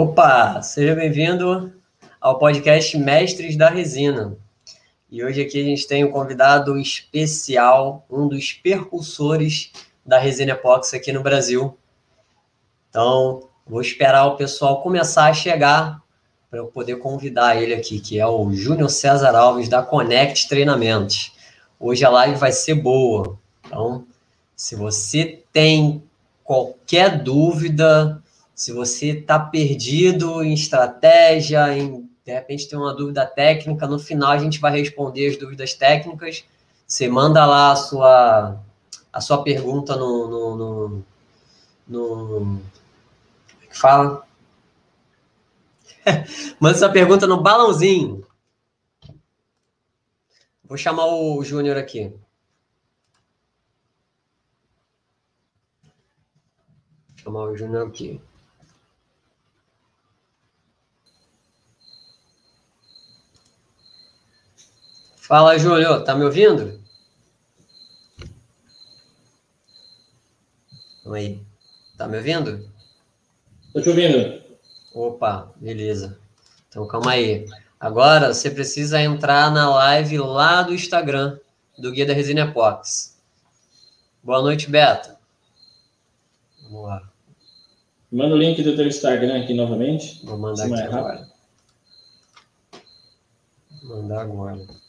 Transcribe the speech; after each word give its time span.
Opa, 0.00 0.62
seja 0.62 0.94
bem-vindo 0.94 1.72
ao 2.20 2.38
podcast 2.38 2.96
Mestres 2.96 3.56
da 3.56 3.68
Resina. 3.68 4.38
E 5.10 5.24
hoje 5.24 5.42
aqui 5.42 5.60
a 5.60 5.64
gente 5.64 5.88
tem 5.88 6.04
um 6.04 6.12
convidado 6.12 6.78
especial, 6.78 8.06
um 8.08 8.28
dos 8.28 8.52
percussores 8.52 9.72
da 10.06 10.16
resina 10.16 10.52
epóxi 10.52 10.94
aqui 10.94 11.10
no 11.10 11.20
Brasil. 11.20 11.76
Então, 12.88 13.48
vou 13.66 13.80
esperar 13.80 14.26
o 14.26 14.36
pessoal 14.36 14.82
começar 14.82 15.24
a 15.24 15.34
chegar 15.34 16.00
para 16.48 16.60
eu 16.60 16.68
poder 16.68 17.00
convidar 17.00 17.60
ele 17.60 17.74
aqui, 17.74 17.98
que 17.98 18.20
é 18.20 18.26
o 18.28 18.52
Júnior 18.52 18.90
César 18.90 19.34
Alves 19.34 19.68
da 19.68 19.82
Connect 19.82 20.48
Treinamentos. 20.48 21.32
Hoje 21.76 22.04
a 22.04 22.08
live 22.08 22.36
vai 22.36 22.52
ser 22.52 22.76
boa. 22.76 23.36
Então, 23.66 24.06
se 24.54 24.76
você 24.76 25.42
tem 25.52 26.04
qualquer 26.44 27.20
dúvida, 27.20 28.22
se 28.58 28.72
você 28.72 29.10
está 29.10 29.38
perdido 29.38 30.42
em 30.42 30.52
estratégia, 30.52 31.78
em 31.78 32.10
de 32.24 32.32
repente 32.32 32.68
tem 32.68 32.76
uma 32.76 32.92
dúvida 32.92 33.24
técnica, 33.24 33.86
no 33.86 34.00
final 34.00 34.32
a 34.32 34.38
gente 34.38 34.58
vai 34.58 34.72
responder 34.72 35.28
as 35.28 35.36
dúvidas 35.38 35.74
técnicas. 35.74 36.44
Você 36.84 37.08
manda 37.08 37.46
lá 37.46 37.70
a 37.70 37.76
sua, 37.76 38.60
a 39.12 39.20
sua 39.20 39.44
pergunta 39.44 39.94
no, 39.94 40.28
no, 40.28 40.56
no, 40.56 41.04
no 41.86 42.40
como 42.40 43.62
é 43.62 43.66
que 43.68 43.78
fala? 43.78 44.26
manda 46.60 46.76
sua 46.76 46.90
pergunta 46.90 47.28
no 47.28 47.40
balãozinho. 47.40 48.26
Vou 50.64 50.76
chamar 50.76 51.06
o 51.06 51.44
Júnior 51.44 51.76
aqui. 51.76 52.12
Vou 57.08 57.18
chamar 57.18 57.44
o 57.44 57.56
Júnior 57.56 57.86
aqui. 57.86 58.20
Fala, 65.28 65.58
Júlio, 65.58 66.02
tá 66.04 66.14
me 66.14 66.24
ouvindo? 66.24 66.80
Aí. 71.12 71.42
Tá 71.98 72.08
me 72.08 72.16
ouvindo? 72.16 72.66
Tô 73.74 73.82
te 73.82 73.90
ouvindo. 73.90 74.42
Opa, 74.94 75.52
beleza. 75.56 76.18
Então 76.66 76.88
calma 76.88 77.10
aí. 77.10 77.44
Agora 77.78 78.32
você 78.32 78.50
precisa 78.50 79.02
entrar 79.02 79.52
na 79.52 79.68
live 79.68 80.16
lá 80.16 80.62
do 80.62 80.72
Instagram 80.72 81.38
do 81.76 81.92
Guia 81.92 82.06
da 82.06 82.14
Resina 82.14 82.46
Epox. 82.46 83.20
Boa 84.22 84.40
noite, 84.40 84.70
Beto. 84.70 85.14
Vamos 86.62 86.86
lá. 86.86 87.02
Manda 88.10 88.34
o 88.34 88.38
link 88.38 88.62
do 88.62 88.74
teu 88.74 88.86
Instagram 88.86 89.42
aqui 89.42 89.52
novamente. 89.52 90.24
Vou 90.24 90.38
mandar 90.38 90.64
aqui 90.64 90.80
agora. 90.80 91.28
Vou 93.82 94.02
mandar 94.02 94.22
agora. 94.22 94.87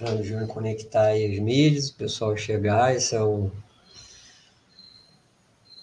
Para 0.00 0.14
o 0.14 0.24
Júnior 0.24 0.48
conectar 0.48 1.08
aí 1.08 1.30
as 1.30 1.38
mídias, 1.38 1.90
o 1.90 1.94
pessoal 1.94 2.34
chegar, 2.34 2.96
esse 2.96 3.14
é 3.14 3.22
um... 3.22 3.50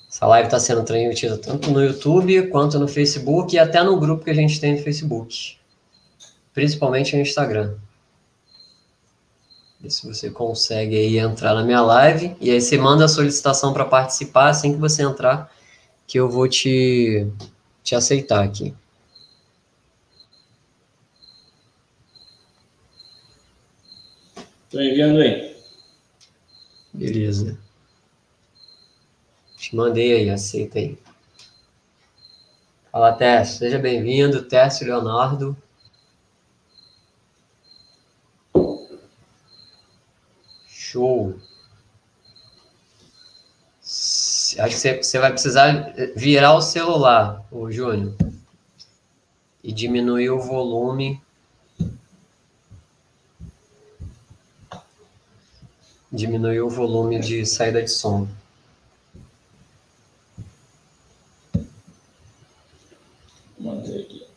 Essa 0.10 0.26
live 0.26 0.48
está 0.48 0.60
sendo 0.60 0.84
transmitida 0.84 1.38
tanto 1.38 1.70
no 1.70 1.84
YouTube 1.84 2.48
quanto 2.48 2.80
no 2.80 2.88
Facebook 2.88 3.56
e 3.56 3.60
até 3.60 3.84
no 3.84 4.00
grupo 4.00 4.24
que 4.24 4.32
a 4.32 4.34
gente 4.34 4.60
tem 4.60 4.76
no 4.76 4.82
Facebook. 4.82 5.58
Principalmente 6.52 7.16
no 7.16 7.22
Instagram. 7.22 7.76
Ver 9.80 9.92
se 9.92 10.08
você 10.08 10.32
consegue 10.32 10.96
aí 10.96 11.20
entrar 11.20 11.54
na 11.54 11.64
minha 11.64 11.82
live. 11.82 12.36
E 12.42 12.50
aí 12.50 12.60
você 12.60 12.76
manda 12.76 13.06
a 13.06 13.08
solicitação 13.08 13.72
para 13.72 13.86
participar 13.86 14.50
assim 14.50 14.74
que 14.74 14.80
você 14.80 15.04
entrar, 15.04 15.54
que 16.08 16.20
eu 16.20 16.28
vou 16.28 16.48
te, 16.48 17.28
te 17.84 17.94
aceitar 17.94 18.44
aqui. 18.44 18.74
Estou 24.68 24.82
enviando 24.82 25.22
aí. 25.22 25.56
Beleza. 26.94 27.58
Te 29.56 29.74
mandei 29.74 30.14
aí, 30.14 30.30
aceita 30.30 30.78
aí. 30.78 31.00
Fala, 32.92 33.14
Tércio. 33.14 33.60
Seja 33.60 33.80
bem-vindo, 33.80 34.44
Tércio 34.44 34.86
Leonardo. 34.86 35.56
Show. 40.68 41.40
Acho 44.60 44.82
que 44.82 45.04
você 45.04 45.18
vai 45.18 45.32
precisar 45.32 45.94
virar 46.14 46.56
o 46.56 46.62
celular, 46.62 47.46
o 47.50 47.72
Júnior, 47.72 48.14
e 49.64 49.72
diminuir 49.72 50.30
o 50.30 50.42
volume 50.42 51.22
diminuir 56.12 56.62
o 56.62 56.70
volume 56.70 57.20
de 57.20 57.46
saída 57.46 57.82
de 57.82 57.90
som. 57.90 58.28
Manter 63.60 64.02
aqui. 64.02 64.28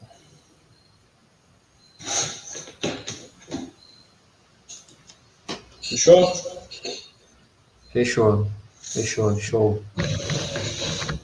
Fechou? 5.83 6.33
Fechou. 7.93 8.47
Fechou, 8.81 9.39
show. 9.39 9.83
Deixa 9.97 11.19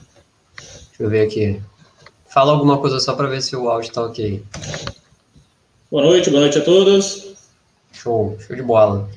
eu 1.00 1.10
ver 1.10 1.26
aqui. 1.26 1.60
Fala 2.28 2.52
alguma 2.52 2.78
coisa 2.78 3.00
só 3.00 3.14
para 3.14 3.28
ver 3.28 3.42
se 3.42 3.56
o 3.56 3.68
áudio 3.68 3.88
está 3.88 4.02
ok. 4.02 4.44
Boa 5.90 6.04
noite, 6.04 6.30
boa 6.30 6.42
noite 6.42 6.58
a 6.58 6.64
todos. 6.64 7.34
Show, 7.92 8.36
show 8.40 8.54
de 8.54 8.62
bola. 8.62 9.08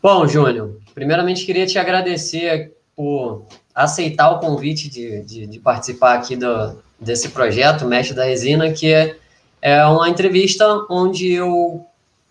Bom, 0.00 0.28
Júnior, 0.28 0.76
primeiramente 0.94 1.44
queria 1.44 1.66
te 1.66 1.76
agradecer 1.76 2.72
por 2.94 3.46
aceitar 3.74 4.30
o 4.30 4.38
convite 4.38 4.88
de, 4.88 5.22
de, 5.22 5.46
de 5.48 5.58
participar 5.58 6.14
aqui 6.14 6.36
do, 6.36 6.78
desse 7.00 7.30
projeto, 7.30 7.84
Mestre 7.84 8.14
da 8.14 8.24
Resina, 8.24 8.72
que 8.72 8.92
é, 8.92 9.16
é 9.60 9.84
uma 9.86 10.08
entrevista 10.08 10.86
onde 10.88 11.32
eu 11.32 11.84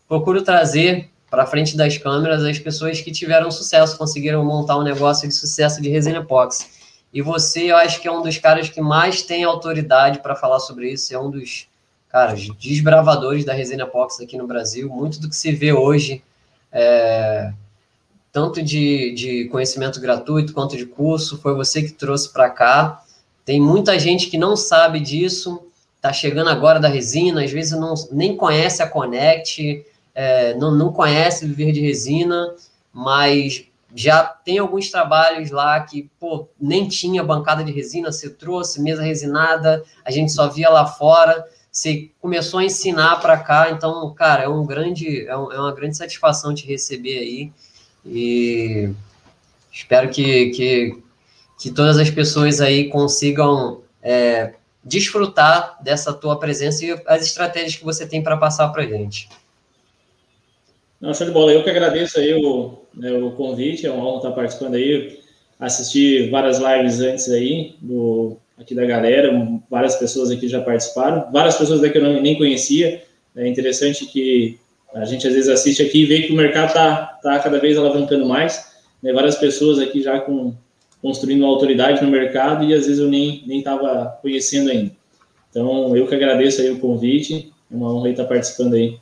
procuro 0.07 0.41
trazer 0.41 1.09
para 1.29 1.45
frente 1.45 1.75
das 1.75 1.97
câmeras 1.97 2.41
as 2.41 2.57
pessoas 2.57 3.01
que 3.01 3.11
tiveram 3.11 3.51
sucesso, 3.51 3.97
conseguiram 3.97 4.45
montar 4.45 4.77
um 4.77 4.83
negócio 4.83 5.27
de 5.27 5.33
sucesso 5.33 5.81
de 5.81 5.89
resina 5.89 6.19
epóxi. 6.19 6.67
E 7.13 7.22
você, 7.22 7.72
eu 7.72 7.75
acho 7.75 8.01
que 8.01 8.07
é 8.07 8.11
um 8.11 8.22
dos 8.22 8.38
caras 8.38 8.69
que 8.69 8.79
mais 8.79 9.22
tem 9.23 9.44
autoridade 9.44 10.19
para 10.19 10.35
falar 10.35 10.59
sobre 10.59 10.89
isso, 10.89 11.13
é 11.13 11.19
um 11.19 11.29
dos 11.29 11.67
caras 12.07 12.47
desbravadores 12.57 13.44
da 13.44 13.51
resina 13.51 13.83
epóxi 13.83 14.23
aqui 14.23 14.38
no 14.38 14.47
Brasil. 14.47 14.88
Muito 14.88 15.19
do 15.19 15.27
que 15.27 15.35
se 15.35 15.51
vê 15.51 15.73
hoje 15.73 16.23
é, 16.72 17.51
tanto 18.31 18.61
de, 18.61 19.13
de 19.13 19.45
conhecimento 19.45 20.00
gratuito 20.00 20.53
quanto 20.53 20.78
de 20.78 20.85
curso, 20.85 21.38
foi 21.39 21.55
você 21.55 21.81
que 21.81 21.91
trouxe 21.91 22.31
para 22.31 22.50
cá. 22.50 23.03
Tem 23.44 23.59
muita 23.59 23.97
gente 23.97 24.28
que 24.28 24.38
não 24.38 24.55
sabe 24.55 25.00
disso, 25.00 25.63
está 25.95 26.13
chegando 26.13 26.50
agora 26.50 26.79
da 26.79 26.88
resina, 26.88 27.44
às 27.44 27.51
vezes 27.51 27.72
não, 27.72 27.94
nem 28.11 28.35
conhece 28.35 28.83
a 28.83 28.88
Connect, 28.88 29.85
é, 30.13 30.53
não, 30.56 30.72
não 30.72 30.91
conhece 30.91 31.45
Viver 31.45 31.72
de 31.72 31.81
Resina, 31.81 32.53
mas 32.94 33.68
já 33.95 34.24
tem 34.24 34.57
alguns 34.57 34.92
trabalhos 34.92 35.50
lá 35.50 35.80
que, 35.80 36.09
pô, 36.19 36.47
nem 36.59 36.88
tinha 36.88 37.24
bancada 37.24 37.63
de 37.63 37.71
resina, 37.71 38.12
você 38.12 38.30
trouxe 38.30 38.81
mesa 38.81 39.01
resinada, 39.01 39.83
a 40.03 40.12
gente 40.12 40.31
só 40.31 40.47
via 40.47 40.69
lá 40.69 40.86
fora, 40.86 41.45
você 41.77 42.09
começou 42.19 42.59
a 42.59 42.63
ensinar 42.63 43.18
para 43.18 43.38
cá, 43.38 43.69
então, 43.69 44.12
cara, 44.15 44.45
é 44.45 44.50
um 44.50 44.65
grande, 44.65 45.27
é, 45.27 45.38
um, 45.38 45.51
é 45.51 45.59
uma 45.59 45.75
grande 45.75 45.95
satisfação 45.95 46.51
te 46.51 46.65
receber 46.65 47.19
aí 47.19 47.51
e 48.03 48.89
espero 49.71 50.09
que, 50.09 50.50
que, 50.50 50.97
que 51.59 51.69
todas 51.69 52.00
as 52.00 52.09
pessoas 52.09 52.62
aí 52.62 52.89
consigam 52.89 53.81
é, 54.01 54.56
desfrutar 54.83 55.77
dessa 55.83 56.12
tua 56.12 56.39
presença 56.39 56.83
e 56.83 57.00
as 57.06 57.24
estratégias 57.24 57.75
que 57.75 57.85
você 57.85 58.07
tem 58.07 58.23
para 58.23 58.38
passar 58.38 58.69
para 58.69 58.88
gente. 58.88 59.30
Não, 61.00 61.13
show 61.13 61.27
de 61.27 61.31
bola. 61.31 61.53
Eu 61.53 61.63
que 61.63 61.69
agradeço 61.69 62.18
aí 62.19 62.33
o, 62.33 62.80
né, 62.91 63.12
o 63.12 63.30
convite, 63.33 63.85
é 63.85 63.91
uma 63.91 64.03
honra 64.03 64.18
estar 64.18 64.31
participando 64.31 64.73
aí. 64.73 65.19
Assisti 65.59 66.27
várias 66.31 66.57
lives 66.57 67.01
antes 67.01 67.30
aí, 67.30 67.75
do, 67.80 68.35
aqui 68.57 68.74
da 68.74 68.86
galera, 68.86 69.31
várias 69.69 69.95
pessoas 69.95 70.31
aqui 70.31 70.48
já 70.48 70.62
participaram, 70.62 71.31
várias 71.31 71.56
pessoas 71.56 71.81
daqui 71.81 71.98
eu 71.98 72.04
não, 72.04 72.21
nem 72.21 72.38
conhecia. 72.38 73.04
É 73.36 73.48
interessante 73.48 74.06
que 74.06 74.59
A 74.94 75.06
gente 75.06 75.27
às 75.27 75.33
vezes 75.33 75.50
assiste 75.50 75.83
aqui 75.83 76.04
e 76.04 76.06
vê 76.06 76.21
que 76.24 76.33
o 76.33 76.36
mercado 76.36 76.68
está 76.68 77.19
tá 77.21 77.39
cada 77.39 77.59
vez 77.59 77.77
alavancando 77.77 78.25
mais, 78.25 78.65
né? 79.04 79.13
várias 79.13 79.36
pessoas 79.36 79.80
aqui 79.80 80.01
já 80.01 80.19
com, 80.19 80.54
construindo 81.01 81.45
autoridade 81.45 82.04
no 82.04 82.09
mercado 82.09 82.63
e 82.63 82.74
às 82.74 82.88
vezes 82.88 83.00
eu 83.00 83.07
nem 83.07 83.44
estava 83.59 84.18
conhecendo 84.21 84.71
ainda. 84.71 84.92
Então, 85.50 85.95
eu 85.95 86.07
que 86.07 86.15
agradeço 86.15 86.62
aí 86.62 86.69
o 86.71 86.80
convite, 86.80 87.51
é 87.71 87.75
uma 87.75 87.94
honra 87.94 88.09
estar 88.09 88.25
participando 88.25 88.75
aí 88.75 88.98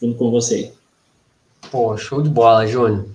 junto 0.00 0.16
com 0.16 0.30
você. 0.30 0.72
Pô, 1.70 1.96
show 1.96 2.22
de 2.22 2.28
bola, 2.28 2.66
Júnior. 2.66 3.06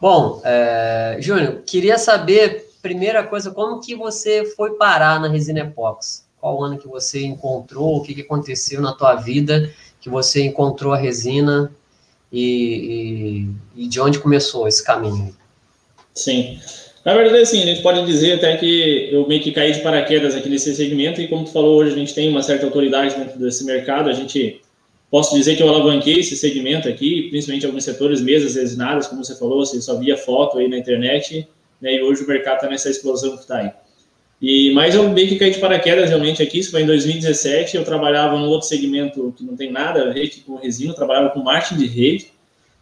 Bom, 0.00 0.42
é, 0.44 1.16
Júnior, 1.20 1.62
queria 1.64 1.96
saber, 1.96 2.63
primeira 2.84 3.22
coisa, 3.22 3.50
como 3.50 3.80
que 3.80 3.94
você 3.94 4.44
foi 4.44 4.74
parar 4.74 5.18
na 5.18 5.26
Resina 5.26 5.60
Epox? 5.60 6.28
Qual 6.38 6.62
ano 6.62 6.76
que 6.76 6.86
você 6.86 7.24
encontrou, 7.24 7.96
o 7.96 8.02
que, 8.02 8.14
que 8.14 8.20
aconteceu 8.20 8.82
na 8.82 8.92
tua 8.92 9.14
vida 9.14 9.72
que 10.02 10.10
você 10.10 10.44
encontrou 10.44 10.92
a 10.92 10.98
resina 10.98 11.74
e, 12.30 13.48
e, 13.74 13.84
e 13.84 13.88
de 13.88 13.98
onde 13.98 14.18
começou 14.18 14.68
esse 14.68 14.84
caminho? 14.84 15.34
Sim. 16.12 16.58
Na 17.02 17.14
verdade, 17.14 17.38
assim, 17.38 17.62
a 17.62 17.66
gente 17.66 17.80
pode 17.80 18.04
dizer 18.04 18.34
até 18.34 18.54
que 18.58 19.08
eu 19.10 19.26
meio 19.26 19.42
que 19.42 19.50
caí 19.50 19.72
de 19.72 19.80
paraquedas 19.80 20.34
aqui 20.34 20.50
nesse 20.50 20.74
segmento 20.74 21.22
e 21.22 21.28
como 21.28 21.46
tu 21.46 21.52
falou, 21.52 21.78
hoje 21.78 21.94
a 21.94 21.98
gente 21.98 22.14
tem 22.14 22.28
uma 22.28 22.42
certa 22.42 22.66
autoridade 22.66 23.14
dentro 23.14 23.38
desse 23.38 23.64
mercado, 23.64 24.10
a 24.10 24.12
gente 24.12 24.60
posso 25.10 25.34
dizer 25.34 25.56
que 25.56 25.62
eu 25.62 25.68
alavanquei 25.70 26.20
esse 26.20 26.36
segmento 26.36 26.86
aqui, 26.86 27.30
principalmente 27.30 27.64
alguns 27.64 27.84
setores, 27.84 28.20
mesas 28.20 28.56
resinadas, 28.56 29.06
como 29.06 29.24
você 29.24 29.34
falou, 29.36 29.64
você 29.64 29.80
só 29.80 29.98
via 29.98 30.18
foto 30.18 30.58
aí 30.58 30.68
na 30.68 30.76
internet, 30.76 31.48
né, 31.84 31.96
e 31.96 32.02
hoje 32.02 32.24
o 32.24 32.26
mercado 32.26 32.54
está 32.56 32.68
nessa 32.68 32.88
explosão 32.88 33.36
que 33.36 33.42
está 33.42 33.58
aí. 33.58 33.70
E, 34.40 34.72
mas 34.72 34.94
eu 34.94 35.06
meio 35.10 35.28
que 35.28 35.38
caí 35.38 35.50
de 35.50 35.58
paraquedas 35.58 36.08
realmente 36.08 36.42
aqui, 36.42 36.58
isso 36.58 36.70
foi 36.70 36.82
em 36.82 36.86
2017, 36.86 37.76
eu 37.76 37.84
trabalhava 37.84 38.38
num 38.38 38.48
outro 38.48 38.66
segmento 38.66 39.34
que 39.36 39.44
não 39.44 39.54
tem 39.54 39.70
nada 39.70 40.02
a 40.02 40.10
ver 40.10 40.30
com 40.46 40.56
resina, 40.56 40.92
eu 40.92 40.96
trabalhava 40.96 41.28
com 41.28 41.40
marketing 41.40 41.76
de 41.76 41.86
rede, 41.86 42.32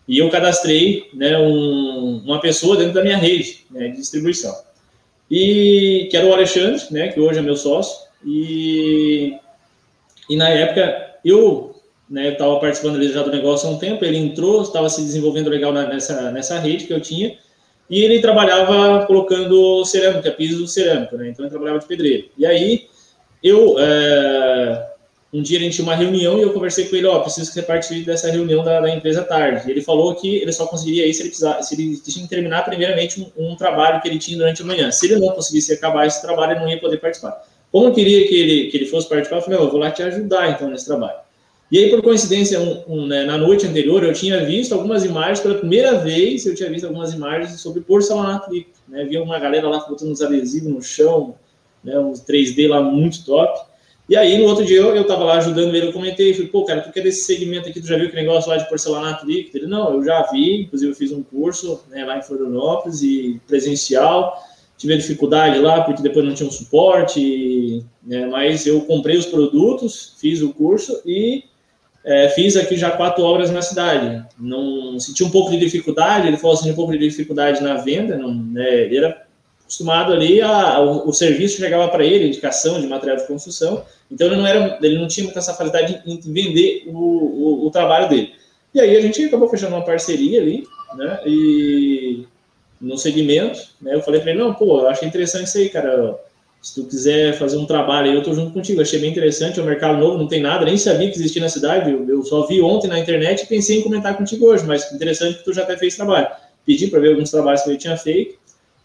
e 0.07 0.19
eu 0.19 0.31
cadastrei 0.31 1.09
né, 1.13 1.37
um, 1.37 2.23
uma 2.25 2.41
pessoa 2.41 2.77
dentro 2.77 2.95
da 2.95 3.03
minha 3.03 3.17
rede 3.17 3.65
né, 3.71 3.89
de 3.89 3.97
distribuição. 3.97 4.55
E 5.29 6.07
que 6.09 6.17
era 6.17 6.27
o 6.27 6.33
Alexandre, 6.33 6.83
né, 6.93 7.09
que 7.09 7.19
hoje 7.19 7.41
é 7.41 7.43
meu 7.43 7.57
sócio, 7.57 8.07
e, 8.25 9.37
e 10.31 10.37
na 10.37 10.49
época 10.49 11.17
eu 11.25 11.75
né, 12.09 12.33
estava 12.33 12.59
participando 12.61 12.97
ali 12.97 13.13
já 13.13 13.23
do 13.23 13.33
negócio 13.33 13.69
há 13.69 13.73
um 13.73 13.79
tempo, 13.79 14.05
ele 14.05 14.19
entrou, 14.19 14.63
estava 14.63 14.89
se 14.89 15.03
desenvolvendo 15.03 15.51
legal 15.51 15.73
nessa, 15.73 16.31
nessa 16.31 16.59
rede 16.61 16.85
que 16.85 16.93
eu 16.93 17.01
tinha, 17.01 17.37
e 17.89 18.03
ele 18.03 18.21
trabalhava 18.21 19.07
colocando 19.07 19.85
cerâmica, 19.85 20.31
piso 20.31 20.67
cerâmico, 20.67 21.17
né? 21.17 21.29
Então 21.29 21.45
ele 21.45 21.51
trabalhava 21.51 21.79
de 21.79 21.87
pedreiro. 21.87 22.29
E 22.37 22.47
aí 22.47 22.87
eu 23.43 23.77
é, 23.79 24.93
um 25.33 25.41
dia 25.41 25.59
a 25.59 25.63
gente 25.63 25.77
tinha 25.77 25.85
uma 25.85 25.95
reunião 25.95 26.39
e 26.39 26.43
eu 26.43 26.53
conversei 26.53 26.87
com 26.87 26.95
ele, 26.95 27.07
ó, 27.07 27.17
oh, 27.17 27.23
preciso 27.23 27.49
que 27.49 27.55
você 27.55 27.63
participe 27.63 28.05
dessa 28.05 28.31
reunião 28.31 28.63
da, 28.63 28.81
da, 28.81 28.95
empresa 28.95 29.23
tarde. 29.23 29.67
E 29.67 29.71
ele 29.71 29.81
falou 29.81 30.15
que 30.15 30.37
ele 30.37 30.53
só 30.53 30.67
conseguiria 30.67 31.07
ir 31.07 31.15
se 31.15 31.23
ele 31.23 31.31
precisasse, 31.31 31.69
se 31.69 31.75
ele 31.75 31.97
tinha 31.97 32.25
que 32.25 32.29
terminar 32.29 32.65
primeiramente 32.67 33.19
um, 33.19 33.53
um, 33.53 33.57
trabalho 33.57 34.01
que 34.03 34.09
ele 34.09 34.19
tinha 34.19 34.37
durante 34.37 34.61
a 34.61 34.65
manhã. 34.67 34.91
Se 34.91 35.07
ele 35.07 35.19
não 35.19 35.33
conseguisse 35.33 35.73
acabar 35.73 36.07
esse 36.07 36.21
trabalho, 36.21 36.53
ele 36.53 36.61
não 36.61 36.69
ia 36.69 36.79
poder 36.79 36.99
participar. 36.99 37.43
Como 37.71 37.87
eu 37.87 37.95
queria 37.95 38.29
que 38.29 38.35
ele, 38.35 38.71
que 38.71 38.77
ele 38.77 38.87
fosse 38.87 39.09
participar, 39.09 39.37
eu 39.37 39.43
falei, 39.43 39.59
oh, 39.59 39.63
eu 39.65 39.71
vou 39.71 39.81
lá 39.81 39.91
te 39.91 40.03
ajudar 40.03 40.51
então 40.51 40.69
nesse 40.69 40.85
trabalho. 40.85 41.17
E 41.73 41.79
aí, 41.79 41.89
por 41.89 42.03
coincidência, 42.03 42.61
um, 42.61 42.85
um, 42.87 43.07
né, 43.07 43.25
na 43.25 43.39
noite 43.39 43.67
anterior, 43.67 44.05
eu 44.05 44.13
tinha 44.13 44.45
visto 44.45 44.75
algumas 44.75 45.07
imagens, 45.07 45.41
pela 45.41 45.55
primeira 45.55 45.97
vez, 45.97 46.45
eu 46.45 46.55
tinha 46.55 46.69
visto 46.69 46.85
algumas 46.85 47.15
imagens 47.15 47.59
sobre 47.59 47.81
porcelanato 47.81 48.53
líquido. 48.53 48.77
Né? 48.87 49.07
Via 49.07 49.23
uma 49.23 49.39
galera 49.39 49.67
lá 49.67 49.79
botando 49.79 50.11
uns 50.11 50.21
adesivos 50.21 50.71
no 50.71 50.83
chão, 50.83 51.35
né, 51.83 51.99
uns 51.99 52.21
3D 52.21 52.69
lá 52.69 52.83
muito 52.83 53.25
top. 53.25 53.59
E 54.07 54.15
aí, 54.15 54.37
no 54.37 54.45
outro 54.45 54.67
dia, 54.67 54.77
eu, 54.77 54.95
eu 54.95 55.07
tava 55.07 55.25
lá 55.25 55.39
ajudando 55.39 55.75
ele, 55.75 55.87
eu 55.87 55.95
comentei, 55.95 56.35
falei, 56.35 56.49
pô, 56.49 56.63
cara, 56.67 56.83
tu 56.83 56.93
quer 56.93 57.01
é 57.01 57.05
desse 57.05 57.25
segmento 57.25 57.67
aqui, 57.67 57.81
tu 57.81 57.87
já 57.87 57.97
viu 57.97 58.11
que 58.11 58.17
negócio 58.17 58.51
lá 58.51 58.59
de 58.59 58.69
porcelanato 58.69 59.25
líquido? 59.25 59.57
Ele, 59.57 59.67
não, 59.67 59.95
eu 59.95 60.05
já 60.05 60.31
vi, 60.31 60.65
inclusive 60.65 60.93
eu 60.93 60.95
fiz 60.95 61.11
um 61.11 61.23
curso 61.23 61.81
né, 61.89 62.05
lá 62.05 62.19
em 62.19 62.23
Florianópolis 62.23 63.03
e 63.03 63.41
presencial, 63.47 64.39
tive 64.77 64.95
dificuldade 64.99 65.59
lá, 65.59 65.81
porque 65.81 66.03
depois 66.03 66.23
não 66.23 66.35
tinha 66.35 66.51
um 66.51 66.53
suporte, 66.53 67.83
né, 68.03 68.27
mas 68.27 68.67
eu 68.67 68.83
comprei 68.83 69.17
os 69.17 69.25
produtos, 69.25 70.17
fiz 70.19 70.43
o 70.43 70.53
curso 70.53 71.01
e 71.07 71.45
é, 72.05 72.29
fiz 72.31 72.57
aqui 72.57 72.77
já 72.77 72.91
quatro 72.91 73.23
obras 73.23 73.51
na 73.51 73.63
cidade. 73.63 74.25
Não 74.39 74.99
senti 74.99 75.23
um 75.23 75.31
pouco 75.31 75.51
de 75.51 75.59
dificuldade. 75.59 76.27
Ele 76.27 76.37
falou 76.37 76.57
assim, 76.57 76.71
um 76.71 76.75
pouco 76.75 76.93
de 76.93 76.99
dificuldade 76.99 77.63
na 77.63 77.75
venda. 77.75 78.17
Não, 78.17 78.35
né, 78.35 78.83
ele 78.83 78.97
era 78.97 79.25
acostumado 79.61 80.13
ali 80.13 80.41
a, 80.41 80.81
o, 80.81 81.09
o 81.09 81.13
serviço 81.13 81.59
chegava 81.59 81.89
para 81.89 82.05
ele, 82.05 82.27
indicação 82.27 82.81
de 82.81 82.87
material 82.87 83.17
de 83.17 83.27
construção. 83.27 83.85
Então 84.11 84.27
ele 84.27 84.37
não 84.37 84.47
era, 84.47 84.79
ele 84.83 84.99
não 84.99 85.09
tinha 85.09 85.25
muita 85.25 85.39
essa 85.39 85.55
facilidade 85.55 86.03
em 86.05 86.19
vender 86.21 86.85
o, 86.87 86.99
o, 86.99 87.67
o 87.67 87.71
trabalho 87.71 88.09
dele. 88.09 88.35
E 88.75 88.81
aí 88.81 88.97
a 88.97 89.01
gente 89.01 89.25
acabou 89.25 89.49
fechando 89.49 89.77
uma 89.77 89.85
parceria 89.85 90.41
ali, 90.41 90.67
né? 90.97 91.21
E 91.27 92.27
no 92.81 92.99
segmento, 92.99 93.61
né? 93.81 93.95
Eu 93.95 94.03
falei 94.03 94.21
para 94.21 94.31
ele, 94.31 94.41
não, 94.41 94.53
pô, 94.53 94.81
eu 94.81 94.89
achei 94.89 95.07
interessante 95.07 95.47
isso 95.47 95.59
aí, 95.59 95.69
cara 95.69 96.19
se 96.63 96.77
tu 96.77 96.87
quiser 96.87 97.37
fazer 97.37 97.57
um 97.57 97.67
trabalho 97.67 98.09
aí, 98.09 98.17
eu 98.17 98.23
tô 98.23 98.33
junto 98.33 98.53
contigo. 98.53 98.81
Achei 98.81 99.01
bem 99.01 99.11
interessante, 99.11 99.59
é 99.59 99.63
um 99.63 99.67
mercado 99.67 99.99
novo, 99.99 100.17
não 100.17 100.29
tem 100.29 100.41
nada, 100.41 100.65
nem 100.65 100.79
sabia 100.79 101.11
que 101.11 101.17
existia 101.17 101.43
na 101.43 101.49
cidade. 101.49 101.91
Eu, 101.91 102.09
eu 102.09 102.23
só 102.23 102.47
vi 102.47 102.63
ontem 102.63 102.87
na 102.87 103.01
internet 103.01 103.43
e 103.43 103.47
pensei 103.47 103.81
em 103.81 103.83
comentar 103.83 104.17
contigo 104.17 104.47
hoje, 104.47 104.65
mas 104.65 104.91
interessante 104.93 105.39
que 105.39 105.45
tu 105.45 105.53
já 105.53 105.63
até 105.63 105.77
fez 105.77 105.97
trabalho. 105.97 106.29
Pedi 106.65 106.87
para 106.87 107.01
ver 107.01 107.09
alguns 107.09 107.33
trabalhos 107.33 107.63
que 107.63 107.71
eu 107.71 107.77
tinha 107.77 107.97
feito, 107.97 108.39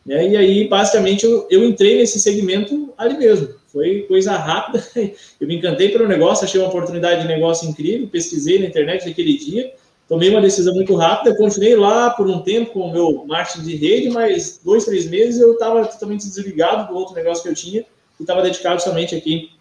né? 0.04 0.28
E 0.28 0.36
aí, 0.36 0.68
basicamente, 0.68 1.24
eu, 1.24 1.48
eu 1.52 1.64
entrei 1.64 1.98
nesse 1.98 2.20
segmento 2.20 2.92
ali 2.98 3.16
mesmo. 3.16 3.50
Foi 3.68 4.06
coisa 4.08 4.32
rápida. 4.32 4.84
Eu 5.40 5.48
me 5.48 5.58
encantei 5.58 5.90
pelo 5.90 6.08
negócio, 6.08 6.46
achei 6.46 6.60
uma 6.60 6.70
oportunidade 6.70 7.22
de 7.22 7.28
negócio 7.28 7.70
incrível, 7.70 8.08
pesquisei 8.08 8.58
na 8.58 8.66
internet 8.66 9.06
naquele 9.06 9.38
dia 9.38 9.72
tomei 10.08 10.30
uma 10.30 10.42
decisão 10.42 10.74
muito 10.74 10.96
rápida, 10.96 11.36
continuei 11.36 11.76
lá 11.76 12.10
por 12.10 12.28
um 12.28 12.40
tempo 12.42 12.72
com 12.72 12.82
o 12.82 12.92
meu 12.92 13.26
marketing 13.26 13.64
de 13.64 13.76
rede, 13.76 14.10
mas 14.10 14.60
dois, 14.64 14.86
três 14.86 15.06
meses 15.08 15.42
eu 15.42 15.54
estava 15.54 15.86
totalmente 15.86 16.26
desligado 16.26 16.92
do 16.92 16.98
outro 16.98 17.16
negócio 17.16 17.44
que 17.44 17.50
eu 17.50 17.56
tinha 17.56 17.86
e 18.20 18.24
estava 18.24 18.42
dedicado 18.42 18.82
somente 18.82 19.16
aqui 19.16 19.52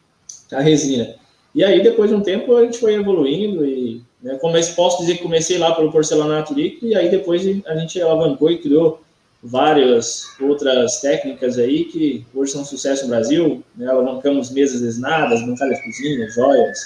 à 0.52 0.60
resina. 0.60 1.16
E 1.54 1.64
aí, 1.64 1.82
depois 1.82 2.10
de 2.10 2.16
um 2.16 2.20
tempo, 2.20 2.54
a 2.54 2.64
gente 2.64 2.78
foi 2.78 2.94
evoluindo 2.94 3.64
e, 3.64 4.02
né, 4.22 4.36
como 4.36 4.56
eu 4.56 4.62
posso 4.74 5.00
dizer 5.00 5.16
que 5.16 5.22
comecei 5.22 5.58
lá 5.58 5.74
pelo 5.74 5.90
porcelanato 5.90 6.52
líquido 6.52 6.88
e 6.88 6.94
aí 6.94 7.08
depois 7.08 7.42
a 7.66 7.76
gente 7.76 8.00
alavancou 8.00 8.50
e 8.50 8.58
criou 8.58 9.00
várias 9.42 10.24
outras 10.40 11.00
técnicas 11.00 11.58
aí 11.58 11.84
que 11.84 12.26
hoje 12.34 12.52
são 12.52 12.64
sucesso 12.64 13.04
no 13.04 13.10
Brasil, 13.10 13.64
né, 13.74 13.86
alavancamos 13.88 14.50
mesas 14.50 14.82
resinadas, 14.82 15.44
bancárias 15.46 15.78
de 15.78 15.84
cozinha, 15.84 16.28
joias, 16.28 16.78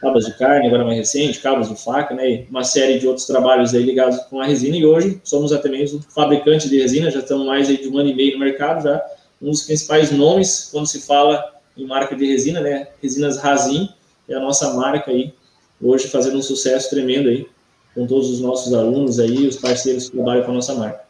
tábuas 0.00 0.26
de 0.26 0.34
carne, 0.34 0.66
agora 0.66 0.84
mais 0.84 0.98
recente, 0.98 1.40
cabos 1.40 1.68
de 1.68 1.76
faca, 1.76 2.14
né, 2.14 2.30
e 2.30 2.46
uma 2.50 2.64
série 2.64 2.98
de 2.98 3.06
outros 3.06 3.26
trabalhos 3.26 3.74
aí 3.74 3.82
ligados 3.82 4.18
com 4.30 4.40
a 4.40 4.46
resina, 4.46 4.76
e 4.76 4.86
hoje 4.86 5.20
somos 5.24 5.52
até 5.52 5.68
mesmo 5.68 6.00
fabricante 6.08 6.68
de 6.68 6.78
resina, 6.78 7.10
já 7.10 7.18
estamos 7.20 7.46
mais 7.46 7.68
aí 7.68 7.76
de 7.78 7.88
um 7.88 7.98
ano 7.98 8.08
e 8.08 8.14
meio 8.14 8.32
no 8.34 8.44
mercado, 8.44 8.82
já 8.82 9.04
um 9.40 9.50
dos 9.50 9.62
principais 9.62 10.10
nomes 10.10 10.68
quando 10.72 10.86
se 10.86 11.00
fala 11.00 11.44
em 11.76 11.86
marca 11.86 12.14
de 12.14 12.26
resina, 12.26 12.60
né, 12.60 12.88
Resinas 13.02 13.38
Razin, 13.38 13.88
é 14.28 14.34
a 14.34 14.40
nossa 14.40 14.72
marca 14.74 15.10
aí, 15.10 15.32
hoje 15.80 16.08
fazendo 16.08 16.38
um 16.38 16.42
sucesso 16.42 16.90
tremendo 16.90 17.28
aí, 17.28 17.46
com 17.94 18.06
todos 18.06 18.30
os 18.30 18.40
nossos 18.40 18.72
alunos 18.74 19.18
aí, 19.18 19.46
os 19.46 19.56
parceiros 19.56 20.08
que 20.08 20.16
trabalham 20.16 20.44
com 20.44 20.52
a 20.52 20.54
nossa 20.54 20.74
marca. 20.74 21.08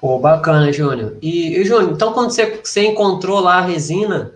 Pô, 0.00 0.18
bacana, 0.18 0.72
Júnior. 0.72 1.16
E, 1.20 1.58
e 1.58 1.64
Júnior, 1.64 1.92
então 1.92 2.14
quando 2.14 2.30
você, 2.30 2.60
você 2.62 2.86
encontrou 2.86 3.40
lá 3.40 3.58
a 3.58 3.60
resina, 3.60 4.32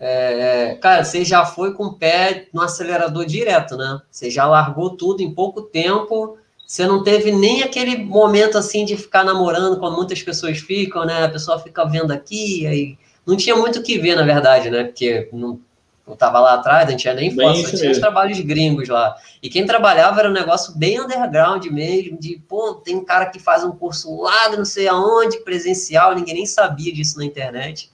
é, 0.00 0.78
cara, 0.80 1.04
você 1.04 1.24
já 1.24 1.44
foi 1.44 1.74
com 1.74 1.86
o 1.86 1.94
pé 1.94 2.46
no 2.52 2.62
acelerador 2.62 3.26
direto, 3.26 3.76
né? 3.76 4.00
Você 4.10 4.30
já 4.30 4.46
largou 4.46 4.90
tudo 4.90 5.22
em 5.22 5.34
pouco 5.34 5.62
tempo. 5.62 6.38
Você 6.66 6.86
não 6.86 7.02
teve 7.02 7.32
nem 7.32 7.62
aquele 7.62 7.96
momento 7.96 8.58
assim 8.58 8.84
de 8.84 8.96
ficar 8.96 9.24
namorando, 9.24 9.80
como 9.80 9.96
muitas 9.96 10.22
pessoas 10.22 10.58
ficam, 10.58 11.04
né? 11.04 11.24
A 11.24 11.28
pessoa 11.28 11.58
fica 11.58 11.84
vendo 11.84 12.12
aqui, 12.12 12.66
aí 12.66 12.98
não 13.26 13.36
tinha 13.36 13.56
muito 13.56 13.80
o 13.80 13.82
que 13.82 13.98
ver, 13.98 14.14
na 14.14 14.22
verdade, 14.22 14.70
né? 14.70 14.84
Porque 14.84 15.28
não, 15.32 15.58
eu 16.06 16.14
tava 16.14 16.38
lá 16.40 16.54
atrás, 16.54 16.88
não 16.88 16.96
tinha 16.96 17.14
nem 17.14 17.34
foto, 17.34 17.56
só 17.68 17.76
tinha 17.76 17.90
os 17.90 17.98
trabalhos 17.98 18.38
gringos 18.40 18.88
lá. 18.88 19.16
E 19.42 19.48
quem 19.48 19.66
trabalhava 19.66 20.20
era 20.20 20.28
um 20.28 20.32
negócio 20.32 20.76
bem 20.76 21.00
underground 21.00 21.64
mesmo, 21.66 22.18
de, 22.18 22.40
pô, 22.48 22.74
tem 22.74 22.96
um 22.96 23.04
cara 23.04 23.26
que 23.26 23.38
faz 23.38 23.64
um 23.64 23.72
curso 23.72 24.20
lá, 24.20 24.50
não 24.56 24.64
sei 24.64 24.88
aonde, 24.88 25.38
presencial, 25.40 26.14
ninguém 26.14 26.34
nem 26.34 26.46
sabia 26.46 26.92
disso 26.92 27.18
na 27.18 27.24
internet. 27.24 27.90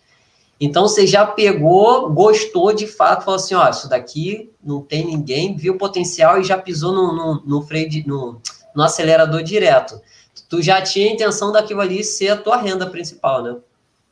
Então 0.65 0.89
você 0.89 1.07
já 1.07 1.27
pegou, 1.27 2.09
gostou 2.11 2.73
de 2.73 2.87
fato, 2.87 3.23
falou 3.23 3.37
assim, 3.37 3.55
ó, 3.55 3.69
isso 3.69 3.87
daqui 3.87 4.51
não 4.65 4.81
tem 4.81 5.05
ninguém, 5.05 5.55
viu 5.55 5.75
o 5.75 5.79
potencial 5.79 6.41
e 6.41 6.45
já 6.45 6.57
pisou 6.57 6.91
no, 6.91 7.15
no, 7.15 7.43
no 7.45 7.63
freio, 7.63 7.87
de, 7.87 8.09
no, 8.09 8.41
no 8.75 8.83
acelerador 8.83 9.43
direto. 9.43 10.01
Tu 10.49 10.63
já 10.63 10.81
tinha 10.81 11.11
a 11.11 11.13
intenção 11.13 11.53
daquilo 11.53 11.83
ali 11.83 12.03
ser 12.03 12.31
a 12.31 12.37
tua 12.37 12.57
renda 12.57 12.87
principal, 12.87 13.43
né? 13.43 13.57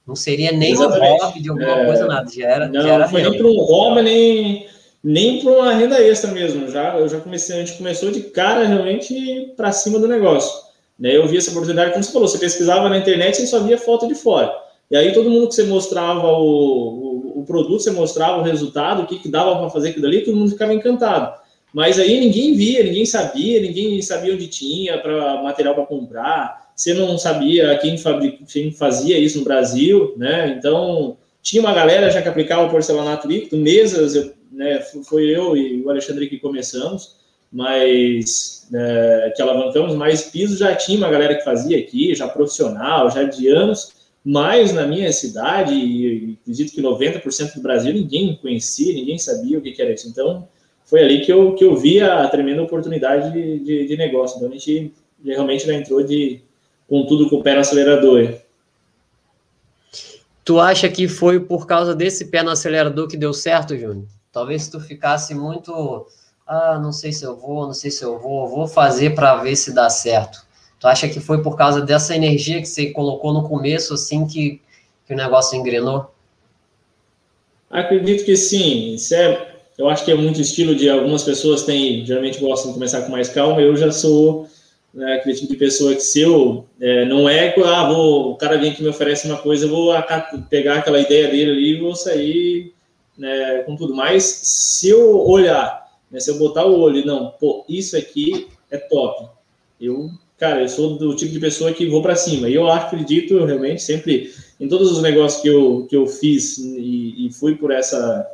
Não 0.07 0.15
seria 0.15 0.53
nem 0.53 0.73
Exatamente. 0.73 1.23
um 1.23 1.25
hobby 1.25 1.41
de 1.41 1.49
alguma 1.49 1.71
é... 1.71 1.87
coisa, 1.87 2.07
nada. 2.07 2.31
Já 2.31 2.47
era. 2.47 2.69
Não, 2.69 2.83
já 2.83 2.89
era 2.89 3.05
não 3.05 3.09
foi 3.09 3.23
nem 3.23 3.39
para 3.39 3.47
um 3.47 3.57
hobby, 3.57 4.03
nem, 4.03 4.67
nem 5.03 5.41
para 5.41 5.53
uma 5.53 5.73
renda 5.73 6.03
extra 6.03 6.33
mesmo. 6.33 6.71
Já, 6.71 6.99
eu 6.99 7.09
já 7.09 7.19
comecei, 7.19 7.57
a 7.57 7.65
gente 7.65 7.79
começou 7.79 8.11
de 8.11 8.21
cara 8.25 8.67
realmente 8.67 9.55
para 9.57 9.73
cima 9.73 9.99
do 9.99 10.07
negócio. 10.07 10.53
Né? 10.99 11.17
Eu 11.17 11.27
vi 11.27 11.39
essa 11.39 11.51
oportunidade, 11.51 11.93
como 11.93 12.05
você 12.05 12.13
falou, 12.13 12.29
você 12.29 12.39
pesquisava 12.39 12.91
na 12.91 12.99
internet 12.99 13.43
e 13.43 13.47
só 13.47 13.61
via 13.61 13.79
foto 13.79 14.07
de 14.07 14.15
fora. 14.15 14.53
E 14.93 14.97
aí 14.97 15.11
todo 15.15 15.31
mundo 15.31 15.49
que 15.49 15.55
você 15.55 15.63
mostrava 15.65 16.29
o, 16.33 17.33
o, 17.37 17.41
o 17.41 17.45
produto, 17.47 17.83
você 17.83 17.91
mostrava 17.91 18.39
o 18.39 18.43
resultado, 18.43 19.01
o 19.01 19.07
que, 19.07 19.19
que 19.19 19.29
dava 19.29 19.57
para 19.57 19.71
fazer 19.71 19.89
aquilo 19.89 20.07
ali, 20.07 20.21
todo 20.21 20.37
mundo 20.37 20.51
ficava 20.51 20.75
encantado. 20.75 21.41
Mas 21.73 21.99
aí 21.99 22.21
ninguém 22.21 22.55
via, 22.55 22.85
ninguém 22.85 23.07
sabia, 23.07 23.59
ninguém 23.63 24.03
sabia 24.03 24.35
onde 24.35 24.49
tinha 24.49 24.99
para 24.99 25.43
material 25.43 25.75
para 25.75 25.87
comprar. 25.87 26.73
Você 26.77 26.93
não 26.93 27.17
sabia 27.17 27.75
quem, 27.79 27.97
quem 28.47 28.71
fazia 28.71 29.19
isso 29.19 29.39
no 29.39 29.45
Brasil, 29.45 30.13
né? 30.19 30.55
Então 30.59 31.17
tinha 31.41 31.63
uma 31.63 31.73
galera 31.73 32.11
já 32.11 32.21
que 32.21 32.29
aplicava 32.29 32.69
porcelanato 32.69 33.27
líquido, 33.27 33.57
mesas, 33.57 34.15
eu, 34.15 34.35
né? 34.53 34.81
Foi 35.09 35.25
eu 35.25 35.57
e 35.57 35.81
o 35.81 35.89
Alexandre 35.89 36.29
que 36.29 36.39
começamos, 36.39 37.17
mas 37.51 38.69
é, 38.75 39.33
que 39.35 39.41
alavancamos, 39.41 39.95
mas 39.95 40.25
piso 40.25 40.59
já 40.59 40.77
tinha 40.77 40.99
uma 40.99 41.09
galera 41.09 41.35
que 41.35 41.45
fazia 41.45 41.79
aqui, 41.79 42.15
já 42.15 42.29
profissional, 42.29 43.11
já 43.11 43.23
de 43.23 43.49
anos. 43.49 44.02
Mas 44.25 44.73
na 44.73 44.87
minha 44.87 45.12
cidade, 45.12 45.75
e 45.75 46.38
acredito 46.41 46.73
que 46.73 46.81
90% 46.81 47.55
do 47.55 47.62
Brasil, 47.62 47.93
ninguém 47.93 48.37
conhecia, 48.37 48.93
ninguém 48.95 49.19
sabia 49.19 49.59
o 49.59 49.61
que, 49.61 49.81
era 49.81 49.93
isso. 49.93 50.09
Então, 50.09 50.47
foi 50.85 51.02
ali 51.02 51.25
que 51.25 51.33
eu, 51.33 51.55
que 51.55 51.64
eu 51.64 51.76
vi 51.76 52.00
a 52.00 52.29
tremenda 52.29 52.62
oportunidade 52.62 53.33
de, 53.33 53.59
de, 53.59 53.87
de 53.88 53.97
negócio. 53.97 54.37
Então, 54.37 54.49
a 54.49 54.52
gente 54.52 54.93
realmente 55.25 55.67
já 55.67 55.75
entrou 55.75 56.02
de, 56.05 56.41
com 56.88 57.05
tudo 57.07 57.29
com 57.29 57.37
o 57.37 57.43
pé 57.43 57.55
no 57.55 57.61
acelerador. 57.61 58.35
Tu 60.45 60.59
acha 60.59 60.88
que 60.88 61.09
foi 61.09 61.41
por 61.41 61.67
causa 61.67 61.95
desse 61.95 62.26
pé 62.26 62.43
no 62.43 62.50
acelerador 62.50 63.09
que 63.09 63.17
deu 63.17 63.33
certo, 63.33 63.76
Júnior? 63.76 64.07
Talvez 64.33 64.64
se 64.64 64.71
tu 64.71 64.81
ficasse 64.81 65.35
muito, 65.35 66.07
ah, 66.47 66.79
não 66.79 66.93
sei 66.93 67.12
se 67.12 67.25
eu 67.25 67.37
vou, 67.37 67.67
não 67.67 67.75
sei 67.75 67.91
se 67.91 68.02
eu 68.05 68.19
vou, 68.19 68.49
vou 68.49 68.67
fazer 68.67 69.14
para 69.14 69.37
ver 69.37 69.57
se 69.57 69.73
dá 69.73 69.88
certo. 69.88 70.45
Tu 70.83 70.89
acha 70.89 71.09
que 71.09 71.21
foi 71.21 71.41
por 71.41 71.57
causa 71.57 71.81
dessa 71.81 72.17
energia 72.17 72.61
que 72.61 72.67
você 72.67 72.91
colocou 72.91 73.33
no 73.33 73.49
começo, 73.49 73.95
assim, 73.95 74.27
que, 74.27 74.61
que 75.07 75.15
o 75.15 75.17
negócio 75.17 75.57
engrenou? 75.57 76.12
Acredito 77.71 78.25
que 78.25 78.37
sim. 78.37 78.95
Isso 78.95 79.15
é, 79.15 79.55
eu 79.79 79.89
acho 79.89 80.05
que 80.05 80.11
é 80.11 80.17
muito 80.17 80.41
estilo 80.41 80.75
de 80.75 80.91
algumas 80.91 81.23
pessoas 81.23 81.62
têm, 81.62 82.05
geralmente 82.05 82.41
gostam 82.41 82.73
de 82.73 82.75
começar 82.75 83.03
com 83.03 83.12
mais 83.12 83.29
calma. 83.29 83.61
Eu 83.61 83.77
já 83.77 83.93
sou 83.93 84.49
né, 84.93 85.15
aquele 85.15 85.37
tipo 85.37 85.53
de 85.53 85.57
pessoa 85.57 85.95
que 85.95 86.01
se 86.01 86.21
eu 86.21 86.67
é, 86.81 87.05
não 87.05 87.29
é, 87.29 87.55
ah, 87.65 87.87
vou, 87.87 88.33
o 88.33 88.37
cara 88.37 88.59
vem 88.59 88.75
que 88.75 88.83
me 88.83 88.89
oferece 88.89 89.29
uma 89.29 89.39
coisa, 89.39 89.67
eu 89.67 89.71
vou 89.71 89.95
pegar 90.51 90.79
aquela 90.79 90.99
ideia 90.99 91.29
dele 91.29 91.53
ali 91.53 91.77
e 91.77 91.81
vou 91.81 91.95
sair 91.95 92.75
né, 93.17 93.62
com 93.65 93.77
tudo. 93.77 93.95
Mas 93.95 94.25
se 94.25 94.89
eu 94.89 95.21
olhar, 95.21 95.89
né, 96.11 96.19
se 96.19 96.29
eu 96.29 96.41
botar 96.41 96.67
o 96.67 96.77
olho, 96.77 97.07
não, 97.07 97.31
pô, 97.39 97.65
isso 97.69 97.97
aqui 97.97 98.49
é 98.69 98.79
top. 98.79 99.29
Eu 99.81 100.11
cara, 100.43 100.61
eu 100.61 100.69
sou 100.69 100.99
do 100.99 101.15
tipo 101.15 101.31
de 101.31 101.39
pessoa 101.39 101.73
que 101.73 101.87
vou 101.87 102.03
para 102.03 102.17
cima. 102.17 102.49
E 102.49 102.55
eu 102.57 102.69
acredito 102.69 103.35
eu 103.35 103.47
realmente 103.47 103.81
sempre 103.81 104.33
em 104.59 104.67
todos 104.67 104.91
os 104.91 105.01
negócios 105.01 105.41
que 105.41 105.47
eu, 105.47 105.87
que 105.89 105.95
eu 105.95 106.05
fiz 106.05 106.59
e, 106.59 107.29
e 107.29 107.33
fui 107.33 107.55
por 107.55 107.71
essa, 107.71 108.27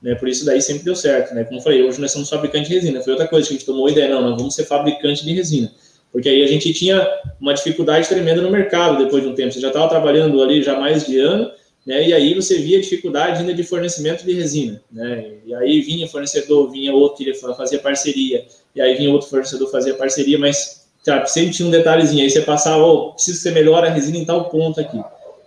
né, 0.00 0.14
por 0.14 0.28
isso 0.28 0.44
daí 0.44 0.62
sempre 0.62 0.84
deu 0.84 0.94
certo, 0.94 1.34
né? 1.34 1.42
Como 1.42 1.58
eu 1.58 1.62
falei, 1.64 1.82
hoje 1.82 2.00
nós 2.00 2.12
somos 2.12 2.28
fabricante 2.28 2.68
de 2.68 2.76
resina. 2.76 3.00
Foi 3.00 3.12
outra 3.12 3.26
coisa 3.26 3.48
que 3.48 3.54
a 3.54 3.56
gente 3.56 3.66
tomou 3.66 3.88
a 3.88 3.90
ideia, 3.90 4.08
não, 4.08 4.22
nós 4.22 4.36
vamos 4.36 4.54
ser 4.54 4.66
fabricante 4.66 5.24
de 5.24 5.32
resina. 5.32 5.72
Porque 6.12 6.28
aí 6.28 6.44
a 6.44 6.46
gente 6.46 6.72
tinha 6.72 7.04
uma 7.40 7.52
dificuldade 7.52 8.08
tremenda 8.08 8.40
no 8.40 8.52
mercado 8.52 9.04
depois 9.04 9.24
de 9.24 9.28
um 9.28 9.34
tempo. 9.34 9.52
Você 9.52 9.58
já 9.58 9.66
estava 9.66 9.88
trabalhando 9.88 10.40
ali 10.40 10.62
já 10.62 10.78
mais 10.78 11.04
de 11.04 11.18
ano, 11.18 11.50
né? 11.84 12.06
E 12.08 12.14
aí 12.14 12.34
você 12.34 12.58
via 12.58 12.80
dificuldade 12.80 13.40
ainda 13.40 13.52
de 13.52 13.64
fornecimento 13.64 14.24
de 14.24 14.32
resina, 14.32 14.80
né? 14.92 15.32
E 15.44 15.52
aí 15.56 15.80
vinha 15.80 16.06
fornecedor, 16.06 16.70
vinha 16.70 16.94
outro 16.94 17.24
fazia 17.56 17.80
parceria, 17.80 18.46
e 18.76 18.80
aí 18.80 18.94
vinha 18.94 19.10
outro 19.10 19.28
fornecedor 19.28 19.68
fazia 19.72 19.94
parceria, 19.94 20.38
mas 20.38 20.87
sabe, 21.02 21.30
sempre 21.30 21.52
tinha 21.52 21.68
um 21.68 21.70
detalhezinho, 21.70 22.22
aí 22.22 22.30
você 22.30 22.42
passava, 22.42 22.82
oh, 22.84 23.12
preciso 23.12 23.38
que 23.38 23.42
você 23.42 23.50
melhore 23.50 23.86
a 23.86 23.90
resina 23.90 24.18
em 24.18 24.24
tal 24.24 24.48
ponto 24.48 24.80
aqui. 24.80 25.00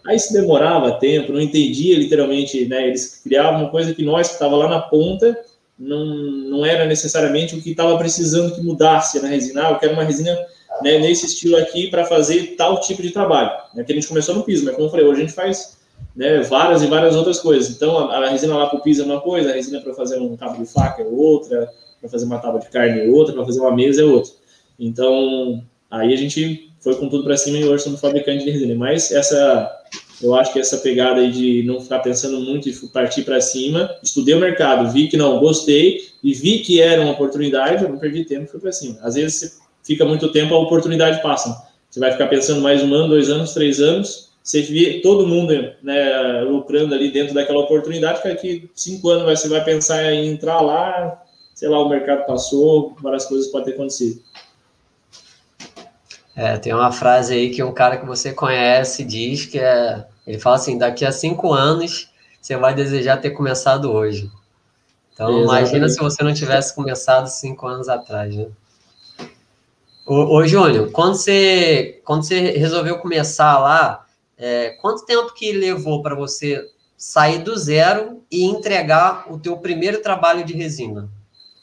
Aí 0.05 0.17
se 0.17 0.33
demorava 0.33 0.93
tempo, 0.93 1.31
não 1.31 1.39
entendia 1.39 1.97
literalmente, 1.97 2.65
né, 2.65 2.87
eles 2.87 3.21
criavam 3.23 3.61
uma 3.61 3.69
coisa 3.69 3.93
que 3.93 4.03
nós, 4.03 4.27
que 4.27 4.33
estava 4.33 4.55
lá 4.55 4.67
na 4.67 4.79
ponta, 4.79 5.37
não, 5.77 6.05
não 6.05 6.65
era 6.65 6.85
necessariamente 6.85 7.55
o 7.55 7.61
que 7.61 7.71
estava 7.71 7.97
precisando 7.97 8.55
que 8.55 8.61
mudasse 8.61 9.21
na 9.21 9.27
resina, 9.27 9.67
ah, 9.67 9.71
eu 9.71 9.79
quero 9.79 9.93
uma 9.93 10.03
resina 10.03 10.35
né, 10.81 10.97
nesse 10.97 11.27
estilo 11.27 11.57
aqui 11.57 11.87
para 11.87 12.05
fazer 12.05 12.55
tal 12.57 12.79
tipo 12.79 13.01
de 13.01 13.11
trabalho, 13.11 13.51
né, 13.75 13.83
que 13.83 13.91
a 13.91 13.95
gente 13.95 14.07
começou 14.07 14.33
no 14.33 14.43
piso, 14.43 14.65
mas 14.65 14.73
como 14.73 14.87
eu 14.87 14.91
falei, 14.91 15.05
hoje 15.05 15.21
a 15.21 15.25
gente 15.25 15.33
faz 15.33 15.77
né, 16.15 16.41
várias 16.41 16.81
e 16.81 16.87
várias 16.87 17.15
outras 17.15 17.39
coisas. 17.39 17.69
Então, 17.69 18.09
a, 18.09 18.17
a 18.17 18.29
resina 18.29 18.55
lá 18.55 18.67
para 18.67 18.79
o 18.79 18.81
piso 18.81 19.01
é 19.01 19.05
uma 19.05 19.21
coisa, 19.21 19.51
a 19.51 19.53
resina 19.53 19.79
para 19.81 19.93
fazer 19.93 20.19
um 20.19 20.35
cabo 20.35 20.57
de 20.57 20.65
faca 20.65 21.01
é 21.01 21.05
outra, 21.05 21.69
para 21.99 22.09
fazer 22.09 22.25
uma 22.25 22.39
tábua 22.39 22.59
de 22.59 22.69
carne 22.69 23.01
é 23.01 23.07
outra, 23.07 23.33
para 23.33 23.45
fazer 23.45 23.59
uma 23.59 23.75
mesa 23.75 24.01
é 24.01 24.05
outra. 24.05 24.31
Então, 24.81 25.63
aí 25.89 26.11
a 26.11 26.17
gente 26.17 26.71
foi 26.79 26.95
com 26.95 27.07
tudo 27.07 27.23
para 27.23 27.37
cima 27.37 27.59
e 27.59 27.63
hoje 27.63 27.83
somos 27.83 28.01
fabricante 28.01 28.43
de 28.43 28.49
resina. 28.49 28.73
Mas 28.73 29.11
essa, 29.11 29.71
eu 30.21 30.33
acho 30.33 30.51
que 30.51 30.59
essa 30.59 30.79
pegada 30.79 31.21
aí 31.21 31.31
de 31.31 31.63
não 31.63 31.79
ficar 31.79 31.99
pensando 31.99 32.39
muito 32.39 32.67
e 32.67 32.73
partir 32.87 33.21
para 33.21 33.39
cima, 33.39 33.95
estudei 34.01 34.33
o 34.33 34.39
mercado, 34.39 34.91
vi 34.91 35.07
que 35.07 35.15
não 35.15 35.39
gostei 35.39 35.99
e 36.23 36.33
vi 36.33 36.59
que 36.59 36.81
era 36.81 36.99
uma 37.01 37.11
oportunidade, 37.11 37.83
eu 37.83 37.89
não 37.89 37.99
perdi 37.99 38.25
tempo, 38.25 38.49
fui 38.49 38.59
para 38.59 38.71
cima. 38.71 38.97
Às 39.03 39.13
vezes 39.13 39.39
você 39.39 39.51
fica 39.83 40.03
muito 40.03 40.31
tempo, 40.31 40.55
a 40.55 40.59
oportunidade 40.59 41.21
passa. 41.21 41.69
Você 41.87 41.99
vai 41.99 42.11
ficar 42.11 42.27
pensando 42.27 42.61
mais 42.61 42.81
um 42.81 42.91
ano, 42.93 43.09
dois 43.09 43.29
anos, 43.29 43.53
três 43.53 43.79
anos, 43.79 44.31
você 44.43 44.63
vê 44.63 45.01
todo 45.01 45.27
mundo 45.27 45.53
né, 45.83 46.41
lucrando 46.41 46.95
ali 46.95 47.11
dentro 47.11 47.33
daquela 47.33 47.59
oportunidade, 47.59 48.21
que 48.21 48.29
daqui 48.29 48.69
cinco 48.73 49.09
anos 49.09 49.39
você 49.39 49.47
vai 49.47 49.63
pensar 49.63 50.11
em 50.11 50.29
entrar 50.29 50.61
lá, 50.61 51.21
sei 51.53 51.69
lá, 51.69 51.79
o 51.79 51.89
mercado 51.89 52.25
passou, 52.25 52.95
várias 53.01 53.25
coisas 53.25 53.51
podem 53.51 53.67
ter 53.67 53.73
acontecido. 53.73 54.21
É, 56.35 56.57
tem 56.57 56.73
uma 56.73 56.91
frase 56.91 57.33
aí 57.33 57.49
que 57.49 57.61
um 57.61 57.73
cara 57.73 57.97
que 57.97 58.05
você 58.05 58.33
conhece 58.33 59.03
diz 59.03 59.45
que 59.45 59.59
é. 59.59 60.05
Ele 60.25 60.39
fala 60.39 60.55
assim: 60.55 60.77
daqui 60.77 61.05
a 61.05 61.11
cinco 61.11 61.53
anos 61.53 62.09
você 62.41 62.55
vai 62.55 62.73
desejar 62.73 63.17
ter 63.17 63.31
começado 63.31 63.91
hoje. 63.91 64.31
Então, 65.13 65.29
Exatamente. 65.29 65.43
imagina 65.43 65.89
se 65.89 65.99
você 65.99 66.23
não 66.23 66.33
tivesse 66.33 66.73
começado 66.73 67.27
cinco 67.27 67.67
anos 67.67 67.89
atrás, 67.89 68.35
né? 68.35 68.47
Ô, 70.05 70.37
ô 70.37 70.47
Júnior, 70.47 70.91
quando 70.91 71.15
você, 71.15 72.01
quando 72.03 72.23
você 72.23 72.51
resolveu 72.51 72.97
começar 72.97 73.59
lá, 73.59 74.05
é, 74.37 74.71
quanto 74.81 75.05
tempo 75.05 75.33
que 75.33 75.51
levou 75.51 76.01
para 76.01 76.15
você 76.15 76.67
sair 76.97 77.39
do 77.39 77.55
zero 77.57 78.23
e 78.31 78.43
entregar 78.43 79.31
o 79.31 79.37
teu 79.37 79.57
primeiro 79.57 80.01
trabalho 80.01 80.43
de 80.43 80.53
resina? 80.53 81.09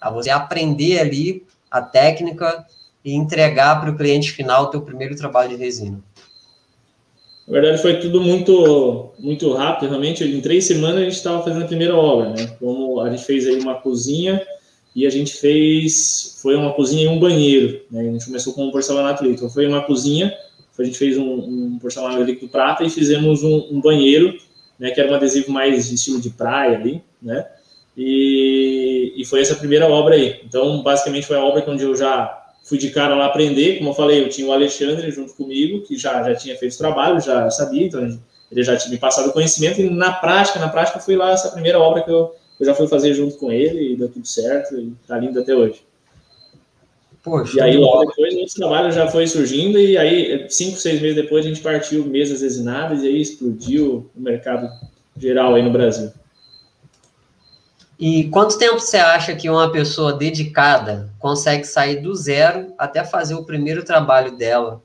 A 0.00 0.10
você 0.10 0.30
aprender 0.30 1.00
ali 1.00 1.44
a 1.70 1.82
técnica 1.82 2.64
e 3.08 3.14
entregar 3.14 3.80
para 3.80 3.90
o 3.90 3.96
cliente 3.96 4.32
final 4.32 4.64
o 4.64 4.66
teu 4.66 4.82
primeiro 4.82 5.16
trabalho 5.16 5.50
de 5.50 5.56
resina? 5.56 5.98
Na 7.46 7.54
verdade, 7.54 7.80
foi 7.80 7.98
tudo 7.98 8.20
muito, 8.20 9.10
muito 9.18 9.50
rápido, 9.54 9.88
realmente. 9.88 10.22
Em 10.22 10.40
três 10.42 10.66
semanas 10.66 10.98
a 10.98 11.04
gente 11.04 11.14
estava 11.14 11.42
fazendo 11.42 11.64
a 11.64 11.66
primeira 11.66 11.96
obra, 11.96 12.28
né? 12.30 12.46
Como 12.60 13.00
a 13.00 13.08
gente 13.08 13.24
fez 13.24 13.46
aí 13.46 13.58
uma 13.58 13.76
cozinha 13.76 14.46
e 14.94 15.06
a 15.06 15.10
gente 15.10 15.32
fez, 15.32 16.38
foi 16.42 16.54
uma 16.54 16.74
cozinha 16.74 17.04
e 17.04 17.08
um 17.08 17.18
banheiro, 17.18 17.80
né? 17.90 18.00
A 18.00 18.12
gente 18.12 18.26
começou 18.26 18.52
com 18.52 18.66
um 18.66 18.70
porcelanato 18.70 19.24
líquido. 19.24 19.48
Foi 19.48 19.66
uma 19.66 19.80
cozinha, 19.80 20.30
a 20.78 20.84
gente 20.84 20.98
fez 20.98 21.16
um, 21.16 21.24
um 21.24 21.78
porcelanato 21.80 22.22
líquido 22.22 22.48
prata 22.48 22.84
e 22.84 22.90
fizemos 22.90 23.42
um, 23.42 23.68
um, 23.70 23.80
banheiro, 23.80 24.36
né? 24.78 24.90
Que 24.90 25.00
era 25.00 25.10
um 25.10 25.14
adesivo 25.14 25.50
mais 25.50 25.88
de 25.88 25.94
estilo 25.94 26.20
de 26.20 26.28
praia 26.28 26.76
ali, 26.76 27.02
né? 27.22 27.46
E, 27.96 29.14
e 29.16 29.24
foi 29.24 29.40
essa 29.40 29.54
primeira 29.54 29.88
obra 29.88 30.14
aí. 30.14 30.42
Então, 30.44 30.82
basicamente, 30.82 31.26
foi 31.26 31.38
a 31.38 31.42
obra 31.42 31.64
onde 31.66 31.82
eu 31.82 31.96
já 31.96 32.37
fui 32.68 32.76
de 32.76 32.90
cara 32.90 33.14
lá 33.14 33.26
aprender, 33.26 33.78
como 33.78 33.90
eu 33.90 33.94
falei, 33.94 34.22
eu 34.22 34.28
tinha 34.28 34.46
o 34.46 34.52
Alexandre 34.52 35.10
junto 35.10 35.32
comigo, 35.32 35.80
que 35.80 35.96
já, 35.96 36.22
já 36.22 36.34
tinha 36.34 36.56
feito 36.56 36.76
trabalho, 36.76 37.18
já 37.18 37.50
sabia, 37.50 37.86
então 37.86 38.20
ele 38.52 38.62
já 38.62 38.76
tinha 38.76 38.92
me 38.92 38.98
passado 38.98 39.32
conhecimento, 39.32 39.80
e 39.80 39.88
na 39.88 40.12
prática, 40.12 40.58
na 40.58 40.68
prática, 40.68 41.00
foi 41.00 41.16
lá 41.16 41.32
essa 41.32 41.50
primeira 41.50 41.78
obra 41.78 42.02
que 42.02 42.10
eu, 42.10 42.34
eu 42.60 42.66
já 42.66 42.74
fui 42.74 42.86
fazer 42.86 43.14
junto 43.14 43.38
com 43.38 43.50
ele, 43.50 43.92
e 43.92 43.96
deu 43.96 44.08
tudo 44.08 44.26
certo, 44.26 44.78
e 44.78 44.92
tá 45.06 45.16
lindo 45.18 45.40
até 45.40 45.54
hoje. 45.54 45.80
Poxa, 47.22 47.56
e 47.56 47.60
aí, 47.60 47.76
logo 47.78 48.04
depois, 48.04 48.52
o 48.52 48.56
trabalho 48.56 48.92
já 48.92 49.08
foi 49.08 49.26
surgindo, 49.26 49.78
e 49.80 49.96
aí, 49.96 50.46
cinco, 50.50 50.76
seis 50.76 51.00
meses 51.00 51.16
depois, 51.16 51.46
a 51.46 51.48
gente 51.48 51.62
partiu 51.62 52.04
mesas 52.04 52.42
resinadas, 52.42 53.02
e 53.02 53.06
aí 53.06 53.20
explodiu 53.20 54.10
o 54.14 54.20
mercado 54.20 54.68
geral 55.16 55.54
aí 55.54 55.62
no 55.62 55.72
Brasil. 55.72 56.10
E 57.98 58.28
quanto 58.28 58.58
tempo 58.58 58.78
você 58.78 58.96
acha 58.96 59.34
que 59.34 59.50
uma 59.50 59.72
pessoa 59.72 60.12
dedicada 60.12 61.12
consegue 61.18 61.64
sair 61.64 61.96
do 61.96 62.14
zero 62.14 62.72
até 62.78 63.04
fazer 63.04 63.34
o 63.34 63.44
primeiro 63.44 63.84
trabalho 63.84 64.36
dela 64.36 64.80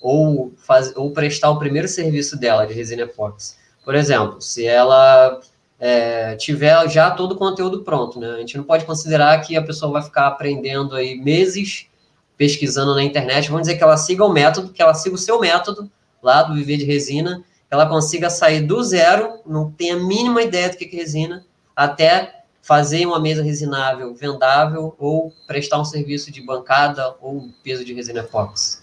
ou, 0.00 0.52
faz, 0.56 0.96
ou 0.96 1.10
prestar 1.10 1.50
o 1.50 1.58
primeiro 1.58 1.86
serviço 1.86 2.38
dela 2.38 2.66
de 2.66 2.72
resina 2.72 3.02
epoxy? 3.02 3.56
Por 3.84 3.94
exemplo, 3.94 4.40
se 4.40 4.64
ela 4.64 5.40
é, 5.78 6.36
tiver 6.36 6.88
já 6.88 7.10
todo 7.10 7.32
o 7.32 7.36
conteúdo 7.36 7.82
pronto, 7.82 8.18
né? 8.18 8.30
A 8.30 8.38
gente 8.38 8.56
não 8.56 8.64
pode 8.64 8.86
considerar 8.86 9.38
que 9.42 9.56
a 9.56 9.62
pessoa 9.62 9.92
vai 9.92 10.02
ficar 10.02 10.26
aprendendo 10.26 10.96
aí 10.96 11.16
meses 11.16 11.86
pesquisando 12.34 12.94
na 12.94 13.02
internet. 13.02 13.50
Vamos 13.50 13.66
dizer 13.66 13.76
que 13.76 13.84
ela 13.84 13.98
siga 13.98 14.24
o 14.24 14.32
método, 14.32 14.72
que 14.72 14.80
ela 14.80 14.94
siga 14.94 15.14
o 15.14 15.18
seu 15.18 15.38
método 15.38 15.90
lá 16.22 16.42
do 16.42 16.54
Viver 16.54 16.78
de 16.78 16.84
Resina, 16.84 17.44
que 17.68 17.74
ela 17.74 17.86
consiga 17.86 18.30
sair 18.30 18.62
do 18.62 18.82
zero, 18.82 19.40
não 19.44 19.70
tenha 19.70 19.96
a 19.96 19.98
mínima 20.00 20.40
ideia 20.40 20.70
do 20.70 20.76
que 20.78 20.84
é 20.86 20.98
resina, 20.98 21.44
até 21.76 22.43
fazer 22.64 23.04
uma 23.04 23.20
mesa 23.20 23.42
resinável 23.42 24.14
vendável 24.14 24.94
ou 24.98 25.32
prestar 25.46 25.78
um 25.78 25.84
serviço 25.84 26.32
de 26.32 26.40
bancada 26.40 27.14
ou 27.20 27.50
peso 27.62 27.84
de 27.84 27.92
resina 27.92 28.20
epox? 28.20 28.82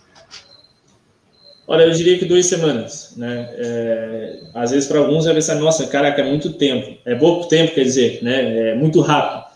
Olha, 1.67 1.83
eu 1.83 1.91
diria 1.91 2.19
que 2.19 2.25
duas 2.25 2.45
semanas, 2.45 3.13
né? 3.17 3.49
É, 3.53 4.39
às 4.53 4.69
vezes 4.69 4.87
para 4.87 4.99
alguns 4.99 5.25
vai 5.25 5.33
pensar, 5.33 5.55
nossa, 5.55 5.87
caraca, 5.87 6.21
é 6.21 6.29
muito 6.29 6.53
tempo. 6.53 6.99
É 7.05 7.15
pouco 7.15 7.47
tempo, 7.47 7.73
quer 7.73 7.83
dizer, 7.83 8.23
né? 8.23 8.71
É 8.71 8.75
muito 8.75 9.01
rápido. 9.01 9.49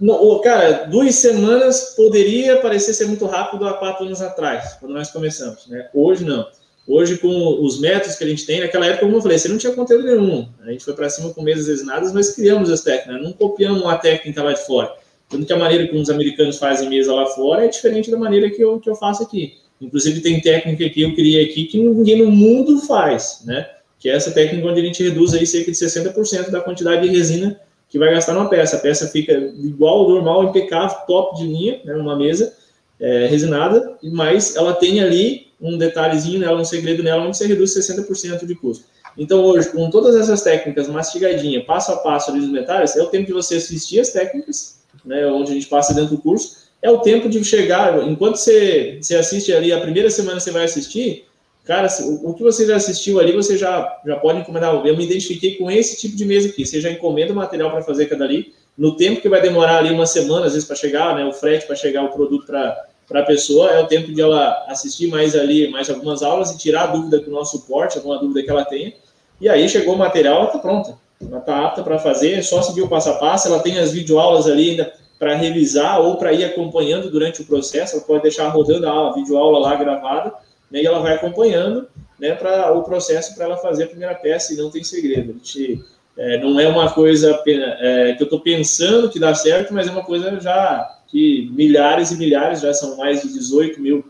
No, 0.00 0.40
cara, 0.40 0.84
duas 0.84 1.14
semanas 1.16 1.94
poderia 1.96 2.60
parecer 2.62 2.94
ser 2.94 3.06
muito 3.06 3.26
rápido 3.26 3.66
há 3.66 3.74
quatro 3.74 4.06
anos 4.06 4.22
atrás, 4.22 4.74
quando 4.80 4.92
nós 4.92 5.10
começamos, 5.10 5.66
né? 5.66 5.88
Hoje 5.92 6.24
não. 6.24 6.46
Hoje, 6.86 7.16
com 7.16 7.64
os 7.64 7.80
métodos 7.80 8.16
que 8.16 8.24
a 8.24 8.26
gente 8.26 8.44
tem, 8.44 8.60
naquela 8.60 8.86
época, 8.86 9.06
como 9.06 9.16
eu 9.16 9.22
falei, 9.22 9.38
você 9.38 9.48
não 9.48 9.56
tinha 9.56 9.72
conteúdo 9.72 10.04
nenhum. 10.04 10.46
A 10.62 10.70
gente 10.70 10.84
foi 10.84 10.92
para 10.92 11.08
cima 11.08 11.32
com 11.32 11.42
mesas 11.42 11.66
resinadas, 11.66 12.12
mas 12.12 12.32
criamos 12.32 12.70
as 12.70 12.82
técnicas, 12.82 13.22
não 13.22 13.32
copiamos 13.32 13.80
uma 13.80 13.96
técnica 13.96 14.42
lá 14.42 14.52
de 14.52 14.66
fora. 14.66 14.92
Tanto 15.28 15.46
que 15.46 15.52
a 15.52 15.56
maneira 15.56 15.88
como 15.88 16.00
os 16.00 16.10
americanos 16.10 16.58
fazem 16.58 16.90
mesa 16.90 17.14
lá 17.14 17.26
fora 17.26 17.64
é 17.64 17.68
diferente 17.68 18.10
da 18.10 18.18
maneira 18.18 18.50
que 18.50 18.60
eu, 18.60 18.78
que 18.78 18.90
eu 18.90 18.94
faço 18.94 19.22
aqui. 19.22 19.54
Inclusive, 19.80 20.20
tem 20.20 20.40
técnica 20.40 20.88
que 20.90 21.02
eu 21.02 21.14
criei 21.14 21.44
aqui 21.44 21.64
que 21.64 21.78
ninguém 21.78 22.22
no 22.22 22.30
mundo 22.30 22.78
faz, 22.80 23.42
né? 23.46 23.66
Que 23.98 24.10
é 24.10 24.14
essa 24.14 24.30
técnica 24.30 24.68
onde 24.68 24.80
a 24.80 24.84
gente 24.84 25.02
reduz 25.02 25.32
aí 25.32 25.46
cerca 25.46 25.72
de 25.72 25.76
60% 25.76 26.50
da 26.50 26.60
quantidade 26.60 27.08
de 27.08 27.16
resina 27.16 27.58
que 27.88 27.98
vai 27.98 28.10
gastar 28.10 28.34
numa 28.34 28.48
peça. 28.48 28.76
A 28.76 28.80
peça 28.80 29.08
fica 29.08 29.32
igual 29.32 30.00
ao 30.00 30.10
normal, 30.10 30.44
impecável, 30.44 30.96
top 31.06 31.36
de 31.38 31.46
linha, 31.46 31.80
né, 31.84 31.94
numa 31.94 32.16
mesa 32.16 32.54
é, 33.00 33.26
resinada, 33.26 33.96
mas 34.02 34.54
ela 34.56 34.74
tem 34.74 35.00
ali 35.00 35.48
um 35.64 35.78
detalhezinho 35.78 36.40
nela, 36.40 36.60
um 36.60 36.64
segredo 36.64 37.02
nela, 37.02 37.24
onde 37.24 37.36
você 37.36 37.46
reduz 37.46 37.74
60% 37.74 38.44
de 38.44 38.54
custo. 38.54 38.84
Então, 39.16 39.42
hoje, 39.44 39.70
com 39.70 39.88
todas 39.88 40.14
essas 40.14 40.42
técnicas 40.42 40.88
mastigadinha, 40.88 41.64
passo 41.64 41.92
a 41.92 41.96
passo 41.96 42.30
ali 42.30 42.40
dos 42.40 42.50
metais, 42.50 42.96
é 42.96 43.02
o 43.02 43.06
tempo 43.06 43.26
de 43.26 43.32
você 43.32 43.56
assistir 43.56 44.00
as 44.00 44.10
técnicas, 44.10 44.80
né, 45.04 45.26
onde 45.26 45.52
a 45.52 45.54
gente 45.54 45.66
passa 45.66 45.94
dentro 45.94 46.16
do 46.16 46.22
curso, 46.22 46.64
é 46.82 46.90
o 46.90 46.98
tempo 46.98 47.28
de 47.28 47.42
chegar, 47.42 48.06
enquanto 48.06 48.36
você, 48.36 48.98
você 49.00 49.16
assiste 49.16 49.52
ali, 49.54 49.72
a 49.72 49.80
primeira 49.80 50.10
semana 50.10 50.38
você 50.38 50.50
vai 50.50 50.64
assistir, 50.64 51.24
cara, 51.64 51.88
o 52.22 52.34
que 52.34 52.42
você 52.42 52.66
já 52.66 52.76
assistiu 52.76 53.18
ali, 53.18 53.32
você 53.32 53.56
já, 53.56 54.00
já 54.04 54.16
pode 54.16 54.40
encomendar. 54.40 54.74
Eu 54.74 54.96
me 54.96 55.04
identifiquei 55.04 55.54
com 55.56 55.70
esse 55.70 55.98
tipo 55.98 56.14
de 56.14 56.26
mesa 56.26 56.48
aqui. 56.48 56.66
Você 56.66 56.78
já 56.78 56.90
encomenda 56.90 57.32
o 57.32 57.36
material 57.36 57.70
para 57.70 57.80
fazer 57.80 58.04
cada 58.04 58.24
ali. 58.24 58.52
No 58.76 58.96
tempo 58.96 59.22
que 59.22 59.30
vai 59.30 59.40
demorar 59.40 59.78
ali 59.78 59.90
uma 59.90 60.04
semana, 60.04 60.44
às 60.44 60.52
vezes, 60.52 60.66
para 60.66 60.76
chegar, 60.76 61.16
né, 61.16 61.24
o 61.24 61.32
frete 61.32 61.66
para 61.66 61.74
chegar 61.74 62.04
o 62.04 62.10
produto 62.10 62.44
para 62.44 62.86
para 63.06 63.20
a 63.20 63.24
pessoa, 63.24 63.70
é 63.70 63.80
o 63.80 63.86
tempo 63.86 64.12
de 64.12 64.20
ela 64.20 64.64
assistir 64.68 65.08
mais 65.08 65.34
ali, 65.34 65.70
mais 65.70 65.90
algumas 65.90 66.22
aulas 66.22 66.50
e 66.50 66.58
tirar 66.58 66.84
a 66.84 66.86
dúvida 66.86 67.20
com 67.20 67.30
o 67.30 67.34
nosso 67.34 67.58
suporte, 67.58 67.98
alguma 67.98 68.18
dúvida 68.18 68.42
que 68.42 68.50
ela 68.50 68.64
tenha. 68.64 68.92
E 69.40 69.48
aí 69.48 69.68
chegou 69.68 69.94
o 69.94 69.98
material, 69.98 70.36
ela 70.36 70.46
está 70.46 70.58
pronta. 70.58 70.96
Ela 71.20 71.38
está 71.38 71.66
apta 71.66 71.82
para 71.82 71.98
fazer, 71.98 72.32
é 72.32 72.42
só 72.42 72.62
seguir 72.62 72.82
o 72.82 72.88
passo 72.88 73.10
a 73.10 73.14
passo. 73.14 73.48
Ela 73.48 73.60
tem 73.60 73.78
as 73.78 73.92
videoaulas 73.92 74.46
ali 74.46 74.70
ainda 74.70 74.92
para 75.18 75.34
revisar 75.34 76.00
ou 76.00 76.16
para 76.16 76.32
ir 76.32 76.44
acompanhando 76.44 77.10
durante 77.10 77.42
o 77.42 77.46
processo. 77.46 77.96
Ela 77.96 78.04
pode 78.04 78.22
deixar 78.22 78.48
rodando 78.48 78.88
a 78.88 79.12
videoaula 79.12 79.58
lá 79.58 79.76
gravada, 79.76 80.32
né, 80.70 80.82
e 80.82 80.86
ela 80.86 81.00
vai 81.00 81.14
acompanhando 81.14 81.86
né, 82.18 82.34
para 82.34 82.72
o 82.72 82.82
processo 82.82 83.34
para 83.34 83.44
ela 83.44 83.56
fazer 83.56 83.84
a 83.84 83.88
primeira 83.88 84.14
peça 84.14 84.52
e 84.52 84.56
não 84.56 84.70
tem 84.70 84.82
segredo. 84.82 85.30
A 85.30 85.34
gente, 85.34 85.82
é, 86.16 86.38
não 86.38 86.58
é 86.58 86.68
uma 86.68 86.90
coisa 86.90 87.40
é, 87.46 88.14
que 88.14 88.22
eu 88.22 88.24
estou 88.24 88.40
pensando 88.40 89.08
que 89.08 89.18
dá 89.18 89.34
certo, 89.34 89.72
mas 89.72 89.86
é 89.86 89.90
uma 89.90 90.04
coisa 90.04 90.38
já 90.40 90.93
que 91.14 91.48
milhares 91.54 92.10
e 92.10 92.16
milhares, 92.16 92.62
já 92.62 92.74
são 92.74 92.96
mais 92.96 93.22
de 93.22 93.32
18 93.32 93.80
mil 93.80 94.04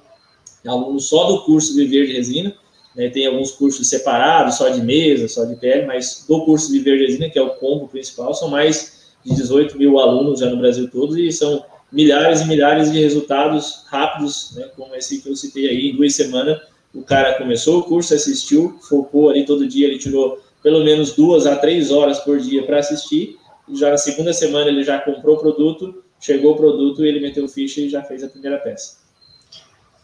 alunos 0.66 1.04
só 1.10 1.26
do 1.26 1.44
curso 1.44 1.74
Viver 1.74 2.06
de 2.06 2.14
Resina. 2.14 2.54
Né, 2.96 3.10
tem 3.10 3.26
alguns 3.26 3.50
cursos 3.50 3.86
separados, 3.90 4.54
só 4.54 4.70
de 4.70 4.80
mesa, 4.80 5.28
só 5.28 5.44
de 5.44 5.54
pele, 5.56 5.84
mas 5.84 6.24
do 6.26 6.46
curso 6.46 6.72
Viver 6.72 6.96
de 6.96 7.04
Resina, 7.04 7.28
que 7.28 7.38
é 7.38 7.42
o 7.42 7.56
combo 7.56 7.88
principal, 7.88 8.32
são 8.32 8.48
mais 8.48 9.12
de 9.22 9.34
18 9.34 9.76
mil 9.76 9.98
alunos 9.98 10.40
já 10.40 10.48
no 10.48 10.56
Brasil 10.56 10.88
todo 10.90 11.18
e 11.18 11.30
são 11.30 11.62
milhares 11.92 12.40
e 12.40 12.46
milhares 12.46 12.90
de 12.90 12.98
resultados 12.98 13.82
rápidos, 13.88 14.52
né, 14.56 14.70
como 14.74 14.94
esse 14.94 15.20
que 15.20 15.28
eu 15.28 15.36
citei 15.36 15.68
aí, 15.68 15.90
em 15.90 15.96
duas 15.96 16.14
semanas. 16.14 16.58
O 16.94 17.02
cara 17.02 17.34
começou 17.34 17.80
o 17.80 17.82
curso, 17.82 18.14
assistiu, 18.14 18.78
focou 18.80 19.28
ali 19.28 19.44
todo 19.44 19.68
dia, 19.68 19.88
ele 19.88 19.98
tirou 19.98 20.38
pelo 20.62 20.82
menos 20.82 21.12
duas 21.12 21.46
a 21.46 21.56
três 21.56 21.90
horas 21.90 22.20
por 22.20 22.38
dia 22.38 22.62
para 22.62 22.78
assistir. 22.78 23.36
Já 23.74 23.90
na 23.90 23.98
segunda 23.98 24.32
semana 24.32 24.70
ele 24.70 24.82
já 24.82 24.98
comprou 24.98 25.36
o 25.36 25.38
produto 25.38 26.03
chegou 26.24 26.52
o 26.52 26.56
produto, 26.56 27.04
ele 27.04 27.20
meteu 27.20 27.46
ficha 27.46 27.82
e 27.82 27.88
já 27.90 28.02
fez 28.02 28.24
a 28.24 28.28
primeira 28.28 28.56
peça. 28.56 28.96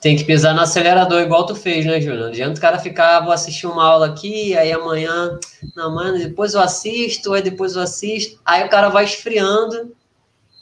Tem 0.03 0.17
que 0.17 0.25
pisar 0.25 0.55
no 0.55 0.61
acelerador, 0.61 1.23
igual 1.23 1.47
tu 1.47 1.55
fez, 1.55 1.87
né, 1.87 1.99
Júnior? 1.99 2.21
Não 2.21 2.29
adianta 2.29 2.59
o 2.59 2.61
cara 2.61 2.79
ficar, 2.79 3.17
ah, 3.17 3.21
vou 3.21 3.33
assistir 3.33 3.67
uma 3.67 3.83
aula 3.83 4.07
aqui, 4.07 4.55
aí 4.55 4.71
amanhã, 4.71 5.39
não, 5.75 5.95
mano, 5.95 6.19
depois 6.19 6.53
eu 6.53 6.61
assisto, 6.61 7.33
aí 7.33 7.43
depois 7.43 7.75
eu 7.75 7.83
assisto, 7.83 8.39
aí 8.45 8.63
o 8.65 8.69
cara 8.69 8.91
vai 8.91 9.05
esfriando, 9.05 9.95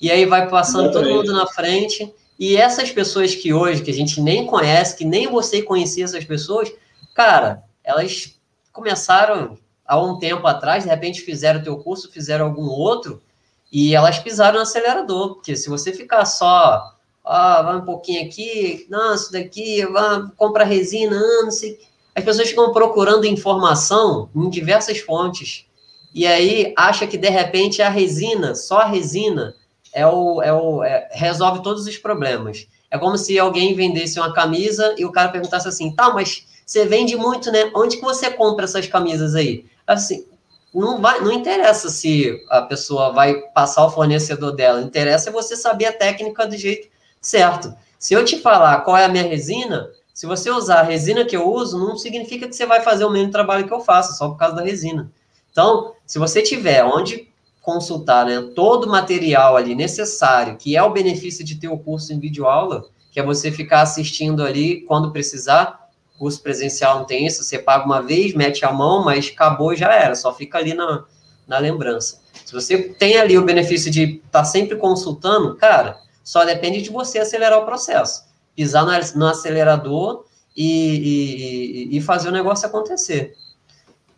e 0.00 0.12
aí 0.12 0.24
vai 0.26 0.48
passando 0.48 0.90
Exatamente. 0.90 1.08
todo 1.08 1.16
mundo 1.16 1.32
na 1.32 1.46
frente. 1.48 2.12
E 2.38 2.56
essas 2.56 2.92
pessoas 2.92 3.34
que 3.34 3.52
hoje, 3.52 3.82
que 3.82 3.90
a 3.90 3.94
gente 3.94 4.20
nem 4.20 4.46
conhece, 4.46 4.96
que 4.96 5.04
nem 5.04 5.26
você 5.26 5.60
conhecia 5.60 6.04
essas 6.04 6.24
pessoas, 6.24 6.72
cara, 7.14 7.64
elas 7.82 8.38
começaram 8.72 9.58
há 9.84 10.00
um 10.00 10.20
tempo 10.20 10.46
atrás, 10.46 10.84
de 10.84 10.90
repente 10.90 11.20
fizeram 11.20 11.58
o 11.58 11.64
teu 11.64 11.76
curso, 11.78 12.12
fizeram 12.12 12.46
algum 12.46 12.66
outro, 12.66 13.20
e 13.70 13.94
elas 13.94 14.18
pisaram 14.18 14.56
no 14.56 14.62
acelerador, 14.62 15.34
porque 15.34 15.54
se 15.54 15.68
você 15.68 15.92
ficar 15.92 16.24
só, 16.24 16.94
ah, 17.24 17.62
vai 17.62 17.76
um 17.76 17.84
pouquinho 17.84 18.24
aqui, 18.24 18.86
não, 18.88 19.14
isso 19.14 19.30
daqui, 19.30 19.84
vai, 19.86 20.22
compra 20.36 20.64
resina, 20.64 21.16
ah, 21.16 21.42
não 21.44 21.50
sei. 21.50 21.78
As 22.14 22.24
pessoas 22.24 22.48
ficam 22.48 22.72
procurando 22.72 23.26
informação 23.26 24.28
em 24.34 24.48
diversas 24.48 24.98
fontes. 24.98 25.66
E 26.14 26.26
aí 26.26 26.72
acha 26.76 27.06
que 27.06 27.18
de 27.18 27.28
repente 27.28 27.82
a 27.82 27.88
resina, 27.88 28.54
só 28.54 28.78
a 28.78 28.86
resina, 28.86 29.54
é 29.92 30.06
o, 30.06 30.42
é 30.42 30.52
o, 30.52 30.82
é, 30.82 31.08
resolve 31.12 31.62
todos 31.62 31.86
os 31.86 31.96
problemas. 31.98 32.66
É 32.90 32.98
como 32.98 33.18
se 33.18 33.38
alguém 33.38 33.74
vendesse 33.74 34.18
uma 34.18 34.32
camisa 34.32 34.94
e 34.96 35.04
o 35.04 35.12
cara 35.12 35.28
perguntasse 35.28 35.68
assim, 35.68 35.94
tá, 35.94 36.10
mas 36.12 36.46
você 36.64 36.86
vende 36.86 37.16
muito, 37.16 37.52
né? 37.52 37.70
Onde 37.74 37.96
que 37.96 38.02
você 38.02 38.30
compra 38.30 38.64
essas 38.64 38.86
camisas 38.86 39.34
aí? 39.34 39.66
Assim, 39.86 40.26
não, 40.74 41.00
vai, 41.00 41.20
não 41.20 41.32
interessa 41.32 41.88
se 41.88 42.44
a 42.50 42.62
pessoa 42.62 43.12
vai 43.12 43.34
passar 43.54 43.84
o 43.86 43.90
fornecedor 43.90 44.52
dela, 44.52 44.82
interessa 44.82 45.30
é 45.30 45.32
você 45.32 45.56
saber 45.56 45.86
a 45.86 45.92
técnica 45.92 46.46
do 46.46 46.56
jeito 46.56 46.88
certo. 47.20 47.74
Se 47.98 48.14
eu 48.14 48.24
te 48.24 48.38
falar 48.38 48.82
qual 48.82 48.96
é 48.96 49.04
a 49.04 49.08
minha 49.08 49.24
resina, 49.24 49.90
se 50.14 50.26
você 50.26 50.50
usar 50.50 50.80
a 50.80 50.82
resina 50.82 51.24
que 51.24 51.36
eu 51.36 51.48
uso, 51.48 51.78
não 51.78 51.96
significa 51.96 52.48
que 52.48 52.54
você 52.54 52.66
vai 52.66 52.80
fazer 52.82 53.04
o 53.04 53.10
mesmo 53.10 53.30
trabalho 53.30 53.66
que 53.66 53.72
eu 53.72 53.80
faço, 53.80 54.16
só 54.16 54.28
por 54.28 54.36
causa 54.36 54.56
da 54.56 54.62
resina. 54.62 55.10
Então, 55.50 55.94
se 56.06 56.18
você 56.18 56.42
tiver 56.42 56.84
onde 56.84 57.28
consultar 57.60 58.26
né, 58.26 58.40
todo 58.54 58.84
o 58.84 58.90
material 58.90 59.56
ali 59.56 59.74
necessário, 59.74 60.56
que 60.56 60.76
é 60.76 60.82
o 60.82 60.90
benefício 60.90 61.44
de 61.44 61.56
ter 61.56 61.68
o 61.68 61.78
curso 61.78 62.12
em 62.12 62.18
videoaula, 62.18 62.86
que 63.12 63.20
é 63.20 63.22
você 63.22 63.50
ficar 63.50 63.82
assistindo 63.82 64.42
ali 64.44 64.82
quando 64.82 65.12
precisar, 65.12 65.87
curso 66.18 66.42
presencial 66.42 66.98
não 66.98 67.04
tem 67.04 67.26
isso, 67.26 67.44
você 67.44 67.58
paga 67.58 67.84
uma 67.84 68.02
vez, 68.02 68.34
mete 68.34 68.64
a 68.64 68.72
mão, 68.72 69.04
mas 69.04 69.30
acabou 69.32 69.74
já 69.74 69.92
era, 69.92 70.14
só 70.14 70.34
fica 70.34 70.58
ali 70.58 70.74
na, 70.74 71.04
na 71.46 71.58
lembrança. 71.58 72.20
Se 72.44 72.52
você 72.52 72.78
tem 72.78 73.16
ali 73.16 73.38
o 73.38 73.44
benefício 73.44 73.90
de 73.90 74.16
estar 74.16 74.40
tá 74.40 74.44
sempre 74.44 74.76
consultando, 74.76 75.54
cara, 75.56 76.00
só 76.24 76.44
depende 76.44 76.82
de 76.82 76.90
você 76.90 77.18
acelerar 77.18 77.58
o 77.58 77.64
processo. 77.64 78.24
Pisar 78.54 78.84
no, 78.84 79.18
no 79.18 79.26
acelerador 79.26 80.24
e, 80.56 81.88
e, 81.90 81.96
e, 81.96 82.00
fazer 82.00 82.28
o 82.28 82.32
negócio 82.32 82.66
acontecer. 82.66 83.34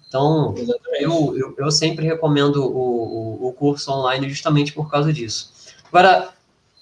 Então, 0.08 0.54
eu, 0.98 1.36
eu, 1.36 1.54
eu, 1.56 1.70
sempre 1.70 2.04
recomendo 2.04 2.64
o, 2.64 3.44
o, 3.44 3.48
o 3.48 3.52
curso 3.52 3.92
online 3.92 4.28
justamente 4.28 4.72
por 4.72 4.90
causa 4.90 5.12
disso. 5.12 5.52
Agora, 5.88 6.30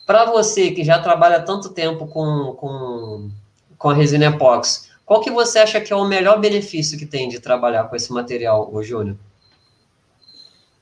para 0.07 0.25
você 0.25 0.71
que 0.71 0.83
já 0.83 0.99
trabalha 0.99 1.43
tanto 1.43 1.71
tempo 1.71 2.07
com, 2.07 2.55
com, 2.59 3.31
com 3.77 3.91
a 3.91 3.95
resina 3.95 4.27
epox, 4.27 4.88
qual 5.09 5.23
que 5.23 5.31
você 5.31 5.59
acha 5.59 5.81
que 5.81 5.91
é 5.91 5.97
o 5.97 6.05
melhor 6.05 6.39
benefício 6.39 6.99
que 6.99 7.07
tem 7.07 7.31
de 7.31 7.41
trabalhar 7.41 7.85
com 7.85 7.97
esse 7.97 8.13
material, 8.13 8.69
o 8.71 8.83
Júnior? 8.83 9.17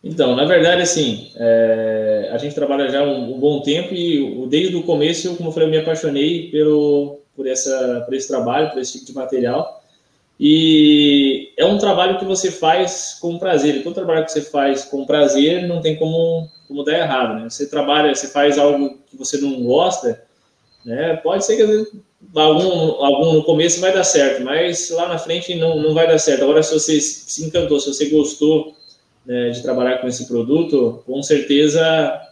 Então, 0.02 0.34
na 0.34 0.44
verdade, 0.44 0.82
assim, 0.82 1.30
é, 1.36 2.30
a 2.32 2.36
gente 2.36 2.52
trabalha 2.52 2.88
já 2.88 3.04
um, 3.04 3.36
um, 3.36 3.38
bom 3.38 3.62
tempo 3.62 3.94
e 3.94 4.44
desde 4.48 4.74
o 4.74 4.82
começo, 4.82 5.36
como 5.36 5.50
eu 5.50 5.52
falei, 5.52 5.68
eu 5.68 5.70
me 5.70 5.78
apaixonei 5.78 6.50
pelo, 6.50 7.20
por, 7.36 7.46
essa, 7.46 8.02
por 8.04 8.14
esse 8.14 8.26
trabalho, 8.26 8.70
por 8.70 8.80
esse 8.80 8.94
tipo 8.94 9.06
de 9.06 9.14
material. 9.14 9.80
E 10.40 11.52
é 11.56 11.64
um 11.64 11.78
trabalho 11.78 12.18
que 12.18 12.24
você 12.24 12.50
faz 12.50 13.16
com 13.20 13.38
prazer. 13.38 13.84
Todo 13.84 13.94
trabalho 13.94 14.24
que 14.24 14.32
você 14.32 14.42
faz 14.42 14.84
com 14.84 15.06
prazer 15.06 15.68
não 15.68 15.80
tem 15.80 15.94
como, 15.94 16.48
como 16.66 16.82
dar 16.82 16.98
errado. 16.98 17.40
Né? 17.40 17.48
Você 17.48 17.70
trabalha, 17.70 18.12
você 18.12 18.26
faz 18.26 18.58
algo 18.58 18.98
que 19.06 19.16
você 19.16 19.38
não 19.38 19.62
gosta, 19.62 20.20
né? 20.84 21.14
pode 21.22 21.44
ser 21.44 21.56
que 21.56 22.02
algum, 22.34 23.04
algum 23.04 23.34
no 23.34 23.44
começo 23.44 23.80
vai 23.80 23.92
dar 23.92 24.04
certo, 24.04 24.42
mas 24.42 24.90
lá 24.90 25.08
na 25.08 25.18
frente 25.18 25.54
não, 25.54 25.80
não 25.80 25.94
vai 25.94 26.06
dar 26.06 26.18
certo. 26.18 26.42
Agora, 26.42 26.62
se 26.62 26.72
você 26.72 27.00
se 27.00 27.44
encantou, 27.44 27.80
se 27.80 27.92
você 27.92 28.06
gostou 28.06 28.74
né, 29.24 29.50
de 29.50 29.62
trabalhar 29.62 29.98
com 29.98 30.06
esse 30.06 30.26
produto, 30.26 31.02
com 31.06 31.22
certeza 31.22 31.82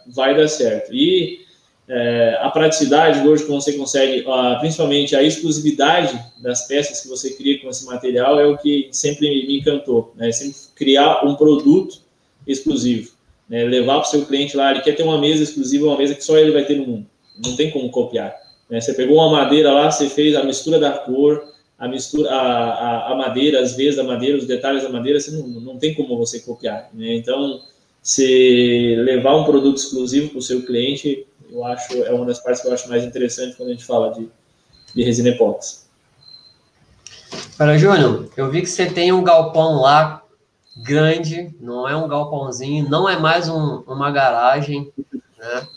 vai 0.07 0.35
dar 0.35 0.47
certo. 0.47 0.93
E 0.93 1.45
é, 1.87 2.37
a 2.41 2.49
praticidade 2.49 3.27
hoje 3.27 3.43
que 3.43 3.51
você 3.51 3.73
consegue, 3.73 4.25
principalmente 4.59 5.15
a 5.15 5.21
exclusividade 5.21 6.19
das 6.41 6.67
peças 6.67 7.01
que 7.01 7.07
você 7.07 7.31
cria 7.33 7.59
com 7.61 7.69
esse 7.69 7.85
material 7.85 8.39
é 8.39 8.45
o 8.47 8.57
que 8.57 8.89
sempre 8.91 9.29
me 9.29 9.59
encantou, 9.59 10.13
né? 10.15 10.31
Sempre 10.31 10.55
criar 10.75 11.23
um 11.25 11.35
produto 11.35 12.01
exclusivo, 12.47 13.11
né? 13.47 13.63
levar 13.65 13.99
para 13.99 14.07
o 14.07 14.11
seu 14.11 14.25
cliente 14.25 14.55
lá, 14.57 14.71
ele 14.71 14.81
quer 14.81 14.95
ter 14.95 15.03
uma 15.03 15.19
mesa 15.19 15.43
exclusiva, 15.43 15.85
uma 15.85 15.97
mesa 15.97 16.15
que 16.15 16.23
só 16.23 16.37
ele 16.37 16.51
vai 16.51 16.65
ter 16.65 16.77
no 16.77 16.85
mundo, 16.85 17.07
não 17.43 17.55
tem 17.55 17.71
como 17.71 17.89
copiar. 17.89 18.35
Né? 18.69 18.81
Você 18.81 18.93
pegou 18.93 19.17
uma 19.17 19.29
madeira 19.29 19.71
lá, 19.71 19.91
você 19.91 20.09
fez 20.09 20.35
a 20.35 20.43
mistura 20.43 20.79
da 20.79 20.91
cor, 20.91 21.43
a 21.77 21.87
mistura, 21.87 22.29
a, 22.29 22.39
a, 22.39 23.11
a 23.11 23.15
madeira, 23.15 23.59
as 23.61 23.75
vezes 23.75 23.97
da 23.97 24.03
madeira, 24.03 24.37
os 24.37 24.45
detalhes 24.45 24.83
da 24.83 24.89
madeira, 24.89 25.19
você 25.19 25.31
não, 25.31 25.47
não 25.47 25.77
tem 25.77 25.93
como 25.93 26.17
você 26.17 26.39
copiar. 26.39 26.89
Né? 26.93 27.15
Então, 27.15 27.61
se 28.01 28.95
levar 28.99 29.35
um 29.35 29.43
produto 29.43 29.77
exclusivo 29.77 30.29
para 30.29 30.39
o 30.39 30.41
seu 30.41 30.65
cliente, 30.65 31.25
eu 31.49 31.63
acho 31.63 31.93
é 32.03 32.11
uma 32.11 32.25
das 32.25 32.39
partes 32.39 32.61
que 32.61 32.67
eu 32.67 32.73
acho 32.73 32.89
mais 32.89 33.03
interessante 33.03 33.55
quando 33.55 33.69
a 33.69 33.71
gente 33.71 33.85
fala 33.85 34.13
de, 34.13 34.29
de 34.93 35.03
resina 35.03 35.29
epóxi. 35.29 35.85
Para 37.57 37.77
Júnior, 37.77 38.29
eu 38.37 38.49
vi 38.49 38.61
que 38.61 38.69
você 38.69 38.85
tem 38.85 39.11
um 39.11 39.23
galpão 39.23 39.81
lá 39.81 40.23
grande, 40.77 41.53
não 41.59 41.87
é 41.87 41.95
um 41.95 42.07
galpãozinho, 42.07 42.89
não 42.89 43.07
é 43.07 43.17
mais 43.17 43.47
um, 43.49 43.83
uma 43.87 44.11
garagem, 44.11 44.91
né? 45.37 45.67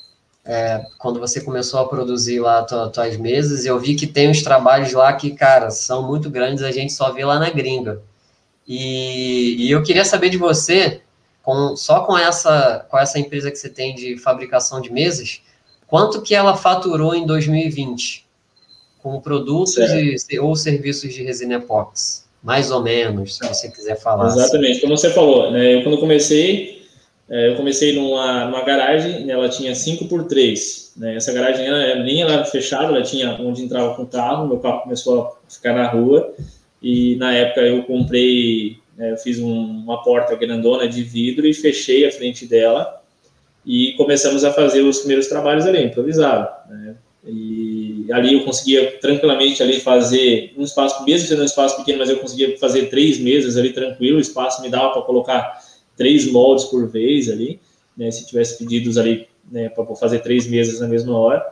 É, 0.50 0.82
quando 0.96 1.20
você 1.20 1.42
começou 1.42 1.78
a 1.78 1.86
produzir 1.86 2.40
lá 2.40 2.60
as 2.60 2.90
tuas 2.90 3.18
mesas, 3.18 3.66
eu 3.66 3.78
vi 3.78 3.94
que 3.94 4.06
tem 4.06 4.30
uns 4.30 4.42
trabalhos 4.42 4.94
lá 4.94 5.12
que, 5.12 5.32
cara, 5.32 5.70
são 5.70 6.08
muito 6.08 6.30
grandes, 6.30 6.64
a 6.64 6.70
gente 6.70 6.94
só 6.94 7.12
vê 7.12 7.22
lá 7.22 7.38
na 7.38 7.50
gringa. 7.50 8.00
E, 8.66 9.56
e 9.58 9.70
eu 9.70 9.82
queria 9.82 10.06
saber 10.06 10.30
de 10.30 10.38
você, 10.38 11.02
com, 11.42 11.76
só 11.76 12.00
com 12.00 12.16
essa, 12.16 12.86
com 12.90 12.98
essa 12.98 13.18
empresa 13.18 13.50
que 13.50 13.58
você 13.58 13.68
tem 13.68 13.94
de 13.94 14.16
fabricação 14.16 14.80
de 14.80 14.90
mesas, 14.90 15.42
quanto 15.86 16.22
que 16.22 16.34
ela 16.34 16.56
faturou 16.56 17.14
em 17.14 17.26
2020? 17.26 18.26
Com 19.02 19.20
produtos 19.20 19.76
e, 20.30 20.38
ou 20.38 20.56
serviços 20.56 21.12
de 21.12 21.22
resina 21.22 21.56
epox? 21.56 22.26
Mais 22.42 22.70
ou 22.70 22.82
menos, 22.82 23.36
se 23.36 23.46
você 23.46 23.70
quiser 23.70 24.00
falar. 24.00 24.28
Exatamente, 24.28 24.72
assim. 24.72 24.80
como 24.80 24.96
você 24.96 25.10
falou, 25.10 25.50
né, 25.50 25.74
eu 25.74 25.82
quando 25.82 25.98
comecei, 25.98 26.77
eu 27.30 27.56
comecei 27.56 27.94
numa, 27.94 28.46
numa 28.46 28.62
garagem, 28.62 29.24
né, 29.24 29.34
ela 29.34 29.48
tinha 29.48 29.74
5 29.74 30.06
por 30.06 30.24
3 30.24 30.88
né, 30.98 31.14
essa 31.14 31.32
garagem 31.32 31.66
ela, 31.66 32.02
nem 32.02 32.22
era 32.22 32.44
fechada, 32.44 32.86
ela 32.86 33.02
tinha 33.02 33.38
onde 33.40 33.62
entrava 33.62 33.94
com 33.94 34.02
o 34.02 34.06
carro, 34.06 34.48
meu 34.48 34.58
carro 34.58 34.82
começou 34.82 35.22
a 35.22 35.52
ficar 35.52 35.72
na 35.72 35.86
rua, 35.86 36.34
e 36.82 37.16
na 37.16 37.32
época 37.32 37.60
eu 37.60 37.84
comprei, 37.84 38.78
né, 38.96 39.12
eu 39.12 39.16
fiz 39.16 39.38
um, 39.38 39.54
uma 39.54 40.02
porta 40.02 40.34
grandona 40.34 40.88
de 40.88 41.02
vidro 41.02 41.46
e 41.46 41.54
fechei 41.54 42.06
a 42.06 42.12
frente 42.12 42.46
dela, 42.46 43.00
e 43.64 43.92
começamos 43.92 44.44
a 44.44 44.52
fazer 44.52 44.82
os 44.82 44.98
primeiros 44.98 45.28
trabalhos 45.28 45.66
ali, 45.66 45.84
improvisado, 45.84 46.48
né, 46.68 46.96
e 47.24 48.06
ali 48.10 48.34
eu 48.34 48.44
conseguia 48.44 48.98
tranquilamente 49.00 49.62
ali 49.62 49.80
fazer 49.80 50.52
um 50.56 50.62
espaço, 50.62 51.04
mesmo 51.04 51.28
sendo 51.28 51.42
um 51.42 51.44
espaço 51.44 51.76
pequeno, 51.76 51.98
mas 51.98 52.10
eu 52.10 52.18
conseguia 52.18 52.56
fazer 52.58 52.86
três 52.86 53.18
mesas 53.18 53.56
ali 53.56 53.70
tranquilo, 53.70 54.16
o 54.16 54.20
espaço 54.20 54.62
me 54.62 54.68
dava 54.68 54.90
para 54.92 55.02
colocar 55.02 55.62
três 55.98 56.30
moldes 56.30 56.64
por 56.66 56.88
vez 56.88 57.28
ali, 57.28 57.60
né, 57.96 58.10
se 58.10 58.24
tivesse 58.24 58.56
pedidos 58.56 58.96
ali 58.96 59.26
né, 59.50 59.68
para 59.68 59.84
fazer 59.96 60.20
três 60.20 60.46
mesas 60.46 60.80
na 60.80 60.86
mesma 60.86 61.18
hora. 61.18 61.44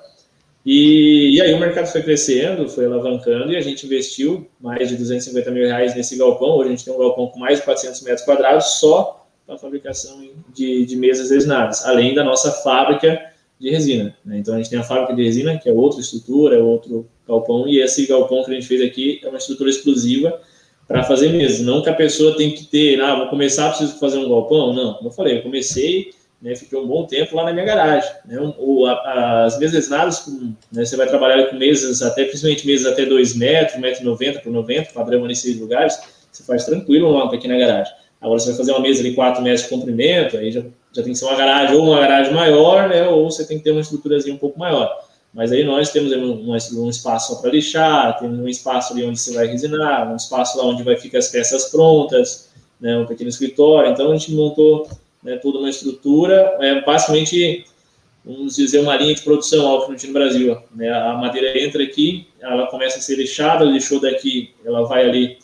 E, 0.64 1.36
e, 1.36 1.40
aí 1.40 1.52
o 1.52 1.60
mercado 1.60 1.86
foi 1.86 2.02
crescendo, 2.02 2.68
foi 2.68 2.86
alavancando 2.86 3.52
e 3.52 3.56
a 3.56 3.60
gente 3.60 3.86
investiu 3.86 4.48
mais 4.60 4.88
de 4.88 4.96
250 4.96 5.50
mil 5.50 5.64
reais 5.64 5.94
nesse 5.94 6.16
galpão. 6.16 6.56
Hoje 6.56 6.68
a 6.68 6.70
gente 6.70 6.84
tem 6.84 6.94
um 6.94 6.98
galpão 6.98 7.28
com 7.28 7.38
mais 7.38 7.58
de 7.58 7.64
400 7.64 8.00
metros 8.02 8.24
quadrados 8.24 8.78
só 8.80 9.26
para 9.46 9.58
fabricação 9.58 10.28
de, 10.52 10.84
de 10.84 10.96
mesas 10.96 11.30
resinadas, 11.30 11.84
além 11.84 12.14
da 12.14 12.24
nossa 12.24 12.50
fábrica 12.50 13.30
de 13.60 13.70
resina. 13.70 14.16
Né? 14.24 14.38
Então 14.38 14.54
a 14.54 14.56
gente 14.56 14.68
tem 14.68 14.78
a 14.78 14.82
fábrica 14.82 15.14
de 15.14 15.22
resina, 15.22 15.56
que 15.56 15.68
é 15.68 15.72
outra 15.72 16.00
estrutura, 16.00 16.56
é 16.56 16.58
outro 16.60 17.08
galpão, 17.28 17.68
e 17.68 17.80
esse 17.80 18.04
galpão 18.06 18.42
que 18.42 18.50
a 18.50 18.54
gente 18.54 18.66
fez 18.66 18.82
aqui 18.82 19.20
é 19.22 19.28
uma 19.28 19.38
estrutura 19.38 19.70
exclusiva 19.70 20.40
para 20.86 21.02
fazer 21.02 21.30
mesmo. 21.30 21.64
Não 21.64 21.82
que 21.82 21.88
a 21.88 21.94
pessoa 21.94 22.36
tem 22.36 22.52
que 22.52 22.64
ter, 22.64 23.00
ah, 23.00 23.16
vou 23.16 23.28
começar, 23.28 23.68
preciso 23.68 23.98
fazer 23.98 24.18
um 24.18 24.28
galpão. 24.28 24.72
Não, 24.72 24.94
como 24.94 25.08
eu 25.08 25.12
falei, 25.12 25.38
eu 25.38 25.42
comecei, 25.42 26.10
né, 26.40 26.54
fiquei 26.54 26.78
um 26.78 26.86
bom 26.86 27.04
tempo 27.06 27.36
lá 27.36 27.44
na 27.44 27.52
minha 27.52 27.64
garagem. 27.64 28.10
Né? 28.24 28.38
O, 28.58 28.86
a, 28.86 29.44
as 29.44 29.58
mesas 29.58 29.74
resinadas, 29.76 30.26
né, 30.72 30.84
você 30.84 30.96
vai 30.96 31.08
trabalhar 31.08 31.46
com 31.46 31.56
mesas, 31.56 32.02
até 32.02 32.24
principalmente 32.24 32.66
mesas 32.66 32.92
até 32.92 33.04
2 33.04 33.36
metros, 33.36 33.80
1,90m 33.80 34.42
por 34.42 34.52
90, 34.52 34.92
padrão 34.92 35.26
nesses 35.26 35.58
lugares, 35.58 35.98
você 36.30 36.42
faz 36.44 36.64
tranquilo 36.64 37.10
uma 37.10 37.30
pequena 37.30 37.58
garagem. 37.58 37.92
Agora 38.20 38.38
você 38.38 38.48
vai 38.48 38.56
fazer 38.56 38.72
uma 38.72 38.80
mesa 38.80 39.02
de 39.02 39.12
4 39.12 39.42
metros 39.42 39.62
de 39.62 39.68
comprimento, 39.68 40.36
aí 40.36 40.50
já 40.50 40.62
já 40.96 41.02
tem 41.02 41.12
que 41.12 41.18
ser 41.18 41.26
uma 41.26 41.36
garagem, 41.36 41.76
ou 41.76 41.84
uma 41.84 42.00
garagem 42.00 42.32
maior, 42.32 42.88
né, 42.88 43.06
ou 43.06 43.30
você 43.30 43.46
tem 43.46 43.58
que 43.58 43.64
ter 43.64 43.70
uma 43.70 43.82
estruturazinha 43.82 44.34
um 44.34 44.38
pouco 44.38 44.58
maior. 44.58 44.90
Mas 45.36 45.52
aí 45.52 45.62
nós 45.64 45.90
temos 45.90 46.10
um, 46.12 46.50
um 46.80 46.88
espaço 46.88 47.42
para 47.42 47.50
lixar, 47.50 48.18
temos 48.18 48.38
um 48.38 48.48
espaço 48.48 48.94
ali 48.94 49.04
onde 49.04 49.20
você 49.20 49.34
vai 49.34 49.46
resinar, 49.46 50.10
um 50.10 50.16
espaço 50.16 50.56
lá 50.56 50.64
onde 50.64 50.82
vai 50.82 50.96
ficar 50.96 51.18
as 51.18 51.28
peças 51.28 51.66
prontas, 51.66 52.48
né, 52.80 52.96
um 52.96 53.04
pequeno 53.04 53.28
escritório. 53.28 53.92
Então 53.92 54.10
a 54.10 54.16
gente 54.16 54.32
montou 54.32 54.88
né, 55.22 55.36
toda 55.36 55.58
uma 55.58 55.68
estrutura, 55.68 56.56
é, 56.58 56.80
basicamente, 56.80 57.66
vamos 58.24 58.56
dizer, 58.56 58.80
uma 58.80 58.96
linha 58.96 59.14
de 59.14 59.20
produção 59.20 59.68
alto 59.68 59.92
no 59.92 60.12
Brasil. 60.14 60.56
Né, 60.74 60.90
a 60.90 61.12
madeira 61.12 61.62
entra 61.62 61.82
aqui, 61.82 62.26
ela 62.40 62.68
começa 62.68 62.98
a 62.98 63.02
ser 63.02 63.16
lixada, 63.16 63.62
lixou 63.62 64.00
daqui, 64.00 64.54
ela 64.64 64.86
vai 64.86 65.04
ali 65.04 65.36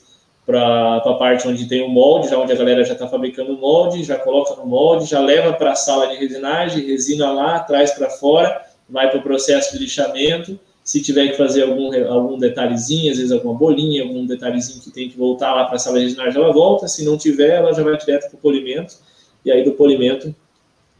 para 0.46 0.96
a 0.96 1.14
parte 1.16 1.46
onde 1.46 1.68
tem 1.68 1.82
o 1.82 1.90
molde, 1.90 2.30
já 2.30 2.38
onde 2.38 2.50
a 2.50 2.56
galera 2.56 2.82
já 2.82 2.94
está 2.94 3.06
fabricando 3.06 3.52
o 3.52 3.58
molde, 3.58 4.04
já 4.04 4.16
coloca 4.16 4.54
no 4.56 4.66
molde, 4.66 5.04
já 5.04 5.20
leva 5.20 5.52
para 5.52 5.72
a 5.72 5.76
sala 5.76 6.06
de 6.06 6.16
resinagem, 6.16 6.86
resina 6.86 7.30
lá, 7.30 7.58
traz 7.58 7.90
para 7.92 8.08
fora, 8.08 8.71
vai 8.92 9.10
para 9.10 9.18
o 9.18 9.22
processo 9.22 9.72
de 9.72 9.78
lixamento. 9.78 10.60
Se 10.84 11.00
tiver 11.00 11.28
que 11.28 11.36
fazer 11.36 11.62
algum, 11.62 11.90
algum 12.08 12.38
detalhezinho, 12.38 13.10
às 13.10 13.16
vezes 13.16 13.32
alguma 13.32 13.54
bolinha, 13.54 14.02
algum 14.02 14.26
detalhezinho 14.26 14.82
que 14.82 14.90
tem 14.90 15.08
que 15.08 15.16
voltar 15.16 15.54
lá 15.54 15.64
para 15.64 15.76
a 15.76 15.78
sala 15.78 15.98
resinagem, 15.98 16.40
ela 16.40 16.52
volta. 16.52 16.86
Se 16.86 17.04
não 17.04 17.16
tiver, 17.16 17.56
ela 17.56 17.72
já 17.72 17.82
vai 17.82 17.96
direto 17.96 18.28
para 18.28 18.36
o 18.36 18.40
polimento. 18.40 18.96
E 19.44 19.50
aí 19.50 19.64
do 19.64 19.72
polimento 19.72 20.34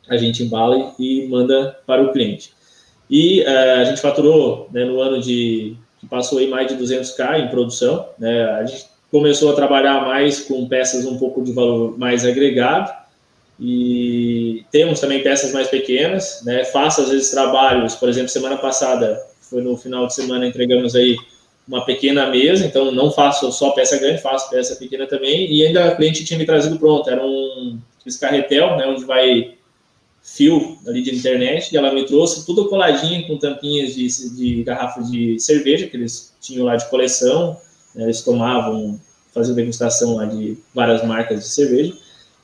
a 0.09 0.16
gente 0.16 0.42
embala 0.42 0.94
e 0.98 1.28
manda 1.28 1.78
para 1.87 2.02
o 2.02 2.12
cliente. 2.12 2.52
E 3.11 3.42
uh, 3.42 3.81
a 3.81 3.85
gente 3.85 4.00
faturou 4.00 4.68
né, 4.72 4.85
no 4.85 5.00
ano 5.00 5.20
de 5.20 5.76
que 6.00 6.07
passou 6.07 6.38
aí 6.38 6.48
mais 6.48 6.66
de 6.66 6.74
200k 6.74 7.40
em 7.40 7.48
produção. 7.48 8.09
Né, 8.18 8.44
a 8.44 8.64
gente 8.64 8.87
começou 9.11 9.50
a 9.50 9.55
trabalhar 9.55 10.07
mais 10.07 10.40
com 10.40 10.66
peças 10.66 11.05
um 11.05 11.18
pouco 11.18 11.42
de 11.42 11.52
valor 11.52 11.98
mais 11.98 12.24
agregado 12.24 13.01
e 13.64 14.64
temos 14.72 14.98
também 14.98 15.22
peças 15.22 15.53
mais 15.53 15.68
pequenas, 15.68 16.42
né? 16.44 16.64
Faço 16.64 17.03
às 17.03 17.11
vezes 17.11 17.31
trabalhos, 17.31 17.94
por 17.94 18.09
exemplo, 18.09 18.29
semana 18.29 18.57
passada, 18.57 19.25
foi 19.40 19.62
no 19.62 19.77
final 19.77 20.09
de 20.09 20.14
semana, 20.14 20.44
entregamos 20.44 20.96
aí 20.96 21.16
uma 21.68 21.85
pequena 21.85 22.29
mesa, 22.29 22.66
então 22.66 22.90
não 22.90 23.12
faço 23.12 23.53
só 23.53 23.70
peça 23.70 23.96
grande, 23.98 24.20
faço 24.20 24.51
peça 24.51 24.75
pequena 24.75 25.07
também, 25.07 25.48
e 25.48 25.64
ainda 25.64 25.85
a 25.85 25.94
cliente 25.94 26.25
tinha 26.25 26.37
me 26.37 26.44
trazido 26.44 26.77
pronto, 26.77 27.09
era 27.09 27.25
um 27.25 27.79
carretel, 28.20 28.77
né, 28.77 28.85
onde 28.88 29.05
vai 29.05 29.55
fio 30.20 30.77
ali 30.85 31.01
de 31.01 31.14
internet, 31.14 31.72
e 31.72 31.77
ela 31.77 31.94
me 31.94 32.05
trouxe 32.05 32.44
tudo 32.44 32.68
coladinho 32.68 33.25
com 33.29 33.38
tampinhas 33.38 33.94
de, 33.94 34.09
de 34.37 34.64
garrafas 34.64 35.09
de 35.09 35.38
cerveja, 35.38 35.87
que 35.87 35.96
eles 35.96 36.35
tinham 36.40 36.64
lá 36.64 36.75
de 36.75 36.90
coleção, 36.90 37.57
né, 37.94 38.05
eles 38.05 38.22
tomavam, 38.22 39.01
faziam 39.33 39.55
degustação 39.55 40.16
lá 40.16 40.25
de 40.25 40.59
várias 40.75 41.05
marcas 41.05 41.38
de 41.38 41.48
cerveja. 41.48 41.94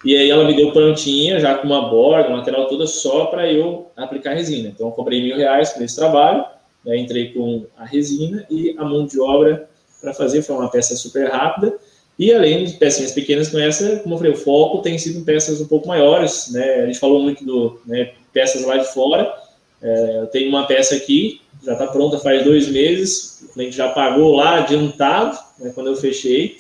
E 0.05 0.17
aí 0.17 0.31
ela 0.31 0.45
me 0.45 0.55
deu 0.55 0.71
prontinha, 0.73 1.41
já 1.41 1.57
com 1.57 1.67
uma 1.67 1.89
borda, 1.89 2.29
lateral 2.29 2.67
toda, 2.69 2.87
só 2.87 3.27
para 3.27 3.51
eu 3.51 3.91
aplicar 3.97 4.35
resina. 4.35 4.69
Então 4.69 4.89
eu 4.89 4.93
cobrei 4.93 5.23
mil 5.23 5.37
reais 5.37 5.71
por 5.71 5.83
esse 5.83 5.97
trabalho, 5.97 6.45
né, 6.85 6.97
entrei 6.97 7.33
com 7.33 7.67
a 7.77 7.85
resina 7.85 8.47
e 8.49 8.75
a 8.79 8.85
mão 8.85 9.07
de 9.07 9.21
obra 9.21 9.69
para 10.01 10.15
fazer, 10.15 10.43
foi 10.43 10.55
uma 10.57 10.71
peça 10.71 10.95
super 10.97 11.29
rápida. 11.29 11.75
E 12.19 12.33
além 12.33 12.65
de 12.65 12.75
pecinhas 12.75 13.13
pequenas 13.13 13.49
como 13.49 13.63
essa, 13.63 13.97
como 13.99 14.15
eu 14.15 14.19
falei, 14.19 14.33
o 14.33 14.37
foco 14.37 14.79
tem 14.79 14.99
sido 14.99 15.19
em 15.19 15.25
peças 15.25 15.61
um 15.61 15.67
pouco 15.67 15.87
maiores, 15.87 16.51
né? 16.53 16.83
A 16.83 16.87
gente 16.87 16.99
falou 16.99 17.23
muito 17.23 17.45
do 17.45 17.81
né, 17.87 18.13
peças 18.33 18.65
lá 18.65 18.77
de 18.77 18.93
fora. 18.93 19.33
É, 19.81 20.19
eu 20.23 20.27
tenho 20.27 20.49
uma 20.49 20.67
peça 20.67 20.97
aqui 20.97 21.41
já 21.63 21.73
está 21.73 21.87
pronta 21.87 22.19
faz 22.19 22.45
dois 22.45 22.69
meses, 22.69 23.43
o 23.43 23.53
cliente 23.53 23.77
já 23.77 23.89
pagou 23.89 24.37
lá 24.37 24.59
adiantado, 24.59 25.39
né, 25.59 25.73
quando 25.75 25.89
eu 25.89 25.97
fechei, 25.97 26.57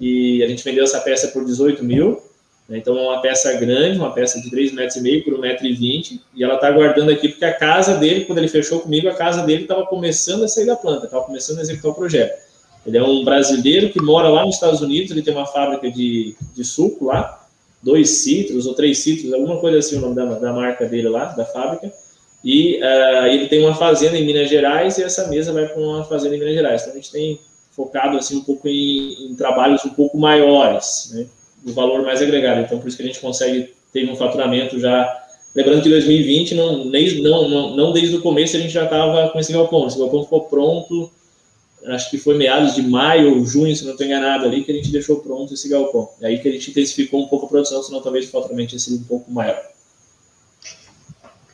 e 0.00 0.42
a 0.42 0.46
gente 0.46 0.64
vendeu 0.64 0.84
essa 0.84 1.00
peça 1.00 1.28
por 1.28 1.44
18 1.44 1.84
mil, 1.84 2.20
então 2.76 2.96
é 2.96 3.02
uma 3.02 3.20
peça 3.20 3.52
grande, 3.54 3.98
uma 3.98 4.12
peça 4.12 4.40
de 4.40 4.48
3,5 4.48 4.74
metros 4.74 4.96
e 4.96 5.00
meio 5.00 5.24
por 5.24 5.34
1,20m, 5.34 6.20
e 6.34 6.44
ela 6.44 6.54
está 6.54 6.68
aguardando 6.68 7.10
aqui, 7.10 7.28
porque 7.28 7.44
a 7.44 7.52
casa 7.52 7.96
dele, 7.96 8.24
quando 8.24 8.38
ele 8.38 8.48
fechou 8.48 8.80
comigo, 8.80 9.08
a 9.08 9.14
casa 9.14 9.42
dele 9.42 9.62
estava 9.62 9.84
começando 9.86 10.44
a 10.44 10.48
sair 10.48 10.66
da 10.66 10.76
planta, 10.76 11.06
estava 11.06 11.24
começando 11.24 11.58
a 11.58 11.62
executar 11.62 11.90
o 11.90 11.94
projeto. 11.94 12.38
Ele 12.86 12.96
é 12.96 13.02
um 13.02 13.24
brasileiro 13.24 13.90
que 13.90 14.00
mora 14.00 14.28
lá 14.28 14.44
nos 14.44 14.54
Estados 14.54 14.80
Unidos, 14.80 15.10
ele 15.10 15.22
tem 15.22 15.34
uma 15.34 15.46
fábrica 15.46 15.90
de, 15.90 16.36
de 16.54 16.64
suco 16.64 17.06
lá, 17.06 17.46
dois 17.82 18.22
citros 18.22 18.66
ou 18.66 18.74
três 18.74 18.98
citros, 18.98 19.32
alguma 19.32 19.58
coisa 19.58 19.78
assim 19.78 19.96
o 19.96 20.00
nome 20.00 20.14
da, 20.14 20.24
da 20.24 20.52
marca 20.52 20.86
dele 20.86 21.08
lá, 21.08 21.26
da 21.26 21.44
fábrica, 21.44 21.92
e 22.44 22.80
uh, 22.82 23.26
ele 23.26 23.48
tem 23.48 23.64
uma 23.64 23.74
fazenda 23.74 24.16
em 24.16 24.24
Minas 24.24 24.48
Gerais 24.48 24.96
e 24.96 25.02
essa 25.02 25.28
mesa 25.28 25.52
vai 25.52 25.66
para 25.66 25.80
uma 25.80 26.04
fazenda 26.04 26.36
em 26.36 26.38
Minas 26.38 26.54
Gerais. 26.54 26.82
Então 26.82 26.94
a 26.94 26.96
gente 26.96 27.12
tem 27.12 27.40
focado 27.72 28.16
assim 28.16 28.38
um 28.38 28.44
pouco 28.44 28.66
em, 28.66 29.30
em 29.30 29.34
trabalhos 29.34 29.84
um 29.84 29.90
pouco 29.90 30.16
maiores, 30.16 31.10
né, 31.12 31.26
do 31.64 31.72
valor 31.72 32.02
mais 32.02 32.20
agregado. 32.22 32.60
Então 32.60 32.78
por 32.78 32.88
isso 32.88 32.96
que 32.96 33.02
a 33.02 33.06
gente 33.06 33.20
consegue 33.20 33.72
ter 33.92 34.08
um 34.10 34.16
faturamento 34.16 34.78
já. 34.78 35.16
Lembrando 35.54 35.82
que 35.82 35.88
2020 35.88 36.54
não, 36.54 36.84
nem, 36.84 37.20
não, 37.22 37.48
não, 37.48 37.76
não 37.76 37.92
desde 37.92 38.16
o 38.16 38.22
começo 38.22 38.56
a 38.56 38.60
gente 38.60 38.72
já 38.72 38.84
estava 38.84 39.28
com 39.30 39.38
esse 39.38 39.52
galpão. 39.52 39.86
Esse 39.86 39.98
galpão 39.98 40.22
ficou 40.22 40.42
pronto, 40.42 41.10
acho 41.86 42.10
que 42.10 42.18
foi 42.18 42.36
meados 42.36 42.74
de 42.74 42.82
maio 42.82 43.36
ou 43.36 43.44
junho, 43.44 43.74
se 43.74 43.84
não 43.84 43.92
estou 43.92 44.06
enganado 44.06 44.44
ali, 44.44 44.62
que 44.62 44.70
a 44.70 44.74
gente 44.74 44.92
deixou 44.92 45.20
pronto 45.20 45.54
esse 45.54 45.68
galpão. 45.68 46.08
É 46.20 46.28
aí 46.28 46.38
que 46.38 46.48
a 46.48 46.52
gente 46.52 46.70
intensificou 46.70 47.20
um 47.20 47.26
pouco 47.26 47.46
a 47.46 47.48
produção, 47.48 47.82
senão 47.82 48.00
talvez 48.00 48.26
o 48.26 48.30
faturamento 48.30 48.70
tenha 48.70 48.80
sido 48.80 49.00
um 49.00 49.04
pouco 49.04 49.30
maior. 49.30 49.60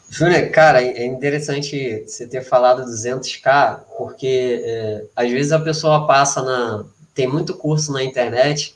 Júnior, 0.09 0.51
cara, 0.51 0.83
é 0.83 1.05
interessante 1.05 2.05
você 2.07 2.27
ter 2.27 2.43
falado 2.43 2.85
200k, 2.85 3.81
porque 3.99 4.63
é, 4.65 5.05
às 5.15 5.31
vezes 5.31 5.53
a 5.53 5.59
pessoa 5.59 6.07
passa 6.07 6.43
na. 6.43 6.85
Tem 7.15 7.27
muito 7.27 7.55
curso 7.55 7.93
na 7.93 8.05
internet 8.05 8.76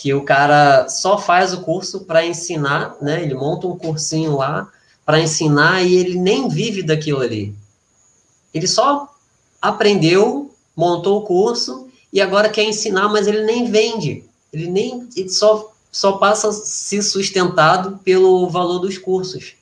que 0.00 0.14
o 0.14 0.24
cara 0.24 0.88
só 0.88 1.18
faz 1.18 1.52
o 1.52 1.60
curso 1.60 2.00
para 2.06 2.24
ensinar, 2.24 2.96
né? 3.02 3.22
Ele 3.22 3.34
monta 3.34 3.66
um 3.66 3.76
cursinho 3.76 4.34
lá 4.34 4.66
para 5.04 5.20
ensinar 5.20 5.82
e 5.82 5.94
ele 5.94 6.18
nem 6.18 6.48
vive 6.48 6.82
daquilo 6.82 7.20
ali. 7.20 7.54
Ele 8.54 8.66
só 8.66 9.14
aprendeu, 9.60 10.54
montou 10.74 11.18
o 11.18 11.26
curso 11.26 11.86
e 12.10 12.18
agora 12.18 12.48
quer 12.48 12.64
ensinar, 12.64 13.10
mas 13.10 13.26
ele 13.26 13.44
nem 13.44 13.70
vende. 13.70 14.24
Ele 14.50 14.70
nem 14.70 15.06
ele 15.14 15.28
só 15.28 15.70
só 15.92 16.12
passa 16.12 16.48
a 16.48 16.52
ser 16.52 17.02
sustentado 17.02 17.98
pelo 18.02 18.48
valor 18.48 18.78
dos 18.78 18.96
cursos. 18.96 19.54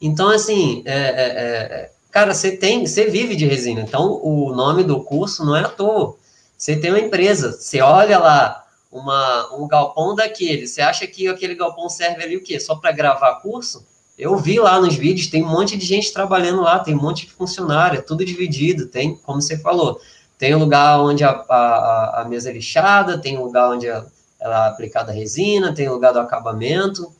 Então, 0.00 0.28
assim, 0.28 0.82
é, 0.84 0.94
é, 0.94 1.24
é, 1.24 1.90
cara, 2.08 2.34
você 2.34 2.56
tem, 2.56 2.86
você 2.86 3.06
vive 3.06 3.34
de 3.34 3.46
resina. 3.46 3.80
Então, 3.80 4.20
o 4.22 4.54
nome 4.54 4.84
do 4.84 5.02
curso 5.02 5.44
não 5.44 5.56
é 5.56 5.62
à 5.62 5.68
toa. 5.68 6.14
Você 6.56 6.76
tem 6.76 6.92
uma 6.92 7.00
empresa, 7.00 7.50
você 7.50 7.80
olha 7.80 8.18
lá 8.18 8.61
uma, 8.92 9.54
um 9.56 9.66
galpão 9.66 10.14
daquele, 10.14 10.66
você 10.68 10.82
acha 10.82 11.06
que 11.06 11.26
aquele 11.26 11.54
galpão 11.54 11.88
serve 11.88 12.22
ali 12.22 12.36
o 12.36 12.42
quê? 12.42 12.60
Só 12.60 12.74
para 12.74 12.92
gravar 12.92 13.36
curso? 13.36 13.86
Eu 14.18 14.36
vi 14.36 14.60
lá 14.60 14.78
nos 14.78 14.94
vídeos, 14.94 15.28
tem 15.28 15.42
um 15.42 15.48
monte 15.48 15.76
de 15.78 15.86
gente 15.86 16.12
trabalhando 16.12 16.60
lá, 16.60 16.78
tem 16.78 16.94
um 16.94 17.00
monte 17.00 17.26
de 17.26 17.32
funcionário, 17.32 17.98
é 17.98 18.02
tudo 18.02 18.24
dividido, 18.24 18.86
tem, 18.86 19.16
como 19.16 19.40
você 19.40 19.58
falou, 19.58 19.98
tem 20.36 20.54
um 20.54 20.58
lugar 20.58 21.00
onde 21.00 21.24
a, 21.24 21.30
a, 21.30 22.20
a 22.20 22.24
mesa 22.28 22.50
é 22.50 22.52
lixada, 22.52 23.16
tem 23.16 23.38
um 23.38 23.44
lugar 23.44 23.70
onde 23.70 23.88
a, 23.88 24.04
ela 24.38 24.66
é 24.66 24.68
aplicada 24.68 25.10
a 25.10 25.14
resina, 25.14 25.74
tem 25.74 25.88
um 25.88 25.94
lugar 25.94 26.12
do 26.12 26.18
acabamento. 26.18 27.10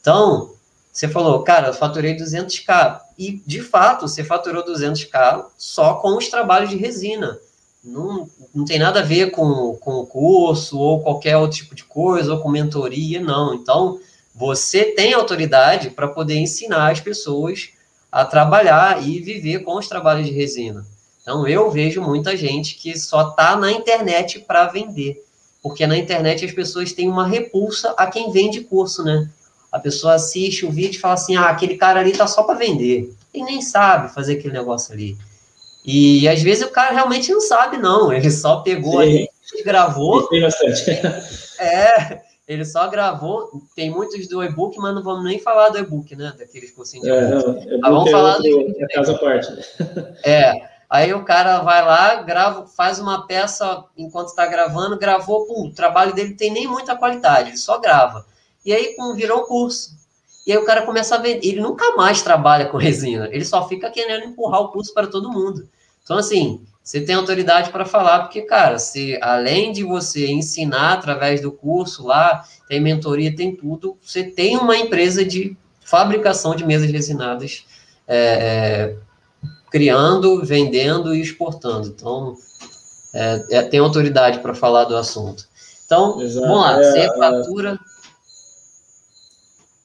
Então, 0.00 0.50
você 0.92 1.06
falou, 1.06 1.42
cara, 1.44 1.68
eu 1.68 1.74
faturei 1.74 2.16
200k. 2.16 3.00
E, 3.16 3.40
de 3.46 3.62
fato, 3.62 4.08
você 4.08 4.24
faturou 4.24 4.64
200k 4.64 5.46
só 5.56 5.94
com 5.94 6.16
os 6.16 6.28
trabalhos 6.28 6.70
de 6.70 6.76
resina. 6.76 7.38
Não, 7.82 8.28
não 8.54 8.64
tem 8.64 8.78
nada 8.78 9.00
a 9.00 9.04
ver 9.04 9.30
com, 9.30 9.74
com 9.76 9.92
o 9.92 10.06
curso 10.06 10.78
ou 10.78 11.02
qualquer 11.02 11.36
outro 11.36 11.58
tipo 11.58 11.74
de 11.74 11.84
coisa, 11.84 12.34
ou 12.34 12.40
com 12.40 12.50
mentoria, 12.50 13.20
não. 13.20 13.54
Então, 13.54 13.98
você 14.34 14.84
tem 14.84 15.14
autoridade 15.14 15.90
para 15.90 16.08
poder 16.08 16.36
ensinar 16.36 16.90
as 16.90 17.00
pessoas 17.00 17.70
a 18.12 18.24
trabalhar 18.24 19.06
e 19.06 19.20
viver 19.20 19.60
com 19.60 19.76
os 19.78 19.88
trabalhos 19.88 20.26
de 20.26 20.32
resina. 20.32 20.84
Então, 21.22 21.46
eu 21.46 21.70
vejo 21.70 22.02
muita 22.02 22.36
gente 22.36 22.74
que 22.74 22.98
só 22.98 23.30
está 23.30 23.56
na 23.56 23.72
internet 23.72 24.40
para 24.40 24.66
vender. 24.66 25.24
Porque 25.62 25.86
na 25.86 25.96
internet 25.96 26.44
as 26.44 26.52
pessoas 26.52 26.92
têm 26.92 27.08
uma 27.08 27.26
repulsa 27.26 27.90
a 27.96 28.06
quem 28.06 28.32
vende 28.32 28.62
curso, 28.62 29.04
né? 29.04 29.28
A 29.70 29.78
pessoa 29.78 30.14
assiste 30.14 30.66
o 30.66 30.70
vídeo 30.70 30.96
e 30.96 31.00
fala 31.00 31.14
assim: 31.14 31.36
ah, 31.36 31.48
aquele 31.50 31.76
cara 31.76 32.00
ali 32.00 32.12
tá 32.12 32.26
só 32.26 32.42
para 32.42 32.58
vender. 32.58 33.14
E 33.32 33.42
nem 33.42 33.60
sabe 33.60 34.12
fazer 34.12 34.38
aquele 34.38 34.54
negócio 34.54 34.92
ali. 34.92 35.16
E 35.84 36.28
às 36.28 36.42
vezes 36.42 36.64
o 36.64 36.70
cara 36.70 36.94
realmente 36.94 37.32
não 37.32 37.40
sabe, 37.40 37.76
não. 37.76 38.12
Ele 38.12 38.30
só 38.30 38.60
pegou 38.60 38.92
Sim. 38.92 38.98
ali 38.98 39.28
e 39.54 39.62
gravou. 39.62 40.26
Tem 40.28 40.42
bastante. 40.42 40.90
é, 41.58 42.22
ele 42.46 42.64
só 42.64 42.88
gravou. 42.88 43.50
Tem 43.74 43.90
muitos 43.90 44.28
do 44.28 44.42
e-book, 44.42 44.76
mas 44.78 44.94
não 44.94 45.02
vamos 45.02 45.24
nem 45.24 45.38
falar 45.38 45.70
do 45.70 45.78
e-book, 45.78 46.14
né? 46.14 46.32
Daqueles 46.38 46.70
cursinhos 46.70 47.06
de 47.06 47.12
é, 47.12 47.28
não, 47.30 47.80
ah, 47.82 47.90
vamos 47.90 48.08
é 48.08 48.10
falar 48.12 48.38
do 48.38 48.46
e-book. 48.46 48.82
É 48.82 48.86
casa 48.88 49.18
parte. 49.18 49.48
É. 50.24 50.70
Aí 50.90 51.14
o 51.14 51.24
cara 51.24 51.60
vai 51.60 51.84
lá, 51.84 52.16
grava, 52.16 52.66
faz 52.66 52.98
uma 52.98 53.24
peça 53.24 53.84
enquanto 53.96 54.30
está 54.30 54.44
gravando, 54.44 54.98
gravou, 54.98 55.46
o 55.48 55.72
trabalho 55.72 56.12
dele 56.12 56.34
tem 56.34 56.50
nem 56.50 56.66
muita 56.66 56.96
qualidade, 56.96 57.50
ele 57.50 57.56
só 57.58 57.78
grava. 57.78 58.26
E 58.66 58.72
aí 58.72 58.96
pum, 58.96 59.14
virou 59.14 59.44
curso. 59.44 59.99
E 60.46 60.52
aí 60.52 60.58
o 60.58 60.64
cara 60.64 60.82
começa 60.82 61.14
a 61.14 61.18
vender. 61.18 61.46
Ele 61.46 61.60
nunca 61.60 61.96
mais 61.96 62.22
trabalha 62.22 62.66
com 62.66 62.76
resina, 62.76 63.28
ele 63.30 63.44
só 63.44 63.68
fica 63.68 63.90
querendo 63.90 64.24
empurrar 64.24 64.60
o 64.60 64.68
curso 64.68 64.92
para 64.94 65.06
todo 65.06 65.30
mundo. 65.30 65.68
Então, 66.02 66.16
assim, 66.18 66.64
você 66.82 67.00
tem 67.00 67.14
autoridade 67.14 67.70
para 67.70 67.84
falar, 67.84 68.20
porque, 68.20 68.42
cara, 68.42 68.78
se 68.78 69.18
além 69.22 69.70
de 69.70 69.84
você 69.84 70.28
ensinar 70.28 70.94
através 70.94 71.40
do 71.40 71.52
curso 71.52 72.06
lá, 72.06 72.44
tem 72.68 72.80
mentoria, 72.80 73.34
tem 73.34 73.54
tudo, 73.54 73.96
você 74.02 74.24
tem 74.24 74.56
uma 74.56 74.76
empresa 74.76 75.24
de 75.24 75.56
fabricação 75.84 76.54
de 76.54 76.64
mesas 76.64 76.90
resinadas. 76.90 77.64
É, 78.08 78.96
é, 78.96 78.96
criando, 79.70 80.44
vendendo 80.44 81.14
e 81.14 81.20
exportando. 81.20 81.88
Então, 81.88 82.34
é, 83.14 83.44
é, 83.50 83.62
tem 83.62 83.80
autoridade 83.80 84.40
para 84.40 84.52
falar 84.52 84.84
do 84.84 84.96
assunto. 84.96 85.48
Então, 85.86 86.20
Exato. 86.20 86.46
vamos 86.46 86.62
lá, 86.62 86.80
é, 86.80 86.82
você 86.82 87.18
fatura. 87.18 87.80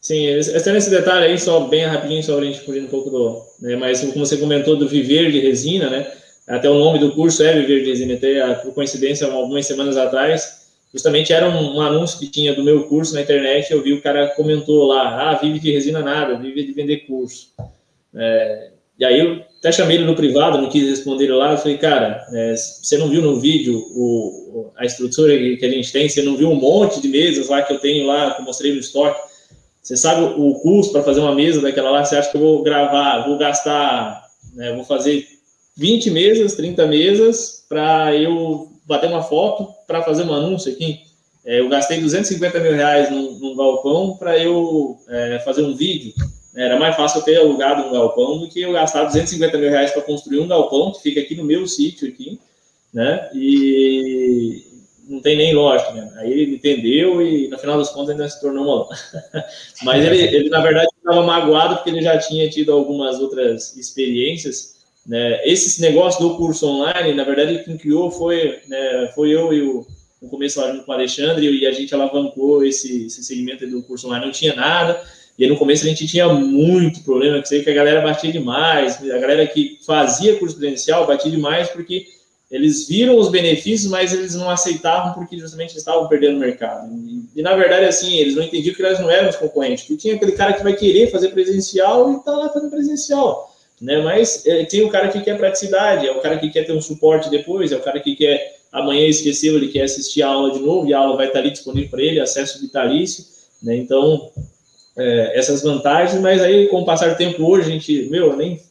Sim, 0.06 0.28
até 0.56 0.72
nesse 0.72 0.92
detalhe 0.92 1.26
aí, 1.26 1.40
só 1.40 1.62
bem 1.62 1.84
rapidinho, 1.84 2.22
só 2.22 2.38
a 2.38 2.44
gente 2.46 2.60
fugir 2.60 2.84
um 2.84 2.88
pouco 2.88 3.10
do. 3.10 3.42
Né, 3.60 3.76
mas 3.76 4.02
como 4.02 4.24
você 4.24 4.38
comentou 4.38 4.78
do 4.78 4.88
viver 4.88 5.32
de 5.32 5.40
resina, 5.40 5.90
né? 5.90 6.06
Até 6.48 6.70
o 6.70 6.78
nome 6.78 7.00
do 7.00 7.16
curso 7.16 7.42
é 7.42 7.60
Viver 7.60 7.82
de 7.82 7.90
Resina. 7.90 8.14
Até, 8.14 8.54
por 8.62 8.72
coincidência, 8.76 9.26
algumas 9.26 9.66
semanas 9.66 9.98
atrás, 9.98 10.68
justamente 10.94 11.34
era 11.34 11.50
um, 11.50 11.78
um, 11.78 11.82
anúncio 11.82 12.20
que 12.20 12.28
tinha 12.28 12.54
do 12.54 12.64
meu 12.64 12.84
curso 12.84 13.16
na 13.16 13.22
internet. 13.22 13.72
Eu 13.72 13.82
vi 13.82 13.94
o 13.94 14.02
cara 14.04 14.28
comentou 14.28 14.86
lá: 14.86 15.32
ah, 15.32 15.40
vive 15.40 15.58
de 15.58 15.72
resina 15.72 16.02
nada, 16.02 16.38
vive 16.38 16.64
de 16.64 16.72
vender 16.72 17.08
curso. 17.08 17.48
É, 18.14 18.70
e 19.00 19.06
aí 19.06 19.20
eu 19.20 19.42
até 19.58 19.72
chamei 19.72 19.98
ele 19.98 20.06
no 20.06 20.16
privado, 20.16 20.60
não 20.60 20.70
quis 20.70 20.88
responder 20.88 21.34
lá. 21.34 21.54
Eu 21.54 21.58
falei, 21.58 21.80
cara, 21.80 22.24
é, 22.32 22.56
você 22.56 22.96
não 23.00 23.10
viu 23.10 23.24
no 23.24 23.40
vídeo 23.40 23.76
o, 23.76 24.72
a 24.78 24.86
estrutura 24.86 25.36
que 25.36 25.66
a 25.66 25.70
gente 25.70 25.92
tem? 25.92 26.08
Você 26.08 26.22
não 26.22 26.38
viu 26.38 26.52
um 26.52 26.56
monte 26.56 27.02
de 27.02 27.08
mesas 27.08 27.50
lá 27.50 27.64
que 27.64 27.74
eu 27.74 27.80
tenho 27.80 28.06
lá, 28.06 28.36
que 28.36 28.42
eu 28.42 28.46
mostrei 28.46 28.72
no 28.72 28.80
estoque? 28.80 29.34
Você 29.86 29.96
sabe 29.96 30.24
o 30.24 30.56
custo 30.56 30.94
para 30.94 31.04
fazer 31.04 31.20
uma 31.20 31.36
mesa 31.36 31.62
daquela 31.62 31.92
lá? 31.92 32.04
Você 32.04 32.16
acha 32.16 32.32
que 32.32 32.38
eu 32.38 32.42
vou 32.42 32.64
gravar, 32.64 33.28
vou 33.28 33.38
gastar, 33.38 34.26
né, 34.56 34.74
vou 34.74 34.84
fazer 34.84 35.28
20 35.78 36.10
mesas, 36.10 36.56
30 36.56 36.88
mesas 36.88 37.64
para 37.70 38.16
eu 38.16 38.72
bater 38.84 39.08
uma 39.08 39.22
foto 39.22 39.72
para 39.86 40.02
fazer 40.02 40.24
um 40.24 40.34
anúncio 40.34 40.72
aqui? 40.72 41.02
É, 41.46 41.60
eu 41.60 41.70
gastei 41.70 42.02
250 42.02 42.60
mil 42.62 42.74
reais 42.74 43.12
num, 43.12 43.38
num 43.38 43.56
galpão 43.56 44.18
para 44.18 44.36
eu 44.40 44.98
é, 45.08 45.40
fazer 45.46 45.62
um 45.62 45.76
vídeo. 45.76 46.16
Era 46.56 46.80
mais 46.80 46.96
fácil 46.96 47.20
eu 47.20 47.24
ter 47.24 47.38
alugado 47.38 47.88
um 47.88 47.92
galpão 47.92 48.40
do 48.40 48.50
que 48.50 48.62
eu 48.62 48.74
gastar 48.74 49.04
250 49.04 49.56
mil 49.60 49.70
reais 49.70 49.92
para 49.92 50.02
construir 50.02 50.40
um 50.40 50.48
galpão 50.48 50.94
que 50.94 51.02
fica 51.04 51.22
aqui 51.22 51.36
no 51.36 51.44
meu 51.44 51.68
sítio 51.68 52.08
aqui, 52.08 52.40
né? 52.92 53.30
E 53.36 54.64
não 55.08 55.22
tem 55.22 55.36
nem 55.36 55.54
lógica, 55.54 55.92
né? 55.92 56.12
Aí 56.18 56.32
ele 56.32 56.56
entendeu 56.56 57.22
e 57.22 57.48
no 57.48 57.58
final 57.58 57.78
das 57.78 57.90
contas 57.90 58.12
ainda 58.12 58.28
se 58.28 58.40
tornou 58.42 58.64
uma. 58.66 58.90
Mas 59.84 60.06
ele, 60.06 60.18
ele 60.18 60.50
na 60.50 60.62
verdade 60.62 60.88
estava 60.98 61.24
magoado 61.24 61.76
porque 61.76 61.90
ele 61.90 62.02
já 62.02 62.18
tinha 62.18 62.50
tido 62.50 62.72
algumas 62.72 63.20
outras 63.20 63.76
experiências. 63.78 64.76
Né? 65.06 65.42
Esse 65.46 65.80
negócio 65.82 66.28
do 66.28 66.36
curso 66.36 66.68
online, 66.68 67.14
na 67.14 67.24
verdade, 67.24 67.64
quem 67.64 67.78
criou 67.78 68.10
foi, 68.10 68.60
né, 68.68 69.12
foi 69.14 69.30
eu 69.30 69.54
e 69.54 69.62
o 69.62 69.86
no 70.22 70.30
começo 70.30 70.60
lá 70.60 70.76
com 70.76 70.92
o 70.92 70.96
Alexandre 70.96 71.48
e 71.48 71.68
a 71.68 71.72
gente 71.72 71.94
alavancou 71.94 72.66
esse, 72.66 73.06
esse 73.06 73.24
segmento 73.24 73.68
do 73.68 73.84
curso 73.84 74.08
online. 74.08 74.26
Não 74.26 74.32
tinha 74.32 74.56
nada 74.56 75.00
e 75.38 75.48
no 75.48 75.58
começo 75.58 75.86
a 75.86 75.90
gente 75.90 76.08
tinha 76.08 76.28
muito 76.30 77.04
problema, 77.04 77.42
que 77.42 77.50
sei 77.50 77.62
que 77.62 77.70
a 77.70 77.74
galera 77.74 78.02
batia 78.02 78.32
demais, 78.32 78.98
a 79.04 79.18
galera 79.18 79.46
que 79.46 79.78
fazia 79.86 80.40
curso 80.40 80.58
presencial 80.58 81.06
batia 81.06 81.30
demais 81.30 81.70
porque 81.70 82.08
eles 82.56 82.88
viram 82.88 83.18
os 83.18 83.30
benefícios, 83.30 83.92
mas 83.92 84.14
eles 84.14 84.34
não 84.34 84.50
aceitavam 84.50 85.14
porque 85.14 85.38
justamente 85.38 85.76
estavam 85.76 86.08
perdendo 86.08 86.38
o 86.38 86.40
mercado. 86.40 86.90
E, 86.90 87.40
e, 87.40 87.42
na 87.42 87.54
verdade, 87.54 87.84
assim, 87.84 88.16
eles 88.16 88.34
não 88.34 88.44
entendiam 88.44 88.74
que 88.74 88.82
nós 88.82 88.98
não 88.98 89.12
éramos 89.12 89.36
concorrentes, 89.36 89.84
que 89.84 89.98
tinha 89.98 90.16
aquele 90.16 90.32
cara 90.32 90.54
que 90.54 90.64
vai 90.64 90.74
querer 90.74 91.12
fazer 91.12 91.30
presencial 91.30 92.14
e 92.14 92.16
está 92.16 92.32
lá 92.32 92.48
fazendo 92.48 92.72
presencial. 92.72 93.54
Né? 93.82 94.02
Mas 94.02 94.46
é, 94.46 94.64
tem 94.64 94.86
o 94.86 94.90
cara 94.90 95.10
que 95.10 95.20
quer 95.20 95.38
praticidade, 95.38 96.08
é 96.08 96.12
o 96.14 96.22
cara 96.22 96.38
que 96.38 96.50
quer 96.50 96.64
ter 96.64 96.72
um 96.72 96.80
suporte 96.80 97.30
depois, 97.30 97.74
é 97.74 97.76
o 97.76 97.82
cara 97.82 98.00
que 98.00 98.16
quer 98.16 98.56
amanhã 98.72 99.06
esqueceu, 99.06 99.56
ele 99.56 99.68
quer 99.68 99.84
assistir 99.84 100.22
a 100.22 100.30
aula 100.30 100.54
de 100.54 100.60
novo 100.60 100.88
e 100.88 100.94
a 100.94 101.00
aula 101.00 101.18
vai 101.18 101.28
estar 101.28 101.40
ali 101.40 101.52
disponível 101.52 101.90
para 101.90 102.02
ele, 102.02 102.22
acesso 102.22 102.62
vitalício. 102.62 103.26
Né? 103.62 103.76
Então, 103.76 104.32
é, 104.98 105.38
essas 105.38 105.62
vantagens, 105.62 106.22
mas 106.22 106.42
aí 106.42 106.68
com 106.68 106.84
o 106.84 106.86
passar 106.86 107.10
do 107.10 107.18
tempo 107.18 107.44
hoje 107.44 107.68
a 107.68 107.72
gente, 107.72 108.08
meu, 108.10 108.34
nem, 108.38 108.62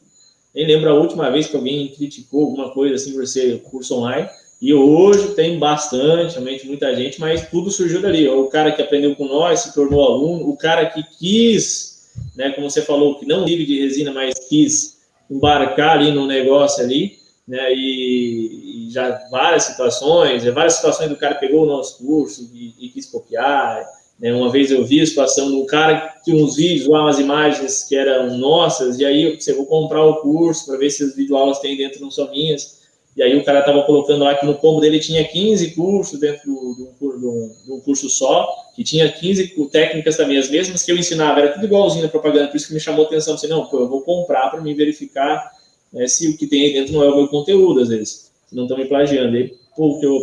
nem 0.54 0.66
lembro 0.66 0.90
a 0.90 0.94
última 0.94 1.30
vez 1.30 1.46
que 1.46 1.56
alguém 1.56 1.88
criticou 1.88 2.44
alguma 2.44 2.70
coisa 2.70 2.94
assim 2.94 3.12
por 3.12 3.26
ser 3.26 3.60
curso 3.62 3.96
online, 3.96 4.28
e 4.62 4.72
hoje 4.72 5.34
tem 5.34 5.58
bastante, 5.58 6.34
realmente 6.34 6.66
muita 6.66 6.94
gente, 6.94 7.20
mas 7.20 7.48
tudo 7.50 7.70
surgiu 7.70 8.00
dali, 8.00 8.28
o 8.28 8.46
cara 8.46 8.72
que 8.72 8.80
aprendeu 8.80 9.14
com 9.14 9.26
nós, 9.26 9.60
se 9.60 9.74
tornou 9.74 10.04
aluno, 10.04 10.48
o 10.48 10.56
cara 10.56 10.86
que 10.86 11.02
quis, 11.18 12.12
né, 12.36 12.50
como 12.50 12.70
você 12.70 12.80
falou, 12.80 13.18
que 13.18 13.26
não 13.26 13.44
vive 13.44 13.66
de 13.66 13.80
resina, 13.80 14.12
mas 14.12 14.34
quis 14.48 14.98
embarcar 15.30 15.98
ali 15.98 16.12
no 16.12 16.26
negócio 16.26 16.82
ali, 16.82 17.18
né, 17.46 17.74
e, 17.74 18.86
e 18.86 18.90
já 18.90 19.20
várias 19.30 19.64
situações, 19.64 20.44
várias 20.44 20.74
situações 20.74 21.10
do 21.10 21.16
cara 21.16 21.34
pegou 21.34 21.64
o 21.64 21.66
nosso 21.66 21.98
curso 21.98 22.48
e, 22.54 22.74
e 22.78 22.88
quis 22.88 23.06
copiar, 23.06 23.84
uma 24.20 24.50
vez 24.50 24.70
eu 24.70 24.84
vi 24.84 25.00
a 25.00 25.06
situação 25.06 25.50
do 25.50 25.66
cara 25.66 26.14
que 26.24 26.32
uns 26.32 26.56
vídeos 26.56 26.88
lá, 26.88 27.02
umas 27.02 27.18
imagens 27.18 27.84
que 27.84 27.96
eram 27.96 28.36
nossas, 28.38 28.98
e 28.98 29.04
aí 29.04 29.24
eu 29.24 29.32
pensei, 29.32 29.54
vou 29.54 29.66
comprar 29.66 30.04
o 30.04 30.16
curso 30.16 30.66
para 30.66 30.78
ver 30.78 30.90
se 30.90 31.02
as 31.02 31.14
videoaulas 31.14 31.58
tem 31.58 31.76
dentro, 31.76 32.00
não 32.00 32.10
são 32.10 32.30
minhas. 32.30 32.82
E 33.16 33.22
aí 33.22 33.36
o 33.36 33.44
cara 33.44 33.60
estava 33.60 33.82
colocando 33.84 34.24
lá 34.24 34.34
que 34.34 34.44
no 34.44 34.54
combo 34.54 34.80
dele 34.80 34.98
tinha 34.98 35.24
15 35.24 35.72
cursos 35.74 36.18
dentro 36.18 36.52
do, 36.52 37.50
do 37.66 37.80
curso 37.84 38.08
só, 38.08 38.48
que 38.74 38.82
tinha 38.82 39.10
15 39.10 39.54
técnicas 39.70 40.16
também, 40.16 40.36
as 40.36 40.50
mesmas 40.50 40.82
que 40.82 40.90
eu 40.90 40.96
ensinava, 40.96 41.40
era 41.40 41.52
tudo 41.52 41.66
igualzinho 41.66 42.02
na 42.02 42.08
propaganda, 42.08 42.48
por 42.48 42.56
isso 42.56 42.66
que 42.66 42.74
me 42.74 42.80
chamou 42.80 43.04
a 43.04 43.06
atenção, 43.06 43.34
assim, 43.34 43.46
não, 43.46 43.66
pô, 43.66 43.78
eu 43.78 43.88
vou 43.88 44.02
comprar 44.02 44.50
para 44.50 44.60
me 44.60 44.74
verificar 44.74 45.48
né, 45.92 46.08
se 46.08 46.28
o 46.28 46.36
que 46.36 46.48
tem 46.48 46.64
aí 46.64 46.72
dentro 46.72 46.92
não 46.92 47.04
é 47.04 47.08
o 47.08 47.16
meu 47.16 47.28
conteúdo, 47.28 47.80
às 47.80 47.88
vezes, 47.88 48.32
se 48.46 48.56
não 48.56 48.64
estão 48.64 48.76
me 48.76 48.86
plagiando 48.86 49.36
aí. 49.36 49.54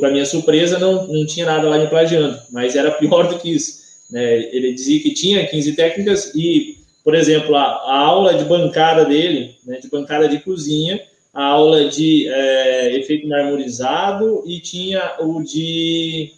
para 0.01 0.11
minha 0.11 0.25
surpresa, 0.25 0.77
não, 0.77 1.07
não 1.07 1.25
tinha 1.25 1.45
nada 1.45 1.69
lá 1.69 1.77
me 1.77 1.87
plagiando, 1.87 2.37
mas 2.51 2.75
era 2.75 2.91
pior 2.91 3.29
do 3.29 3.39
que 3.39 3.55
isso. 3.55 3.80
Né? 4.11 4.49
Ele 4.51 4.73
dizia 4.73 5.01
que 5.01 5.13
tinha 5.13 5.47
15 5.47 5.73
técnicas 5.73 6.35
e, 6.35 6.77
por 7.03 7.15
exemplo, 7.15 7.55
a, 7.55 7.63
a 7.63 7.97
aula 7.97 8.33
de 8.33 8.43
bancada 8.43 9.05
dele, 9.05 9.55
né, 9.65 9.79
de 9.79 9.89
bancada 9.89 10.27
de 10.27 10.39
cozinha, 10.39 11.01
a 11.33 11.45
aula 11.45 11.87
de 11.87 12.27
é, 12.27 12.97
efeito 12.97 13.27
marmorizado 13.27 14.43
e 14.45 14.59
tinha 14.59 15.15
o 15.19 15.41
de. 15.41 16.33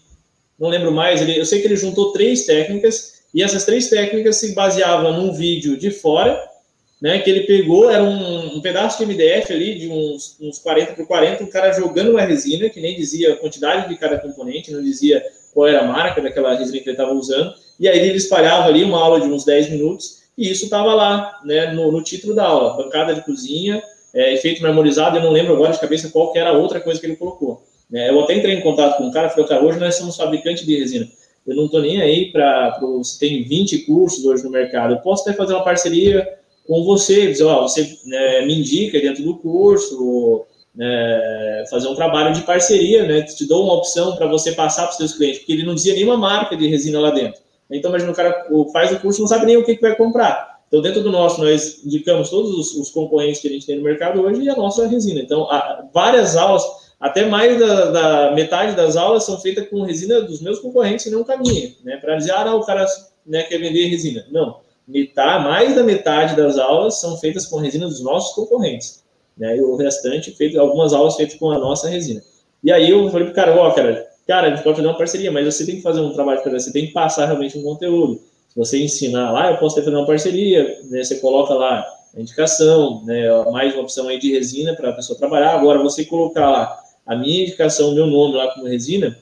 Não 0.60 0.70
lembro 0.70 0.92
mais, 0.92 1.22
ele, 1.22 1.38
eu 1.38 1.46
sei 1.46 1.62
que 1.62 1.68
ele 1.68 1.76
juntou 1.76 2.12
três 2.12 2.46
técnicas 2.46 3.24
e 3.34 3.42
essas 3.42 3.66
três 3.66 3.90
técnicas 3.90 4.38
se 4.38 4.54
baseavam 4.54 5.14
num 5.14 5.34
vídeo 5.34 5.76
de 5.76 5.90
fora, 5.90 6.40
né, 7.02 7.20
que 7.20 7.30
ele 7.30 7.42
pegou, 7.42 7.90
era 7.90 8.04
um, 8.04 8.58
um 8.58 8.62
pedaço 8.62 9.00
de 9.00 9.12
MDF 9.12 9.52
ali, 9.52 9.78
de 9.78 9.90
uns, 9.90 10.38
uns 10.40 10.60
40 10.60 10.94
por 10.94 11.08
40, 11.08 11.44
um 11.44 11.48
cara 11.48 11.74
jogando 11.74 12.12
uma 12.12 12.22
resina, 12.22 12.70
que 12.70 12.80
nem 12.80 12.96
dizia 12.96 13.34
a 13.34 13.36
quantidade 13.36 13.90
de 13.90 13.98
cada 13.98 14.20
componente, 14.20 14.72
não 14.72 14.82
dizia 14.82 15.22
qual 15.54 15.68
era 15.68 15.82
a 15.82 15.88
marca 15.88 16.22
daquela 16.22 16.56
resina 16.56 16.80
que 16.80 16.90
ele 16.90 16.92
estava 16.92 17.12
usando, 17.12 17.54
e 17.80 17.88
aí 17.88 18.00
ele 18.00 18.18
espalhava 18.18 18.68
ali 18.68 18.84
uma 18.84 19.00
aula 19.00 19.20
de 19.20 19.28
uns 19.28 19.46
10 19.46 19.72
minutos, 19.72 20.24
e 20.38 20.50
isso 20.50 20.66
estava 20.66 20.94
lá, 20.94 21.40
né, 21.46 21.72
no, 21.74 21.92
no, 21.92 22.02
título 22.02 22.34
da 22.34 22.46
aula, 22.46 22.76
bancada 22.76 23.14
de 23.14 23.24
cozinha, 23.24 23.82
é, 24.14 24.34
efeito 24.34 24.62
memorizado, 24.62 25.18
eu 25.18 25.24
não 25.24 25.32
lembro 25.32 25.54
agora 25.54 25.74
de 25.74 25.80
cabeça 25.80 26.10
qual 26.10 26.32
que 26.32 26.40
era 26.40 26.52
a 26.52 26.58
outra 26.58 26.80
coisa 26.80 27.00
que 27.00 27.06
ele 27.06 27.16
colocou. 27.16 27.64
É, 27.92 28.10
eu 28.10 28.20
até 28.22 28.36
entrei 28.36 28.56
em 28.56 28.62
contato 28.62 28.98
com 28.98 29.06
um 29.06 29.12
cara, 29.12 29.30
falei, 29.30 29.46
cara, 29.46 29.64
hoje 29.64 29.80
nós 29.80 29.96
somos 29.96 30.16
fabricante 30.16 30.66
de 30.66 30.78
resina, 30.78 31.08
eu 31.46 31.56
não 31.56 31.66
estou 31.66 31.82
nem 31.82 32.02
aí 32.02 32.32
para, 32.32 32.80
se 33.04 33.20
tem 33.20 33.44
20 33.44 33.80
cursos 33.80 34.26
hoje 34.26 34.44
no 34.44 34.50
mercado, 34.50 34.94
eu 34.94 35.00
posso 35.00 35.24
até 35.24 35.34
fazer 35.34 35.54
uma 35.54 35.64
parceria 35.64 36.28
com 36.66 36.84
você, 36.84 37.28
dizer, 37.28 37.44
ó, 37.44 37.64
você 37.64 37.98
né, 38.06 38.46
me 38.46 38.60
indica 38.60 39.00
dentro 39.00 39.24
do 39.24 39.36
curso, 39.36 40.46
né, 40.74 41.66
fazer 41.70 41.88
um 41.90 41.96
trabalho 41.96 42.34
de 42.34 42.42
parceria, 42.42 43.06
né, 43.06 43.22
te 43.24 43.46
dou 43.46 43.66
uma 43.66 43.74
opção 43.74 44.16
para 44.16 44.28
você 44.28 44.54
passar 44.54 44.84
para 44.84 44.92
os 44.92 44.98
seus 44.98 45.14
clientes, 45.14 45.40
porque 45.40 45.52
ele 45.52 45.64
não 45.64 45.76
dizia 45.76 45.94
nenhuma 45.94 46.18
marca 46.18 46.56
de 46.56 46.68
resina 46.68 47.00
lá 47.00 47.12
dentro. 47.12 47.43
Então, 47.78 47.90
imagina, 47.90 48.12
o 48.12 48.16
cara 48.16 48.48
faz 48.72 48.92
o 48.92 49.00
curso 49.00 49.22
não 49.22 49.28
sabe 49.28 49.46
nem 49.46 49.58
o 49.58 49.66
que, 49.66 49.76
que 49.76 49.82
vai 49.82 49.96
comprar. 49.96 50.60
Então, 50.68 50.82
dentro 50.82 51.02
do 51.02 51.12
nosso, 51.12 51.42
nós 51.42 51.84
indicamos 51.86 52.30
todos 52.30 52.52
os, 52.52 52.76
os, 52.76 52.90
concorrentes 52.90 53.42
que 53.42 53.48
a 53.48 53.52
gente 53.52 53.66
tem 53.66 53.78
no 53.78 53.84
mercado 53.84 54.22
hoje 54.22 54.42
e 54.42 54.50
a 54.50 54.56
nossa 54.56 54.88
resina. 54.88 55.22
Então, 55.22 55.48
várias 55.94 56.36
aulas, 56.36 56.64
até 57.00 57.26
mais 57.26 57.60
da, 57.60 57.92
da, 57.92 58.32
metade 58.32 58.76
das 58.76 58.96
aulas 58.96 59.24
são 59.24 59.40
feitas 59.40 59.68
com 59.70 59.84
resina 59.84 60.22
dos 60.22 60.42
meus 60.42 60.60
concorrentes 60.60 61.06
e 61.06 61.12
não 61.12 61.24
caminha, 61.24 61.74
né? 61.84 61.98
Para 61.98 62.16
dizer, 62.16 62.32
ah, 62.32 62.46
não, 62.46 62.60
o 62.60 62.66
cara 62.66 62.86
né, 63.26 63.44
quer 63.44 63.60
vender 63.60 63.88
resina. 63.88 64.26
Não 64.32 64.64
metade, 64.88 65.44
mais 65.44 65.76
da 65.76 65.84
metade 65.84 66.36
das 66.36 66.58
aulas 66.58 67.00
são 67.00 67.18
feitas 67.18 67.46
com 67.46 67.58
resina 67.58 67.88
dos 67.88 68.02
nossos 68.02 68.36
concorrentes, 68.36 69.04
né? 69.38 69.58
E 69.58 69.62
o 69.62 69.76
restante, 69.76 70.32
feito, 70.32 70.60
algumas 70.60 70.94
aulas 70.94 71.16
feitas 71.16 71.36
com 71.36 71.52
a 71.52 71.58
nossa 71.58 71.90
resina. 71.90 72.22
E 72.64 72.72
aí 72.72 72.90
eu 72.90 73.10
falei 73.10 73.26
pro 73.26 73.36
cara, 73.36 73.56
ó, 73.56 73.72
cara, 73.72 74.08
cara, 74.28 74.48
a 74.48 74.50
gente 74.50 74.64
pode 74.64 74.78
fazer 74.78 74.88
uma 74.88 74.98
parceria, 74.98 75.32
mas 75.32 75.46
você 75.46 75.66
tem 75.66 75.78
que 75.78 75.82
fazer 75.82 76.02
um 76.02 76.14
trabalho 76.14 76.42
para 76.42 76.52
você 76.52 76.72
tem 76.72 76.88
que 76.88 76.94
passar 76.94 77.26
realmente 77.26 77.58
um 77.58 77.64
conteúdo. 77.64 78.22
Se 78.50 78.58
você 78.58 78.82
ensinar 78.82 79.32
lá, 79.32 79.52
eu 79.52 79.58
posso 79.58 79.76
ter 79.76 79.84
fazer 79.84 79.96
uma 79.96 80.06
parceria, 80.06 80.80
né? 80.90 81.04
Você 81.04 81.16
coloca 81.16 81.54
lá 81.54 81.86
a 82.16 82.22
indicação, 82.22 83.04
né? 83.06 83.28
Mais 83.52 83.74
uma 83.74 83.84
opção 83.84 84.08
aí 84.08 84.20
de 84.20 84.32
resina 84.32 84.76
para 84.76 84.90
a 84.90 84.94
pessoa 84.94 85.18
trabalhar. 85.18 85.56
Agora, 85.56 85.80
você 85.80 86.06
colocar 86.06 86.50
lá 86.50 86.80
a 87.06 87.16
minha 87.16 87.42
indicação, 87.42 87.90
o 87.90 87.96
meu 87.96 88.06
nome 88.06 88.36
lá 88.36 88.54
como 88.54 88.68
resina, 88.68 89.18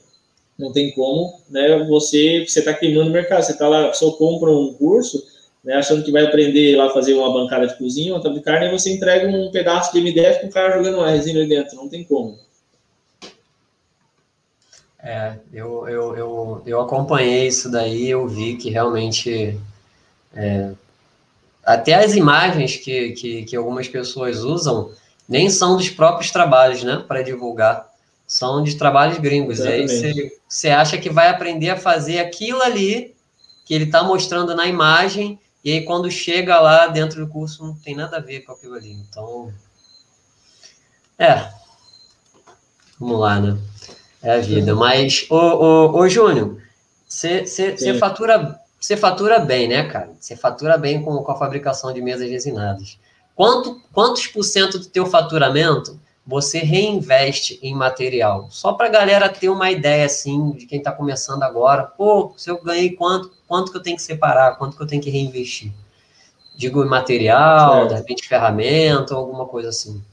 não 0.59 0.71
tem 0.71 0.91
como, 0.91 1.33
né? 1.49 1.85
Você 1.85 2.45
você 2.47 2.59
está 2.59 2.73
queimando 2.73 3.09
o 3.09 3.13
mercado. 3.13 3.41
Você 3.43 3.53
está 3.53 3.67
lá, 3.67 3.85
a 3.85 3.89
pessoa 3.89 4.15
compra 4.17 4.51
um 4.51 4.73
curso, 4.73 5.23
né, 5.63 5.75
achando 5.75 6.03
que 6.03 6.11
vai 6.11 6.25
aprender 6.25 6.75
lá 6.75 6.87
a 6.87 6.89
fazer 6.89 7.13
uma 7.13 7.31
bancada 7.31 7.67
de 7.67 7.77
cozinha, 7.77 8.13
uma 8.13 8.21
tábua 8.21 8.39
de 8.39 8.43
carne, 8.43 8.67
e 8.67 8.71
você 8.71 8.91
entrega 8.91 9.27
um 9.27 9.51
pedaço 9.51 9.93
de 9.93 10.01
MDF 10.01 10.41
com 10.41 10.47
o 10.47 10.51
cara 10.51 10.77
jogando 10.77 10.97
uma 10.97 11.09
resina 11.09 11.45
dentro, 11.45 11.75
não 11.75 11.87
tem 11.87 12.03
como. 12.03 12.37
É, 15.03 15.35
eu, 15.51 15.87
eu, 15.87 16.15
eu, 16.15 16.63
eu 16.65 16.81
acompanhei 16.81 17.47
isso 17.47 17.71
daí, 17.71 18.09
eu 18.09 18.27
vi 18.27 18.55
que 18.55 18.69
realmente 18.69 19.59
é, 20.33 20.71
até 21.63 21.95
as 21.95 22.13
imagens 22.13 22.77
que, 22.77 23.11
que, 23.13 23.43
que 23.43 23.55
algumas 23.55 23.87
pessoas 23.87 24.43
usam 24.43 24.91
nem 25.27 25.49
são 25.49 25.75
dos 25.75 25.89
próprios 25.89 26.29
trabalhos, 26.29 26.83
né, 26.83 27.03
para 27.07 27.23
divulgar, 27.23 27.89
são 28.27 28.61
de 28.61 28.75
trabalhos 28.75 29.17
gringos. 29.17 29.59
Exatamente. 29.59 29.93
E 29.93 30.05
aí 30.05 30.31
você 30.47 30.69
acha 30.69 30.97
que 30.97 31.09
vai 31.09 31.29
aprender 31.29 31.71
a 31.71 31.77
fazer 31.77 32.19
aquilo 32.19 32.61
ali 32.61 33.15
que 33.65 33.73
ele 33.73 33.85
está 33.85 34.03
mostrando 34.03 34.55
na 34.55 34.67
imagem 34.67 35.39
e 35.63 35.71
aí, 35.71 35.85
quando 35.85 36.09
chega 36.09 36.59
lá 36.59 36.87
dentro 36.87 37.23
do 37.23 37.31
curso, 37.31 37.63
não 37.63 37.75
tem 37.75 37.95
nada 37.95 38.17
a 38.17 38.21
ver 38.21 38.41
com 38.41 38.51
aquilo 38.51 38.73
ali. 38.73 38.91
Então, 38.93 39.53
é. 41.19 41.51
Vamos 42.99 43.19
lá, 43.19 43.39
né? 43.39 43.57
É 44.23 44.35
a 44.35 44.39
vida. 44.39 44.75
Mas, 44.75 45.25
ô, 45.29 45.35
ô, 45.35 45.97
ô 45.99 46.09
Júnior, 46.09 46.57
você 47.07 47.45
fatura, 47.99 48.59
fatura 48.97 49.39
bem, 49.39 49.67
né, 49.67 49.83
cara? 49.83 50.11
Você 50.19 50.35
fatura 50.35 50.77
bem 50.77 51.01
com, 51.01 51.17
com 51.17 51.31
a 51.31 51.37
fabricação 51.37 51.91
de 51.93 52.01
mesas 52.01 52.29
resinadas. 52.29 52.97
Quanto, 53.35 53.81
quantos 53.91 54.27
por 54.27 54.43
cento 54.43 54.77
do 54.77 54.85
teu 54.85 55.05
faturamento 55.05 55.99
você 56.25 56.59
reinveste 56.59 57.59
em 57.63 57.73
material? 57.73 58.47
Só 58.51 58.73
para 58.73 58.85
a 58.87 58.91
galera 58.91 59.27
ter 59.27 59.49
uma 59.49 59.71
ideia, 59.71 60.05
assim, 60.05 60.51
de 60.51 60.65
quem 60.67 60.77
está 60.77 60.91
começando 60.91 61.41
agora. 61.43 61.83
Pô, 61.83 62.33
se 62.37 62.49
eu 62.49 62.61
ganhei 62.61 62.91
quanto, 62.91 63.31
quanto 63.47 63.71
que 63.71 63.77
eu 63.77 63.83
tenho 63.83 63.95
que 63.95 64.03
separar, 64.03 64.57
quanto 64.57 64.77
que 64.77 64.83
eu 64.83 64.87
tenho 64.87 65.01
que 65.01 65.09
reinvestir. 65.09 65.71
Digo, 66.55 66.85
material, 66.85 67.87
de 67.87 67.95
repente 67.95 68.27
ferramenta, 68.27 69.15
alguma 69.15 69.47
coisa 69.47 69.69
assim. 69.69 70.03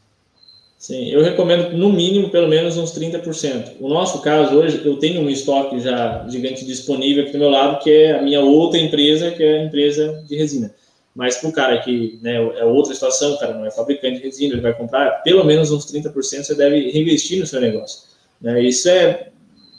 Sim, 0.79 1.09
eu 1.11 1.23
recomendo 1.23 1.77
no 1.77 1.93
mínimo 1.93 2.31
pelo 2.31 2.47
menos 2.47 2.77
uns 2.77 2.93
30%. 2.93 3.79
O 3.81 3.89
nosso 3.89 4.23
caso 4.23 4.55
hoje, 4.55 4.81
eu 4.85 4.97
tenho 4.97 5.21
um 5.21 5.29
estoque 5.29 5.81
já 5.81 6.25
gigante 6.29 6.65
disponível 6.65 7.25
aqui 7.25 7.33
do 7.33 7.39
meu 7.39 7.51
lado, 7.51 7.83
que 7.83 7.91
é 7.91 8.17
a 8.17 8.23
minha 8.23 8.41
outra 8.41 8.79
empresa, 8.79 9.33
que 9.33 9.43
é 9.43 9.59
a 9.59 9.65
empresa 9.65 10.25
de 10.29 10.37
resina. 10.37 10.73
Mas 11.17 11.39
para 11.39 11.51
o 11.51 11.53
cara 11.53 11.79
que 11.79 12.21
né, 12.23 12.37
é 12.37 12.65
outra 12.65 12.95
situação, 12.95 13.35
o 13.35 13.39
cara 13.39 13.55
não 13.55 13.67
é 13.67 13.73
fabricante 13.73 14.19
de 14.19 14.25
resina, 14.25 14.55
ele 14.55 14.63
vai 14.63 14.73
comprar 14.73 15.23
pelo 15.25 15.45
menos 15.45 15.73
uns 15.73 15.85
30%, 15.85 16.13
você 16.45 16.55
deve 16.55 16.93
reinvestir 16.93 17.41
no 17.41 17.47
seu 17.47 17.61
negócio. 17.61 18.03
Né? 18.41 18.63
Isso 18.63 18.89
é 18.89 19.31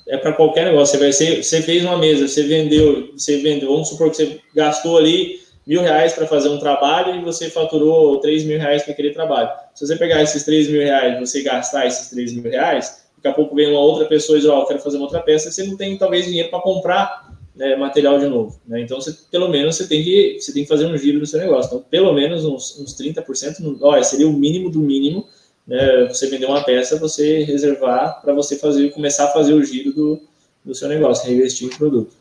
é 0.10 0.18
para 0.18 0.34
qualquer 0.34 0.66
negócio. 0.66 0.98
Você, 0.98 1.04
vai, 1.04 1.14
ser, 1.14 1.44
você 1.44 1.62
fez 1.62 1.86
uma 1.86 1.98
mesa, 1.98 2.28
você 2.28 2.44
vendeu, 2.44 3.12
você 3.16 3.38
vendeu, 3.38 3.72
vamos 3.72 3.90
supor 3.90 4.10
que 4.10 4.18
você 4.18 4.40
gastou 4.56 4.98
ali 4.98 5.40
mil 5.66 5.82
reais 5.82 6.14
para 6.14 6.26
fazer 6.26 6.50
um 6.50 6.58
trabalho 6.58 7.16
e 7.16 7.24
você 7.24 7.50
faturou 7.50 8.20
três 8.20 8.44
mil 8.44 8.58
reais 8.58 8.84
para 8.84 8.94
aquele 8.94 9.12
trabalho. 9.12 9.50
Se 9.76 9.86
você 9.86 9.96
pegar 9.96 10.22
esses 10.22 10.44
três 10.44 10.68
mil 10.68 10.82
reais, 10.82 11.20
você 11.20 11.44
gastar 11.44 11.86
esses 11.86 12.10
três 12.10 12.34
mil 12.34 12.44
reais, 12.44 13.06
daqui 13.18 13.28
a 13.28 13.34
pouco 13.34 13.56
vem 13.56 13.70
uma 13.70 13.80
outra 13.80 14.06
pessoa 14.08 14.38
e 14.38 14.42
diz, 14.42 14.50
ó, 14.50 14.62
oh, 14.62 14.66
quero 14.66 14.80
fazer 14.80 14.98
uma 14.98 15.06
outra 15.06 15.22
peça, 15.22 15.52
você 15.52 15.64
não 15.64 15.78
tem 15.78 15.98
talvez 15.98 16.26
dinheiro 16.26 16.50
para 16.50 16.62
comprar 16.62 17.30
né, 17.56 17.76
material 17.76 18.18
de 18.18 18.28
novo. 18.28 18.60
Né? 18.66 18.82
Então, 18.82 19.00
você, 19.00 19.16
pelo 19.30 19.50
menos, 19.50 19.76
você 19.76 19.88
tem, 19.88 20.04
que, 20.04 20.38
você 20.40 20.54
tem 20.54 20.64
que 20.64 20.70
fazer 20.70 20.86
um 20.86 20.98
giro 20.98 21.20
no 21.20 21.26
seu 21.26 21.40
negócio. 21.40 21.68
Então, 21.68 21.86
pelo 21.90 22.14
menos 22.14 22.46
uns, 22.46 22.80
uns 22.80 22.96
30%, 22.98 23.78
olha, 23.82 24.04
seria 24.04 24.28
o 24.28 24.34
mínimo 24.34 24.70
do 24.70 24.80
mínimo 24.80 25.28
né, 25.70 26.08
você 26.08 26.28
vender 26.28 26.48
uma 26.48 26.64
peça, 26.64 26.98
você 26.98 27.44
reservar 27.44 28.22
para 28.22 28.34
você 28.34 28.58
fazer, 28.58 28.92
começar 28.92 29.26
a 29.26 29.34
fazer 29.34 29.54
o 29.54 29.64
giro 29.64 29.94
do, 29.94 30.20
do 30.66 30.74
seu 30.74 30.90
negócio, 30.90 31.28
reinvestir 31.28 31.68
em 31.68 31.78
produto. 31.78 32.12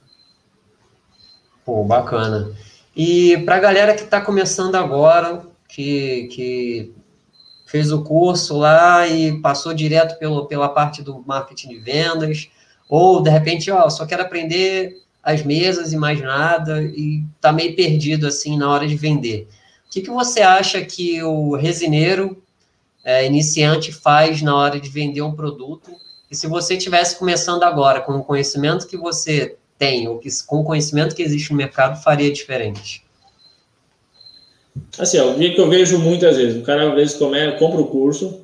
Pô, 1.64 1.82
bacana. 1.82 2.54
E 2.98 3.38
para 3.44 3.54
a 3.54 3.60
galera 3.60 3.94
que 3.94 4.02
está 4.02 4.20
começando 4.20 4.74
agora, 4.74 5.46
que, 5.68 6.28
que 6.32 6.92
fez 7.64 7.92
o 7.92 8.02
curso 8.02 8.58
lá 8.58 9.06
e 9.06 9.40
passou 9.40 9.72
direto 9.72 10.18
pelo, 10.18 10.46
pela 10.46 10.68
parte 10.68 11.00
do 11.00 11.22
marketing 11.24 11.68
de 11.68 11.78
vendas, 11.78 12.50
ou 12.88 13.22
de 13.22 13.30
repente, 13.30 13.70
ó, 13.70 13.88
só 13.88 14.04
quero 14.04 14.22
aprender 14.22 15.00
as 15.22 15.44
mesas 15.44 15.92
e 15.92 15.96
mais 15.96 16.20
nada, 16.20 16.82
e 16.82 17.22
tá 17.40 17.52
meio 17.52 17.76
perdido 17.76 18.26
assim 18.26 18.58
na 18.58 18.68
hora 18.68 18.88
de 18.88 18.96
vender. 18.96 19.46
O 19.86 19.90
que, 19.90 20.00
que 20.00 20.10
você 20.10 20.40
acha 20.40 20.84
que 20.84 21.22
o 21.22 21.54
resineiro 21.54 22.42
é, 23.04 23.24
iniciante 23.24 23.92
faz 23.92 24.42
na 24.42 24.54
hora 24.54 24.80
de 24.80 24.90
vender 24.90 25.22
um 25.22 25.34
produto. 25.34 25.90
E 26.30 26.36
se 26.36 26.46
você 26.46 26.74
estivesse 26.74 27.16
começando 27.16 27.62
agora 27.62 28.00
com 28.00 28.16
o 28.16 28.24
conhecimento 28.24 28.86
que 28.86 28.96
você 28.96 29.56
tem, 29.78 30.08
ou 30.08 30.18
que, 30.18 30.28
com 30.46 30.60
o 30.60 30.64
conhecimento 30.64 31.14
que 31.14 31.22
existe 31.22 31.50
no 31.50 31.56
mercado, 31.56 32.02
faria 32.02 32.32
diferente? 32.32 33.04
Assim, 34.98 35.18
ó, 35.18 35.30
o 35.30 35.38
que 35.38 35.58
eu 35.58 35.68
vejo 35.68 35.98
muitas 35.98 36.36
vezes, 36.36 36.60
o 36.60 36.64
cara 36.64 36.88
às 36.88 36.94
vezes 36.94 37.14
come, 37.14 37.52
compra 37.52 37.80
o 37.80 37.86
curso, 37.86 38.42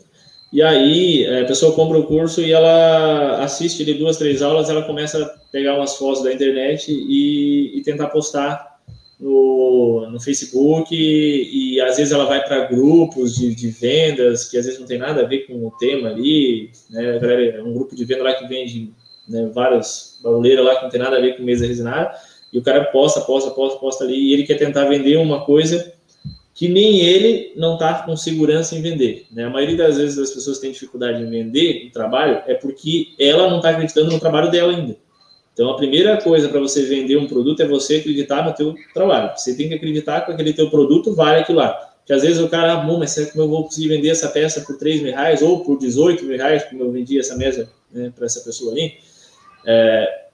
e 0.53 0.62
aí 0.62 1.24
é, 1.24 1.43
a 1.43 1.47
pessoa 1.47 1.74
compra 1.74 1.99
o 1.99 2.07
curso 2.07 2.41
e 2.41 2.53
ela 2.53 3.43
assiste 3.43 3.85
de 3.85 3.95
duas, 3.95 4.16
três 4.16 4.41
aulas, 4.41 4.70
ela 4.70 4.82
começa 4.82 5.20
a 5.20 5.28
pegar 5.51 5.74
umas 5.74 5.97
fotos 5.97 6.22
da 6.22 6.32
internet 6.32 6.93
e, 6.93 7.76
e 7.76 7.82
tentar 7.82 8.07
postar 8.07 8.78
no, 9.18 10.09
no 10.11 10.20
Facebook 10.20 10.95
e, 10.95 11.74
e 11.74 11.80
às 11.80 11.97
vezes 11.97 12.12
ela 12.12 12.26
vai 12.26 12.45
para 12.45 12.66
grupos 12.66 13.35
de, 13.35 13.53
de, 13.53 13.68
vendas 13.68 14.49
que 14.49 14.57
às 14.57 14.64
vezes 14.64 14.78
não 14.78 14.87
tem 14.87 14.99
nada 14.99 15.22
a 15.22 15.26
ver 15.26 15.47
com 15.47 15.55
o 15.55 15.72
tema 15.72 16.11
ali, 16.11 16.70
né? 16.91 17.18
É 17.57 17.62
um 17.62 17.72
grupo 17.72 17.97
de 17.97 18.05
venda 18.05 18.22
lá 18.22 18.35
que 18.35 18.47
vende 18.47 18.93
né, 19.28 19.51
várias 19.53 20.13
baúleiras 20.25 20.64
lá 20.64 20.77
que 20.77 20.83
não 20.83 20.91
tem 20.91 21.01
nada 21.01 21.18
a 21.18 21.20
ver 21.20 21.37
com 21.37 21.43
mesa 21.45 21.66
resinada 21.66 22.12
e 22.53 22.59
o 22.59 22.62
cara 22.62 22.85
posta, 22.87 23.20
posta, 23.20 23.51
posta, 23.51 23.79
posta 23.79 24.05
ali 24.05 24.14
e 24.16 24.33
ele 24.33 24.45
quer 24.45 24.57
tentar 24.57 24.87
vender 24.87 25.16
uma 25.18 25.45
coisa 25.45 25.93
que 26.55 26.68
nem 26.68 27.01
ele 27.01 27.53
não 27.57 27.75
está 27.75 27.95
com 28.05 28.16
segurança 28.16 28.77
em 28.77 28.81
vender. 28.81 29.27
Né? 29.33 29.45
A 29.45 29.51
maioria 29.51 29.77
das 29.77 29.99
vezes 29.99 30.16
as 30.16 30.31
pessoas 30.31 30.61
têm 30.61 30.70
dificuldade 30.70 31.20
em 31.20 31.29
vender 31.29 31.89
o 31.89 31.93
trabalho 31.93 32.43
é 32.47 32.55
porque 32.55 33.09
ela 33.18 33.51
não 33.51 33.57
está 33.57 33.70
acreditando 33.70 34.11
no 34.12 34.20
trabalho 34.20 34.51
dela 34.51 34.72
ainda. 34.72 34.97
Então, 35.53 35.70
a 35.70 35.77
primeira 35.77 36.16
coisa 36.20 36.49
para 36.49 36.59
você 36.59 36.85
vender 36.85 37.16
um 37.16 37.29
produto 37.29 37.61
é 37.61 37.66
você 37.66 37.97
acreditar 37.97 38.45
no 38.45 38.53
teu 38.53 38.75
trabalho. 38.93 39.37
Você 39.37 39.57
tem 39.57 39.68
que 39.68 39.75
acreditar 39.75 40.20
que 40.22 40.33
aquele 40.33 40.53
teu 40.53 40.68
produto 40.68 41.14
vale 41.14 41.41
aquilo 41.41 41.59
lá. 41.59 41.93
Que 42.05 42.12
às 42.12 42.22
vezes 42.22 42.41
o 42.41 42.49
cara, 42.49 42.72
ah, 42.72 42.99
mas 42.99 43.12
será 43.12 43.31
que 43.31 43.39
eu 43.39 43.49
vou 43.49 43.64
conseguir 43.64 43.89
vender 43.89 44.09
essa 44.09 44.29
peça 44.29 44.61
por 44.61 44.77
3 44.77 45.03
mil 45.03 45.12
reais 45.12 45.43
ou 45.43 45.64
por 45.64 45.79
18 45.79 46.25
mil 46.25 46.37
reais, 46.37 46.64
como 46.64 46.83
eu 46.83 46.91
vendi 46.91 47.18
essa 47.18 47.37
mesa 47.37 47.68
né, 47.91 48.12
para 48.14 48.27
essa 48.27 48.41
pessoa 48.41 48.72
ali? 48.72 48.95
É, 49.66 50.24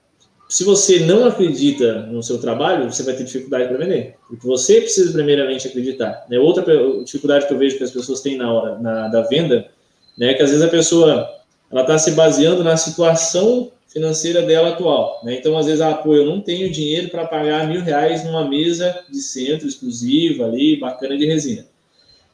se 0.51 0.65
você 0.65 0.99
não 0.99 1.23
acredita 1.23 2.01
no 2.07 2.21
seu 2.21 2.37
trabalho, 2.37 2.91
você 2.91 3.03
vai 3.03 3.13
ter 3.13 3.23
dificuldade 3.23 3.69
para 3.69 3.77
vender. 3.77 4.15
Porque 4.27 4.45
você 4.45 4.81
precisa 4.81 5.13
primeiramente 5.13 5.65
acreditar. 5.65 6.25
Né? 6.29 6.37
Outra 6.39 6.65
dificuldade 7.05 7.47
que 7.47 7.53
eu 7.53 7.57
vejo 7.57 7.77
que 7.77 7.83
as 7.85 7.91
pessoas 7.91 8.19
têm 8.19 8.35
na 8.35 8.51
hora 8.51 8.77
na, 8.79 9.07
da 9.07 9.21
venda, 9.21 9.67
né, 10.17 10.31
é 10.31 10.33
que 10.33 10.43
às 10.43 10.49
vezes 10.49 10.65
a 10.65 10.67
pessoa 10.67 11.29
ela 11.71 11.81
está 11.81 11.97
se 11.97 12.11
baseando 12.11 12.65
na 12.65 12.75
situação 12.75 13.71
financeira 13.87 14.41
dela 14.41 14.71
atual. 14.71 15.21
Né? 15.23 15.35
Então, 15.35 15.57
às 15.57 15.67
vezes, 15.67 15.79
ah, 15.79 15.93
pô, 15.93 16.15
eu 16.15 16.25
não 16.25 16.41
tenho 16.41 16.69
dinheiro 16.69 17.07
para 17.07 17.25
pagar 17.25 17.65
mil 17.65 17.81
reais 17.81 18.25
numa 18.25 18.45
mesa 18.45 19.05
de 19.09 19.21
centro 19.21 19.65
exclusiva 19.65 20.43
ali, 20.43 20.77
bacana 20.77 21.17
de 21.17 21.25
resina. 21.25 21.65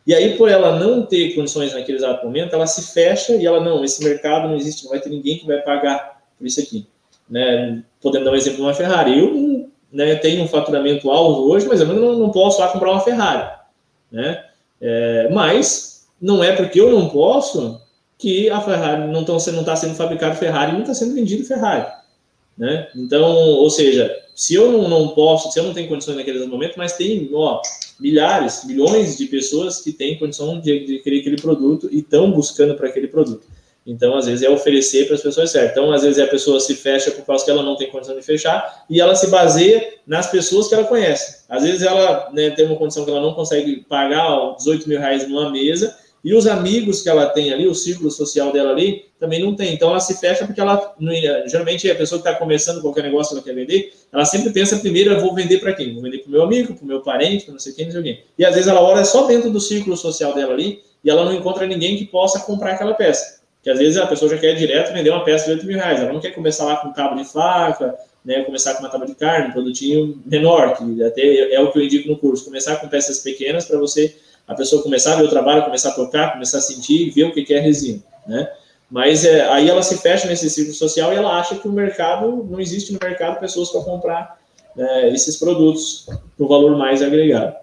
E 0.08 0.16
aí, 0.16 0.36
por 0.38 0.50
ela 0.50 0.80
não 0.80 1.06
ter 1.06 1.36
condições 1.36 1.72
naquele 1.72 2.00
exato 2.00 2.26
momento, 2.26 2.54
ela 2.54 2.66
se 2.66 2.94
fecha 2.94 3.34
e 3.36 3.46
ela, 3.46 3.64
não, 3.64 3.84
esse 3.84 4.04
mercado 4.04 4.48
não 4.48 4.56
existe, 4.56 4.86
não 4.86 4.92
vai 4.92 5.00
ter 5.00 5.10
ninguém 5.10 5.38
que 5.38 5.46
vai 5.46 5.62
pagar 5.62 6.17
isso 6.46 6.60
aqui 6.60 6.88
né? 7.30 7.84
Podendo 8.02 8.26
dar 8.26 8.32
um 8.32 8.36
exemplo 8.36 8.58
de 8.58 8.64
uma 8.64 8.74
Ferrari. 8.74 9.18
Eu 9.18 9.70
né, 9.92 10.16
tenho 10.16 10.44
um 10.44 10.48
faturamento 10.48 11.10
alto 11.10 11.50
hoje, 11.52 11.68
mas 11.68 11.80
eu 11.80 11.88
não, 11.88 12.18
não 12.18 12.32
posso 12.32 12.60
lá 12.60 12.70
comprar 12.70 12.92
uma 12.92 13.02
Ferrari, 13.02 13.50
né? 14.12 14.44
É, 14.80 15.30
mas 15.32 16.08
não 16.22 16.44
é 16.44 16.56
porque 16.56 16.80
eu 16.80 16.92
não 16.92 17.10
posso 17.10 17.82
que 18.18 18.50
a 18.50 18.62
Ferrari 18.62 19.12
não 19.12 19.22
está 19.22 19.34
tá 19.64 19.76
sendo 19.76 19.96
fabricado 19.96 20.36
Ferrari 20.36 20.74
não 20.74 20.82
está 20.82 20.94
sendo 20.94 21.16
vendido 21.16 21.46
Ferrari, 21.46 21.86
né? 22.58 22.88
Então, 22.96 23.24
ou 23.24 23.70
seja, 23.70 24.16
se 24.36 24.54
eu 24.54 24.72
não, 24.72 24.88
não 24.88 25.10
posso, 25.10 25.52
se 25.52 25.60
eu 25.60 25.64
não 25.64 25.74
tenho 25.74 25.90
condições 25.90 26.16
naquele 26.16 26.46
momento, 26.46 26.76
mas 26.78 26.94
tem 26.94 27.30
ó, 27.34 27.62
milhares, 28.00 28.64
milhões 28.66 29.18
de 29.18 29.26
pessoas 29.26 29.82
que 29.82 29.92
têm 29.92 30.18
condição 30.18 30.60
de 30.60 30.72
adquirir 30.72 31.22
aquele 31.22 31.42
produto 31.42 31.90
e 31.92 32.00
estão 32.00 32.32
buscando 32.32 32.76
para 32.76 32.88
aquele 32.88 33.08
produto. 33.08 33.46
Então, 33.88 34.18
às 34.18 34.26
vezes, 34.26 34.44
é 34.44 34.50
oferecer 34.50 35.06
para 35.06 35.16
as 35.16 35.22
pessoas 35.22 35.50
certas. 35.50 35.72
Então, 35.72 35.94
às 35.94 36.04
vezes, 36.04 36.20
a 36.20 36.28
pessoa 36.28 36.60
se 36.60 36.76
fecha 36.76 37.10
por 37.10 37.26
causa 37.26 37.46
que 37.46 37.50
ela 37.50 37.64
não 37.64 37.78
tem 37.78 37.90
condição 37.90 38.14
de 38.14 38.22
fechar 38.22 38.84
e 38.90 39.00
ela 39.00 39.16
se 39.16 39.30
baseia 39.30 39.94
nas 40.06 40.30
pessoas 40.30 40.68
que 40.68 40.76
ela 40.76 40.84
conhece. 40.84 41.46
Às 41.48 41.64
vezes, 41.64 41.84
ela 41.84 42.30
né, 42.34 42.50
tem 42.50 42.66
uma 42.66 42.76
condição 42.76 43.06
que 43.06 43.10
ela 43.10 43.22
não 43.22 43.34
consegue 43.34 43.78
pagar 43.88 44.56
18 44.58 44.90
mil 44.90 45.00
reais 45.00 45.26
numa 45.30 45.50
mesa 45.50 45.96
e 46.22 46.34
os 46.34 46.46
amigos 46.46 47.02
que 47.02 47.08
ela 47.08 47.28
tem 47.28 47.54
ali, 47.54 47.66
o 47.66 47.74
círculo 47.74 48.12
social 48.12 48.52
dela 48.52 48.72
ali, 48.72 49.06
também 49.18 49.42
não 49.42 49.56
tem. 49.56 49.74
Então, 49.74 49.90
ela 49.92 50.02
se 50.02 50.20
fecha 50.20 50.46
porque 50.46 50.60
ela, 50.60 50.94
geralmente, 51.46 51.90
a 51.90 51.96
pessoa 51.96 52.22
que 52.22 52.28
está 52.28 52.38
começando 52.38 52.82
qualquer 52.82 53.04
negócio 53.04 53.32
que 53.32 53.36
ela 53.36 53.46
quer 53.46 53.66
vender, 53.66 53.94
ela 54.12 54.26
sempre 54.26 54.50
pensa 54.52 54.76
primeiro, 54.80 55.14
eu 55.14 55.22
vou 55.22 55.34
vender 55.34 55.60
para 55.60 55.72
quem? 55.72 55.94
Vou 55.94 56.04
vender 56.04 56.18
para 56.18 56.28
o 56.28 56.32
meu 56.32 56.44
amigo, 56.44 56.74
para 56.74 56.84
o 56.84 56.88
meu 56.88 57.00
parente, 57.00 57.46
para 57.46 57.54
não 57.54 57.60
sei 57.60 57.72
quem, 57.72 57.86
não 57.86 57.94
sei 57.94 58.04
quem. 58.04 58.24
E, 58.38 58.44
às 58.44 58.54
vezes, 58.54 58.68
ela 58.68 58.82
olha 58.82 59.06
só 59.06 59.26
dentro 59.26 59.50
do 59.50 59.62
círculo 59.62 59.96
social 59.96 60.34
dela 60.34 60.52
ali 60.52 60.82
e 61.06 61.10
ela 61.10 61.24
não 61.24 61.34
encontra 61.34 61.66
ninguém 61.66 61.96
que 61.96 62.04
possa 62.04 62.42
comprar 62.42 62.74
aquela 62.74 62.94
peça 62.94 63.37
que 63.68 63.72
às 63.72 63.80
vezes 63.80 63.98
a 63.98 64.08
pessoa 64.08 64.32
já 64.32 64.38
quer 64.38 64.54
direto 64.54 64.94
vender 64.94 65.10
uma 65.10 65.26
peça 65.26 65.44
de 65.44 65.52
8 65.52 65.66
mil 65.66 65.76
reais, 65.76 66.00
ela 66.00 66.14
não 66.14 66.22
quer 66.22 66.32
começar 66.32 66.64
lá 66.64 66.78
com 66.78 66.94
cabo 66.94 67.18
de 67.18 67.26
faca, 67.26 67.96
né, 68.24 68.42
começar 68.46 68.74
com 68.76 68.80
uma 68.80 68.88
tábua 68.88 69.06
de 69.06 69.14
carne, 69.14 69.50
um 69.50 69.52
produtinho 69.52 70.24
menor, 70.26 70.78
que 70.78 71.04
até 71.04 71.54
é 71.54 71.60
o 71.60 71.70
que 71.70 71.78
eu 71.78 71.84
indico 71.84 72.08
no 72.08 72.18
curso, 72.18 72.46
começar 72.46 72.78
com 72.78 72.88
peças 72.88 73.20
pequenas 73.20 73.66
para 73.66 73.78
você, 73.78 74.16
a 74.48 74.56
pessoa 74.56 74.82
começar 74.82 75.16
a 75.16 75.16
ver 75.18 75.24
o 75.24 75.28
trabalho, 75.28 75.66
começar 75.66 75.90
a 75.90 75.92
tocar, 75.92 76.32
começar 76.32 76.60
a 76.60 76.62
sentir, 76.62 77.10
ver 77.10 77.26
o 77.26 77.34
que 77.34 77.54
é 77.54 77.60
resina, 77.60 78.02
né? 78.26 78.50
Mas 78.90 79.26
é, 79.26 79.46
aí 79.50 79.70
ela 79.70 79.84
se 79.84 79.98
fecha 79.98 80.30
nesse 80.30 80.50
ciclo 80.50 80.74
social 80.74 81.12
e 81.12 81.18
ela 81.18 81.38
acha 81.38 81.56
que 81.56 81.68
o 81.68 81.72
mercado, 81.74 82.48
não 82.50 82.62
existe 82.62 82.94
no 82.94 83.00
mercado 83.04 83.38
pessoas 83.38 83.70
para 83.70 83.82
comprar 83.82 84.40
né, 84.78 85.10
esses 85.10 85.36
produtos 85.36 86.08
por 86.38 86.48
valor 86.48 86.78
mais 86.78 87.02
agregado. 87.02 87.54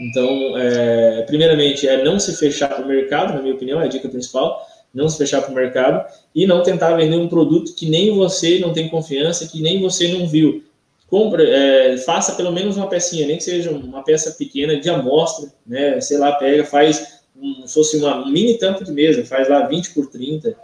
Então, 0.00 0.56
é, 0.56 1.22
primeiramente, 1.26 1.86
é 1.86 2.02
não 2.02 2.18
se 2.18 2.34
fechar 2.38 2.68
para 2.68 2.82
o 2.82 2.88
mercado, 2.88 3.34
na 3.34 3.42
minha 3.42 3.54
opinião, 3.54 3.82
é 3.82 3.84
a 3.84 3.88
dica 3.88 4.08
principal 4.08 4.66
não 4.96 5.08
se 5.08 5.18
fechar 5.18 5.42
para 5.42 5.52
o 5.52 5.54
mercado 5.54 6.04
e 6.34 6.46
não 6.46 6.62
tentar 6.62 6.96
vender 6.96 7.16
um 7.16 7.28
produto 7.28 7.74
que 7.74 7.88
nem 7.88 8.16
você 8.16 8.58
não 8.58 8.72
tem 8.72 8.88
confiança, 8.88 9.46
que 9.46 9.60
nem 9.60 9.80
você 9.80 10.08
não 10.08 10.26
viu. 10.26 10.64
Compre, 11.06 11.44
é, 11.44 11.98
faça 11.98 12.32
pelo 12.32 12.50
menos 12.50 12.76
uma 12.76 12.88
pecinha, 12.88 13.26
nem 13.26 13.36
que 13.36 13.44
seja 13.44 13.70
uma 13.70 14.02
peça 14.02 14.32
pequena 14.32 14.80
de 14.80 14.88
amostra, 14.88 15.52
né? 15.64 16.00
Sei 16.00 16.18
lá, 16.18 16.32
pega, 16.32 16.64
faz 16.64 17.20
um, 17.40 17.68
fosse 17.68 17.98
uma 17.98 18.24
mini 18.28 18.58
tampa 18.58 18.82
de 18.82 18.90
mesa, 18.90 19.24
faz 19.24 19.48
lá 19.48 19.66
20 19.66 19.90
por 19.92 20.06
30, 20.06 20.56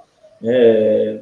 é, 0.43 1.21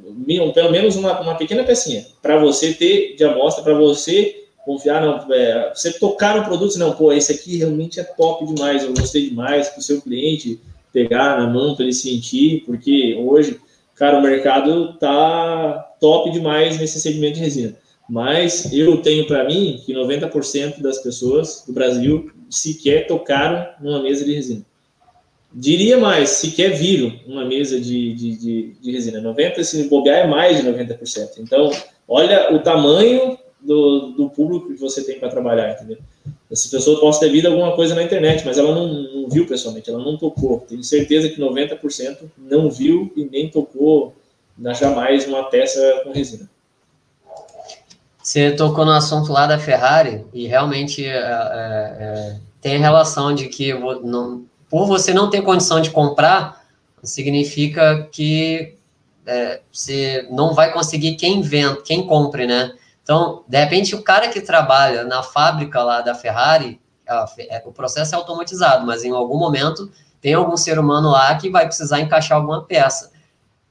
pelo 0.54 0.70
menos 0.70 0.96
uma, 0.96 1.20
uma 1.20 1.34
pequena 1.34 1.64
pecinha, 1.64 2.06
para 2.22 2.38
você 2.38 2.72
ter 2.72 3.16
de 3.16 3.24
amostra, 3.24 3.62
para 3.62 3.74
você 3.74 4.44
confiar, 4.64 5.02
não, 5.02 5.34
é, 5.34 5.72
você 5.74 5.92
tocar 5.92 6.38
no 6.38 6.44
produto, 6.44 6.78
não, 6.78 6.92
pô, 6.92 7.12
esse 7.12 7.32
aqui 7.32 7.56
realmente 7.56 7.98
é 7.98 8.04
top 8.04 8.46
demais, 8.46 8.84
eu 8.84 8.94
gostei 8.94 9.28
demais 9.28 9.68
para 9.68 9.80
o 9.80 9.82
seu 9.82 10.00
cliente, 10.00 10.60
pegar 10.92 11.38
na 11.38 11.46
mão 11.46 11.74
para 11.74 11.84
ele 11.84 11.92
sentir, 11.92 12.62
porque 12.66 13.16
hoje, 13.20 13.58
cara, 13.94 14.18
o 14.18 14.22
mercado 14.22 14.94
tá 14.98 15.94
top 16.00 16.30
demais 16.30 16.78
nesse 16.78 17.00
segmento 17.00 17.34
de 17.34 17.40
resina. 17.40 17.76
Mas 18.08 18.72
eu 18.72 18.96
tenho 19.02 19.26
para 19.26 19.44
mim 19.44 19.80
que 19.86 19.94
90% 19.94 20.80
das 20.80 20.98
pessoas 20.98 21.62
do 21.64 21.72
Brasil 21.72 22.30
sequer 22.50 23.06
tocaram 23.06 23.68
numa 23.80 24.02
mesa 24.02 24.24
de 24.24 24.34
resina. 24.34 24.66
Diria 25.52 25.98
mais, 25.98 26.30
sequer 26.30 26.70
viram 26.70 27.12
uma 27.26 27.44
mesa 27.44 27.80
de, 27.80 28.14
de, 28.14 28.36
de, 28.36 28.72
de 28.80 28.90
resina. 28.90 29.20
90%, 29.20 29.62
se 29.62 29.88
bobear, 29.88 30.20
é 30.20 30.26
mais 30.26 30.60
de 30.60 30.68
90%. 30.68 31.38
Então, 31.38 31.70
olha 32.08 32.52
o 32.52 32.58
tamanho 32.60 33.38
do, 33.60 34.12
do 34.12 34.30
público 34.30 34.68
que 34.68 34.80
você 34.80 35.04
tem 35.04 35.18
para 35.18 35.28
trabalhar, 35.28 35.72
entendeu? 35.72 35.98
Essa 36.50 36.68
pessoa 36.68 37.00
pode 37.00 37.20
ter 37.20 37.30
visto 37.30 37.46
alguma 37.46 37.76
coisa 37.76 37.94
na 37.94 38.02
internet, 38.02 38.44
mas 38.44 38.58
ela 38.58 38.74
não, 38.74 38.88
não, 38.88 39.28
viu 39.28 39.46
pessoalmente, 39.46 39.88
ela 39.88 40.02
não 40.02 40.16
tocou. 40.16 40.58
Tenho 40.68 40.82
certeza 40.82 41.28
que 41.28 41.40
90% 41.40 42.18
não 42.36 42.68
viu 42.68 43.12
e 43.16 43.24
nem 43.24 43.48
tocou 43.48 44.14
na, 44.58 44.72
jamais 44.72 45.26
uma 45.28 45.44
peça 45.44 46.00
com 46.02 46.10
resina. 46.10 46.50
Você 48.20 48.50
tocou 48.50 48.84
no 48.84 48.90
assunto 48.90 49.32
lá 49.32 49.46
da 49.46 49.58
Ferrari 49.58 50.24
e 50.34 50.46
realmente 50.46 51.06
é, 51.06 51.16
é, 51.16 51.16
é, 51.18 52.36
tem 52.60 52.78
relação 52.78 53.32
de 53.34 53.48
que 53.48 53.72
não, 53.72 54.44
por 54.68 54.86
você 54.86 55.14
não 55.14 55.30
ter 55.30 55.42
condição 55.42 55.80
de 55.80 55.90
comprar, 55.90 56.64
significa 57.02 58.08
que 58.10 58.74
é, 59.24 59.60
você 59.72 60.26
não 60.30 60.52
vai 60.52 60.72
conseguir 60.72 61.14
quem 61.14 61.40
vende, 61.40 61.82
quem 61.82 62.06
compre, 62.06 62.46
né? 62.46 62.72
Então, 63.10 63.42
de 63.48 63.58
repente, 63.58 63.92
o 63.96 64.02
cara 64.04 64.28
que 64.28 64.40
trabalha 64.40 65.02
na 65.02 65.20
fábrica 65.20 65.82
lá 65.82 66.00
da 66.00 66.14
Ferrari, 66.14 66.80
é, 67.04 67.60
o 67.66 67.72
processo 67.72 68.14
é 68.14 68.16
automatizado, 68.16 68.86
mas 68.86 69.02
em 69.02 69.10
algum 69.10 69.36
momento 69.36 69.90
tem 70.20 70.34
algum 70.34 70.56
ser 70.56 70.78
humano 70.78 71.10
lá 71.10 71.34
que 71.34 71.50
vai 71.50 71.66
precisar 71.66 71.98
encaixar 71.98 72.38
alguma 72.38 72.62
peça. 72.62 73.10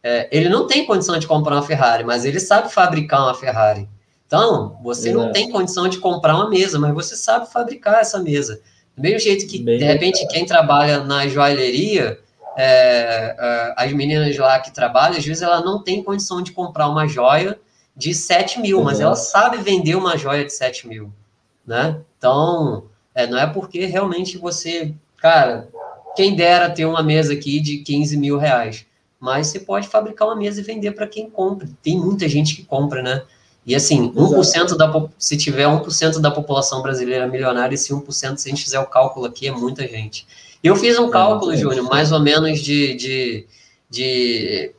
É, 0.03 0.27
ele 0.29 0.49
não 0.49 0.67
tem 0.67 0.85
condição 0.85 1.17
de 1.17 1.25
comprar 1.25 1.55
uma 1.55 1.63
Ferrari, 1.63 2.03
mas 2.03 2.25
ele 2.25 2.37
sabe 2.37 2.69
fabricar 2.69 3.21
uma 3.21 3.33
Ferrari. 3.33 3.87
Então, 4.27 4.77
você 4.83 5.13
não 5.13 5.31
tem 5.31 5.49
condição 5.49 5.87
de 5.87 5.99
comprar 5.99 6.35
uma 6.35 6.49
mesa, 6.49 6.77
mas 6.77 6.93
você 6.93 7.15
sabe 7.15 7.49
fabricar 7.49 8.01
essa 8.01 8.19
mesa. 8.19 8.59
Do 8.93 9.01
mesmo 9.01 9.19
jeito 9.19 9.47
que, 9.47 9.59
Bem 9.59 9.77
de 9.77 9.85
repente, 9.85 10.27
quem 10.27 10.45
trabalha 10.45 11.01
na 11.05 11.25
joalheria, 11.29 12.19
é, 12.57 13.37
é, 13.39 13.73
as 13.77 13.93
meninas 13.93 14.37
lá 14.37 14.59
que 14.59 14.73
trabalham, 14.73 15.17
às 15.17 15.25
vezes 15.25 15.41
ela 15.41 15.61
não 15.61 15.81
tem 15.81 16.03
condição 16.03 16.41
de 16.41 16.51
comprar 16.51 16.89
uma 16.89 17.07
joia 17.07 17.57
de 17.99 18.13
7 18.13 18.61
mil, 18.61 18.77
uhum. 18.77 18.85
mas 18.85 19.01
ela 19.01 19.15
sabe 19.15 19.57
vender 19.57 19.95
uma 19.95 20.17
joia 20.17 20.45
de 20.45 20.53
7 20.53 20.87
mil, 20.87 21.11
né? 21.67 21.99
Então, 22.17 22.85
é, 23.13 23.27
não 23.27 23.37
é 23.37 23.45
porque 23.45 23.85
realmente 23.85 24.37
você, 24.37 24.93
cara, 25.17 25.67
quem 26.15 26.33
dera 26.33 26.69
ter 26.69 26.85
uma 26.85 27.03
mesa 27.03 27.33
aqui 27.33 27.59
de 27.59 27.79
15 27.79 28.15
mil 28.15 28.37
reais, 28.37 28.85
mas 29.19 29.47
você 29.47 29.59
pode 29.59 29.89
fabricar 29.89 30.29
uma 30.29 30.35
mesa 30.35 30.61
e 30.61 30.63
vender 30.63 30.93
para 30.93 31.05
quem 31.05 31.29
compra. 31.29 31.67
Tem 31.83 31.99
muita 31.99 32.29
gente 32.29 32.55
que 32.55 32.63
compra, 32.63 33.03
né? 33.03 33.21
E 33.65 33.75
assim, 33.75 34.13
1% 34.13 34.77
da, 34.77 35.09
se 35.17 35.35
tiver 35.35 35.65
1% 35.67 36.21
da 36.21 36.31
população 36.31 36.81
brasileira 36.81 37.27
milionária, 37.27 37.75
esse 37.75 37.93
1%, 37.93 38.37
se 38.37 38.47
a 38.47 38.49
gente 38.49 38.63
fizer 38.63 38.79
o 38.79 38.85
cálculo 38.85 39.25
aqui, 39.25 39.45
é 39.49 39.51
muita 39.51 39.85
gente. 39.85 40.25
Eu 40.63 40.77
fiz 40.77 40.97
um 40.97 41.09
cálculo, 41.09 41.55
Júnior, 41.55 41.83
mais 41.89 42.13
ou 42.13 42.19
menos 42.21 42.61
de, 42.61 42.95
de, 42.95 43.47
de 43.89 44.73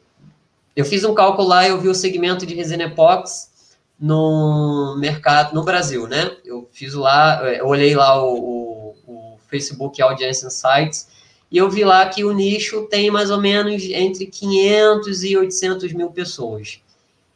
eu 0.81 0.85
fiz 0.85 1.05
um 1.05 1.15
cálculo 1.15 1.47
lá, 1.47 1.69
eu 1.69 1.79
vi 1.79 1.89
o 1.89 1.95
segmento 1.95 2.47
de 2.47 2.55
resina 2.55 2.85
epox 2.85 3.51
no 3.99 4.97
mercado, 4.99 5.55
no 5.55 5.63
Brasil, 5.63 6.07
né? 6.07 6.37
Eu 6.43 6.67
fiz 6.73 6.95
lá, 6.95 7.45
eu 7.53 7.67
olhei 7.67 7.95
lá 7.95 8.23
o, 8.25 8.35
o, 8.35 8.95
o 9.07 9.39
Facebook 9.49 10.01
Audience 10.01 10.47
Insights 10.47 11.07
e 11.51 11.59
eu 11.59 11.69
vi 11.69 11.85
lá 11.85 12.09
que 12.09 12.25
o 12.25 12.33
nicho 12.33 12.87
tem 12.91 13.11
mais 13.11 13.31
ou 13.31 13.39
menos 13.39 13.83
entre 13.85 14.25
500 14.25 15.25
e 15.25 15.37
800 15.37 15.93
mil 15.93 16.11
pessoas. 16.11 16.81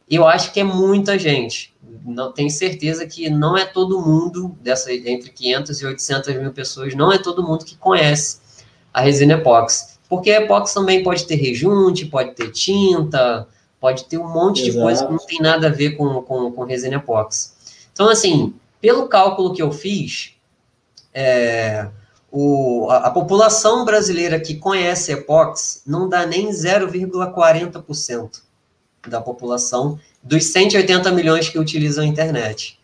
eu 0.09 0.27
acho 0.27 0.51
que 0.51 0.59
é 0.59 0.63
muita 0.63 1.19
gente. 1.19 1.71
Não 2.03 2.31
tenho 2.31 2.49
certeza 2.49 3.05
que 3.05 3.29
não 3.29 3.55
é 3.55 3.65
todo 3.65 4.01
mundo, 4.01 4.57
dessa, 4.61 4.91
entre 4.91 5.29
500 5.29 5.81
e 5.81 5.85
800 5.85 6.35
mil 6.35 6.51
pessoas, 6.51 6.95
não 6.95 7.11
é 7.11 7.19
todo 7.19 7.43
mundo 7.43 7.63
que 7.63 7.77
conhece 7.77 8.39
a 8.91 9.01
resina 9.01 9.33
epóxi. 9.33 9.94
Porque 10.09 10.31
a 10.31 10.41
epóxi 10.41 10.73
também 10.73 11.03
pode 11.03 11.25
ter 11.25 11.35
rejunte, 11.35 12.05
pode 12.05 12.31
ter 12.31 12.51
tinta, 12.51 13.47
pode 13.79 14.05
ter 14.05 14.17
um 14.17 14.27
monte 14.27 14.61
Exato. 14.61 14.77
de 14.77 14.81
coisa 14.83 15.05
que 15.05 15.11
não 15.11 15.25
tem 15.25 15.39
nada 15.39 15.67
a 15.67 15.71
ver 15.71 15.91
com, 15.91 16.21
com, 16.21 16.51
com 16.51 16.63
resina 16.63 16.95
epóxi. 16.95 17.51
Então, 17.91 18.09
assim, 18.09 18.53
pelo 18.81 19.07
cálculo 19.07 19.53
que 19.53 19.61
eu 19.61 19.71
fiz, 19.71 20.33
é, 21.13 21.87
o, 22.31 22.87
a, 22.89 22.97
a, 22.97 23.11
população 23.11 23.85
brasileira 23.85 24.39
que 24.39 24.55
conhece 24.55 25.11
epóxi 25.11 25.81
não 25.87 26.09
dá 26.09 26.25
nem 26.25 26.49
0,40% 26.49 28.41
da 29.07 29.21
população 29.21 29.99
dos 30.21 30.51
180 30.51 31.11
milhões 31.11 31.47
que 31.47 31.57
utilizam 31.57 32.03
a 32.03 32.07
internet. 32.07 32.77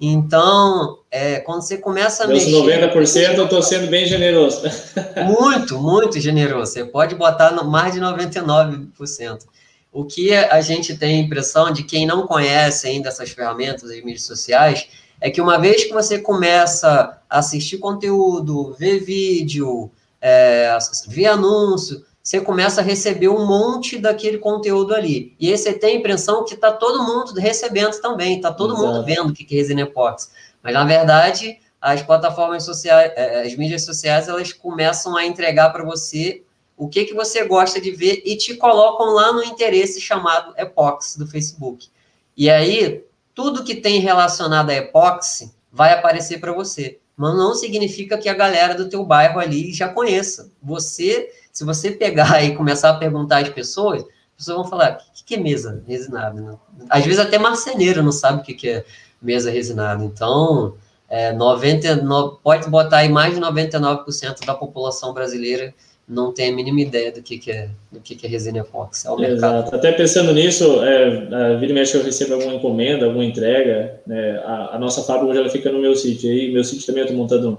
Então, 0.00 0.98
é, 1.10 1.38
quando 1.40 1.62
você 1.62 1.78
começa 1.78 2.24
a 2.24 2.26
Meus 2.26 2.44
mexer... 2.44 2.92
90% 2.92 3.34
eu 3.36 3.44
estou 3.44 3.62
sendo 3.62 3.86
bem 3.86 4.06
generoso. 4.06 4.62
Muito, 5.24 5.78
muito 5.78 6.20
generoso. 6.20 6.72
Você 6.72 6.84
pode 6.84 7.14
botar 7.14 7.52
no, 7.52 7.64
mais 7.64 7.94
de 7.94 8.00
99%. 8.00 9.44
O 9.92 10.04
que 10.04 10.34
a 10.34 10.60
gente 10.60 10.96
tem 10.96 11.20
a 11.20 11.22
impressão 11.24 11.72
de 11.72 11.84
quem 11.84 12.04
não 12.04 12.26
conhece 12.26 12.88
ainda 12.88 13.08
essas 13.08 13.30
ferramentas, 13.30 13.88
as 13.88 14.02
mídias 14.02 14.24
sociais, 14.24 14.88
é 15.20 15.30
que 15.30 15.40
uma 15.40 15.58
vez 15.58 15.84
que 15.84 15.92
você 15.92 16.18
começa 16.18 17.16
a 17.30 17.38
assistir 17.38 17.78
conteúdo, 17.78 18.74
ver 18.78 18.98
vídeo, 18.98 19.90
é, 20.20 20.76
ver 21.06 21.26
anúncio, 21.26 22.04
você 22.24 22.40
começa 22.40 22.80
a 22.80 22.84
receber 22.84 23.28
um 23.28 23.46
monte 23.46 23.98
daquele 23.98 24.38
conteúdo 24.38 24.94
ali. 24.94 25.36
E 25.38 25.50
aí 25.50 25.58
você 25.58 25.74
tem 25.74 25.96
a 25.96 25.98
impressão 25.98 26.42
que 26.42 26.54
está 26.54 26.72
todo 26.72 27.04
mundo 27.04 27.38
recebendo 27.38 28.00
também, 28.00 28.36
está 28.36 28.50
todo 28.50 28.72
Exato. 28.72 28.86
mundo 28.86 29.04
vendo 29.04 29.28
o 29.28 29.32
que 29.34 29.54
é 29.54 29.58
resina 29.58 29.82
epóxi. 29.82 30.30
Mas, 30.62 30.72
na 30.72 30.84
verdade, 30.84 31.60
as 31.78 32.00
plataformas 32.00 32.64
sociais, 32.64 33.12
é, 33.14 33.42
é, 33.42 33.46
as 33.46 33.54
mídias 33.54 33.84
sociais, 33.84 34.26
elas 34.26 34.54
começam 34.54 35.14
a 35.14 35.26
entregar 35.26 35.68
para 35.68 35.84
você 35.84 36.42
o 36.78 36.88
que, 36.88 37.04
que 37.04 37.12
você 37.12 37.44
gosta 37.44 37.78
de 37.78 37.90
ver 37.90 38.22
e 38.24 38.38
te 38.38 38.56
colocam 38.56 39.08
lá 39.08 39.30
no 39.30 39.44
interesse 39.44 40.00
chamado 40.00 40.54
epóxi 40.56 41.18
do 41.18 41.26
Facebook. 41.26 41.88
E 42.34 42.48
aí, 42.48 43.04
tudo 43.34 43.62
que 43.62 43.74
tem 43.74 44.00
relacionado 44.00 44.70
a 44.70 44.74
epóxi 44.74 45.54
vai 45.70 45.92
aparecer 45.92 46.40
para 46.40 46.52
você. 46.54 46.98
Mas 47.14 47.36
não 47.36 47.54
significa 47.54 48.16
que 48.16 48.30
a 48.30 48.34
galera 48.34 48.74
do 48.74 48.88
teu 48.88 49.04
bairro 49.04 49.38
ali 49.38 49.74
já 49.74 49.88
conheça. 49.88 50.50
Você 50.62 51.28
se 51.54 51.64
você 51.64 51.92
pegar 51.92 52.42
e 52.44 52.54
começar 52.54 52.90
a 52.90 52.94
perguntar 52.94 53.38
às 53.38 53.48
pessoas, 53.48 54.02
as 54.02 54.36
pessoas 54.36 54.58
vão 54.58 54.66
falar, 54.66 54.98
o 54.98 55.24
que, 55.24 55.36
é 55.36 55.38
mesa 55.38 55.82
resinada? 55.86 56.38
Né? 56.38 56.54
Às 56.90 57.04
vezes 57.04 57.20
até 57.20 57.38
marceneiro 57.38 58.02
não 58.02 58.12
sabe 58.12 58.42
o 58.42 58.44
que, 58.44 58.68
é 58.68 58.84
mesa 59.22 59.50
resinada. 59.50 60.04
Então, 60.04 60.74
é, 61.08 61.32
99, 61.32 62.38
pode 62.42 62.68
botar 62.68 62.98
aí 62.98 63.08
mais 63.08 63.34
de 63.34 63.40
99% 63.40 64.44
da 64.44 64.54
população 64.54 65.14
brasileira 65.14 65.72
não 66.06 66.32
tem 66.32 66.50
a 66.50 66.54
mínima 66.54 66.82
ideia 66.82 67.10
do 67.10 67.22
que, 67.22 67.38
que 67.38 67.50
é 67.50 67.70
do 67.90 67.98
que, 67.98 68.14
que 68.14 68.26
é 68.26 68.28
resina 68.28 68.58
epóxi. 68.58 69.06
É 69.06 69.10
o 69.10 69.16
mercado. 69.16 69.36
Exato. 69.36 69.74
Até 69.74 69.92
pensando 69.92 70.34
nisso, 70.34 70.84
é, 70.84 71.34
a 71.34 71.54
vira 71.54 71.72
e 71.72 71.74
mexe 71.74 71.96
eu 71.96 72.04
recebo 72.04 72.34
alguma 72.34 72.54
encomenda, 72.54 73.06
alguma 73.06 73.24
entrega, 73.24 73.98
né, 74.06 74.38
a, 74.44 74.76
a, 74.76 74.78
nossa 74.78 75.02
fábrica 75.02 75.38
ela 75.38 75.48
fica 75.48 75.72
no 75.72 75.78
meu 75.78 75.96
sítio, 75.96 76.30
aí 76.30 76.52
meu 76.52 76.62
sítio 76.62 76.86
também 76.86 77.00
eu 77.00 77.06
estou 77.06 77.18
montando 77.18 77.58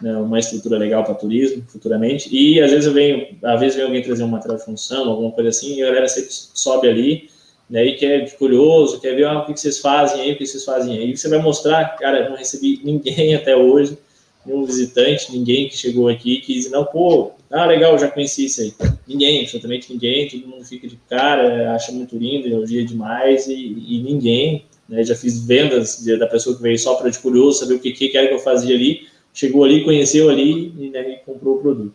né, 0.00 0.16
uma 0.16 0.38
estrutura 0.38 0.78
legal 0.78 1.04
para 1.04 1.14
turismo 1.14 1.64
futuramente. 1.68 2.28
E 2.34 2.60
às 2.60 2.70
vezes 2.70 2.86
eu 2.86 2.92
venho, 2.92 3.26
às 3.42 3.60
vezes 3.60 3.76
vem 3.76 3.84
alguém 3.84 4.02
trazer 4.02 4.24
um 4.24 4.38
de 4.38 4.64
função, 4.64 5.08
alguma 5.08 5.30
coisa 5.30 5.50
assim, 5.50 5.76
e 5.76 5.82
a 5.82 5.86
galera 5.86 6.08
sempre 6.08 6.30
sobe 6.30 6.88
ali, 6.88 7.30
né, 7.68 7.84
e 7.84 7.96
quer 7.96 8.30
curioso, 8.36 9.00
quer 9.00 9.14
ver 9.14 9.24
ah, 9.24 9.40
o 9.40 9.46
que 9.46 9.58
vocês 9.58 9.78
fazem 9.78 10.20
aí, 10.20 10.32
o 10.32 10.36
que 10.36 10.46
vocês 10.46 10.64
fazem 10.64 10.98
aí. 10.98 11.10
E 11.10 11.16
você 11.16 11.28
vai 11.28 11.38
mostrar, 11.38 11.96
cara, 11.96 12.28
não 12.28 12.36
recebi 12.36 12.80
ninguém 12.84 13.34
até 13.36 13.56
hoje, 13.56 13.96
nenhum 14.44 14.64
visitante, 14.64 15.32
ninguém 15.32 15.68
que 15.68 15.76
chegou 15.76 16.08
aqui 16.08 16.40
que 16.40 16.52
diz, 16.52 16.70
não, 16.70 16.84
pô, 16.84 17.32
ah, 17.50 17.64
legal, 17.64 17.98
já 17.98 18.10
conheci 18.10 18.46
isso 18.46 18.60
aí. 18.60 18.74
Ninguém, 19.06 19.40
absolutamente 19.40 19.92
ninguém, 19.92 20.28
todo 20.28 20.46
mundo 20.46 20.64
fica 20.64 20.86
de 20.86 20.98
cara, 21.08 21.74
acha 21.74 21.92
muito 21.92 22.16
lindo, 22.16 22.46
elogia 22.48 22.84
demais, 22.84 23.46
e, 23.46 23.54
e 23.54 24.02
ninguém, 24.02 24.66
né, 24.88 25.02
já 25.02 25.14
fiz 25.14 25.46
vendas 25.46 26.04
da 26.18 26.26
pessoa 26.26 26.54
que 26.56 26.62
veio 26.62 26.78
só 26.78 26.94
para 26.96 27.08
de 27.08 27.18
curioso, 27.18 27.60
saber 27.60 27.74
o 27.74 27.78
que, 27.78 27.92
que 27.92 28.16
era 28.16 28.28
que 28.28 28.34
eu 28.34 28.38
fazia 28.38 28.74
ali, 28.74 29.06
chegou 29.34 29.64
ali, 29.64 29.84
conheceu 29.84 30.30
ali 30.30 30.72
e, 30.78 30.90
né, 30.90 31.10
e 31.10 31.16
comprou 31.16 31.56
o 31.56 31.58
produto. 31.60 31.94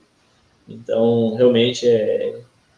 Então, 0.67 1.33
realmente, 1.35 1.87
é, 1.87 2.35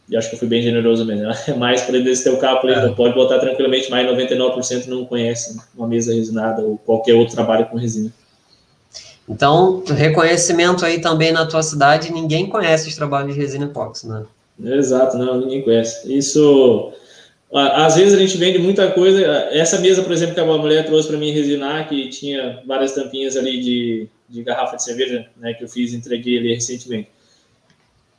eu 0.10 0.20
acho 0.20 0.30
que 0.30 0.36
eu 0.36 0.40
fui 0.40 0.48
bem 0.48 0.62
generoso 0.62 1.04
mesmo. 1.04 1.26
É 1.48 1.54
mais 1.54 1.82
para 1.82 1.98
esse 1.98 2.24
teu 2.24 2.38
cálculo, 2.38 2.72
é. 2.72 2.90
pode 2.94 3.16
botar 3.16 3.40
tranquilamente, 3.40 3.90
mais 3.90 4.08
99% 4.08 4.86
não 4.86 5.04
conhece 5.04 5.60
uma 5.76 5.88
mesa 5.88 6.14
resinada 6.14 6.62
ou 6.62 6.78
qualquer 6.78 7.16
outro 7.16 7.36
trabalho 7.36 7.66
com 7.66 7.78
resina. 7.78 8.14
Então, 9.28 9.84
reconhecimento 9.88 10.86
aí 10.86 11.00
também 11.00 11.32
na 11.32 11.46
tua 11.46 11.64
cidade, 11.64 12.12
ninguém 12.12 12.48
conhece 12.48 12.90
os 12.90 12.96
trabalhos 12.96 13.34
de 13.34 13.40
resina 13.40 13.66
epóxi, 13.66 14.08
né? 14.08 14.26
Exato, 14.64 15.18
não, 15.18 15.40
ninguém 15.40 15.62
conhece. 15.62 16.14
Isso, 16.14 16.92
às 17.54 17.96
vezes 17.96 18.14
a 18.14 18.18
gente 18.18 18.38
vende 18.38 18.60
muita 18.60 18.92
coisa. 18.92 19.22
Essa 19.52 19.80
mesa, 19.80 20.02
por 20.04 20.12
exemplo, 20.12 20.34
que 20.34 20.40
a 20.40 20.46
mulher 20.46 20.86
trouxe 20.86 21.08
para 21.08 21.18
mim 21.18 21.32
resinar, 21.32 21.88
que 21.90 22.10
tinha 22.10 22.62
várias 22.66 22.94
tampinhas 22.94 23.36
ali 23.36 23.60
de 23.60 24.10
de 24.32 24.44
garrafa 24.44 24.78
de 24.78 24.84
cerveja, 24.84 25.28
né, 25.38 25.54
que 25.54 25.64
eu 25.64 25.68
fiz, 25.68 25.94
entreguei 25.94 26.38
ali 26.38 26.56
recentemente. 26.56 27.10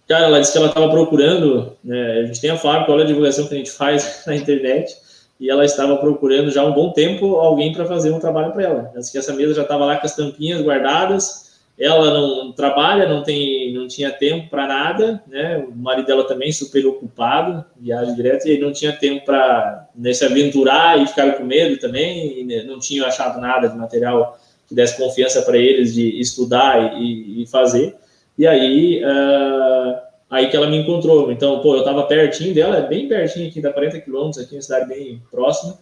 Cara, 0.07 0.27
ela 0.27 0.41
disse 0.41 0.53
que 0.53 0.59
ela 0.59 0.69
estava 0.69 0.91
procurando, 0.91 1.75
né, 1.83 2.21
a 2.21 2.27
gente 2.27 2.41
tem 2.41 2.51
a 2.51 2.59
fábrica, 2.59 2.93
olha 2.93 3.05
a 3.05 3.07
divulgação 3.07 3.47
que 3.47 3.55
a 3.55 3.57
gente 3.57 3.71
faz 3.71 4.25
na 4.27 4.37
internet, 4.37 4.95
e 5.41 5.51
ela 5.51 5.65
estava 5.65 5.97
procurando 5.97 6.51
já 6.51 6.61
há 6.61 6.67
um 6.67 6.75
bom 6.75 6.93
tempo 6.93 7.37
alguém 7.37 7.73
para 7.73 7.87
fazer 7.87 8.13
um 8.13 8.21
trabalho 8.21 8.53
para 8.53 8.63
ela. 8.63 8.91
Ela 8.93 9.01
disse 9.01 9.11
que 9.11 9.19
essa 9.19 9.33
mesa 9.33 9.55
já 9.55 9.63
estava 9.63 9.85
lá 9.85 9.97
com 9.97 10.07
as 10.07 10.15
tampinhas 10.15 10.61
guardadas, 10.63 11.52
ela 11.83 12.15
não 12.15 12.53
trabalha, 12.53 13.09
não 13.09 13.25
tem, 13.25 13.75
não 13.75 13.89
tinha 13.89 14.13
tempo 14.13 14.49
para 14.49 14.69
nada, 14.69 15.21
né? 15.27 15.59
O 15.59 15.75
marido 15.75 16.07
dela 16.07 16.29
também 16.29 16.53
super 16.53 16.87
ocupado, 16.87 17.65
viagem 17.77 18.15
direta, 18.15 18.49
e 18.49 18.61
não 18.61 18.73
tinha 18.73 18.93
tempo 18.93 19.25
para 19.25 19.89
né, 19.93 20.13
se 20.13 20.25
aventurar 20.25 21.03
e 21.03 21.09
ficar 21.09 21.33
com 21.33 21.43
medo 21.43 21.77
também, 21.79 22.45
né, 22.45 22.63
não 22.63 22.79
tinha 22.79 23.05
achado 23.05 23.41
nada 23.41 23.69
de 23.69 23.77
material 23.77 24.39
que 24.69 24.77
desse 24.77 24.97
confiança 24.97 25.43
para 25.43 25.59
eles 25.59 25.93
de 25.93 26.21
estudar 26.21 27.01
e, 27.01 27.43
e, 27.43 27.47
fazer. 27.49 27.97
E 28.39 28.47
aí, 28.47 29.03
uh, 29.05 29.99
aí 30.31 30.49
que 30.49 30.57
ela 30.57 30.71
me 30.71 30.77
encontrou. 30.77 31.33
Então, 31.33 31.59
pô, 31.63 31.75
eu 31.75 31.81
estava 31.81 32.05
pertinho 32.05 32.55
dela, 32.55 32.77
é 32.77 32.87
bem 32.87 33.09
pertinho 33.09 33.49
aqui, 33.49 33.61
dá 33.61 33.73
40 33.73 34.01
quilômetros 34.03 34.39
aqui, 34.45 34.55
uma 34.55 34.63
cidade 34.63 34.87
bem 34.87 35.21
próxima. 35.33 35.77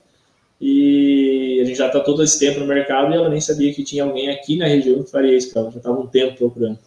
E 0.60 1.58
a 1.62 1.64
gente 1.64 1.78
já 1.78 1.86
está 1.86 2.00
todo 2.00 2.22
esse 2.22 2.38
tempo 2.38 2.60
no 2.60 2.66
mercado 2.66 3.12
e 3.12 3.16
ela 3.16 3.28
nem 3.28 3.40
sabia 3.40 3.72
que 3.72 3.82
tinha 3.82 4.04
alguém 4.04 4.28
aqui 4.28 4.56
na 4.56 4.66
região 4.66 5.02
que 5.02 5.10
faria 5.10 5.36
isso, 5.36 5.56
ela 5.58 5.70
já 5.70 5.78
estava 5.78 5.98
um 5.98 6.06
tempo 6.06 6.36
procurando. 6.36 6.78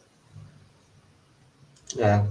É. 1.97 2.23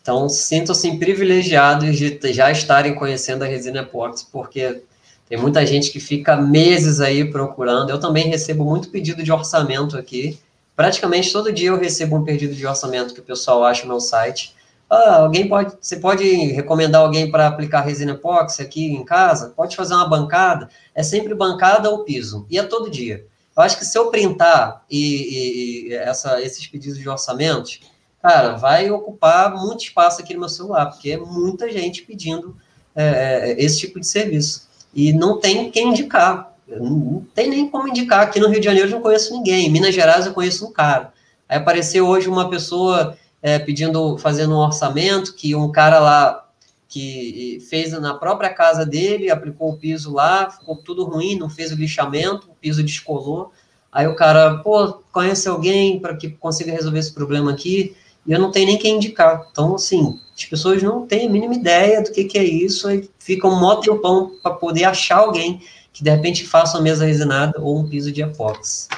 Então, 0.00 0.28
sinto-se 0.28 0.96
privilegiados 0.96 1.96
de 1.96 2.18
já 2.32 2.50
estarem 2.50 2.94
conhecendo 2.94 3.44
a 3.44 3.46
resina 3.46 3.80
Epox, 3.80 4.22
porque 4.22 4.82
tem 5.28 5.38
muita 5.38 5.66
gente 5.66 5.90
que 5.90 6.00
fica 6.00 6.36
meses 6.36 7.00
aí 7.00 7.30
procurando. 7.30 7.90
Eu 7.90 8.00
também 8.00 8.28
recebo 8.28 8.64
muito 8.64 8.88
pedido 8.88 9.22
de 9.22 9.30
orçamento 9.30 9.98
aqui. 9.98 10.38
Praticamente 10.74 11.30
todo 11.30 11.52
dia 11.52 11.68
eu 11.68 11.78
recebo 11.78 12.16
um 12.16 12.24
pedido 12.24 12.54
de 12.54 12.66
orçamento 12.66 13.12
que 13.12 13.20
o 13.20 13.22
pessoal 13.22 13.62
acha 13.64 13.82
no 13.82 13.88
meu 13.88 14.00
site. 14.00 14.54
Ah, 14.90 15.16
alguém 15.16 15.46
pode, 15.48 15.76
você 15.80 15.96
pode 15.96 16.24
recomendar 16.24 17.02
alguém 17.02 17.30
para 17.30 17.46
aplicar 17.46 17.82
resina 17.82 18.12
epóxi 18.12 18.62
aqui 18.62 18.86
em 18.86 19.04
casa? 19.04 19.52
Pode 19.54 19.76
fazer 19.76 19.94
uma 19.94 20.08
bancada? 20.08 20.70
É 20.94 21.02
sempre 21.02 21.34
bancada 21.34 21.90
ou 21.90 22.04
piso. 22.04 22.46
E 22.48 22.58
é 22.58 22.62
todo 22.62 22.90
dia. 22.90 23.26
Eu 23.54 23.62
acho 23.62 23.76
que 23.76 23.84
se 23.84 23.98
eu 23.98 24.10
printar 24.10 24.84
e, 24.90 24.98
e, 24.98 25.88
e 25.88 25.94
essa, 25.94 26.40
esses 26.40 26.66
pedidos 26.66 26.98
de 26.98 27.08
orçamentos, 27.08 27.80
cara, 28.22 28.56
vai 28.56 28.90
ocupar 28.90 29.54
muito 29.54 29.84
espaço 29.84 30.22
aqui 30.22 30.32
no 30.32 30.40
meu 30.40 30.48
celular, 30.48 30.86
porque 30.86 31.10
é 31.10 31.16
muita 31.18 31.70
gente 31.70 32.02
pedindo 32.02 32.56
é, 32.94 33.50
é 33.50 33.62
esse 33.62 33.80
tipo 33.80 34.00
de 34.00 34.06
serviço 34.06 34.68
e 34.94 35.12
não 35.12 35.38
tem 35.38 35.70
quem 35.70 35.88
indicar. 35.88 36.54
Não 36.66 37.26
tem 37.34 37.48
nem 37.48 37.68
como 37.68 37.88
indicar. 37.88 38.20
Aqui 38.20 38.40
no 38.40 38.48
Rio 38.48 38.60
de 38.60 38.66
Janeiro 38.66 38.88
eu 38.88 38.92
não 38.92 39.02
conheço 39.02 39.32
ninguém. 39.34 39.66
Em 39.66 39.70
Minas 39.70 39.94
Gerais 39.94 40.26
eu 40.26 40.34
conheço 40.34 40.66
um 40.66 40.72
cara. 40.72 41.12
Aí 41.48 41.58
apareceu 41.58 42.06
hoje 42.06 42.28
uma 42.28 42.48
pessoa 42.50 43.16
é, 43.42 43.58
pedindo, 43.58 44.18
fazendo 44.18 44.54
um 44.54 44.58
orçamento, 44.58 45.34
que 45.34 45.54
um 45.54 45.70
cara 45.70 45.98
lá 46.00 46.44
que 46.88 47.58
fez 47.68 47.92
na 47.92 48.14
própria 48.14 48.48
casa 48.48 48.84
dele, 48.84 49.30
aplicou 49.30 49.70
o 49.70 49.76
piso 49.76 50.12
lá, 50.12 50.50
ficou 50.50 50.76
tudo 50.76 51.04
ruim, 51.04 51.38
não 51.38 51.50
fez 51.50 51.70
o 51.70 51.76
lixamento, 51.76 52.48
o 52.50 52.54
piso 52.54 52.82
descolou. 52.82 53.52
Aí 53.92 54.06
o 54.06 54.16
cara, 54.16 54.58
pô, 54.58 55.02
conhece 55.12 55.48
alguém 55.48 55.98
para 55.98 56.16
que 56.16 56.30
consiga 56.30 56.72
resolver 56.72 56.98
esse 56.98 57.12
problema 57.12 57.50
aqui? 57.50 57.94
E 58.26 58.32
eu 58.32 58.38
não 58.38 58.50
tenho 58.50 58.66
nem 58.66 58.78
quem 58.78 58.96
indicar. 58.96 59.46
Então, 59.50 59.74
assim, 59.74 60.18
as 60.36 60.44
pessoas 60.44 60.82
não 60.82 61.06
têm 61.06 61.26
a 61.26 61.30
mínima 61.30 61.54
ideia 61.54 62.02
do 62.02 62.10
que, 62.10 62.24
que 62.24 62.38
é 62.38 62.44
isso 62.44 62.90
e 62.90 63.08
ficam 63.18 63.58
mó 63.58 63.76
tempão 63.76 64.32
para 64.42 64.54
poder 64.54 64.84
achar 64.84 65.18
alguém 65.18 65.60
que 65.92 66.02
de 66.02 66.10
repente 66.10 66.46
faça 66.46 66.76
uma 66.76 66.82
mesa 66.82 67.04
resinada 67.04 67.60
ou 67.60 67.78
um 67.78 67.88
piso 67.88 68.12
de 68.12 68.22
epóxi. 68.22 68.88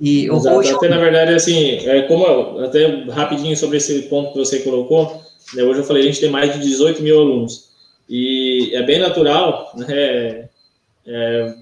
E 0.00 0.26
Exato, 0.26 0.56
hoje 0.56 0.72
até 0.72 0.88
na 0.88 0.98
verdade 0.98 1.34
assim, 1.34 1.86
é 1.86 2.02
como 2.02 2.24
eu, 2.26 2.64
até 2.64 3.04
rapidinho 3.10 3.56
sobre 3.56 3.76
esse 3.76 4.02
ponto 4.02 4.32
que 4.32 4.38
você 4.38 4.60
colocou, 4.60 5.20
né, 5.54 5.62
hoje 5.62 5.80
eu 5.80 5.84
falei 5.84 6.02
a 6.02 6.06
gente 6.06 6.20
tem 6.20 6.30
mais 6.30 6.52
de 6.52 6.60
18 6.60 7.02
mil 7.02 7.20
alunos 7.20 7.68
E 8.08 8.70
é 8.74 8.82
bem 8.82 8.98
natural, 8.98 9.72
né? 9.76 10.48
É 11.06 11.54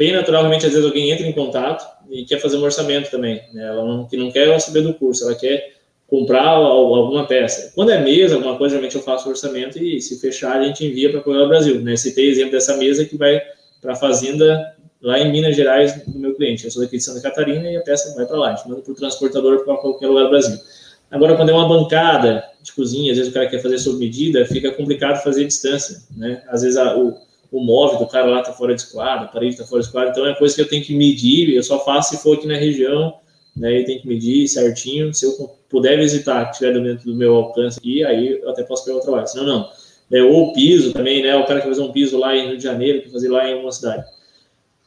bem 0.00 0.12
natural, 0.12 0.40
realmente, 0.40 0.64
às 0.64 0.72
vezes 0.72 0.86
alguém 0.86 1.10
entra 1.10 1.26
em 1.26 1.32
contato 1.32 1.86
e 2.10 2.24
quer 2.24 2.40
fazer 2.40 2.56
um 2.56 2.62
orçamento 2.62 3.10
também. 3.10 3.42
Né? 3.52 3.66
Ela 3.66 3.84
não, 3.84 4.06
que 4.06 4.16
não 4.16 4.30
quer 4.30 4.58
saber 4.58 4.80
do 4.80 4.94
curso, 4.94 5.24
ela 5.24 5.34
quer 5.34 5.74
comprar 6.06 6.48
alguma 6.48 7.26
peça. 7.26 7.70
Quando 7.74 7.90
é 7.90 8.02
mesa, 8.02 8.36
alguma 8.36 8.56
coisa, 8.56 8.76
geralmente 8.76 8.96
eu 8.96 9.02
faço 9.02 9.28
o 9.28 9.30
orçamento 9.30 9.78
e 9.78 10.00
se 10.00 10.18
fechar 10.18 10.56
a 10.56 10.64
gente 10.64 10.86
envia 10.86 11.10
para 11.12 11.20
o 11.20 11.48
Brasil. 11.48 11.82
Né? 11.82 11.96
Citei 11.96 12.30
exemplo 12.30 12.52
dessa 12.52 12.78
mesa 12.78 13.04
que 13.04 13.16
vai 13.16 13.42
para 13.82 13.92
a 13.92 13.96
fazenda 13.96 14.74
lá 15.02 15.18
em 15.18 15.30
Minas 15.30 15.56
Gerais 15.56 16.02
do 16.06 16.18
meu 16.18 16.34
cliente. 16.34 16.64
Eu 16.64 16.70
sou 16.70 16.82
daqui 16.82 16.96
de 16.96 17.02
Santa 17.02 17.20
Catarina 17.20 17.70
e 17.70 17.76
a 17.76 17.80
peça 17.80 18.14
vai 18.14 18.26
para 18.26 18.36
lá. 18.36 18.52
A 18.52 18.56
gente 18.56 18.68
manda 18.68 18.82
para 18.82 18.92
o 18.92 18.94
transportador 18.94 19.64
para 19.64 19.76
qualquer 19.76 20.06
lugar 20.06 20.24
do 20.24 20.30
Brasil. 20.30 20.58
Agora, 21.10 21.36
quando 21.36 21.48
é 21.48 21.52
uma 21.52 21.68
bancada 21.68 22.44
de 22.62 22.72
cozinha, 22.72 23.10
às 23.10 23.18
vezes 23.18 23.32
o 23.32 23.34
cara 23.34 23.48
quer 23.48 23.60
fazer 23.60 23.78
sob 23.78 23.98
medida, 23.98 24.46
fica 24.46 24.70
complicado 24.70 25.22
fazer 25.22 25.44
distância, 25.44 26.02
né? 26.16 26.42
Às 26.48 26.62
vezes 26.62 26.76
a, 26.76 26.96
o, 26.96 27.16
o 27.50 27.60
móvel 27.60 27.98
do 27.98 28.06
cara 28.06 28.26
lá 28.26 28.40
está 28.40 28.52
fora 28.52 28.74
de 28.74 28.82
esquadro, 28.82 29.24
a 29.24 29.28
parede 29.28 29.54
está 29.54 29.64
fora 29.64 29.80
de 29.80 29.88
esquadro, 29.88 30.10
então 30.10 30.26
é 30.26 30.34
coisa 30.36 30.54
que 30.54 30.60
eu 30.60 30.68
tenho 30.68 30.84
que 30.84 30.94
medir, 30.94 31.52
eu 31.52 31.62
só 31.64 31.84
faço 31.84 32.10
se 32.10 32.22
for 32.22 32.36
aqui 32.36 32.46
na 32.46 32.56
região, 32.56 33.14
né? 33.56 33.80
E 33.80 33.84
tem 33.84 33.98
que 33.98 34.06
medir 34.06 34.46
certinho. 34.46 35.12
Se 35.12 35.26
eu 35.26 35.32
puder 35.68 35.98
visitar, 35.98 36.50
tiver 36.52 36.78
dentro 36.80 37.04
do 37.04 37.16
meu 37.16 37.34
alcance 37.34 37.78
aqui, 37.78 38.04
aí 38.04 38.40
eu 38.40 38.50
até 38.50 38.62
posso 38.62 38.84
pegar 38.84 38.98
o 38.98 39.00
trabalho. 39.00 39.26
Senão, 39.26 39.46
não. 39.46 39.70
É, 40.12 40.22
ou 40.22 40.52
piso 40.52 40.92
também, 40.92 41.22
né? 41.22 41.36
O 41.36 41.46
cara 41.46 41.60
quer 41.60 41.68
fazer 41.68 41.82
um 41.82 41.92
piso 41.92 42.18
lá 42.18 42.36
em 42.36 42.48
Rio 42.48 42.56
de 42.56 42.62
Janeiro, 42.62 43.02
quer 43.02 43.10
fazer 43.10 43.28
lá 43.28 43.48
em 43.48 43.60
uma 43.60 43.72
cidade. 43.72 44.04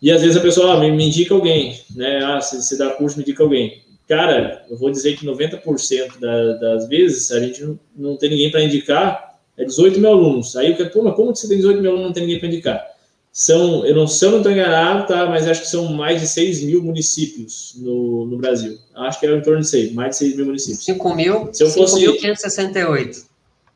E 0.04 0.12
às 0.12 0.22
vezes 0.22 0.36
a 0.36 0.41
pessoa 0.41 0.74
ah, 0.74 0.80
me, 0.82 0.91
me, 0.91 1.08
indica 1.08 1.34
alguém, 1.34 1.80
né? 1.95 2.22
Ah, 2.26 2.41
se 2.41 2.62
você 2.62 2.78
dá 2.78 2.89
curso, 2.89 3.16
me 3.16 3.24
indica 3.24 3.41
alguém. 3.41 3.82
Cara, 4.06 4.66
eu 4.70 4.78
vou 4.78 4.91
dizer 4.91 5.16
que 5.16 5.26
90% 5.26 6.20
da, 6.20 6.54
das 6.56 6.89
vezes 6.89 7.32
a 7.32 7.39
gente 7.39 7.64
não, 7.64 7.80
não 7.95 8.18
tem 8.18 8.30
ninguém 8.30 8.51
para 8.51 8.62
indicar, 8.62 9.39
é 9.58 9.64
18 9.64 10.01
mil 10.01 10.10
alunos. 10.10 10.58
Aí 10.58 10.72
eu 10.72 10.76
quero, 10.76 10.89
pô, 10.89 11.04
mas 11.04 11.16
como 11.16 11.34
você 11.34 11.47
tem 11.47 11.56
18 11.56 11.82
mil 11.82 11.91
alunos 11.91 12.04
e 12.04 12.08
não 12.08 12.14
tem 12.14 12.24
ninguém 12.24 12.39
para 12.39 12.49
indicar? 12.49 12.86
São, 13.32 13.86
eu 13.86 13.95
não, 13.95 14.06
se 14.06 14.26
eu 14.26 14.32
não 14.32 14.39
estou 14.39 14.51
enganado, 14.51 15.08
tá, 15.08 15.26
mas 15.26 15.47
acho 15.47 15.62
que 15.62 15.68
são 15.70 15.93
mais 15.93 16.20
de 16.20 16.28
6 16.28 16.64
mil 16.64 16.84
municípios 16.84 17.74
no, 17.78 18.26
no 18.26 18.38
Brasil. 18.38 18.78
Acho 18.93 19.22
que 19.22 19.26
é 19.26 19.34
em 19.34 19.41
torno 19.41 19.62
de 19.62 19.70
6, 19.70 19.93
mais 19.93 20.10
de 20.10 20.18
6 20.18 20.36
mil 20.36 20.45
municípios. 20.47 20.84
5 20.84 21.16
mil, 21.16 21.49
se 21.54 21.64
eu 21.64 21.70
5 21.70 21.88
fosse... 21.88 22.06
5.568 22.06 23.32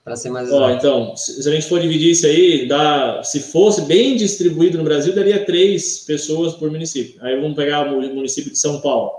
para 0.07 0.15
ser 0.15 0.29
mais 0.29 0.49
Ó, 0.53 0.69
então, 0.69 1.13
se 1.17 1.47
a 1.49 1.51
gente 1.51 1.67
for 1.67 1.81
dividir 1.81 2.11
isso 2.11 2.25
aí, 2.25 2.65
dá, 2.65 3.21
se 3.23 3.41
fosse 3.41 3.81
bem 3.81 4.15
distribuído 4.15 4.77
no 4.77 4.83
Brasil, 4.85 5.13
daria 5.13 5.43
três 5.43 5.99
pessoas 5.99 6.53
por 6.53 6.71
município. 6.71 7.19
Aí 7.21 7.35
vamos 7.35 7.57
pegar 7.57 7.91
o 7.91 8.01
município 8.15 8.49
de 8.49 8.57
São 8.57 8.79
Paulo. 8.79 9.11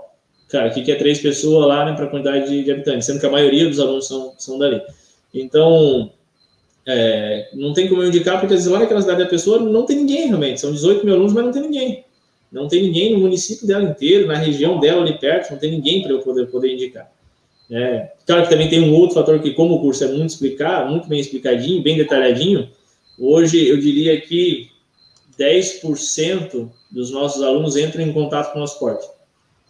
Cara, 0.47 0.69
o 0.69 0.73
que 0.73 0.91
é 0.91 0.95
três 0.95 1.19
pessoas 1.19 1.67
lá 1.67 1.85
né, 1.85 1.93
para 1.93 2.05
a 2.05 2.07
quantidade 2.07 2.49
de, 2.49 2.63
de, 2.63 2.71
habitantes, 2.71 3.05
sendo 3.05 3.19
que 3.19 3.25
a 3.27 3.29
maioria 3.29 3.69
dos 3.69 3.79
alunos 3.79 4.07
são, 4.07 4.33
são 4.39 4.57
dali. 4.57 4.81
Então, 5.31 6.11
é, 6.87 7.49
não 7.53 7.71
tem 7.71 7.87
como 7.87 8.01
eu 8.01 8.07
indicar, 8.07 8.39
porque 8.39 8.55
às 8.55 8.61
vezes 8.61 8.73
lá 8.73 8.79
naquela 8.79 9.01
cidade 9.01 9.23
da 9.23 9.29
pessoa 9.29 9.59
não 9.59 9.85
tem 9.85 9.95
ninguém 9.95 10.25
realmente. 10.25 10.59
São 10.59 10.71
18 10.71 11.05
mil 11.05 11.13
alunos, 11.13 11.33
mas 11.33 11.45
não 11.45 11.51
tem 11.51 11.61
ninguém. 11.61 12.03
Não 12.51 12.67
tem 12.67 12.81
ninguém 12.81 13.13
no 13.13 13.19
município 13.19 13.67
dela 13.67 13.83
inteiro, 13.83 14.25
na 14.25 14.37
região 14.37 14.79
dela 14.79 15.03
ali 15.03 15.19
perto, 15.19 15.51
não 15.51 15.59
tem 15.59 15.69
ninguém 15.69 16.01
para 16.01 16.13
eu 16.13 16.19
poder, 16.21 16.47
poder 16.47 16.73
indicar. 16.73 17.11
É, 17.71 18.11
claro 18.25 18.43
que 18.43 18.49
também 18.49 18.69
tem 18.69 18.81
um 18.81 18.93
outro 18.93 19.15
fator 19.15 19.39
que, 19.39 19.51
como 19.51 19.75
o 19.75 19.81
curso 19.81 20.03
é 20.03 20.07
muito 20.07 20.31
explicado, 20.31 20.89
muito 20.89 21.07
bem 21.07 21.19
explicadinho, 21.19 21.83
bem 21.83 21.97
detalhadinho, 21.97 22.69
hoje 23.17 23.67
eu 23.67 23.77
diria 23.77 24.19
que 24.19 24.71
10% 25.37 26.69
dos 26.89 27.11
nossos 27.11 27.43
alunos 27.43 27.77
entram 27.77 28.03
em 28.03 28.11
contato 28.11 28.51
com 28.51 28.57
o 28.57 28.61
nosso 28.61 28.79
corte. 28.79 29.07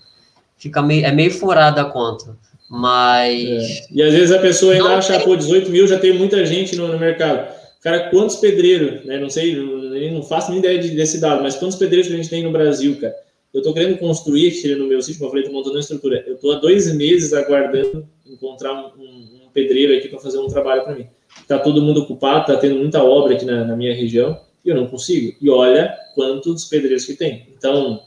fica 0.57 0.81
meio, 0.81 1.05
é 1.05 1.11
meio 1.11 1.31
furada 1.31 1.81
a 1.81 1.85
conta. 1.85 2.35
Mas. 2.69 3.43
É. 3.43 3.87
E 3.91 4.03
às 4.03 4.13
vezes 4.13 4.31
a 4.31 4.39
pessoa 4.39 4.73
ainda 4.73 4.97
acha, 4.97 5.17
tem... 5.17 5.25
pô, 5.25 5.35
18 5.35 5.69
mil 5.69 5.87
já 5.87 5.97
tem 5.97 6.13
muita 6.13 6.45
gente 6.45 6.75
no, 6.75 6.87
no 6.87 6.99
mercado. 6.99 7.55
Cara, 7.81 8.09
quantos 8.09 8.35
pedreiros, 8.35 9.05
né? 9.05 9.17
Não 9.17 9.29
sei, 9.29 9.55
não, 9.55 10.13
não 10.15 10.23
faço 10.23 10.51
nem 10.51 10.59
ideia 10.59 10.79
desse 10.79 11.21
dado, 11.21 11.41
mas 11.41 11.55
quantos 11.55 11.77
pedreiros 11.77 12.07
que 12.07 12.13
a 12.13 12.17
gente 12.17 12.29
tem 12.29 12.43
no 12.43 12.51
Brasil, 12.51 12.99
cara? 12.99 13.15
Eu 13.53 13.61
tô 13.61 13.73
querendo 13.73 13.97
construir 13.97 14.49
aqui 14.49 14.75
no 14.75 14.87
meu 14.87 15.01
sítio, 15.01 15.19
como 15.19 15.29
eu 15.29 15.31
falei, 15.31 15.45
tô 15.45 15.53
montando 15.53 15.75
uma 15.75 15.79
estrutura. 15.79 16.21
Eu 16.27 16.37
tô 16.37 16.51
há 16.51 16.55
dois 16.55 16.93
meses 16.93 17.31
aguardando 17.33 18.05
encontrar 18.25 18.73
um, 18.73 19.01
um, 19.01 19.45
um 19.45 19.49
pedreiro 19.53 19.97
aqui 19.97 20.09
para 20.09 20.19
fazer 20.19 20.37
um 20.37 20.47
trabalho 20.47 20.83
para 20.83 20.95
mim 20.95 21.07
está 21.41 21.59
todo 21.59 21.81
mundo 21.81 22.01
ocupado, 22.01 22.41
está 22.41 22.57
tendo 22.57 22.79
muita 22.79 23.03
obra 23.03 23.35
aqui 23.35 23.45
na, 23.45 23.63
na, 23.63 23.75
minha 23.75 23.95
região, 23.95 24.39
e 24.63 24.69
eu 24.69 24.75
não 24.75 24.87
consigo. 24.87 25.35
E 25.41 25.49
olha 25.49 25.97
quantos 26.15 26.65
pedreiros 26.65 27.05
que 27.05 27.15
tem. 27.15 27.47
Então, 27.57 28.01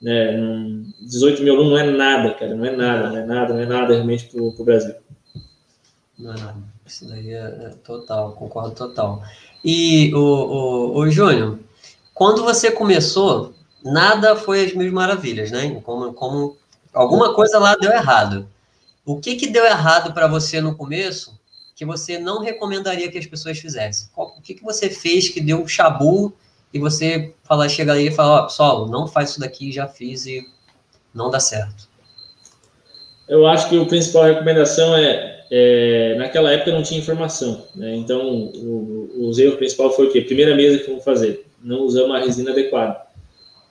né, 0.00 0.36
18 1.00 1.42
mil 1.42 1.54
alunos 1.54 1.72
não 1.72 1.78
é 1.78 1.90
nada, 1.90 2.34
cara, 2.34 2.54
não 2.54 2.64
é 2.64 2.74
nada, 2.74 3.10
não 3.10 3.16
é 3.16 3.24
nada, 3.24 3.54
não 3.54 3.60
é 3.60 3.66
nada 3.66 3.94
realmente 3.94 4.26
para 4.26 4.42
o 4.42 4.64
Brasil. 4.64 4.94
Não 6.18 6.32
nada. 6.32 6.74
Isso 6.86 7.08
daí 7.08 7.32
é, 7.32 7.38
é, 7.38 7.74
total, 7.82 8.32
concordo 8.32 8.74
total. 8.74 9.22
E, 9.64 10.14
o, 10.14 10.18
o, 10.18 10.98
o 10.98 11.10
Júnior, 11.10 11.58
quando 12.12 12.42
você 12.42 12.70
começou, 12.70 13.54
nada 13.82 14.36
foi 14.36 14.66
as 14.66 14.74
mil 14.74 14.92
maravilhas, 14.92 15.50
né? 15.50 15.80
Como, 15.82 16.12
como 16.12 16.56
alguma 16.92 17.34
coisa 17.34 17.58
lá 17.58 17.74
deu 17.76 17.90
errado. 17.90 18.46
O 19.04 19.18
que, 19.18 19.36
que 19.36 19.46
deu 19.46 19.64
errado 19.64 20.12
para 20.12 20.26
você 20.26 20.60
no 20.60 20.74
começo 20.74 21.38
que 21.74 21.84
você 21.84 22.18
não 22.18 22.40
recomendaria 22.40 23.10
que 23.10 23.18
as 23.18 23.26
pessoas 23.26 23.58
fizessem? 23.58 24.08
o 24.16 24.40
que, 24.40 24.54
que 24.54 24.62
você 24.62 24.88
fez 24.88 25.28
que 25.28 25.40
deu 25.40 25.60
um 25.60 25.66
chabu 25.66 26.32
e 26.72 26.78
você 26.78 27.34
fala, 27.42 27.68
chega 27.68 27.92
aí 27.92 28.08
e 28.08 28.10
fala, 28.10 28.44
ó, 28.44 28.48
solo, 28.48 28.90
não 28.90 29.06
faz 29.06 29.30
isso 29.30 29.40
daqui, 29.40 29.72
já 29.72 29.86
fiz 29.86 30.26
e 30.26 30.46
não 31.14 31.30
dá 31.30 31.38
certo? 31.38 31.88
Eu 33.28 33.46
acho 33.46 33.68
que 33.68 33.80
a 33.80 33.84
principal 33.86 34.24
recomendação 34.24 34.94
é, 34.96 35.44
é 35.50 36.14
naquela 36.16 36.50
época 36.50 36.72
não 36.72 36.82
tinha 36.82 37.00
informação, 37.00 37.66
né? 37.74 37.94
então 37.96 38.20
o, 38.28 39.16
o, 39.16 39.30
o 39.30 39.40
erro 39.40 39.56
principal 39.56 39.92
foi 39.92 40.08
o 40.08 40.12
quê? 40.12 40.20
Primeira 40.20 40.54
mesa 40.54 40.78
que 40.78 40.88
vamos 40.88 41.04
fazer, 41.04 41.46
não 41.62 41.82
usamos 41.82 42.14
a 42.14 42.20
resina 42.20 42.50
adequada, 42.50 43.00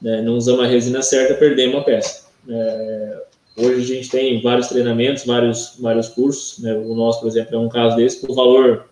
né? 0.01 0.21
não 0.21 0.35
usamos 0.35 0.63
a 0.63 0.67
resina 0.67 1.01
certa, 1.01 1.35
perdemos 1.35 1.79
a 1.79 1.83
peça. 1.83 2.23
É, 2.49 3.23
Hoje 3.55 3.81
a 3.81 3.95
gente 3.95 4.09
tem 4.09 4.41
vários 4.41 4.67
treinamentos, 4.67 5.25
vários, 5.25 5.77
vários 5.79 6.09
cursos. 6.09 6.59
Né? 6.59 6.73
O 6.73 6.95
nosso, 6.95 7.19
por 7.19 7.27
exemplo, 7.27 7.55
é 7.55 7.59
um 7.59 7.69
caso 7.69 7.95
desse, 7.95 8.19
por 8.25 8.35
valor 8.35 8.89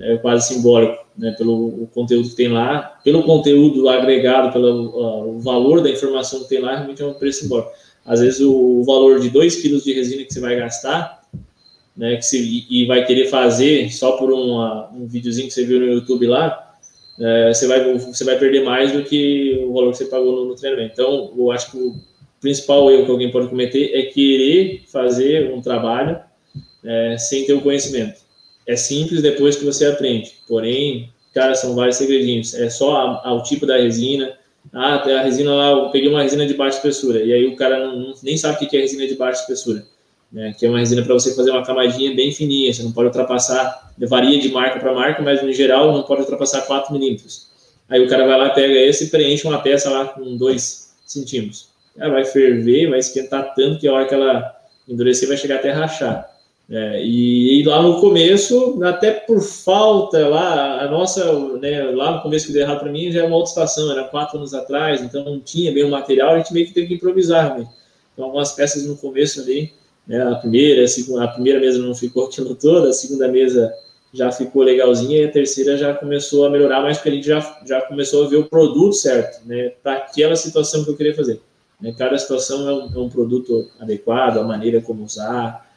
é, 0.00 0.16
quase 0.16 0.48
simbólico, 0.48 1.04
né? 1.16 1.32
pelo 1.32 1.86
conteúdo 1.94 2.28
que 2.28 2.36
tem 2.36 2.48
lá, 2.48 2.98
pelo 3.04 3.22
conteúdo 3.24 3.88
agregado, 3.88 4.52
pelo 4.52 4.88
uh, 4.88 5.36
o 5.36 5.40
valor 5.40 5.82
da 5.82 5.90
informação 5.90 6.42
que 6.42 6.48
tem 6.48 6.60
lá, 6.60 6.76
realmente 6.76 7.02
é 7.02 7.06
um 7.06 7.14
preço 7.14 7.40
simbólico. 7.40 7.70
Às 8.04 8.20
vezes 8.20 8.40
o, 8.40 8.52
o 8.52 8.84
valor 8.84 9.20
de 9.20 9.28
2 9.28 9.56
quilos 9.56 9.84
de 9.84 9.92
resina 9.92 10.24
que 10.24 10.32
você 10.32 10.40
vai 10.40 10.56
gastar 10.56 11.22
né, 11.96 12.16
que 12.16 12.66
e 12.70 12.86
vai 12.86 13.04
querer 13.04 13.26
fazer 13.26 13.92
só 13.92 14.12
por 14.12 14.32
uma, 14.32 14.90
um 14.92 15.06
videozinho 15.06 15.48
que 15.48 15.54
você 15.54 15.64
viu 15.64 15.78
no 15.78 15.86
YouTube 15.86 16.26
lá, 16.26 16.74
é, 17.20 17.52
você, 17.52 17.66
vai, 17.66 17.98
você 17.98 18.24
vai 18.24 18.38
perder 18.38 18.64
mais 18.64 18.92
do 18.92 19.04
que 19.04 19.62
o 19.66 19.72
valor 19.72 19.92
que 19.92 19.98
você 19.98 20.06
pagou 20.06 20.32
no, 20.32 20.44
no 20.46 20.54
treinamento. 20.54 20.92
Então, 20.92 21.32
eu 21.36 21.52
acho 21.52 21.70
que 21.70 21.76
o 21.76 21.94
principal 22.42 22.90
erro 22.90 23.06
que 23.06 23.10
alguém 23.10 23.30
pode 23.30 23.48
cometer 23.48 23.92
é 23.94 24.02
querer 24.02 24.82
fazer 24.88 25.50
um 25.54 25.62
trabalho 25.62 26.18
é, 26.84 27.16
sem 27.16 27.46
ter 27.46 27.54
o 27.54 27.62
conhecimento. 27.62 28.20
É 28.66 28.76
simples 28.76 29.22
depois 29.22 29.56
que 29.56 29.64
você 29.64 29.86
aprende, 29.86 30.32
porém, 30.46 31.10
cara, 31.32 31.54
são 31.54 31.74
vários 31.74 31.96
segredinhos. 31.96 32.54
É 32.54 32.68
só 32.68 32.96
a, 32.96 33.28
a, 33.28 33.34
o 33.34 33.42
tipo 33.42 33.64
da 33.64 33.78
resina. 33.78 34.36
Ah, 34.72 34.96
a 34.96 35.22
resina 35.22 35.54
lá, 35.54 35.70
eu 35.70 35.90
peguei 35.90 36.08
uma 36.08 36.22
resina 36.22 36.46
de 36.46 36.54
baixa 36.54 36.76
espessura, 36.76 37.22
e 37.22 37.32
aí 37.32 37.46
o 37.46 37.56
cara 37.56 37.84
não, 37.84 37.98
não, 37.98 38.14
nem 38.22 38.36
sabe 38.36 38.64
o 38.64 38.68
que 38.68 38.76
é 38.76 38.80
resina 38.80 39.06
de 39.06 39.14
baixa 39.14 39.40
espessura 39.40 39.84
né, 40.32 40.54
que 40.58 40.64
é 40.64 40.68
uma 40.68 40.78
resina 40.78 41.02
para 41.02 41.12
você 41.12 41.34
fazer 41.34 41.50
uma 41.50 41.64
camadinha 41.64 42.14
bem 42.14 42.32
fininha, 42.32 42.72
você 42.72 42.82
não 42.82 42.90
pode 42.90 43.08
ultrapassar, 43.08 43.92
varia 44.08 44.40
de 44.40 44.48
marca 44.50 44.80
para 44.80 44.94
marca, 44.94 45.22
mas 45.22 45.42
no 45.42 45.52
geral 45.52 45.92
não 45.92 46.02
pode 46.04 46.22
ultrapassar 46.22 46.62
4 46.62 46.92
milímetros. 46.92 47.50
Aí 47.88 48.00
o 48.00 48.08
cara 48.08 48.26
vai 48.26 48.38
lá, 48.38 48.50
pega 48.50 48.72
esse 48.72 49.04
e 49.04 49.06
preenche 49.08 49.46
uma 49.46 49.58
peça 49.58 49.90
lá 49.90 50.06
com 50.06 50.36
2 50.36 50.94
centímetros. 51.04 51.68
Ela 51.96 52.14
vai 52.14 52.24
ferver, 52.24 52.90
vai 52.90 52.98
esquentar 52.98 53.54
tanto 53.54 53.78
que 53.78 53.88
a 53.88 53.92
hora 53.92 54.06
que 54.06 54.14
ela 54.14 54.56
endurecer 54.88 55.28
vai 55.28 55.36
chegar 55.36 55.56
até 55.56 55.70
rachar. 55.70 56.30
É, 56.70 57.04
e, 57.04 57.60
e, 57.60 57.64
lá 57.64 57.82
no 57.82 58.00
começo, 58.00 58.82
até 58.82 59.10
por 59.10 59.42
falta 59.42 60.26
lá, 60.28 60.80
a 60.80 60.90
nossa, 60.90 61.30
né, 61.58 61.82
lá 61.90 62.12
no 62.12 62.22
começo 62.22 62.46
que 62.46 62.52
deu 62.52 62.62
errado 62.62 62.80
para 62.80 62.90
mim 62.90 63.12
já 63.12 63.20
é 63.20 63.26
uma 63.26 63.36
outra 63.36 63.50
estação, 63.50 63.90
era 63.90 64.04
quatro 64.04 64.38
anos 64.38 64.54
atrás, 64.54 65.02
então 65.02 65.22
não 65.22 65.38
tinha 65.38 65.72
bem 65.72 65.84
o 65.84 65.90
material, 65.90 66.34
a 66.34 66.38
gente 66.38 66.52
meio 66.52 66.66
que 66.66 66.72
teve 66.72 66.86
que 66.86 66.94
improvisar. 66.94 67.58
Né? 67.58 67.68
Então, 68.12 68.24
algumas 68.24 68.52
peças 68.52 68.86
no 68.86 68.96
começo 68.96 69.40
ali, 69.40 69.72
né? 70.06 70.22
A 70.22 70.36
primeira, 70.36 70.84
a, 70.84 70.88
segunda, 70.88 71.24
a 71.24 71.28
primeira 71.28 71.60
mesa 71.60 71.78
não 71.78 71.94
ficou 71.94 72.24
aquilo 72.26 72.54
todo, 72.54 72.88
a 72.88 72.92
segunda 72.92 73.28
mesa 73.28 73.72
já 74.14 74.30
ficou 74.30 74.62
legalzinha 74.62 75.22
e 75.22 75.24
a 75.24 75.30
terceira 75.30 75.76
já 75.76 75.94
começou 75.94 76.46
a 76.46 76.50
melhorar, 76.50 76.82
mas 76.82 76.98
porque 76.98 77.08
a 77.08 77.12
gente 77.12 77.26
já, 77.26 77.60
já 77.66 77.80
começou 77.82 78.24
a 78.24 78.28
ver 78.28 78.36
o 78.36 78.48
produto 78.48 78.94
certo, 78.94 79.46
né? 79.46 79.72
Para 79.82 79.94
aquela 79.94 80.36
situação 80.36 80.84
que 80.84 80.90
eu 80.90 80.96
queria 80.96 81.14
fazer. 81.14 81.40
Né? 81.82 81.92
Cada 81.98 82.16
situação 82.16 82.68
é 82.68 82.72
um, 82.72 82.94
é 82.94 82.98
um, 82.98 83.08
produto 83.08 83.68
adequado, 83.80 84.38
a 84.38 84.44
maneira 84.44 84.80
como 84.80 85.04
usar. 85.04 85.68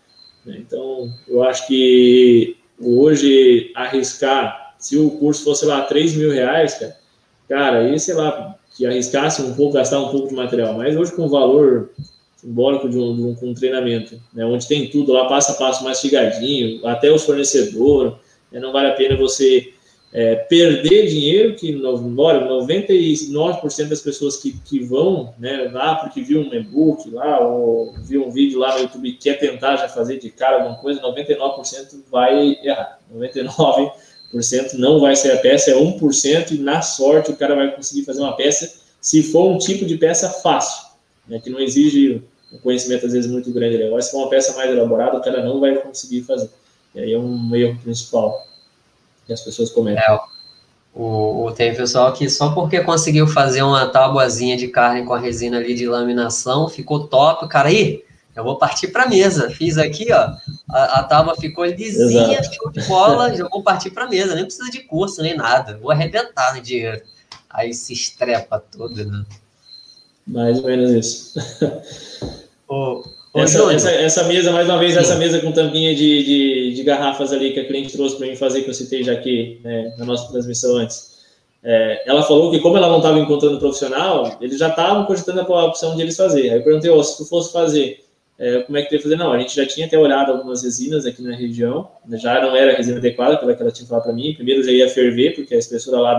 Né? 0.45 0.57
Então, 0.59 1.11
eu 1.27 1.43
acho 1.43 1.65
que 1.67 2.55
hoje 2.79 3.71
arriscar, 3.75 4.75
se 4.77 4.97
o 4.97 5.09
curso 5.11 5.43
fosse 5.43 5.65
lá 5.65 5.81
3 5.81 6.15
mil 6.15 6.31
reais, 6.31 6.75
cara, 6.75 6.97
cara, 7.49 7.79
aí 7.79 7.99
sei 7.99 8.13
lá, 8.13 8.55
que 8.77 8.85
arriscasse 8.85 9.41
um 9.41 9.55
pouco, 9.55 9.73
gastar 9.73 9.99
um 9.99 10.09
pouco 10.09 10.29
de 10.29 10.35
material, 10.35 10.75
mas 10.75 10.95
hoje 10.95 11.13
com 11.13 11.27
valor 11.27 11.89
simbólico 12.35 12.87
de 12.87 12.99
um, 12.99 13.15
de 13.15 13.21
um, 13.21 13.49
um 13.49 13.53
treinamento, 13.53 14.21
né, 14.33 14.45
onde 14.45 14.67
tem 14.67 14.89
tudo 14.89 15.13
lá, 15.13 15.25
passo 15.25 15.53
a 15.53 15.55
passo 15.55 15.83
mastigadinho, 15.83 16.85
até 16.85 17.11
os 17.11 17.23
fornecedores, 17.23 18.13
né, 18.51 18.59
não 18.59 18.71
vale 18.71 18.89
a 18.89 18.93
pena 18.93 19.17
você 19.17 19.73
é, 20.17 20.33
perder 20.33 21.07
dinheiro, 21.07 21.55
que, 21.55 21.69
embora 21.69 22.47
99% 22.47 23.89
das 23.89 23.99
pessoas 23.99 24.37
que, 24.37 24.53
que 24.63 24.79
vão 24.79 25.33
né, 25.37 25.69
lá 25.73 25.95
porque 25.95 26.21
viu 26.21 26.39
um 26.39 26.53
e-book 26.53 27.09
lá, 27.09 27.41
ou 27.45 27.93
viu 28.01 28.25
um 28.25 28.31
vídeo 28.31 28.57
lá 28.57 28.75
no 28.75 28.83
YouTube 28.83 29.09
e 29.09 29.17
quer 29.17 29.37
tentar 29.37 29.75
já 29.75 29.89
fazer 29.89 30.17
de 30.17 30.29
cara 30.29 30.55
alguma 30.55 30.77
coisa, 30.77 31.01
99% 31.01 32.03
vai 32.09 32.57
errar. 32.63 32.97
99% 33.13 33.91
não 34.75 35.01
vai 35.01 35.17
ser 35.17 35.33
a 35.33 35.37
peça, 35.37 35.71
é 35.71 35.73
1% 35.75 36.51
e 36.51 36.59
na 36.59 36.81
sorte 36.81 37.31
o 37.31 37.35
cara 37.35 37.53
vai 37.53 37.75
conseguir 37.75 38.05
fazer 38.05 38.21
uma 38.21 38.37
peça 38.37 38.73
se 39.01 39.21
for 39.21 39.51
um 39.51 39.57
tipo 39.57 39.83
de 39.83 39.97
peça 39.97 40.29
fácil, 40.29 40.91
né, 41.27 41.41
que 41.43 41.49
não 41.49 41.59
exige 41.59 42.23
um 42.53 42.57
conhecimento 42.59 43.05
às 43.05 43.11
vezes 43.11 43.29
muito 43.29 43.51
grande. 43.51 43.83
Agora, 43.83 44.01
se 44.01 44.11
for 44.11 44.19
uma 44.19 44.29
peça 44.29 44.55
mais 44.55 44.71
elaborada, 44.71 45.17
o 45.17 45.21
cara 45.21 45.43
não 45.43 45.59
vai 45.59 45.75
conseguir 45.75 46.21
fazer. 46.21 46.49
E 46.95 47.01
aí 47.01 47.11
é 47.11 47.19
um 47.19 47.53
erro 47.53 47.77
principal 47.83 48.54
que 49.25 49.33
as 49.33 49.41
pessoas 49.41 49.69
cometem. 49.69 50.03
É, 50.03 50.19
o, 50.93 51.45
o, 51.45 51.51
tem 51.51 51.75
pessoal 51.75 52.13
que 52.13 52.29
só 52.29 52.53
porque 52.53 52.79
conseguiu 52.81 53.27
fazer 53.27 53.61
uma 53.63 53.85
tabuazinha 53.87 54.55
de 54.55 54.69
carne 54.69 55.05
com 55.05 55.13
a 55.13 55.19
resina 55.19 55.57
ali 55.57 55.73
de 55.73 55.87
laminação, 55.87 56.69
ficou 56.69 57.07
top, 57.07 57.47
cara, 57.49 57.67
aí, 57.67 58.03
eu 58.35 58.43
vou 58.43 58.57
partir 58.57 58.89
para 58.89 59.07
mesa. 59.07 59.49
Fiz 59.49 59.77
aqui, 59.77 60.11
ó, 60.11 60.31
a, 60.69 60.99
a 60.99 61.03
tábua 61.03 61.35
ficou 61.35 61.65
lisinha, 61.65 62.39
Exato. 62.39 62.55
show 62.55 62.71
de 62.71 62.81
bola, 62.83 63.33
já 63.33 63.47
vou 63.47 63.63
partir 63.63 63.91
para 63.91 64.07
mesa. 64.07 64.35
Nem 64.35 64.43
precisa 64.43 64.69
de 64.69 64.81
curso, 64.81 65.21
nem 65.21 65.35
nada. 65.35 65.77
Vou 65.77 65.89
arrebentar 65.89 66.53
no 66.53 66.61
dinheiro. 66.61 67.01
Aí 67.49 67.73
se 67.73 67.93
estrepa 67.93 68.59
todo, 68.59 69.05
né? 69.05 69.23
Mais 70.27 70.57
ou 70.59 70.65
menos 70.65 70.91
isso. 70.91 71.39
Ô, 72.67 73.03
essa, 73.35 73.73
essa, 73.73 73.91
essa, 73.91 74.23
mesa, 74.23 74.51
mais 74.51 74.67
uma 74.67 74.77
vez, 74.77 74.93
Sim. 74.93 74.99
essa 74.99 75.15
mesa 75.15 75.39
com 75.39 75.51
tampinha 75.51 75.93
de, 75.93 76.23
de, 76.23 76.73
de, 76.73 76.83
garrafas 76.83 77.33
ali 77.33 77.51
que 77.53 77.59
a 77.59 77.65
cliente 77.65 77.91
trouxe 77.91 78.17
para 78.17 78.27
mim 78.27 78.35
fazer, 78.35 78.61
que 78.61 78.69
eu 78.69 78.73
citei 78.73 79.03
já 79.03 79.13
aqui 79.13 79.59
né, 79.63 79.93
na 79.97 80.05
nossa 80.05 80.31
transmissão 80.31 80.77
antes. 80.77 81.15
É, 81.63 82.03
ela 82.05 82.23
falou 82.23 82.51
que, 82.51 82.59
como 82.59 82.77
ela 82.77 82.87
não 82.87 82.97
estava 82.97 83.19
encontrando 83.19 83.57
profissional, 83.59 84.37
eles 84.39 84.59
já 84.59 84.69
estavam 84.69 85.05
cogitando 85.05 85.41
a 85.41 85.65
opção 85.65 85.95
de 85.95 86.01
eles 86.01 86.15
fazer. 86.15 86.49
Aí 86.51 86.57
eu 86.57 86.63
perguntei, 86.63 86.91
oh, 86.91 87.03
se 87.03 87.17
tu 87.17 87.25
fosse 87.25 87.51
fazer, 87.51 88.05
é, 88.37 88.59
como 88.59 88.77
é 88.77 88.83
que 88.83 88.89
tu 88.89 88.95
ia 88.95 89.01
fazer? 89.01 89.15
Não, 89.15 89.33
a 89.33 89.39
gente 89.39 89.55
já 89.55 89.65
tinha 89.65 89.87
até 89.87 89.97
olhado 89.97 90.31
algumas 90.31 90.63
resinas 90.63 91.05
aqui 91.05 91.21
na 91.21 91.35
região, 91.35 91.89
já 92.13 92.39
não 92.39 92.55
era 92.55 92.73
a 92.73 92.75
resina 92.75 92.97
adequada 92.97 93.37
pela 93.37 93.55
que 93.55 93.61
ela 93.61 93.71
tinha 93.71 93.87
falado 93.87 94.03
para 94.03 94.13
mim. 94.13 94.33
Primeiro 94.35 94.63
já 94.63 94.71
ia 94.71 94.87
ferver, 94.87 95.35
porque 95.35 95.55
a 95.55 95.57
espessura 95.57 95.99
lá 95.99 96.15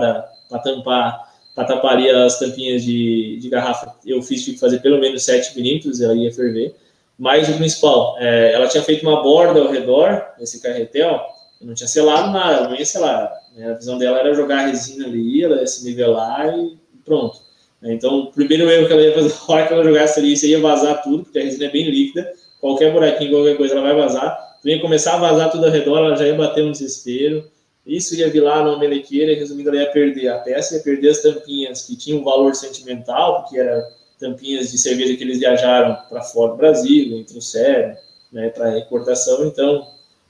para 0.49 0.59
tampar 0.59 1.27
para 1.57 1.65
tapar 1.65 1.93
ali 1.93 2.07
as 2.07 2.37
tampinhas 2.37 2.83
de, 2.83 3.39
de 3.41 3.49
garrafa, 3.49 3.91
eu 4.05 4.21
fiz 4.21 4.43
tive 4.43 4.53
que 4.53 4.59
fazer 4.59 4.79
pelo 4.79 4.99
menos 4.99 5.23
7 5.23 5.55
milímetros, 5.57 5.99
ela 5.99 6.13
ia 6.13 6.31
ferver. 6.31 6.75
Mas 7.17 7.49
o 7.49 7.53
principal, 7.53 8.15
é, 8.19 8.53
ela 8.53 8.67
tinha 8.67 8.83
feito 8.83 9.01
uma 9.07 9.23
borda 9.23 9.59
ao 9.59 9.71
redor 9.71 10.23
desse 10.37 10.61
carretel, 10.61 11.19
não 11.59 11.73
tinha 11.73 11.87
selado 11.87 12.31
nada, 12.31 12.67
não 12.67 12.75
ia 12.75 12.85
selar. 12.85 13.31
Né? 13.55 13.71
A 13.71 13.73
visão 13.73 13.97
dela 13.97 14.19
era 14.19 14.33
jogar 14.33 14.59
a 14.59 14.67
resina 14.67 15.07
ali, 15.07 15.43
ela 15.43 15.59
ia 15.59 15.67
se 15.67 15.83
nivelar 15.83 16.47
e 16.57 16.77
pronto. 17.03 17.41
Então, 17.81 18.19
o 18.19 18.31
primeiro 18.31 18.69
erro 18.69 18.87
que 18.87 18.93
ela 18.93 19.01
ia 19.01 19.13
fazer, 19.13 19.29
na 19.47 19.55
hora 19.55 19.67
que 19.67 19.73
ela 19.73 19.83
jogasse 19.83 20.19
ali, 20.19 20.37
você 20.37 20.47
ia 20.47 20.59
vazar 20.59 21.01
tudo, 21.01 21.23
porque 21.23 21.39
a 21.39 21.43
resina 21.43 21.65
é 21.65 21.71
bem 21.71 21.89
líquida, 21.89 22.31
qualquer 22.59 22.91
buraquinho, 22.91 23.31
qualquer 23.31 23.57
coisa, 23.57 23.73
ela 23.73 23.83
vai 23.83 23.95
vazar. 23.95 24.57
Tu 24.61 24.69
ia 24.69 24.81
começar 24.81 25.15
a 25.15 25.17
vazar 25.17 25.51
tudo 25.51 25.65
ao 25.65 25.71
redor, 25.71 25.97
ela 25.97 26.15
já 26.15 26.27
ia 26.27 26.35
bater 26.35 26.63
um 26.63 26.71
desespero. 26.71 27.49
Isso 27.85 28.15
ia 28.15 28.29
vir 28.29 28.41
lá 28.41 28.63
numa 28.63 28.77
melequeira 28.77 29.31
e, 29.31 29.35
resumindo, 29.35 29.69
ela 29.69 29.79
ia 29.79 29.91
perder 29.91 30.27
a 30.27 30.39
peça, 30.39 30.75
ia 30.75 30.83
perder 30.83 31.09
as 31.09 31.21
tampinhas 31.21 31.83
que 31.83 31.95
tinham 31.95 32.19
um 32.19 32.23
valor 32.23 32.53
sentimental, 32.53 33.41
porque 33.41 33.57
eram 33.57 33.81
tampinhas 34.19 34.71
de 34.71 34.77
cerveja 34.77 35.15
que 35.15 35.23
eles 35.23 35.39
viajaram 35.39 35.97
para 36.09 36.21
fora 36.21 36.51
do 36.51 36.57
Brasil, 36.57 37.17
entre 37.17 37.37
o 37.37 37.41
sério, 37.41 37.95
né, 38.31 38.49
para 38.49 38.69
recortação. 38.71 39.45
Então, 39.45 39.87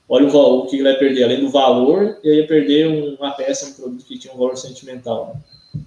olha 0.08 0.26
o 0.26 0.30
valor, 0.30 0.64
o 0.64 0.66
que 0.66 0.76
ele 0.76 0.84
vai 0.84 0.94
perder, 0.94 1.24
além 1.24 1.40
do 1.40 1.50
valor, 1.50 2.18
e 2.22 2.28
ia 2.28 2.46
perder 2.46 2.86
uma 3.18 3.32
peça, 3.32 3.66
um 3.66 3.72
produto 3.72 4.04
que 4.04 4.18
tinha 4.18 4.32
um 4.32 4.38
valor 4.38 4.56
sentimental. 4.56 5.34
Né? 5.34 5.82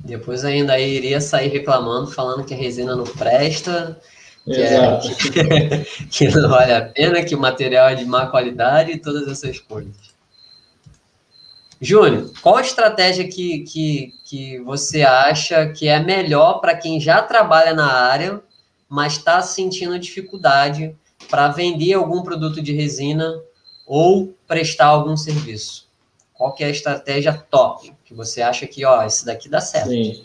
Depois 0.00 0.44
ainda 0.44 0.74
aí 0.74 0.96
iria 0.96 1.20
sair 1.20 1.48
reclamando, 1.48 2.10
falando 2.10 2.44
que 2.44 2.54
a 2.54 2.56
resina 2.56 2.94
não 2.94 3.04
presta, 3.04 4.00
que, 4.44 4.60
é, 4.60 4.98
que, 4.98 6.06
que, 6.10 6.28
não 6.28 6.48
vale 6.48 6.72
a 6.72 6.82
pena, 6.82 7.24
que 7.24 7.34
o 7.34 7.40
material 7.40 7.88
é 7.88 7.94
de 7.96 8.04
má 8.04 8.26
qualidade 8.26 8.92
e 8.92 8.98
todas 8.98 9.26
essas 9.26 9.58
coisas. 9.58 10.15
Júnior, 11.80 12.32
qual 12.42 12.56
a 12.56 12.62
estratégia 12.62 13.28
que, 13.28 13.60
que, 13.60 14.12
que 14.24 14.58
você 14.60 15.02
acha 15.02 15.66
que 15.68 15.88
é 15.88 16.00
melhor 16.00 16.60
para 16.60 16.76
quem 16.76 16.98
já 16.98 17.20
trabalha 17.22 17.74
na 17.74 17.92
área, 17.92 18.40
mas 18.88 19.14
está 19.14 19.42
sentindo 19.42 19.98
dificuldade 19.98 20.96
para 21.28 21.48
vender 21.48 21.94
algum 21.94 22.22
produto 22.22 22.62
de 22.62 22.72
resina 22.72 23.34
ou 23.86 24.34
prestar 24.46 24.86
algum 24.86 25.16
serviço? 25.16 25.86
Qual 26.32 26.54
que 26.54 26.64
é 26.64 26.68
a 26.68 26.70
estratégia 26.70 27.32
top 27.32 27.92
que 28.04 28.14
você 28.14 28.42
acha 28.42 28.66
que, 28.66 28.84
ó, 28.84 29.04
esse 29.04 29.24
daqui 29.24 29.48
dá 29.48 29.60
certo? 29.60 29.88
Sim. 29.88 30.24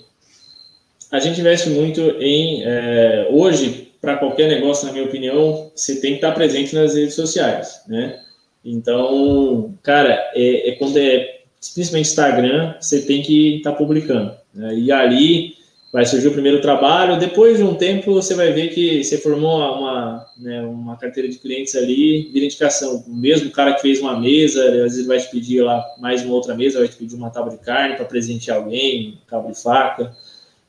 A 1.11 1.19
gente 1.19 1.41
investe 1.41 1.69
muito 1.69 1.99
em, 1.99 2.63
é, 2.63 3.27
hoje, 3.31 3.93
para 3.99 4.17
qualquer 4.17 4.47
negócio, 4.47 4.85
na 4.87 4.93
minha 4.93 5.05
opinião, 5.05 5.69
você 5.75 5.99
tem 5.99 6.11
que 6.11 6.17
estar 6.17 6.31
presente 6.31 6.73
nas 6.73 6.95
redes 6.95 7.15
sociais, 7.15 7.81
né? 7.87 8.21
Então, 8.63 9.77
cara, 9.83 10.13
é, 10.33 10.69
é 10.69 10.75
quando 10.75 10.97
é 10.97 11.40
principalmente 11.69 12.09
Instagram, 12.09 12.75
você 12.79 13.01
tem 13.01 13.21
que 13.21 13.57
estar 13.57 13.71
tá 13.71 13.77
publicando. 13.77 14.33
Né? 14.53 14.75
E 14.79 14.91
ali 14.91 15.55
vai 15.91 16.05
surgir 16.05 16.29
o 16.29 16.31
primeiro 16.31 16.61
trabalho. 16.61 17.19
Depois 17.19 17.57
de 17.57 17.63
um 17.63 17.75
tempo, 17.75 18.13
você 18.13 18.33
vai 18.33 18.51
ver 18.51 18.69
que 18.69 19.03
você 19.03 19.17
formou 19.17 19.57
uma, 19.57 20.25
né, 20.39 20.61
uma 20.61 20.97
carteira 20.97 21.27
de 21.27 21.37
clientes 21.37 21.75
ali, 21.75 22.29
vira 22.31 22.45
indicação. 22.45 23.03
O 23.07 23.13
mesmo 23.13 23.51
cara 23.51 23.73
que 23.73 23.81
fez 23.81 23.99
uma 23.99 24.19
mesa, 24.19 24.63
às 24.65 24.93
vezes 24.93 25.05
vai 25.05 25.19
te 25.19 25.29
pedir 25.29 25.61
lá 25.61 25.83
mais 25.99 26.23
uma 26.23 26.33
outra 26.33 26.55
mesa, 26.55 26.79
vai 26.79 26.87
te 26.87 26.95
pedir 26.95 27.15
uma 27.15 27.29
tábua 27.29 27.51
de 27.51 27.57
carne 27.57 27.95
para 27.95 28.05
presentear 28.05 28.57
alguém, 28.57 29.19
cabo 29.27 29.51
de 29.51 29.61
faca. 29.61 30.15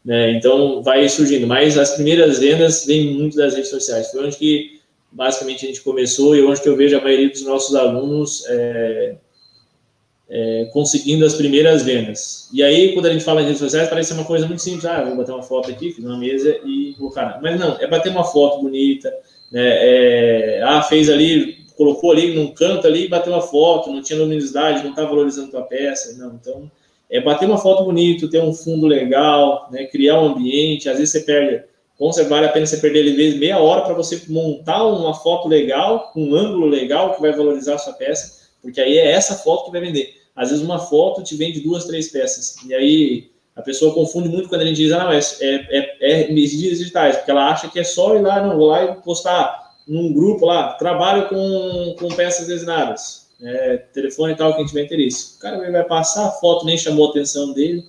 Né? 0.05 0.32
Então, 0.32 0.82
vai 0.82 1.09
surgindo. 1.09 1.47
Mas 1.47 1.78
as 1.78 1.93
primeiras 1.93 2.38
vendas 2.40 2.84
vêm 2.84 3.14
muito 3.14 3.36
das 3.36 3.55
redes 3.55 3.70
sociais. 3.70 4.11
Foi 4.11 4.26
onde 4.26 4.36
que, 4.36 4.80
basicamente, 5.12 5.64
a 5.64 5.68
gente 5.68 5.80
começou 5.82 6.34
e 6.34 6.43
onde 6.43 6.61
que 6.61 6.68
eu 6.68 6.76
vejo 6.76 6.99
a 6.99 7.01
maioria 7.01 7.30
dos 7.30 7.43
nossos 7.43 7.76
alunos 7.76 8.45
é, 8.49 9.14
é, 10.35 10.64
conseguindo 10.72 11.26
as 11.26 11.35
primeiras 11.35 11.83
vendas. 11.83 12.49
E 12.51 12.62
aí, 12.62 12.95
quando 12.95 13.05
a 13.05 13.12
gente 13.12 13.22
fala 13.22 13.43
em 13.43 13.45
redes 13.45 13.59
sociais, 13.59 13.91
parece 13.91 14.14
uma 14.14 14.24
coisa 14.24 14.47
muito 14.47 14.62
simples. 14.62 14.87
Ah, 14.87 15.05
vou 15.05 15.14
bater 15.14 15.33
uma 15.33 15.43
foto 15.43 15.70
aqui, 15.70 15.93
fiz 15.93 16.03
uma 16.03 16.16
mesa 16.16 16.59
e 16.64 16.97
cara. 17.14 17.39
Mas 17.43 17.61
não, 17.61 17.78
é 17.78 17.87
bater 17.87 18.11
uma 18.11 18.24
foto 18.24 18.62
bonita, 18.62 19.12
né? 19.51 19.61
É, 19.62 20.62
ah, 20.64 20.83
fez 20.83 21.11
ali, 21.11 21.59
colocou 21.76 22.12
ali 22.12 22.35
num 22.35 22.49
canto 22.49 22.87
ali, 22.87 23.09
bateu 23.09 23.30
uma 23.30 23.43
foto, 23.43 23.93
não 23.93 24.03
tinha 24.03 24.18
luminosidade, 24.18 24.83
não 24.83 24.91
está 24.91 25.05
valorizando 25.05 25.51
tua 25.51 25.64
peça, 25.64 26.16
não. 26.16 26.35
Então, 26.41 26.70
é 27.11 27.20
bater 27.20 27.47
uma 27.47 27.59
foto 27.59 27.85
bonita, 27.85 28.26
ter 28.30 28.43
um 28.43 28.55
fundo 28.55 28.87
legal, 28.87 29.68
né, 29.70 29.85
criar 29.85 30.18
um 30.18 30.28
ambiente. 30.28 30.89
Às 30.89 30.97
vezes 30.97 31.12
você 31.12 31.20
perde, 31.20 31.62
com 31.99 32.11
vale 32.26 32.47
a 32.47 32.49
pena 32.49 32.64
você 32.64 32.78
perder 32.78 33.01
ali 33.01 33.12
vezes 33.12 33.39
meia 33.39 33.59
hora 33.59 33.83
para 33.83 33.93
você 33.93 34.22
montar 34.30 34.83
uma 34.87 35.12
foto 35.12 35.47
legal, 35.47 36.11
um 36.16 36.35
ângulo 36.35 36.66
legal 36.66 37.14
que 37.14 37.20
vai 37.20 37.33
valorizar 37.33 37.74
a 37.74 37.78
sua 37.78 37.93
peça, 37.93 38.49
porque 38.62 38.80
aí 38.80 38.97
é 38.97 39.11
essa 39.11 39.35
foto 39.35 39.66
que 39.66 39.72
vai 39.72 39.83
vender. 39.83 40.22
Às 40.35 40.51
vezes 40.51 40.64
uma 40.64 40.78
foto 40.78 41.22
te 41.22 41.37
vende 41.37 41.61
duas, 41.61 41.85
três 41.85 42.11
peças. 42.11 42.57
E 42.66 42.74
aí 42.74 43.33
a 43.55 43.62
pessoa 43.62 43.95
confunde 43.95 44.28
muito 44.28 44.49
quando 44.49 44.62
a 44.62 44.64
gente 44.64 44.76
diz, 44.76 44.93
ah, 44.93 45.05
não, 45.05 45.12
é, 45.12 45.18
é, 45.18 45.99
é, 46.01 46.22
é 46.22 46.33
digitais, 46.33 47.16
porque 47.16 47.30
ela 47.30 47.51
acha 47.51 47.68
que 47.68 47.78
é 47.78 47.85
só 47.85 48.16
ir 48.16 48.22
lá, 48.22 48.47
não, 48.47 48.57
vou 48.57 48.68
lá 48.68 48.85
e 48.85 48.95
postar 49.03 49.74
num 49.87 50.12
grupo 50.12 50.47
lá, 50.47 50.72
trabalho 50.74 51.28
com, 51.28 51.97
com 51.99 52.14
peças 52.14 52.47
desenhadas, 52.47 53.26
é, 53.43 53.76
telefone 53.93 54.33
e 54.33 54.37
tal, 54.37 54.55
quem 54.57 54.64
tiver 54.64 54.85
interesse. 54.85 55.37
O 55.37 55.41
cara 55.41 55.70
vai 55.70 55.85
passar 55.85 56.28
a 56.28 56.30
foto, 56.30 56.64
nem 56.64 56.78
chamou 56.78 57.09
a 57.09 57.11
atenção 57.11 57.53
dele, 57.53 57.85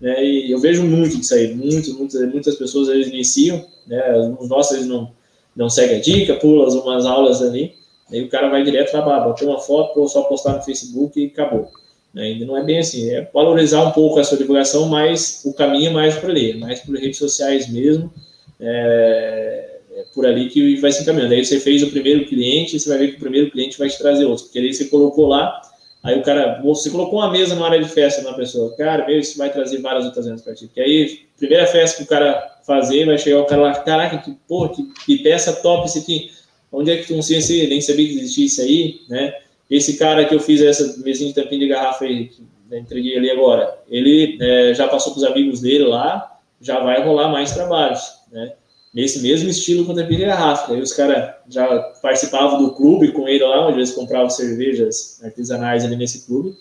né, 0.00 0.24
e 0.24 0.50
eu 0.50 0.58
vejo 0.58 0.82
muito 0.82 1.18
disso 1.18 1.34
aí, 1.34 1.54
muito, 1.54 1.92
muitas, 1.94 2.32
muitas 2.32 2.56
pessoas 2.56 2.88
eles 2.88 3.08
iniciam, 3.08 3.66
né, 3.86 4.34
os 4.38 4.48
nossos 4.48 4.76
eles 4.76 4.86
não, 4.86 5.12
não 5.54 5.68
seguem 5.68 5.98
a 5.98 6.00
dica, 6.00 6.36
pulam 6.36 6.68
umas 6.80 7.04
aulas 7.04 7.42
ali, 7.42 7.74
aí 8.10 8.22
o 8.22 8.30
cara 8.30 8.48
vai 8.48 8.62
direto 8.62 8.92
trabalhar, 8.92 9.26
bater 9.26 9.46
uma 9.46 9.58
foto, 9.58 10.08
só 10.08 10.22
postar 10.22 10.54
no 10.54 10.62
Facebook 10.62 11.20
e 11.20 11.26
acabou. 11.26 11.70
Né, 12.14 12.24
ainda 12.24 12.44
não 12.44 12.56
é 12.56 12.62
bem 12.62 12.78
assim, 12.78 13.08
é 13.10 13.28
valorizar 13.32 13.82
um 13.84 13.90
pouco 13.90 14.20
a 14.20 14.24
sua 14.24 14.36
divulgação, 14.36 14.86
mas 14.86 15.42
o 15.44 15.54
caminho 15.54 15.90
é 15.90 15.92
mais 15.92 16.14
para 16.14 16.30
ali, 16.30 16.50
é 16.50 16.54
mais 16.56 16.80
por 16.80 16.94
redes 16.94 17.16
sociais 17.18 17.70
mesmo, 17.70 18.12
é, 18.60 19.78
é 19.96 20.04
por 20.14 20.26
ali 20.26 20.50
que 20.50 20.76
vai 20.76 20.92
se 20.92 21.02
encaminhando. 21.02 21.32
Aí 21.32 21.44
você 21.44 21.58
fez 21.58 21.82
o 21.82 21.90
primeiro 21.90 22.26
cliente, 22.26 22.78
você 22.78 22.88
vai 22.88 22.98
ver 22.98 23.08
que 23.12 23.16
o 23.16 23.20
primeiro 23.20 23.50
cliente 23.50 23.78
vai 23.78 23.88
te 23.88 23.96
trazer 23.96 24.26
outros, 24.26 24.42
porque 24.42 24.58
aí 24.58 24.72
você 24.72 24.84
colocou 24.86 25.26
lá, 25.26 25.58
aí 26.02 26.18
o 26.18 26.22
cara, 26.22 26.60
você 26.62 26.90
colocou 26.90 27.18
uma 27.18 27.30
mesa 27.30 27.54
numa 27.54 27.66
área 27.66 27.82
de 27.82 27.88
festa 27.88 28.20
na 28.22 28.34
pessoa, 28.34 28.76
cara, 28.76 29.06
meu, 29.06 29.18
isso 29.18 29.38
vai 29.38 29.50
trazer 29.50 29.80
várias 29.80 30.04
outras 30.04 30.26
vendas 30.26 30.42
para 30.42 30.54
ti. 30.54 30.66
Porque 30.66 30.80
aí, 30.80 31.20
primeira 31.38 31.66
festa 31.66 31.96
que 31.96 32.02
o 32.04 32.06
cara 32.06 32.58
fazer, 32.66 33.06
vai 33.06 33.18
chegar 33.18 33.40
o 33.40 33.46
cara 33.46 33.62
lá, 33.62 33.74
caraca, 33.74 34.18
que 34.18 34.32
porra, 34.46 34.68
que, 34.68 34.82
que 35.06 35.22
peça 35.22 35.52
top 35.52 35.86
esse 35.86 35.98
aqui. 35.98 36.30
Onde 36.70 36.90
é 36.90 36.96
que 36.96 37.06
tu 37.06 37.14
conseguia 37.14 37.38
esse? 37.38 37.66
Nem 37.66 37.80
sabia 37.80 38.06
que 38.06 38.14
existia 38.14 38.46
isso 38.46 38.60
aí, 38.62 39.00
né? 39.08 39.34
Esse 39.74 39.96
cara 39.96 40.24
que 40.26 40.34
eu 40.34 40.40
fiz 40.40 40.60
essa 40.60 40.98
mesinha 41.02 41.32
de 41.32 41.34
tampinha 41.34 41.60
de 41.60 41.68
garrafa 41.68 42.04
aí, 42.04 42.28
que 42.28 42.42
entreguei 42.70 43.16
ali 43.16 43.30
agora, 43.30 43.78
ele 43.88 44.36
é, 44.40 44.74
já 44.74 44.86
passou 44.86 45.12
com 45.12 45.18
os 45.18 45.24
amigos 45.24 45.60
dele 45.60 45.84
lá, 45.84 46.38
já 46.60 46.80
vai 46.80 47.02
rolar 47.02 47.28
mais 47.28 47.52
trabalhos, 47.52 48.00
né? 48.30 48.52
nesse 48.92 49.22
mesmo 49.22 49.48
estilo 49.48 49.86
quanto 49.86 50.00
a 50.00 50.04
pilha 50.04 50.26
garrafa. 50.26 50.72
Aí 50.72 50.80
os 50.80 50.92
caras 50.92 51.34
já 51.48 51.66
participavam 52.02 52.62
do 52.62 52.72
clube 52.74 53.12
com 53.12 53.26
ele 53.26 53.42
lá, 53.42 53.66
onde 53.66 53.78
eles 53.78 53.92
compravam 53.92 54.28
cervejas 54.28 55.18
artesanais 55.24 55.84
ali 55.84 55.96
nesse 55.96 56.26
clube. 56.26 56.54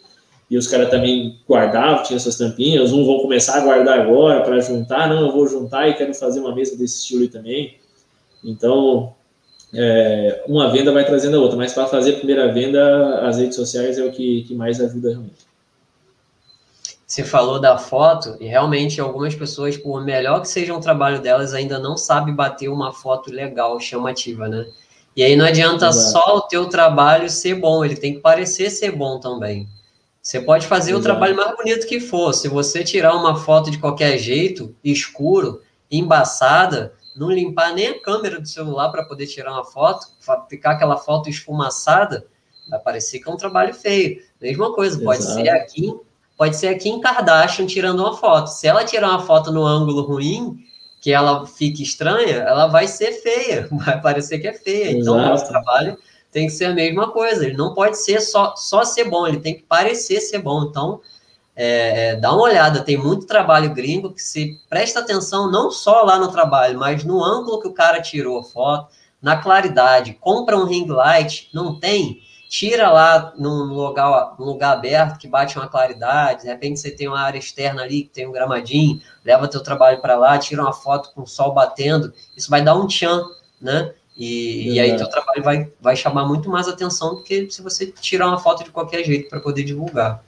E 0.50 0.58
os 0.58 0.68
caras 0.68 0.90
também 0.90 1.40
guardavam, 1.48 2.04
tinham 2.04 2.20
suas 2.20 2.38
tampinhas. 2.38 2.94
Uns 2.94 3.06
vão 3.06 3.20
começar 3.20 3.58
a 3.58 3.62
guardar 3.62 4.00
agora 4.00 4.42
para 4.42 4.60
juntar. 4.62 5.10
Não, 5.10 5.28
eu 5.28 5.32
vou 5.32 5.48
juntar 5.48 5.90
e 5.90 5.94
quero 5.94 6.14
fazer 6.14 6.40
uma 6.40 6.56
mesa 6.56 6.78
desse 6.78 7.00
estilo 7.00 7.22
aí 7.22 7.30
também. 7.30 7.78
Então, 8.44 9.14
é, 9.74 10.44
uma 10.48 10.70
venda 10.72 10.92
vai 10.92 11.06
trazendo 11.06 11.38
a 11.38 11.40
outra. 11.40 11.58
Mas 11.58 11.74
para 11.74 11.88
fazer 11.88 12.16
a 12.16 12.18
primeira 12.18 12.52
venda, 12.52 13.28
as 13.28 13.38
redes 13.38 13.56
sociais 13.56 13.98
é 13.98 14.04
o 14.04 14.12
que, 14.12 14.44
que 14.44 14.56
mais 14.56 14.80
ajuda 14.82 15.10
realmente. 15.10 15.52
Você 17.12 17.26
falou 17.26 17.60
da 17.60 17.78
foto 17.78 18.38
e 18.40 18.46
realmente 18.46 19.02
algumas 19.02 19.36
pessoas, 19.36 19.76
por 19.76 20.02
melhor 20.02 20.40
que 20.42 20.48
seja 20.48 20.74
o 20.74 20.80
trabalho 20.80 21.22
delas, 21.22 21.54
ainda 21.54 21.78
não 21.78 21.98
sabe 21.98 22.32
bater 22.32 22.70
uma 22.70 22.94
foto 22.94 23.30
legal, 23.30 23.78
chamativa, 23.82 24.48
né? 24.48 24.66
E 25.14 25.22
aí 25.22 25.36
não 25.36 25.46
adianta 25.46 25.88
Exato. 25.88 26.12
só 26.12 26.38
o 26.38 26.42
teu 26.42 26.70
trabalho 26.70 27.30
ser 27.30 27.56
bom, 27.56 27.84
ele 27.84 27.98
tem 27.98 28.14
que 28.14 28.22
parecer 28.22 28.70
ser 28.70 28.92
bom 28.92 29.20
também. 29.20 29.68
Você 30.22 30.40
pode 30.40 30.68
fazer 30.68 30.92
Exato. 30.92 31.02
o 31.02 31.04
trabalho 31.04 31.36
mais 31.36 31.54
bonito 31.58 31.86
que 31.86 32.00
for. 32.00 32.32
Se 32.34 32.48
você 32.48 32.82
tirar 32.82 33.14
uma 33.14 33.36
foto 33.36 33.70
de 33.70 33.78
qualquer 33.78 34.18
jeito, 34.18 34.74
escuro, 34.82 35.62
embaçada, 35.92 36.94
não 37.22 37.32
limpar 37.32 37.74
nem 37.74 37.88
a 37.88 38.02
câmera 38.02 38.40
do 38.40 38.48
celular 38.48 38.90
para 38.90 39.06
poder 39.06 39.28
tirar 39.28 39.54
uma 39.54 39.64
foto, 39.64 40.08
ficar 40.50 40.72
aquela 40.72 40.98
foto 40.98 41.30
esfumaçada, 41.30 42.28
vai 42.70 42.80
parecer 42.80 43.20
que 43.20 43.30
é 43.30 43.34
um 43.34 43.38
trabalho 43.38 43.74
feio. 43.74 44.22
Mesma 44.42 44.74
coisa, 44.74 45.00
pode 45.02 45.22
Exato. 45.22 45.42
ser 45.42 45.50
aqui 45.50 45.96
pode 46.42 46.58
ser 46.58 46.70
a 46.70 46.76
Kim 46.76 47.00
Kardashian 47.00 47.68
tirando 47.68 48.00
uma 48.00 48.18
foto. 48.18 48.48
Se 48.48 48.66
ela 48.66 48.84
tirar 48.84 49.10
uma 49.10 49.20
foto 49.20 49.52
no 49.52 49.64
ângulo 49.64 50.02
ruim, 50.02 50.58
que 51.00 51.12
ela 51.12 51.46
fique 51.46 51.84
estranha, 51.84 52.38
ela 52.38 52.66
vai 52.66 52.88
ser 52.88 53.12
feia, 53.12 53.70
vai 53.86 54.02
parecer 54.02 54.40
que 54.40 54.48
é 54.48 54.54
feia. 54.54 54.86
Exato. 54.86 55.02
Então, 55.02 55.14
o 55.18 55.22
nosso 55.22 55.48
trabalho 55.48 56.00
tem 56.32 56.48
que 56.48 56.54
ser 56.54 56.66
a 56.66 56.74
mesma 56.74 57.12
coisa. 57.12 57.46
Ele 57.46 57.56
não 57.56 57.76
pode 57.76 57.96
ser 58.00 58.22
só, 58.22 58.56
só 58.56 58.84
ser 58.84 59.08
bom, 59.08 59.28
ele 59.28 59.40
tem 59.40 59.54
que 59.54 59.62
parecer 59.62 60.20
ser 60.20 60.40
bom. 60.40 60.64
Então, 60.64 61.00
é, 61.56 62.10
é, 62.10 62.16
dá 62.16 62.32
uma 62.32 62.44
olhada, 62.44 62.82
tem 62.82 62.98
muito 62.98 63.28
trabalho 63.28 63.74
gringo 63.74 64.14
que 64.14 64.22
se 64.22 64.60
presta 64.70 65.00
atenção 65.00 65.52
não 65.52 65.70
só 65.70 66.04
lá 66.04 66.18
no 66.18 66.32
trabalho, 66.32 66.80
mas 66.80 67.04
no 67.04 67.24
ângulo 67.24 67.62
que 67.62 67.68
o 67.68 67.74
cara 67.74 68.02
tirou 68.02 68.40
a 68.40 68.44
foto, 68.44 68.90
na 69.22 69.38
claridade. 69.38 70.18
Compra 70.20 70.58
um 70.58 70.66
ring 70.66 70.88
light, 70.88 71.50
não 71.54 71.80
tem? 71.80 72.22
tira 72.52 72.92
lá 72.92 73.34
num 73.38 73.64
lugar, 73.64 74.36
num 74.38 74.48
lugar 74.48 74.74
aberto 74.74 75.18
que 75.18 75.26
bate 75.26 75.58
uma 75.58 75.70
claridade, 75.70 76.42
de 76.42 76.48
repente 76.50 76.82
você 76.82 76.92
tem 76.92 77.08
uma 77.08 77.22
área 77.22 77.40
externa 77.40 77.82
ali 77.82 78.04
que 78.04 78.10
tem 78.10 78.28
um 78.28 78.32
gramadinho, 78.34 79.02
leva 79.24 79.48
teu 79.48 79.64
trabalho 79.64 80.02
para 80.02 80.18
lá, 80.18 80.38
tira 80.38 80.62
uma 80.62 80.74
foto 80.74 81.14
com 81.16 81.22
o 81.22 81.26
sol 81.28 81.54
batendo, 81.54 82.14
isso 82.36 82.50
vai 82.50 82.62
dar 82.62 82.76
um 82.76 82.88
tchan, 82.88 83.24
né? 83.62 83.94
E, 84.18 84.74
e, 84.74 84.80
aí 84.82 84.98
teu 84.98 85.10
trabalho 85.10 85.42
vai, 85.42 85.72
vai 85.80 85.96
chamar 85.96 86.28
muito 86.28 86.50
mais 86.50 86.68
atenção 86.68 87.16
do 87.16 87.24
que 87.24 87.50
se 87.50 87.62
você 87.62 87.88
tirar 87.88 88.28
uma 88.28 88.38
foto 88.38 88.66
de 88.66 88.70
qualquer 88.70 89.02
jeito 89.06 89.30
para 89.30 89.40
poder 89.40 89.64
divulgar. 89.64 90.22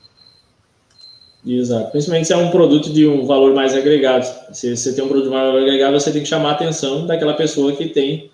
Exato. 1.46 1.92
Principalmente 1.92 2.28
se 2.28 2.34
é 2.34 2.38
um 2.38 2.50
produto 2.50 2.92
de 2.92 3.06
um 3.06 3.26
valor 3.26 3.54
mais 3.54 3.76
agregado. 3.76 4.26
Se 4.54 4.76
você 4.76 4.94
tem 4.94 5.04
um 5.04 5.08
produto 5.08 5.26
de 5.26 5.36
valor 5.36 5.62
agregado, 5.62 6.00
você 6.00 6.12
tem 6.12 6.22
que 6.22 6.28
chamar 6.28 6.50
a 6.50 6.54
atenção 6.54 7.06
daquela 7.06 7.34
pessoa 7.34 7.74
que 7.74 7.90
tem 7.90 8.32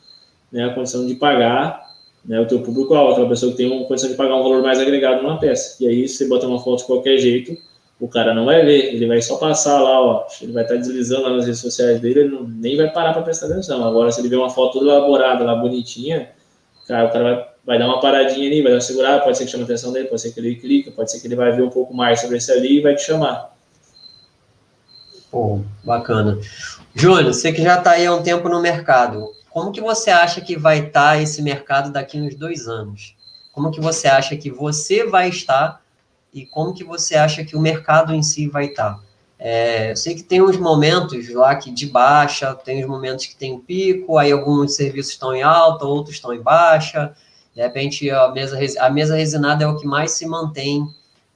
né, 0.52 0.66
a 0.66 0.74
condição 0.74 1.06
de 1.06 1.16
pagar 1.16 1.90
né, 2.24 2.40
o 2.40 2.46
teu 2.46 2.62
público-alvo, 2.62 3.14
aquela 3.14 3.30
pessoa 3.30 3.52
que 3.52 3.58
tem 3.58 3.72
uma 3.72 3.86
condição 3.86 4.10
de 4.10 4.16
pagar 4.16 4.36
um 4.36 4.44
valor 4.44 4.62
mais 4.62 4.80
agregado 4.80 5.24
numa 5.24 5.40
peça. 5.40 5.84
E 5.84 5.88
aí, 5.88 6.08
se 6.08 6.18
você 6.18 6.28
botar 6.28 6.48
uma 6.48 6.60
foto 6.60 6.80
de 6.80 6.86
qualquer 6.86 7.18
jeito, 7.18 7.58
o 8.00 8.08
cara 8.08 8.34
não 8.34 8.46
vai 8.46 8.64
ver, 8.64 8.94
ele 8.94 9.08
vai 9.08 9.22
só 9.22 9.38
passar 9.38 9.82
lá, 9.82 10.02
ó, 10.02 10.26
ele 10.42 10.52
vai 10.52 10.64
estar 10.64 10.76
deslizando 10.76 11.24
lá 11.24 11.36
nas 11.36 11.46
redes 11.46 11.60
sociais 11.60 12.00
dele, 12.00 12.22
ele 12.22 12.30
não, 12.30 12.44
nem 12.44 12.78
vai 12.78 12.92
parar 12.92 13.14
para 13.14 13.24
prestar 13.24 13.48
atenção. 13.48 13.86
Agora, 13.86 14.12
se 14.12 14.22
ele 14.22 14.30
vê 14.30 14.36
uma 14.36 14.50
foto 14.50 14.80
toda 14.80 14.92
elaborada, 14.92 15.44
lá 15.44 15.56
bonitinha, 15.56 16.30
cara, 16.88 17.08
o 17.08 17.12
cara 17.12 17.24
vai, 17.24 17.48
vai 17.70 17.78
dar 17.78 17.86
uma 17.86 18.00
paradinha 18.00 18.48
ali, 18.48 18.64
vai 18.64 18.72
dar 18.72 18.78
uma 18.78 18.82
segurada, 18.82 19.24
pode 19.24 19.38
ser 19.38 19.46
que 19.46 19.52
chame 19.52 19.62
a 19.62 19.66
atenção 19.66 19.94
dele, 19.94 20.08
pode 20.08 20.20
ser 20.20 20.32
que 20.32 20.40
ele 20.40 20.56
clica, 20.56 20.90
pode 20.90 21.12
ser 21.12 21.20
que 21.20 21.28
ele 21.28 21.36
vai 21.36 21.52
ver 21.52 21.62
um 21.62 21.70
pouco 21.70 21.94
mais 21.94 22.20
sobre 22.20 22.38
esse 22.38 22.52
ali 22.52 22.80
e 22.80 22.82
vai 22.82 22.96
te 22.96 23.04
chamar. 23.04 23.56
Pô, 25.30 25.62
bacana. 25.84 26.40
Júlio, 26.96 27.32
você 27.32 27.54
que 27.54 27.62
já 27.62 27.78
está 27.78 27.92
aí 27.92 28.08
há 28.08 28.16
um 28.16 28.24
tempo 28.24 28.50
no 28.50 28.60
mercado, 28.60 29.32
como 29.52 29.72
que 29.72 29.80
você 29.80 30.10
acha 30.10 30.42
que 30.42 30.58
vai 30.58 30.80
estar 30.80 31.12
tá 31.12 31.22
esse 31.22 31.44
mercado 31.44 31.92
daqui 31.92 32.20
uns 32.20 32.34
dois 32.34 32.68
anos? 32.68 33.16
Como 33.54 33.70
que 33.70 33.80
você 33.80 34.08
acha 34.08 34.36
que 34.36 34.50
você 34.50 35.06
vai 35.06 35.30
estar 35.30 35.80
e 36.34 36.48
como 36.48 36.74
que 36.74 36.84
você 36.84 37.16
acha 37.18 37.46
que 37.46 37.56
o 37.56 37.62
mercado 37.62 38.16
em 38.16 38.24
si 38.24 38.48
vai 38.48 38.66
estar? 38.66 39.00
É, 39.38 39.92
eu 39.92 39.96
sei 39.96 40.16
que 40.16 40.24
tem 40.24 40.42
uns 40.42 40.58
momentos 40.58 41.32
lá 41.32 41.56
que 41.56 41.70
de 41.70 41.86
baixa, 41.86 42.56
tem 42.56 42.84
uns 42.84 42.90
momentos 42.90 43.28
que 43.28 43.36
tem 43.36 43.60
pico, 43.60 44.18
aí 44.18 44.32
alguns 44.32 44.76
serviços 44.76 45.12
estão 45.12 45.36
em 45.36 45.44
alta, 45.44 45.86
outros 45.86 46.16
estão 46.16 46.34
em 46.34 46.42
baixa. 46.42 47.14
De 47.56 47.62
repente, 47.62 48.10
a 48.10 48.30
mesa, 48.30 48.58
a 48.80 48.90
mesa 48.90 49.16
resinada 49.16 49.64
é 49.64 49.68
o 49.68 49.78
que 49.78 49.86
mais 49.86 50.12
se 50.12 50.26
mantém 50.26 50.86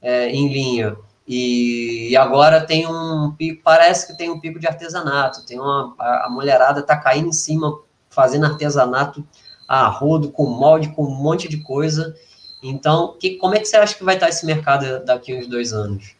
é, 0.00 0.28
em 0.28 0.52
linha. 0.52 0.96
E, 1.26 2.08
e, 2.10 2.16
agora 2.16 2.60
tem 2.60 2.86
um 2.86 3.32
pico, 3.36 3.62
parece 3.64 4.06
que 4.06 4.16
tem 4.16 4.30
um 4.30 4.38
pico 4.38 4.58
de 4.58 4.66
artesanato, 4.66 5.44
tem 5.46 5.58
uma, 5.58 5.94
a, 5.98 6.26
a 6.26 6.30
mulherada 6.30 6.80
está 6.80 6.96
caindo 6.96 7.28
em 7.28 7.32
cima 7.32 7.78
fazendo 8.10 8.44
artesanato 8.44 9.26
a 9.66 9.88
rodo, 9.88 10.30
com 10.30 10.44
molde, 10.44 10.90
com 10.90 11.04
um 11.04 11.14
monte 11.14 11.48
de 11.48 11.58
coisa. 11.58 12.14
Então, 12.62 13.16
que, 13.18 13.36
como 13.36 13.54
é 13.54 13.58
que 13.58 13.66
você 13.66 13.76
acha 13.76 13.94
que 13.94 14.04
vai 14.04 14.14
estar 14.14 14.28
esse 14.28 14.44
mercado 14.44 15.04
daqui 15.04 15.34
uns 15.34 15.46
dois 15.46 15.72
anos? 15.72 16.14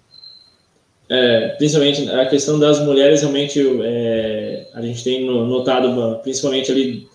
É, 1.09 1.49
principalmente 1.59 2.11
a 2.11 2.27
questão 2.27 2.59
das 2.59 2.81
mulheres, 2.81 3.21
realmente 3.21 3.61
é, 3.83 4.69
a 4.73 4.81
gente 4.81 5.05
tem 5.05 5.27
notado, 5.27 6.19
principalmente 6.23 6.73
ali 6.73 7.09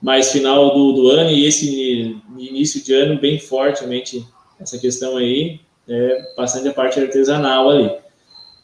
mais 0.00 0.30
final 0.30 0.74
do, 0.74 0.92
do 0.92 1.10
ano 1.10 1.30
e 1.30 1.44
esse 1.44 2.16
início 2.36 2.82
de 2.82 2.92
ano, 2.94 3.20
bem 3.20 3.38
fortemente 3.38 4.24
essa 4.60 4.78
questão 4.78 5.16
aí, 5.16 5.60
é, 5.88 6.32
bastante 6.36 6.68
a 6.68 6.72
parte 6.72 7.00
artesanal 7.00 7.70
ali. 7.70 7.90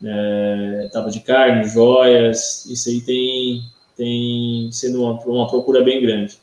É, 0.04 0.90
de 1.10 1.20
carne, 1.20 1.68
joias, 1.68 2.66
isso 2.66 2.88
aí 2.88 3.00
tem, 3.00 3.62
tem 3.96 4.68
sendo 4.70 5.02
uma, 5.02 5.20
uma 5.24 5.48
procura 5.48 5.82
bem 5.82 6.00
grande. 6.00 6.36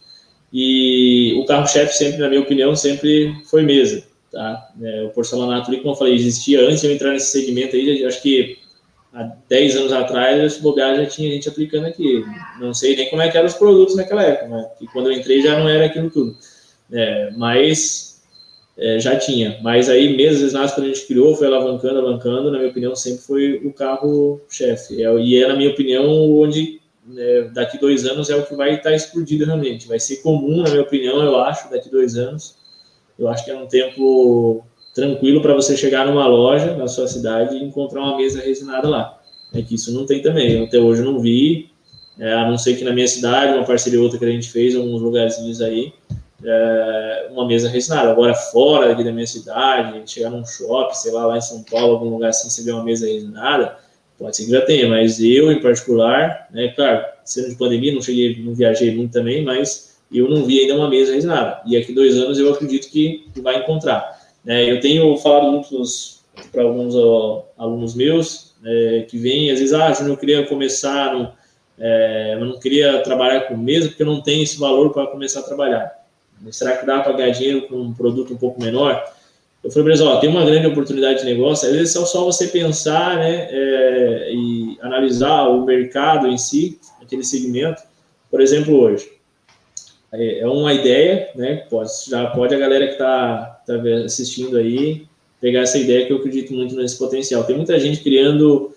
E 0.51 1.33
o 1.39 1.45
carro-chefe 1.45 1.95
sempre, 1.95 2.19
na 2.19 2.27
minha 2.27 2.41
opinião, 2.41 2.75
sempre 2.75 3.33
foi 3.45 3.63
mesa, 3.63 4.03
tá? 4.31 4.69
É, 4.81 5.03
o 5.03 5.09
porcelanato 5.09 5.69
ali, 5.69 5.79
como 5.79 5.93
eu 5.93 5.97
falei, 5.97 6.15
existia 6.15 6.61
antes 6.61 6.81
de 6.81 6.87
eu 6.87 6.91
entrar 6.91 7.11
nesse 7.11 7.31
segmento 7.31 7.75
aí, 7.75 8.03
acho 8.03 8.21
que 8.21 8.57
há 9.13 9.23
10 9.49 9.75
anos 9.77 9.93
atrás, 9.93 10.41
esse 10.41 10.63
lugar 10.63 10.95
já 10.95 11.05
tinha 11.05 11.31
gente 11.31 11.49
aplicando 11.49 11.85
aqui. 11.85 12.23
Não 12.59 12.73
sei 12.73 12.95
nem 12.95 13.09
como 13.09 13.21
é 13.21 13.29
que 13.29 13.37
eram 13.37 13.47
os 13.47 13.53
produtos 13.53 13.95
naquela 13.95 14.23
época, 14.23 14.47
né? 14.47 14.69
Quando 14.91 15.11
eu 15.11 15.17
entrei 15.17 15.41
já 15.41 15.59
não 15.59 15.67
era 15.67 15.85
aquilo 15.85 16.09
tudo. 16.09 16.35
É, 16.91 17.31
mas 17.37 18.21
é, 18.77 18.99
já 18.99 19.17
tinha. 19.17 19.59
Mas 19.61 19.89
aí, 19.89 20.15
mesmo 20.15 20.41
resinados, 20.41 20.73
quando 20.73 20.85
a 20.85 20.93
gente 20.93 21.05
criou, 21.05 21.35
foi 21.35 21.47
alavancando, 21.47 21.99
alavancando, 21.99 22.51
na 22.51 22.57
minha 22.57 22.69
opinião, 22.69 22.95
sempre 22.95 23.21
foi 23.21 23.61
o 23.65 23.73
carro-chefe. 23.73 25.03
É, 25.03 25.13
e 25.19 25.41
é, 25.41 25.47
na 25.47 25.55
minha 25.55 25.69
opinião, 25.69 26.09
onde 26.39 26.81
né, 27.05 27.49
daqui 27.53 27.77
dois 27.77 28.05
anos 28.05 28.29
é 28.29 28.35
o 28.35 28.45
que 28.45 28.55
vai 28.55 28.75
estar 28.75 28.93
explodido 28.93 29.45
realmente. 29.45 29.87
Vai 29.87 29.99
ser 29.99 30.17
comum, 30.17 30.63
na 30.63 30.69
minha 30.69 30.81
opinião, 30.81 31.21
eu 31.21 31.37
acho, 31.37 31.69
daqui 31.69 31.89
dois 31.89 32.15
anos. 32.15 32.55
Eu 33.17 33.27
acho 33.27 33.45
que 33.45 33.51
é 33.51 33.55
um 33.55 33.67
tempo 33.67 34.65
tranquilo 34.93 35.41
para 35.41 35.53
você 35.53 35.77
chegar 35.77 36.05
numa 36.05 36.27
loja 36.27 36.75
na 36.75 36.87
sua 36.87 37.07
cidade 37.07 37.55
e 37.55 37.63
encontrar 37.63 38.01
uma 38.01 38.17
mesa 38.17 38.41
resinada 38.41 38.87
lá. 38.87 39.19
É 39.53 39.61
que 39.61 39.75
isso 39.75 39.93
não 39.93 40.05
tem 40.05 40.21
também. 40.21 40.63
Até 40.63 40.79
hoje 40.79 41.01
eu 41.01 41.11
não 41.11 41.19
vi, 41.19 41.69
é, 42.19 42.33
a 42.33 42.49
não 42.49 42.57
ser 42.57 42.75
que 42.75 42.83
na 42.83 42.91
minha 42.91 43.07
cidade, 43.07 43.53
uma 43.53 43.65
parceria 43.65 44.01
outra 44.01 44.17
que 44.17 44.25
a 44.25 44.29
gente 44.29 44.49
fez, 44.49 44.75
alguns 44.75 45.01
lugarzinhos 45.01 45.61
aí, 45.61 45.93
é, 46.43 47.27
uma 47.31 47.45
mesa 47.45 47.69
resinada. 47.69 48.11
Agora, 48.11 48.33
fora 48.33 48.91
aqui 48.91 49.03
da 49.03 49.11
minha 49.11 49.27
cidade, 49.27 50.01
chegar 50.11 50.29
num 50.29 50.45
shopping, 50.45 50.95
sei 50.95 51.11
lá, 51.11 51.25
lá 51.25 51.37
em 51.37 51.41
São 51.41 51.63
Paulo, 51.63 51.93
algum 51.93 52.09
lugar 52.09 52.29
assim, 52.29 52.49
você 52.49 52.63
vê 52.63 52.71
uma 52.71 52.83
mesa 52.83 53.07
resinada, 53.07 53.77
pode 54.17 54.35
ser 54.35 54.45
que 54.45 54.51
já 54.51 54.61
tenha, 54.61 54.87
mas 54.87 55.19
eu, 55.19 55.51
em 55.51 55.61
particular, 55.61 56.47
né, 56.51 56.69
claro, 56.75 57.05
sendo 57.23 57.49
de 57.49 57.55
pandemia, 57.55 57.93
não 57.93 58.01
cheguei, 58.01 58.41
não 58.43 58.53
viajei 58.53 58.95
muito 58.95 59.11
também, 59.11 59.43
mas 59.43 59.97
eu 60.11 60.29
não 60.29 60.45
vi 60.45 60.61
ainda 60.61 60.75
uma 60.75 60.89
mesa 60.89 61.13
resinada. 61.13 61.61
E 61.65 61.77
aqui 61.77 61.93
dois 61.93 62.17
anos 62.17 62.37
eu 62.37 62.53
acredito 62.53 62.89
que 62.89 63.25
vai 63.37 63.59
encontrar. 63.59 64.20
É, 64.45 64.71
eu 64.71 64.79
tenho 64.79 65.15
falado 65.17 65.51
muito 65.51 65.69
para 66.51 66.63
alguns 66.63 66.95
ó, 66.95 67.47
alunos 67.57 67.93
meus 67.95 68.53
é, 68.65 69.05
que 69.07 69.17
vêm, 69.17 69.51
às 69.51 69.59
vezes, 69.59 69.73
ah, 69.73 69.91
Júnior, 69.93 70.13
eu 70.13 70.17
queria 70.17 70.45
começar, 70.47 71.13
no, 71.13 71.31
é, 71.79 72.33
eu 72.33 72.45
não 72.45 72.59
queria 72.59 73.01
trabalhar 73.01 73.41
com 73.41 73.57
mesa 73.57 73.89
porque 73.89 74.03
eu 74.03 74.07
não 74.07 74.21
tenho 74.21 74.43
esse 74.43 74.59
valor 74.59 74.91
para 74.91 75.07
começar 75.07 75.41
a 75.41 75.43
trabalhar. 75.43 75.91
Será 76.49 76.77
que 76.77 76.85
dá 76.85 77.01
para 77.01 77.13
ganhar 77.13 77.31
dinheiro 77.31 77.67
com 77.67 77.75
um 77.75 77.93
produto 77.93 78.33
um 78.33 78.37
pouco 78.37 78.61
menor? 78.61 79.03
Eu 79.63 79.69
falei 79.69 80.01
ó, 80.01 80.19
tem 80.19 80.29
uma 80.29 80.43
grande 80.43 80.65
oportunidade 80.65 81.19
de 81.19 81.25
negócio, 81.25 81.69
às 81.69 81.75
vezes 81.75 81.95
é 81.95 82.03
só 82.03 82.25
você 82.25 82.47
pensar, 82.47 83.17
né, 83.17 83.47
é, 83.51 84.33
e 84.33 84.77
analisar 84.81 85.47
o 85.49 85.63
mercado 85.63 86.27
em 86.27 86.37
si, 86.37 86.79
aquele 86.99 87.23
segmento. 87.23 87.83
Por 88.31 88.41
exemplo, 88.41 88.75
hoje, 88.75 89.11
é, 90.11 90.39
é 90.39 90.47
uma 90.47 90.73
ideia, 90.73 91.29
né, 91.35 91.67
pode, 91.69 91.91
já 92.07 92.25
pode 92.31 92.55
a 92.55 92.57
galera 92.57 92.87
que 92.87 92.93
está 92.93 93.60
tá 93.77 94.05
assistindo 94.05 94.57
aí 94.57 95.05
pegar 95.39 95.61
essa 95.61 95.77
ideia 95.77 96.05
que 96.05 96.13
eu 96.13 96.17
acredito 96.17 96.53
muito 96.53 96.75
nesse 96.75 96.97
potencial. 96.97 97.43
Tem 97.43 97.55
muita 97.55 97.79
gente 97.79 98.01
criando 98.01 98.71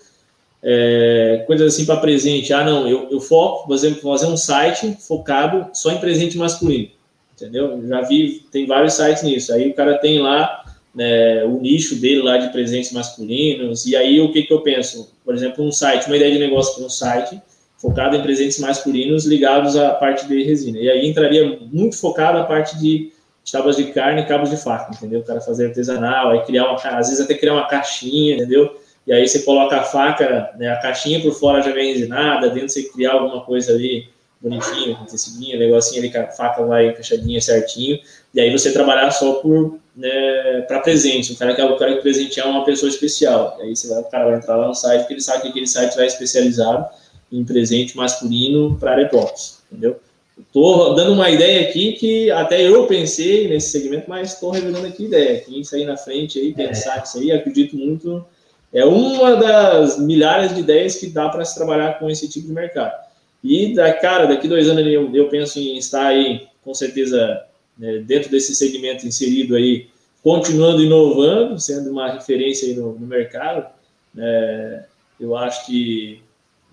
é, 0.63 1.43
coisas 1.45 1.73
assim 1.73 1.85
para 1.85 1.97
presente. 1.97 2.51
Ah, 2.51 2.63
não, 2.63 2.87
eu, 2.87 3.07
eu 3.11 3.21
foco, 3.21 3.71
exemplo, 3.73 4.01
fazer 4.01 4.25
um 4.25 4.35
site 4.35 4.97
focado 5.07 5.67
só 5.73 5.91
em 5.91 5.99
presente 5.99 6.37
masculino, 6.37 6.89
entendeu? 7.35 7.79
Já 7.87 8.01
vi, 8.01 8.43
tem 8.51 8.65
vários 8.65 8.93
sites 8.93 9.21
nisso. 9.21 9.53
Aí 9.53 9.69
o 9.69 9.75
cara 9.75 9.99
tem 9.99 10.19
lá 10.19 10.65
né, 10.93 11.43
o 11.43 11.59
nicho 11.61 11.95
dele 11.97 12.23
lá 12.23 12.37
de 12.37 12.49
presentes 12.49 12.91
masculinos. 12.91 13.85
E 13.85 13.95
aí 13.95 14.19
o 14.19 14.31
que, 14.31 14.43
que 14.43 14.51
eu 14.51 14.61
penso? 14.61 15.11
Por 15.23 15.35
exemplo, 15.35 15.63
um 15.63 15.71
site, 15.71 16.07
uma 16.07 16.15
ideia 16.15 16.31
de 16.31 16.39
negócio 16.39 16.75
para 16.75 16.85
um 16.85 16.89
site 16.89 17.39
focado 17.77 18.15
em 18.15 18.23
presentes 18.23 18.57
masculinos 18.57 19.25
ligados 19.25 19.75
à 19.75 19.91
parte 19.91 20.27
de 20.27 20.41
resina. 20.41 20.79
E 20.79 20.89
aí 20.89 21.07
entraria 21.07 21.59
muito 21.71 21.95
focado 21.97 22.39
a 22.39 22.43
parte 22.43 22.79
de 22.79 23.11
tábuas 23.51 23.77
de 23.77 23.85
carne 23.85 24.21
e 24.21 24.25
cabos 24.25 24.49
de 24.49 24.57
faca, 24.57 24.91
entendeu? 24.93 25.19
O 25.19 25.23
cara 25.23 25.39
fazer 25.41 25.67
artesanal, 25.67 26.31
aí 26.31 26.41
criar 26.41 26.65
uma, 26.65 26.75
às 26.75 27.09
vezes 27.09 27.19
até 27.19 27.33
criar 27.35 27.53
uma 27.53 27.67
caixinha, 27.67 28.35
entendeu? 28.35 28.79
E 29.05 29.13
aí 29.13 29.27
você 29.27 29.43
coloca 29.43 29.77
a 29.77 29.83
faca, 29.83 30.51
né, 30.57 30.69
a 30.69 30.77
caixinha 30.77 31.21
por 31.21 31.33
fora 31.33 31.61
já 31.61 31.71
vem 31.71 31.93
resinada, 31.93 32.49
dentro 32.49 32.69
você 32.69 32.83
criar 32.83 33.13
alguma 33.13 33.41
coisa 33.41 33.71
ali 33.71 34.09
bonitinho, 34.41 34.95
com 34.95 35.05
tecidinho, 35.05 35.59
negocinho 35.59 36.03
ali 36.03 36.17
a 36.17 36.31
faca 36.31 36.63
vai 36.63 36.89
encaixadinha 36.89 37.39
certinho, 37.39 37.99
e 38.33 38.39
aí 38.39 38.51
você 38.51 38.71
trabalhar 38.71 39.11
só 39.11 39.33
por 39.33 39.79
né, 39.95 40.61
para 40.67 40.79
presente, 40.79 41.33
o 41.33 41.37
cara 41.37 41.55
quer 41.55 41.63
o 41.65 41.77
cara 41.77 41.95
que 41.95 42.01
presentear 42.01 42.49
uma 42.49 42.65
pessoa 42.65 42.89
especial. 42.89 43.57
Aí 43.61 43.75
você 43.75 43.87
vai, 43.87 43.99
o 44.01 44.05
cara 44.05 44.25
vai 44.25 44.35
entrar 44.35 44.57
lá 44.57 44.67
no 44.67 44.75
site, 44.75 45.01
porque 45.01 45.13
ele 45.13 45.21
sabe 45.21 45.43
que 45.43 45.47
aquele 45.47 45.67
site 45.67 45.95
vai 45.95 46.05
especializado 46.05 46.85
em 47.31 47.43
presente 47.45 47.95
masculino 47.95 48.77
para 48.77 48.95
aeroportos, 48.95 49.59
entendeu? 49.71 49.99
Estou 50.37 50.95
dando 50.95 51.13
uma 51.13 51.29
ideia 51.29 51.69
aqui 51.69 51.93
que 51.93 52.29
até 52.29 52.61
eu 52.61 52.85
pensei 52.87 53.47
nesse 53.47 53.69
segmento, 53.69 54.09
mas 54.09 54.33
estou 54.33 54.51
revelando 54.51 54.87
aqui 54.87 55.05
ideia. 55.05 55.39
Quem 55.39 55.63
sair 55.63 55.85
na 55.85 55.95
frente 55.95 56.39
aí, 56.39 56.53
pensar 56.53 56.99
é. 56.99 57.03
isso 57.03 57.17
aí, 57.19 57.31
acredito 57.31 57.77
muito. 57.77 58.25
É 58.73 58.83
uma 58.83 59.35
das 59.35 59.97
milhares 59.97 60.53
de 60.53 60.59
ideias 60.59 60.97
que 60.97 61.07
dá 61.07 61.29
para 61.29 61.45
se 61.45 61.55
trabalhar 61.55 61.97
com 61.97 62.09
esse 62.09 62.27
tipo 62.27 62.47
de 62.47 62.53
mercado. 62.53 62.93
E, 63.41 63.73
da, 63.73 63.93
cara, 63.93 64.25
daqui 64.25 64.47
dois 64.47 64.67
anos 64.67 64.85
eu, 64.85 65.13
eu 65.15 65.29
penso 65.29 65.57
em 65.59 65.77
estar 65.77 66.07
aí, 66.07 66.47
com 66.63 66.73
certeza, 66.73 67.45
né, 67.77 67.99
dentro 67.99 68.29
desse 68.29 68.53
segmento 68.55 69.07
inserido 69.07 69.55
aí, 69.55 69.87
continuando 70.21 70.83
inovando, 70.83 71.57
sendo 71.59 71.91
uma 71.91 72.11
referência 72.11 72.67
aí 72.67 72.73
no, 72.75 72.93
no 72.99 73.07
mercado. 73.07 73.67
É, 74.17 74.83
eu 75.19 75.37
acho 75.37 75.65
que 75.65 76.19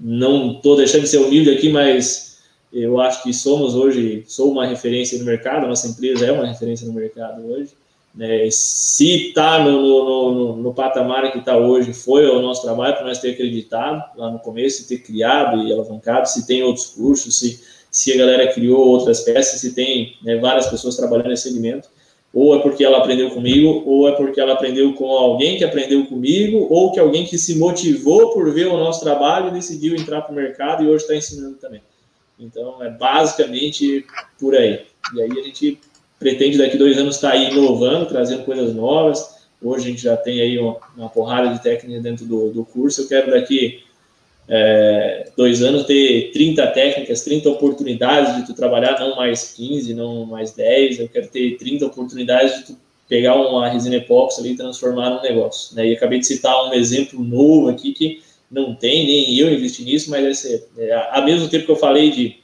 não 0.00 0.52
estou 0.52 0.76
deixando 0.76 1.02
de 1.02 1.08
ser 1.08 1.18
humilde 1.18 1.50
aqui, 1.50 1.68
mas 1.68 2.31
eu 2.72 3.00
acho 3.00 3.22
que 3.22 3.32
somos 3.32 3.74
hoje, 3.74 4.24
sou 4.26 4.50
uma 4.50 4.66
referência 4.66 5.18
no 5.18 5.24
mercado, 5.24 5.66
nossa 5.66 5.88
empresa 5.88 6.26
é 6.26 6.32
uma 6.32 6.46
referência 6.46 6.86
no 6.86 6.92
mercado 6.92 7.46
hoje. 7.46 7.70
Né? 8.14 8.48
Se 8.50 9.28
está 9.28 9.62
no, 9.62 9.70
no, 9.70 10.34
no, 10.34 10.56
no, 10.56 10.74
patamar 10.74 11.30
que 11.32 11.38
está 11.38 11.56
hoje, 11.56 11.92
foi 11.92 12.26
o 12.26 12.40
nosso 12.40 12.62
trabalho 12.62 12.94
para 12.94 13.06
nós 13.06 13.18
ter 13.18 13.30
acreditado 13.30 14.16
lá 14.16 14.30
no 14.30 14.38
começo, 14.38 14.88
ter 14.88 14.98
criado 14.98 15.62
e 15.62 15.72
alavancado, 15.72 16.28
se 16.28 16.46
tem 16.46 16.62
outros 16.62 16.86
cursos, 16.86 17.38
se, 17.38 17.60
se 17.90 18.12
a 18.12 18.16
galera 18.16 18.52
criou 18.52 18.86
outras 18.86 19.20
peças, 19.20 19.60
se 19.60 19.74
tem 19.74 20.16
né, 20.22 20.36
várias 20.36 20.66
pessoas 20.66 20.96
trabalhando 20.96 21.28
nesse 21.28 21.48
segmento 21.48 21.88
ou 22.32 22.56
é 22.56 22.60
porque 22.60 22.82
ela 22.82 22.98
aprendeu 22.98 23.30
comigo, 23.30 23.82
ou 23.84 24.08
é 24.08 24.12
porque 24.12 24.40
ela 24.40 24.54
aprendeu 24.54 24.94
com 24.94 25.10
alguém 25.10 25.58
que 25.58 25.64
aprendeu 25.64 26.06
comigo, 26.06 26.66
ou 26.70 26.90
que 26.90 26.98
alguém 26.98 27.26
que 27.26 27.36
se 27.36 27.58
motivou 27.58 28.32
por 28.32 28.50
ver 28.52 28.68
o 28.68 28.78
nosso 28.78 29.00
trabalho 29.00 29.48
e 29.48 29.52
decidiu 29.52 29.94
entrar 29.94 30.22
para 30.22 30.32
o 30.32 30.34
mercado 30.34 30.82
e 30.82 30.86
hoje 30.86 31.04
está 31.04 31.14
ensinando 31.14 31.56
também. 31.56 31.82
Então, 32.42 32.82
é 32.82 32.90
basicamente 32.90 34.04
por 34.38 34.54
aí. 34.54 34.80
E 35.14 35.22
aí 35.22 35.30
a 35.30 35.42
gente 35.42 35.78
pretende 36.18 36.58
daqui 36.58 36.76
dois 36.76 36.98
anos 36.98 37.16
estar 37.16 37.30
tá 37.30 37.34
aí 37.34 37.50
inovando, 37.50 38.06
trazendo 38.06 38.44
coisas 38.44 38.74
novas. 38.74 39.42
Hoje 39.62 39.86
a 39.86 39.90
gente 39.90 40.02
já 40.02 40.16
tem 40.16 40.40
aí 40.40 40.58
uma, 40.58 41.08
porrada 41.08 41.52
de 41.54 41.62
técnicas 41.62 42.02
dentro 42.02 42.24
do, 42.24 42.50
do 42.50 42.64
curso. 42.64 43.02
Eu 43.02 43.08
quero 43.08 43.30
daqui 43.30 43.82
é, 44.48 45.30
dois 45.36 45.62
anos 45.62 45.84
ter 45.84 46.30
30 46.32 46.66
técnicas, 46.68 47.22
30 47.22 47.48
oportunidades 47.48 48.36
de 48.36 48.46
tu 48.46 48.54
trabalhar, 48.54 48.98
não 48.98 49.16
mais 49.16 49.52
15, 49.52 49.94
não 49.94 50.26
mais 50.26 50.52
10, 50.52 50.98
eu 50.98 51.08
quero 51.08 51.28
ter 51.28 51.56
30 51.56 51.86
oportunidades 51.86 52.58
de 52.58 52.66
tu 52.66 52.78
pegar 53.08 53.36
uma 53.36 53.68
resina 53.68 53.96
epóxi 53.96 54.40
ali 54.40 54.52
e 54.52 54.56
transformar 54.56 55.10
num 55.10 55.22
negócio. 55.22 55.76
Né? 55.76 55.88
E 55.88 55.94
acabei 55.94 56.18
de 56.18 56.26
citar 56.26 56.68
um 56.68 56.72
exemplo 56.72 57.22
novo 57.22 57.68
aqui 57.68 57.92
que 57.92 58.22
não 58.52 58.74
tem, 58.74 59.06
nem 59.06 59.34
eu 59.38 59.50
investi 59.52 59.82
nisso, 59.82 60.10
mas 60.10 60.40
ser, 60.40 60.68
é, 60.76 60.92
ao 61.16 61.24
mesmo 61.24 61.48
tempo 61.48 61.64
que 61.64 61.72
eu 61.72 61.76
falei 61.76 62.10
de 62.10 62.36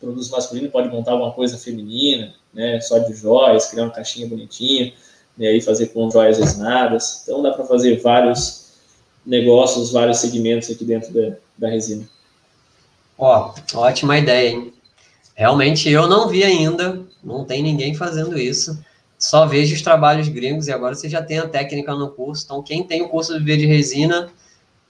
produtos 0.00 0.28
masculinos, 0.28 0.72
pode 0.72 0.88
montar 0.88 1.12
alguma 1.12 1.32
coisa 1.32 1.56
feminina, 1.56 2.34
né, 2.52 2.80
só 2.80 2.98
de 2.98 3.14
joias, 3.14 3.68
criar 3.68 3.84
uma 3.84 3.92
caixinha 3.92 4.26
bonitinha, 4.26 4.92
né, 5.38 5.56
e 5.56 5.60
fazer 5.60 5.86
com 5.88 6.10
joias 6.10 6.38
resinadas. 6.38 7.22
Então 7.22 7.42
dá 7.42 7.52
para 7.52 7.64
fazer 7.64 8.00
vários 8.00 8.72
negócios, 9.24 9.92
vários 9.92 10.18
segmentos 10.18 10.68
aqui 10.68 10.84
dentro 10.84 11.14
da, 11.14 11.36
da 11.56 11.68
resina. 11.68 12.06
Ó, 13.16 13.54
ótima 13.74 14.18
ideia, 14.18 14.50
hein? 14.50 14.72
Realmente 15.34 15.88
eu 15.88 16.08
não 16.08 16.28
vi 16.28 16.42
ainda, 16.42 17.02
não 17.22 17.44
tem 17.44 17.62
ninguém 17.62 17.94
fazendo 17.94 18.36
isso. 18.38 18.78
Só 19.18 19.46
vejo 19.46 19.74
os 19.74 19.82
trabalhos 19.82 20.28
gringos 20.28 20.66
e 20.66 20.72
agora 20.72 20.94
você 20.94 21.08
já 21.08 21.22
tem 21.22 21.38
a 21.38 21.48
técnica 21.48 21.94
no 21.94 22.10
curso. 22.10 22.44
Então, 22.44 22.62
quem 22.62 22.82
tem 22.82 23.02
o 23.02 23.08
curso 23.08 23.32
de 23.32 23.38
viver 23.38 23.56
de 23.56 23.66
resina, 23.66 24.30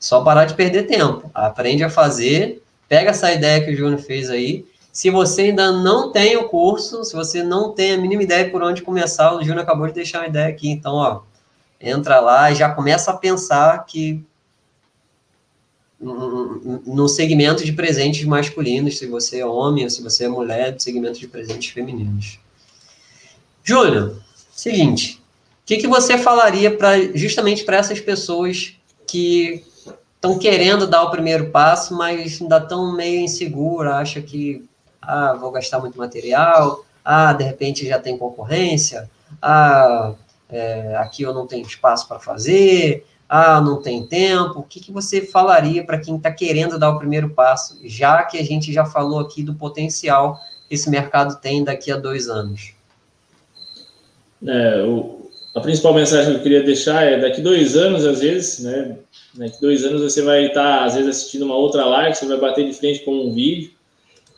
só 0.06 0.22
parar 0.22 0.44
de 0.44 0.54
perder 0.54 0.84
tempo. 0.84 1.28
Aprende 1.34 1.82
a 1.82 1.90
fazer, 1.90 2.62
pega 2.88 3.10
essa 3.10 3.32
ideia 3.32 3.64
que 3.64 3.72
o 3.72 3.76
Júnior 3.76 3.98
fez 3.98 4.30
aí. 4.30 4.64
Se 4.92 5.10
você 5.10 5.42
ainda 5.42 5.72
não 5.72 6.12
tem 6.12 6.36
o 6.36 6.48
curso, 6.48 7.04
se 7.04 7.12
você 7.12 7.42
não 7.42 7.72
tem 7.72 7.92
a 7.92 7.98
mínima 7.98 8.22
ideia 8.22 8.48
por 8.48 8.62
onde 8.62 8.82
começar, 8.82 9.34
o 9.34 9.42
Júnior 9.42 9.62
acabou 9.62 9.88
de 9.88 9.94
deixar 9.94 10.20
uma 10.20 10.28
ideia 10.28 10.46
aqui. 10.46 10.70
Então, 10.70 10.94
ó, 10.94 11.22
entra 11.80 12.20
lá 12.20 12.52
e 12.52 12.54
já 12.54 12.70
começa 12.70 13.10
a 13.10 13.16
pensar 13.16 13.84
que 13.84 14.24
no 15.98 17.08
segmento 17.08 17.64
de 17.64 17.72
presentes 17.72 18.24
masculinos, 18.24 18.98
se 18.98 19.06
você 19.06 19.40
é 19.40 19.46
homem 19.46 19.82
ou 19.82 19.90
se 19.90 20.02
você 20.02 20.26
é 20.26 20.28
mulher, 20.28 20.72
do 20.72 20.80
segmento 20.80 21.18
de 21.18 21.26
presentes 21.26 21.70
femininos. 21.72 22.38
Júlio, 23.64 24.22
seguinte, 24.52 25.20
o 25.62 25.66
que, 25.66 25.78
que 25.78 25.88
você 25.88 26.16
falaria 26.16 26.76
para 26.76 27.00
justamente 27.12 27.64
para 27.64 27.78
essas 27.78 27.98
pessoas 27.98 28.74
que 29.04 29.64
estão 30.26 30.38
querendo 30.38 30.86
dar 30.86 31.04
o 31.04 31.10
primeiro 31.10 31.50
passo, 31.50 31.94
mas 31.94 32.40
ainda 32.40 32.58
estão 32.58 32.94
meio 32.94 33.20
insegura, 33.20 33.96
acha 33.96 34.20
que 34.20 34.68
ah, 35.00 35.34
vou 35.34 35.52
gastar 35.52 35.78
muito 35.78 35.96
material, 35.96 36.84
ah, 37.04 37.32
de 37.32 37.44
repente 37.44 37.86
já 37.86 37.98
tem 37.98 38.18
concorrência, 38.18 39.08
ah, 39.40 40.12
é, 40.50 40.96
aqui 40.96 41.22
eu 41.22 41.32
não 41.32 41.46
tenho 41.46 41.64
espaço 41.64 42.08
para 42.08 42.18
fazer, 42.18 43.06
ah, 43.28 43.60
não 43.60 43.80
tem 43.80 44.06
tempo. 44.06 44.60
O 44.60 44.62
que, 44.62 44.80
que 44.80 44.92
você 44.92 45.20
falaria 45.20 45.84
para 45.84 45.98
quem 45.98 46.16
está 46.16 46.30
querendo 46.30 46.78
dar 46.78 46.90
o 46.90 46.98
primeiro 46.98 47.30
passo, 47.30 47.78
já 47.84 48.22
que 48.24 48.38
a 48.38 48.44
gente 48.44 48.72
já 48.72 48.84
falou 48.84 49.20
aqui 49.20 49.42
do 49.42 49.54
potencial 49.54 50.40
que 50.68 50.74
esse 50.74 50.90
mercado 50.90 51.36
tem 51.40 51.62
daqui 51.62 51.92
a 51.92 51.96
dois 51.96 52.28
anos? 52.28 52.74
É, 54.46 54.82
o, 54.82 55.15
a 55.56 55.60
principal 55.62 55.94
mensagem 55.94 56.32
que 56.32 56.38
eu 56.38 56.42
queria 56.42 56.62
deixar 56.62 57.02
é 57.02 57.18
daqui 57.18 57.40
dois 57.40 57.78
anos, 57.78 58.04
às 58.04 58.20
vezes, 58.20 58.62
né? 58.62 58.98
Daqui 59.34 59.58
dois 59.58 59.86
anos 59.86 60.02
você 60.02 60.20
vai 60.20 60.48
estar, 60.48 60.84
às 60.84 60.94
vezes, 60.94 61.08
assistindo 61.08 61.46
uma 61.46 61.56
outra 61.56 61.82
live, 61.86 62.14
você 62.14 62.26
vai 62.26 62.36
bater 62.36 62.66
de 62.66 62.74
frente 62.74 63.00
com 63.00 63.12
um 63.12 63.32
vídeo, 63.32 63.70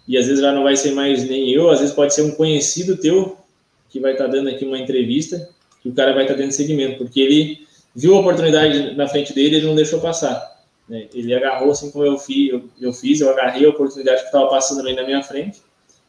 e 0.07 0.17
às 0.17 0.27
vezes 0.27 0.41
já 0.41 0.53
não 0.53 0.63
vai 0.63 0.77
ser 0.77 0.93
mais 0.93 1.29
nem 1.29 1.51
eu, 1.51 1.71
às 1.71 1.81
vezes 1.81 1.93
pode 1.93 2.15
ser 2.15 2.23
um 2.23 2.31
conhecido 2.31 2.97
teu 2.97 3.37
que 3.91 3.99
vai 3.99 4.13
estar 4.13 4.29
dando 4.29 4.49
aqui 4.49 4.65
uma 4.65 4.79
entrevista, 4.79 5.49
que 5.83 5.89
o 5.89 5.93
cara 5.93 6.13
vai 6.15 6.23
estar 6.23 6.35
dando 6.35 6.53
seguimento, 6.53 6.99
porque 6.99 7.21
ele 7.21 7.67
viu 7.97 8.15
a 8.15 8.21
oportunidade 8.21 8.95
na 8.95 9.09
frente 9.09 9.35
dele 9.35 9.57
e 9.57 9.59
ele 9.59 9.67
não 9.67 9.75
deixou 9.75 9.99
passar. 9.99 10.41
Né? 10.89 11.09
Ele 11.13 11.35
agarrou 11.35 11.73
assim 11.73 11.91
como 11.91 12.07
eu 12.07 12.17
fiz, 12.17 12.53
eu, 12.53 12.63
eu 12.81 12.93
fiz, 12.93 13.21
eu 13.21 13.29
agarrei 13.29 13.67
a 13.67 13.71
oportunidade 13.71 14.21
que 14.21 14.27
estava 14.27 14.47
passando 14.47 14.83
ali 14.83 14.95
na 14.95 15.03
minha 15.03 15.21
frente 15.21 15.59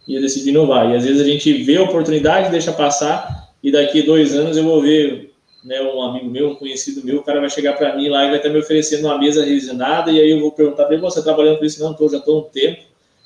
e 0.07 0.14
eu 0.14 0.22
decidi 0.22 0.51
inovar. 0.51 0.91
E 0.91 0.95
às 0.95 1.03
vezes 1.03 1.20
a 1.20 1.26
gente 1.26 1.51
vê 1.64 1.78
a 1.78 1.84
oportunidade, 1.84 2.51
deixa 2.51 2.72
passar, 2.72 3.49
e 3.64 3.72
daqui 3.72 4.01
dois 4.01 4.36
anos 4.36 4.57
eu 4.57 4.64
vou 4.64 4.82
ver 4.82 5.34
né, 5.64 5.82
um 5.82 6.01
amigo 6.01 6.30
meu, 6.30 6.51
um 6.51 6.55
conhecido 6.55 7.05
meu, 7.05 7.18
o 7.18 7.24
cara 7.24 7.39
vai 7.39 7.49
chegar 7.49 7.74
para 7.74 7.95
mim 7.95 8.10
lá 8.10 8.26
e 8.26 8.30
vai 8.30 8.38
estar 8.38 8.49
me 8.49 8.60
oferecendo 8.60 9.05
uma 9.05 9.18
mesa 9.18 9.43
resinada, 9.43 10.12
e 10.12 10.20
aí 10.20 10.32
eu 10.32 10.39
vou 10.39 10.51
perguntar 10.51 10.86
para 10.86 10.93
ele, 10.93 11.01
você 11.01 11.20
está 11.20 11.34
trabalhando 11.34 11.60
com 11.60 11.66
isso? 11.66 11.84
Não, 11.84 11.93
tô, 11.93 12.07
já 12.07 12.18
estou 12.18 12.39
um 12.39 12.43
tempo, 12.43 12.82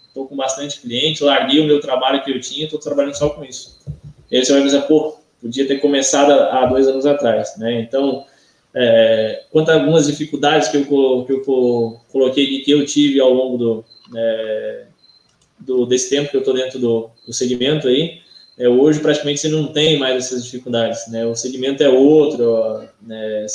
estou 0.07 0.27
com 0.27 0.35
bastante 0.35 0.79
cliente, 0.79 1.23
larguei 1.23 1.59
o 1.59 1.65
meu 1.65 1.79
trabalho 1.79 2.23
que 2.23 2.31
eu 2.31 2.39
tinha, 2.39 2.65
estou 2.65 2.79
trabalhando 2.79 3.15
só 3.15 3.29
com 3.29 3.43
isso. 3.43 3.79
E 4.31 4.37
aí 4.37 4.43
você 4.43 4.59
vai 4.59 4.87
pô, 4.87 5.17
podia 5.39 5.67
ter 5.67 5.77
começado 5.79 6.31
há 6.31 6.65
dois 6.65 6.87
anos 6.87 7.05
atrás, 7.05 7.55
né? 7.57 7.81
Então, 7.81 8.25
é, 8.73 9.43
quanto 9.51 9.69
a 9.69 9.75
algumas 9.75 10.07
dificuldades 10.07 10.69
que 10.69 10.77
eu, 10.77 11.25
que 11.25 11.33
eu 11.33 12.01
coloquei 12.11 12.61
que 12.61 12.71
eu 12.71 12.83
tive 12.85 13.19
ao 13.19 13.31
longo 13.31 13.57
do, 13.57 13.85
é, 14.15 14.85
do 15.59 15.85
desse 15.85 16.09
tempo 16.09 16.31
que 16.31 16.35
eu 16.35 16.39
estou 16.39 16.53
dentro 16.53 16.79
do, 16.79 17.09
do 17.27 17.33
segmento 17.33 17.87
aí, 17.87 18.22
é, 18.57 18.67
hoje 18.67 18.99
praticamente 18.99 19.41
você 19.41 19.49
não 19.49 19.67
tem 19.67 19.97
mais 19.97 20.25
essas 20.25 20.45
dificuldades, 20.45 21.07
né? 21.07 21.25
O 21.25 21.35
segmento 21.35 21.83
é 21.83 21.89
outro, 21.89 22.87
né? 23.01 23.45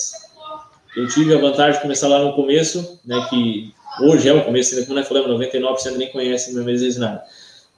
Eu 0.97 1.09
tive 1.09 1.35
a 1.35 1.39
vantagem 1.39 1.75
de 1.75 1.83
começar 1.83 2.09
lá 2.09 2.25
no 2.25 2.35
começo, 2.35 2.99
né? 3.05 3.27
Que 3.31 3.73
hoje 4.03 4.29
é 4.29 4.33
o 4.33 4.45
começo, 4.45 4.75
né? 4.75 4.83
como 4.83 4.99
nós 4.99 5.09
falamos, 5.09 5.47
99% 5.47 5.97
nem 5.97 6.11
conhece 6.11 6.53
meu 6.55 6.65
vezes 6.65 6.97
nada. 6.97 7.23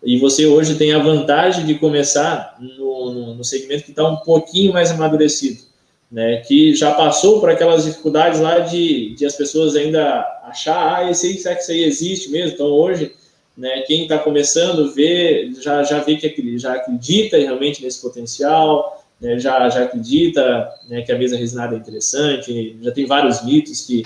E 0.03 0.18
você 0.18 0.47
hoje 0.47 0.77
tem 0.77 0.93
a 0.93 0.99
vantagem 0.99 1.66
de 1.66 1.75
começar 1.75 2.57
no, 2.59 3.12
no, 3.12 3.35
no 3.35 3.45
segmento 3.45 3.85
que 3.85 3.91
está 3.91 4.09
um 4.09 4.16
pouquinho 4.16 4.73
mais 4.73 4.91
amadurecido 4.91 5.71
né, 6.11 6.39
que 6.39 6.75
já 6.75 6.93
passou 6.93 7.39
por 7.39 7.51
aquelas 7.51 7.85
dificuldades 7.85 8.41
lá 8.41 8.59
de, 8.59 9.14
de 9.14 9.25
as 9.25 9.37
pessoas 9.37 9.77
ainda 9.77 10.27
achar, 10.45 10.97
ah, 10.97 11.11
esse 11.11 11.39
será 11.39 11.55
que 11.55 11.62
isso 11.62 11.71
aí 11.71 11.85
existe 11.85 12.31
mesmo? 12.31 12.55
Então, 12.55 12.66
hoje, 12.66 13.12
né, 13.57 13.82
quem 13.82 14.03
está 14.03 14.18
começando 14.18 14.92
vê, 14.92 15.51
já, 15.61 15.82
já 15.82 16.01
vê 16.01 16.16
que 16.16 16.59
já 16.59 16.74
acredita 16.74 17.36
realmente 17.36 17.82
nesse 17.82 18.01
potencial, 18.01 19.05
né, 19.20 19.38
já, 19.38 19.68
já 19.68 19.84
acredita 19.84 20.68
né, 20.88 21.03
que 21.03 21.12
a 21.12 21.18
mesa 21.18 21.36
resinada 21.36 21.74
é 21.74 21.78
interessante, 21.78 22.78
já 22.80 22.90
tem 22.90 23.07
vários 23.07 23.44
mitos 23.44 23.82
que, 23.82 24.03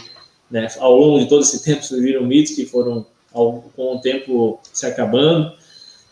né, 0.50 0.68
ao 0.78 0.96
longo 0.96 1.20
de 1.20 1.28
todo 1.28 1.42
esse 1.42 1.62
tempo, 1.64 1.84
surgiram 1.84 2.22
mitos 2.24 2.54
que 2.54 2.66
foram, 2.66 3.06
ao, 3.32 3.62
com 3.76 3.96
o 3.96 4.00
tempo, 4.00 4.60
se 4.72 4.86
acabando, 4.86 5.52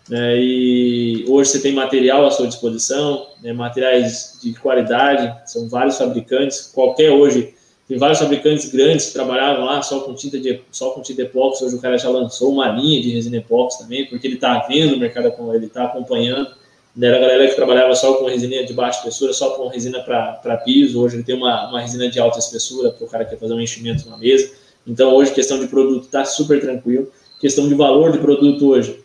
né, 0.08 0.36
e 0.38 1.24
hoje 1.28 1.50
você 1.50 1.60
tem 1.60 1.72
material 1.72 2.26
à 2.26 2.30
sua 2.30 2.46
disposição, 2.46 3.26
né, 3.42 3.52
materiais 3.52 4.38
de 4.42 4.52
qualidade, 4.54 5.50
são 5.50 5.68
vários 5.68 5.98
fabricantes, 5.98 6.70
qualquer 6.72 7.10
hoje, 7.10 7.54
tem 7.92 7.98
vários 7.98 8.20
fabricantes 8.20 8.72
grandes 8.72 9.08
que 9.08 9.12
trabalhavam 9.12 9.66
lá 9.66 9.82
só 9.82 10.00
com 10.00 10.14
tinta 10.14 10.40
de 10.40 10.62
só 10.70 10.92
com 10.92 11.02
tinta 11.02 11.20
epóxi, 11.20 11.62
hoje 11.62 11.76
o 11.76 11.78
cara 11.78 11.98
já 11.98 12.08
lançou 12.08 12.50
uma 12.50 12.68
linha 12.68 13.02
de 13.02 13.10
resina 13.10 13.36
epóxi 13.36 13.80
também, 13.80 14.06
porque 14.06 14.26
ele 14.26 14.36
está 14.36 14.60
vendo 14.60 14.94
o 14.94 14.98
mercado 14.98 15.30
ele 15.52 15.66
está 15.66 15.84
acompanhando. 15.84 16.48
Né, 16.96 17.08
era 17.08 17.18
a 17.18 17.20
galera 17.20 17.46
que 17.46 17.54
trabalhava 17.54 17.94
só 17.94 18.14
com 18.14 18.24
resina 18.24 18.64
de 18.64 18.72
baixa 18.72 19.00
espessura, 19.00 19.34
só 19.34 19.50
com 19.50 19.68
resina 19.68 20.00
para 20.00 20.56
piso, 20.64 21.02
hoje 21.02 21.16
ele 21.16 21.22
tem 21.22 21.34
uma, 21.34 21.68
uma 21.68 21.82
resina 21.82 22.08
de 22.08 22.18
alta 22.18 22.38
espessura 22.38 22.90
para 22.92 23.04
o 23.04 23.08
cara 23.10 23.26
que 23.26 23.32
quer 23.32 23.38
fazer 23.38 23.52
um 23.52 23.60
enchimento 23.60 24.08
na 24.08 24.16
mesa. 24.16 24.50
Então 24.86 25.14
hoje 25.14 25.34
questão 25.34 25.60
de 25.60 25.66
produto 25.66 26.04
está 26.06 26.24
super 26.24 26.62
tranquilo. 26.62 27.12
Questão 27.38 27.68
de 27.68 27.74
valor 27.74 28.10
de 28.10 28.18
produto 28.20 28.70
hoje, 28.70 29.04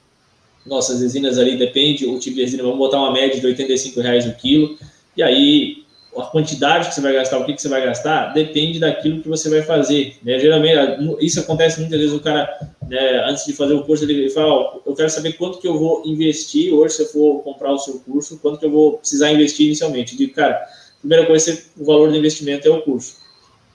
nossas 0.65 1.01
resinas 1.01 1.37
ali, 1.37 1.57
depende 1.57 2.05
o 2.05 2.17
tipo 2.19 2.37
de 2.37 2.43
resina, 2.43 2.63
vamos 2.63 2.77
botar 2.77 2.99
uma 2.99 3.11
média 3.11 3.37
de 3.37 3.45
85 3.45 3.99
reais 3.99 4.25
o 4.25 4.33
quilo, 4.35 4.77
e 5.17 5.21
aí 5.21 5.86
a 6.19 6.25
quantidade 6.25 6.89
que 6.89 6.95
você 6.95 7.01
vai 7.01 7.13
gastar, 7.13 7.37
o 7.37 7.45
que, 7.45 7.53
que 7.53 7.61
você 7.61 7.69
vai 7.69 7.83
gastar, 7.83 8.33
depende 8.33 8.79
daquilo 8.79 9.21
que 9.21 9.27
você 9.27 9.49
vai 9.49 9.61
fazer. 9.61 10.17
Né? 10.23 10.39
Geralmente, 10.39 11.15
isso 11.19 11.39
acontece 11.39 11.79
muitas 11.79 11.99
vezes, 11.99 12.15
o 12.15 12.19
cara, 12.19 12.49
né, 12.87 13.23
antes 13.29 13.45
de 13.45 13.53
fazer 13.53 13.73
o 13.73 13.83
curso, 13.83 14.03
ele 14.03 14.29
fala, 14.29 14.81
eu 14.85 14.95
quero 14.95 15.09
saber 15.09 15.33
quanto 15.33 15.59
que 15.59 15.67
eu 15.67 15.77
vou 15.77 16.03
investir 16.05 16.73
hoje, 16.73 16.95
se 16.95 17.01
eu 17.03 17.07
for 17.07 17.43
comprar 17.43 17.71
o 17.71 17.77
seu 17.77 17.99
curso, 17.99 18.39
quanto 18.39 18.59
que 18.59 18.65
eu 18.65 18.71
vou 18.71 18.97
precisar 18.97 19.31
investir 19.31 19.65
inicialmente. 19.65 20.13
Eu 20.13 20.17
digo, 20.17 20.33
cara, 20.33 20.59
primeira 20.99 21.25
coisa, 21.25 21.57
o 21.77 21.85
valor 21.85 22.09
do 22.09 22.17
investimento 22.17 22.67
é 22.67 22.71
o 22.71 22.81
curso 22.81 23.27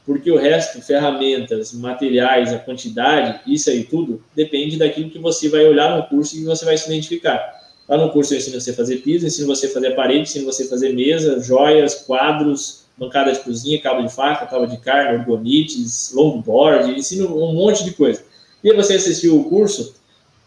porque 0.04 0.30
o 0.30 0.36
resto, 0.36 0.82
ferramentas, 0.82 1.72
materiais, 1.72 2.52
a 2.52 2.58
quantidade, 2.58 3.40
isso 3.46 3.70
aí 3.70 3.84
tudo, 3.84 4.22
depende 4.34 4.76
daquilo 4.76 5.10
que 5.10 5.18
você 5.18 5.48
vai 5.48 5.64
olhar 5.64 5.96
no 5.96 6.06
curso 6.08 6.36
e 6.36 6.44
você 6.44 6.64
vai 6.64 6.76
se 6.76 6.86
identificar. 6.88 7.61
Lá 7.92 7.98
no 7.98 8.08
curso 8.08 8.32
eu 8.32 8.38
ensino 8.38 8.58
você 8.58 8.70
a 8.70 8.74
fazer 8.74 9.02
piso, 9.02 9.26
ensino 9.26 9.46
você 9.46 9.66
a 9.66 9.70
fazer 9.70 9.90
parede, 9.90 10.22
ensino 10.22 10.46
você 10.46 10.62
a 10.62 10.66
fazer 10.66 10.94
mesa, 10.94 11.38
joias, 11.42 11.94
quadros, 11.94 12.86
bancada 12.96 13.30
de 13.30 13.40
cozinha, 13.40 13.78
cabo 13.82 14.00
de 14.00 14.10
faca, 14.10 14.46
tábua 14.46 14.66
de 14.66 14.78
carne, 14.78 15.18
orgonites, 15.18 16.10
longboard, 16.14 16.90
ensino 16.90 17.36
um 17.36 17.52
monte 17.52 17.84
de 17.84 17.90
coisa. 17.90 18.24
E 18.64 18.72
você 18.72 18.94
assistiu 18.94 19.38
o 19.38 19.44
curso, 19.44 19.94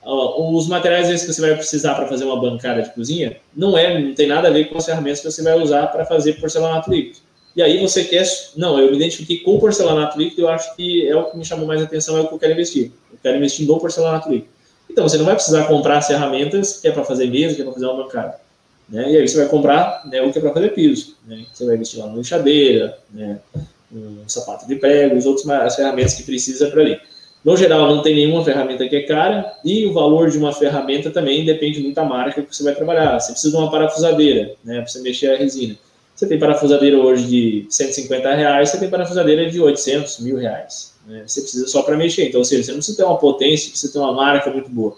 os 0.04 0.68
materiais 0.68 1.08
que 1.22 1.32
você 1.32 1.40
vai 1.40 1.54
precisar 1.54 1.94
para 1.94 2.08
fazer 2.08 2.26
uma 2.26 2.42
bancada 2.42 2.82
de 2.82 2.92
cozinha 2.96 3.38
não 3.56 3.78
é, 3.78 4.02
não 4.02 4.16
tem 4.16 4.26
nada 4.26 4.48
a 4.48 4.52
ver 4.52 4.68
com 4.68 4.80
as 4.80 4.86
ferramentas 4.88 5.20
que 5.20 5.30
você 5.30 5.44
vai 5.44 5.56
usar 5.62 5.86
para 5.92 6.04
fazer 6.04 6.40
porcelanato 6.40 6.90
líquido. 6.90 7.20
E 7.56 7.62
aí 7.62 7.80
você 7.80 8.06
quer. 8.06 8.26
Não, 8.58 8.80
eu 8.80 8.90
me 8.90 8.96
identifiquei 8.96 9.42
com 9.42 9.60
porcelanato 9.60 10.18
líquido, 10.18 10.42
eu 10.42 10.50
acho 10.50 10.76
que 10.76 11.08
é 11.08 11.16
o 11.16 11.26
que 11.26 11.38
me 11.38 11.46
chamou 11.46 11.68
mais 11.68 11.80
atenção, 11.80 12.18
é 12.18 12.22
o 12.22 12.28
que 12.28 12.34
eu 12.34 12.40
quero 12.40 12.54
investir. 12.54 12.92
Eu 13.12 13.20
quero 13.22 13.38
investir 13.38 13.68
no 13.68 13.80
porcelanato 13.80 14.32
líquido. 14.32 14.55
Então 14.96 15.10
você 15.10 15.18
não 15.18 15.26
vai 15.26 15.36
precisar 15.36 15.66
comprar 15.66 15.98
as 15.98 16.08
ferramentas 16.08 16.80
que 16.80 16.88
é 16.88 16.92
para 16.92 17.04
fazer 17.04 17.30
mesa, 17.30 17.54
que 17.54 17.62
é 17.62 17.66
para 17.66 17.74
fazer 17.74 17.86
uma 17.86 18.02
bancada. 18.02 18.40
Né? 18.88 19.12
E 19.12 19.18
aí 19.18 19.28
você 19.28 19.36
vai 19.36 19.48
comprar 19.50 20.02
né, 20.10 20.22
o 20.22 20.32
que 20.32 20.38
é 20.38 20.42
para 20.42 20.54
fazer 20.54 20.70
piso. 20.70 21.18
Né? 21.28 21.46
Você 21.52 21.66
vai 21.66 21.76
investir 21.76 22.00
lá 22.00 22.06
uma 22.06 22.18
lixadeira, 22.18 22.98
né? 23.14 23.38
um 23.92 24.24
sapato 24.26 24.66
de 24.66 24.78
prego, 24.78 25.18
as 25.18 25.26
outras 25.26 25.76
ferramentas 25.76 26.14
que 26.14 26.24
precisa 26.24 26.70
para 26.70 26.80
ali. 26.80 26.98
No 27.44 27.58
geral, 27.58 27.94
não 27.94 28.02
tem 28.02 28.16
nenhuma 28.16 28.42
ferramenta 28.42 28.88
que 28.88 28.96
é 28.96 29.02
cara 29.02 29.54
e 29.66 29.86
o 29.86 29.92
valor 29.92 30.32
de 30.32 30.38
uma 30.38 30.54
ferramenta 30.54 31.12
também 31.12 31.44
depende 31.44 31.82
muito 31.82 31.96
da 31.96 32.06
marca 32.06 32.42
que 32.42 32.56
você 32.56 32.64
vai 32.64 32.74
trabalhar. 32.74 33.20
Você 33.20 33.34
precisa 33.34 33.52
de 33.52 33.62
uma 33.62 33.70
parafusadeira, 33.70 34.54
né, 34.64 34.76
para 34.76 34.88
você 34.88 35.02
mexer 35.02 35.28
a 35.34 35.38
resina. 35.38 35.76
Você 36.16 36.28
tem 36.28 36.40
parafusadeira 36.40 36.98
hoje 36.98 37.28
de 37.28 37.66
150 37.70 38.34
reais, 38.34 38.70
você 38.70 38.80
tem 38.80 38.90
parafusadeira 38.90 39.50
de 39.52 39.60
800, 39.60 40.20
mil 40.22 40.38
reais. 40.38 40.96
Né? 41.06 41.24
Você 41.28 41.42
precisa 41.42 41.68
só 41.68 41.82
para 41.82 41.98
mexer. 41.98 42.30
Então, 42.30 42.40
ou 42.40 42.46
seja, 42.46 42.64
você 42.64 42.72
não 42.72 42.78
precisa 42.78 42.98
ter 42.98 43.04
uma 43.04 43.18
potência, 43.18 43.70
precisa 43.70 43.92
ter 43.92 44.00
uma 44.00 44.14
marca 44.14 44.50
muito 44.50 44.70
boa. 44.70 44.96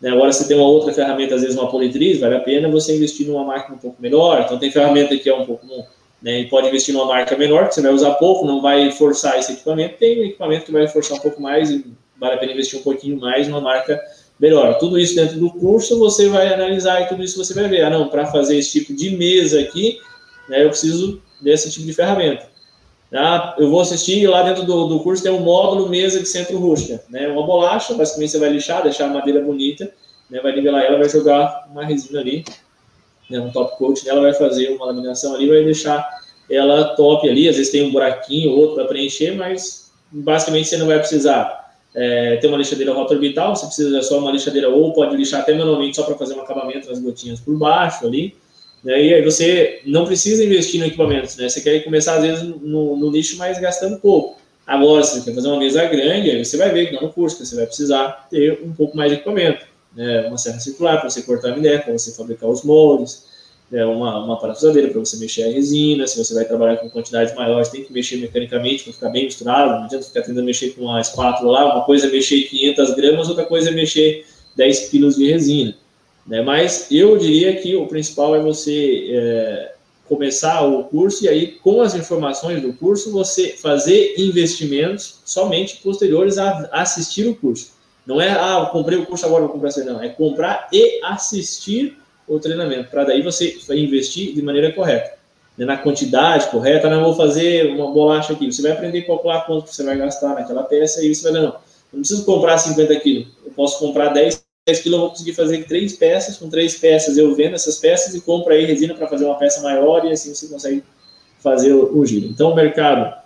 Né? 0.00 0.10
Agora, 0.10 0.30
você 0.30 0.46
tem 0.46 0.56
uma 0.56 0.68
outra 0.68 0.92
ferramenta, 0.92 1.34
às 1.34 1.40
vezes 1.40 1.56
uma 1.56 1.70
politriz, 1.70 2.20
vale 2.20 2.36
a 2.36 2.40
pena 2.40 2.68
você 2.68 2.94
investir 2.94 3.26
numa 3.26 3.44
marca 3.44 3.72
um 3.72 3.78
pouco 3.78 4.00
melhor. 4.00 4.42
Então, 4.42 4.58
tem 4.58 4.70
ferramenta 4.70 5.16
que 5.16 5.28
é 5.28 5.34
um 5.34 5.46
pouco 5.46 5.66
né, 6.22 6.40
e 6.40 6.48
pode 6.48 6.68
investir 6.68 6.94
numa 6.94 7.06
marca 7.06 7.36
menor, 7.36 7.68
que 7.68 7.74
você 7.74 7.80
vai 7.80 7.92
usar 7.92 8.12
pouco, 8.14 8.46
não 8.46 8.60
vai 8.60 8.90
forçar 8.92 9.38
esse 9.38 9.52
equipamento. 9.52 9.96
Tem 9.96 10.20
um 10.20 10.24
equipamento 10.24 10.66
que 10.66 10.72
vai 10.72 10.86
forçar 10.86 11.16
um 11.16 11.20
pouco 11.20 11.40
mais 11.40 11.70
e 11.70 11.84
vale 12.18 12.34
a 12.34 12.38
pena 12.38 12.52
investir 12.52 12.78
um 12.78 12.82
pouquinho 12.82 13.18
mais 13.18 13.48
numa 13.48 13.60
marca 13.60 13.98
melhor. 14.38 14.76
Tudo 14.78 14.98
isso 14.98 15.14
dentro 15.14 15.38
do 15.38 15.50
curso 15.50 15.98
você 15.98 16.28
vai 16.28 16.52
analisar 16.52 17.02
e 17.02 17.06
tudo 17.06 17.22
isso 17.22 17.42
você 17.42 17.54
vai 17.54 17.68
ver. 17.68 17.82
Ah, 17.82 17.90
não, 17.90 18.08
para 18.08 18.26
fazer 18.26 18.58
esse 18.58 18.80
tipo 18.80 18.94
de 18.94 19.10
mesa 19.10 19.60
aqui, 19.60 20.00
né, 20.48 20.64
eu 20.64 20.68
preciso 20.68 21.20
desse 21.40 21.70
tipo 21.70 21.86
de 21.86 21.92
ferramenta. 21.92 22.48
Ah, 23.12 23.54
eu 23.58 23.70
vou 23.70 23.80
assistir 23.80 24.26
lá 24.26 24.42
dentro 24.42 24.64
do, 24.64 24.86
do 24.86 25.00
curso 25.00 25.22
tem 25.22 25.32
um 25.32 25.40
módulo 25.40 25.88
mesa 25.88 26.20
de 26.20 26.26
centro 26.26 26.58
rústica, 26.58 27.02
né, 27.08 27.26
uma 27.28 27.46
bolacha, 27.46 27.94
basicamente 27.94 28.32
você 28.32 28.38
vai 28.38 28.50
lixar, 28.50 28.82
deixar 28.82 29.06
a 29.06 29.08
madeira 29.08 29.40
bonita, 29.40 29.90
né, 30.28 30.40
vai 30.40 30.54
nivelar 30.54 30.82
ela, 30.84 30.98
vai 30.98 31.08
jogar 31.08 31.66
uma 31.70 31.84
resina 31.84 32.20
ali, 32.20 32.44
né, 33.30 33.40
um 33.40 33.50
top 33.50 33.78
coat 33.78 34.04
nela, 34.04 34.20
vai 34.20 34.34
fazer 34.34 34.68
uma 34.70 34.86
laminação 34.86 35.34
ali, 35.34 35.48
vai 35.48 35.64
deixar 35.64 36.06
ela 36.50 36.94
top 36.96 37.28
ali, 37.28 37.48
às 37.48 37.56
vezes 37.56 37.72
tem 37.72 37.86
um 37.86 37.92
buraquinho, 37.92 38.50
outro 38.50 38.76
para 38.76 38.84
preencher, 38.86 39.32
mas 39.32 39.90
basicamente 40.10 40.68
você 40.68 40.76
não 40.76 40.86
vai 40.86 40.98
precisar 40.98 41.72
é, 41.94 42.36
ter 42.36 42.46
uma 42.46 42.58
lixadeira 42.58 42.92
rota 42.92 43.14
orbital, 43.14 43.56
você 43.56 43.66
precisa 43.66 44.02
só 44.02 44.18
uma 44.18 44.30
lixadeira 44.30 44.68
ou 44.68 44.92
pode 44.92 45.16
lixar 45.16 45.40
até 45.40 45.54
manualmente 45.54 45.96
só 45.96 46.02
para 46.02 46.14
fazer 46.14 46.34
um 46.34 46.40
acabamento 46.40 46.88
nas 46.88 46.98
gotinhas 46.98 47.40
por 47.40 47.56
baixo 47.56 48.06
ali, 48.06 48.36
né? 48.82 49.02
E 49.02 49.14
aí 49.14 49.22
você 49.22 49.80
não 49.84 50.06
precisa 50.06 50.44
investir 50.44 50.80
no 50.80 50.86
equipamento, 50.86 51.34
né? 51.38 51.48
Você 51.48 51.60
quer 51.60 51.80
começar, 51.80 52.16
às 52.16 52.22
vezes, 52.22 52.42
no, 52.42 52.96
no 52.96 53.10
nicho, 53.10 53.36
mas 53.36 53.58
gastando 53.60 53.98
pouco. 53.98 54.38
Agora, 54.66 55.02
se 55.02 55.18
você 55.18 55.24
quer 55.24 55.34
fazer 55.34 55.48
uma 55.48 55.58
mesa 55.58 55.84
grande, 55.86 56.30
aí 56.30 56.44
você 56.44 56.56
vai 56.56 56.70
ver 56.70 56.86
que 56.86 56.94
não 56.94 57.02
no 57.02 57.12
curso, 57.12 57.38
que 57.38 57.46
você 57.46 57.56
vai 57.56 57.66
precisar 57.66 58.28
ter 58.30 58.60
um 58.62 58.72
pouco 58.72 58.96
mais 58.96 59.10
de 59.10 59.16
equipamento. 59.16 59.64
Né? 59.96 60.26
Uma 60.28 60.36
serra 60.36 60.60
circular 60.60 61.00
para 61.00 61.08
você 61.08 61.22
cortar 61.22 61.52
a 61.52 61.56
minério, 61.56 61.82
para 61.82 61.92
você 61.94 62.12
fabricar 62.12 62.48
os 62.50 62.62
moldes, 62.62 63.24
né? 63.70 63.84
uma, 63.86 64.22
uma 64.22 64.38
parafusadeira 64.38 64.90
para 64.90 65.00
você 65.00 65.16
mexer 65.16 65.44
a 65.44 65.50
resina. 65.50 66.06
Se 66.06 66.22
você 66.22 66.34
vai 66.34 66.44
trabalhar 66.44 66.76
com 66.76 66.90
quantidades 66.90 67.34
maiores, 67.34 67.70
tem 67.70 67.82
que 67.82 67.90
mexer 67.90 68.18
mecanicamente 68.18 68.84
para 68.84 68.92
ficar 68.92 69.08
bem 69.08 69.24
misturado. 69.24 69.70
Não 69.70 69.84
adianta 69.84 70.04
ficar 70.04 70.20
tentando 70.20 70.44
mexer 70.44 70.74
com 70.74 70.82
uma 70.82 71.00
espátula 71.00 71.50
lá. 71.50 71.74
Uma 71.74 71.84
coisa 71.84 72.06
é 72.06 72.10
mexer 72.10 72.42
500 72.42 72.94
gramas, 72.94 73.28
outra 73.30 73.46
coisa 73.46 73.70
é 73.70 73.72
mexer 73.72 74.26
10 74.54 74.90
quilos 74.90 75.16
de 75.16 75.30
resina. 75.30 75.74
Né? 76.28 76.42
Mas 76.42 76.86
eu 76.90 77.16
diria 77.16 77.56
que 77.56 77.74
o 77.74 77.86
principal 77.86 78.36
é 78.36 78.40
você 78.40 79.08
é, 79.10 79.72
começar 80.06 80.62
o 80.62 80.84
curso 80.84 81.24
e 81.24 81.28
aí, 81.28 81.46
com 81.46 81.80
as 81.80 81.94
informações 81.94 82.60
do 82.62 82.72
curso, 82.74 83.10
você 83.10 83.48
fazer 83.48 84.14
investimentos 84.18 85.20
somente 85.24 85.78
posteriores 85.78 86.38
a 86.38 86.68
assistir 86.72 87.26
o 87.26 87.34
curso. 87.34 87.72
Não 88.06 88.20
é, 88.20 88.30
ah, 88.30 88.64
eu 88.64 88.66
comprei 88.66 88.98
o 88.98 89.06
curso, 89.06 89.26
agora 89.26 89.42
vou 89.44 89.52
comprar, 89.52 89.70
não. 89.84 90.02
É 90.02 90.08
comprar 90.08 90.68
e 90.72 91.00
assistir 91.04 91.98
o 92.26 92.38
treinamento, 92.38 92.90
para 92.90 93.04
daí 93.04 93.22
você 93.22 93.58
investir 93.70 94.34
de 94.34 94.42
maneira 94.42 94.72
correta. 94.72 95.16
Né, 95.56 95.64
na 95.64 95.76
quantidade 95.76 96.50
correta, 96.50 96.88
não 96.88 97.02
vou 97.02 97.14
fazer 97.14 97.70
uma 97.70 97.90
bolacha 97.90 98.32
aqui. 98.32 98.50
Você 98.50 98.62
vai 98.62 98.72
aprender 98.72 99.00
a 99.00 99.06
calcular 99.06 99.40
quanto 99.42 99.72
você 99.72 99.82
vai 99.82 99.96
gastar 99.96 100.34
naquela 100.34 100.62
peça 100.62 101.04
e 101.04 101.14
você 101.14 101.30
vai, 101.30 101.40
não, 101.40 101.54
não 101.92 102.00
preciso 102.00 102.24
comprar 102.24 102.58
50 102.58 103.00
quilos, 103.00 103.28
eu 103.44 103.52
posso 103.52 103.78
comprar 103.78 104.10
10 104.10 104.47
10 104.68 104.80
quilos 104.80 104.96
eu 104.96 105.00
vou 105.00 105.10
conseguir 105.10 105.32
fazer 105.32 105.64
três 105.64 105.94
peças, 105.94 106.36
com 106.36 106.50
três 106.50 106.76
peças 106.76 107.16
eu 107.16 107.34
vendo 107.34 107.54
essas 107.54 107.78
peças 107.78 108.14
e 108.14 108.20
compro 108.20 108.52
aí 108.52 108.66
resina 108.66 108.94
para 108.94 109.06
fazer 109.06 109.24
uma 109.24 109.36
peça 109.36 109.62
maior 109.62 110.04
e 110.04 110.12
assim 110.12 110.34
você 110.34 110.46
consegue 110.46 110.82
fazer 111.42 111.72
o, 111.72 111.98
o 111.98 112.04
giro. 112.04 112.26
Então 112.26 112.52
o 112.52 112.54
mercado 112.54 113.16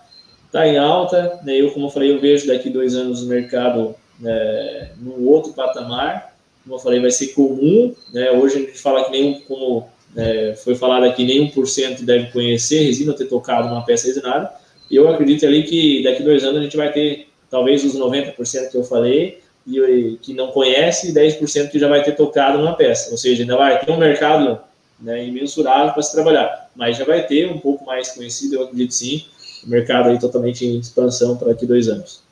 está 0.47 0.69
em 0.69 0.79
alta, 0.79 1.41
né? 1.43 1.61
eu 1.61 1.73
como 1.73 1.87
eu 1.87 1.91
falei, 1.91 2.13
eu 2.13 2.21
vejo 2.21 2.47
daqui 2.47 2.71
dois 2.71 2.95
anos 2.95 3.23
o 3.23 3.27
mercado 3.27 3.97
né, 4.21 4.91
num 5.01 5.27
outro 5.27 5.53
patamar, 5.53 6.33
como 6.63 6.77
eu 6.77 6.79
falei, 6.79 7.01
vai 7.01 7.11
ser 7.11 7.29
comum, 7.29 7.93
né? 8.13 8.31
hoje 8.31 8.57
a 8.57 8.61
gente 8.61 8.79
fala 8.79 9.05
que 9.05 9.11
nenhum, 9.11 9.41
como 9.41 9.89
é, 10.17 10.55
foi 10.63 10.77
falado 10.77 11.05
aqui, 11.05 11.25
nenhum 11.25 11.51
por 11.51 11.67
cento 11.67 12.05
deve 12.05 12.31
conhecer 12.31 12.85
resina, 12.85 13.15
ter 13.15 13.25
tocado 13.25 13.67
uma 13.67 13.85
peça 13.85 14.07
resinada, 14.07 14.49
eu 14.89 15.09
acredito 15.09 15.45
ali 15.45 15.65
que 15.65 16.05
daqui 16.05 16.23
dois 16.23 16.45
anos 16.45 16.61
a 16.61 16.63
gente 16.63 16.77
vai 16.77 16.93
ter 16.93 17.27
talvez 17.51 17.85
os 17.85 17.99
90% 17.99 18.71
que 18.71 18.77
eu 18.77 18.85
falei, 18.85 19.42
e, 19.67 20.19
que 20.21 20.35
não 20.35 20.49
conhece 20.49 21.11
e 21.11 21.15
10% 21.15 21.71
que 21.71 21.79
já 21.79 21.89
vai 21.89 22.03
ter 22.03 22.13
tocado 22.13 22.59
numa 22.59 22.75
peça. 22.75 23.11
Ou 23.11 23.17
seja, 23.17 23.43
ainda 23.43 23.57
vai 23.57 23.79
ter 23.79 23.91
um 23.91 23.99
mercado 23.99 24.61
né, 25.01 25.25
imensurável 25.25 25.93
para 25.93 26.03
se 26.03 26.13
trabalhar, 26.13 26.71
mas 26.75 26.97
já 26.97 27.05
vai 27.05 27.27
ter 27.27 27.51
um 27.51 27.59
pouco 27.59 27.85
mais 27.85 28.11
conhecido, 28.11 28.55
eu 28.55 28.65
acredito 28.65 28.95
sim, 28.95 29.25
o 29.65 29.69
mercado 29.69 30.09
aí 30.09 30.19
totalmente 30.19 30.65
em 30.65 30.79
expansão 30.79 31.37
para 31.37 31.49
daqui 31.49 31.67
dois 31.67 31.89
anos. 31.89 32.23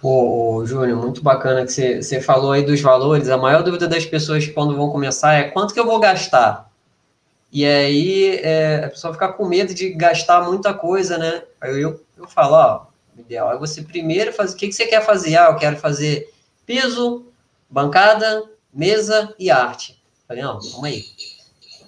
Pô, 0.00 0.64
Júnior, 0.66 1.00
muito 1.00 1.22
bacana 1.22 1.64
que 1.64 1.72
você, 1.72 2.02
você 2.02 2.20
falou 2.20 2.52
aí 2.52 2.64
dos 2.64 2.80
valores. 2.80 3.28
A 3.28 3.36
maior 3.36 3.62
dúvida 3.62 3.86
das 3.86 4.04
pessoas 4.04 4.46
quando 4.48 4.76
vão 4.76 4.90
começar 4.90 5.34
é 5.34 5.44
quanto 5.44 5.72
que 5.72 5.78
eu 5.78 5.86
vou 5.86 6.00
gastar? 6.00 6.70
E 7.52 7.64
aí 7.66 8.36
é, 8.42 8.84
a 8.86 8.88
pessoa 8.88 9.12
fica 9.12 9.28
com 9.28 9.46
medo 9.46 9.74
de 9.74 9.90
gastar 9.90 10.42
muita 10.42 10.72
coisa, 10.72 11.18
né? 11.18 11.42
Aí 11.60 11.80
eu, 11.80 12.00
eu 12.16 12.26
falo, 12.26 12.54
ó, 12.54 12.86
o 13.16 13.20
ideal 13.20 13.52
é 13.52 13.58
você 13.58 13.82
primeiro 13.82 14.32
fazer. 14.32 14.54
O 14.54 14.56
que, 14.58 14.68
que 14.68 14.74
você 14.74 14.86
quer 14.86 15.04
fazer? 15.04 15.36
Ah, 15.36 15.48
eu 15.50 15.56
quero 15.56 15.76
fazer 15.76 16.32
piso, 16.66 17.26
bancada, 17.68 18.44
mesa 18.72 19.34
e 19.38 19.50
arte. 19.50 20.00
Falei, 20.26 20.42
não, 20.42 20.58
calma 20.58 20.86
aí. 20.86 21.04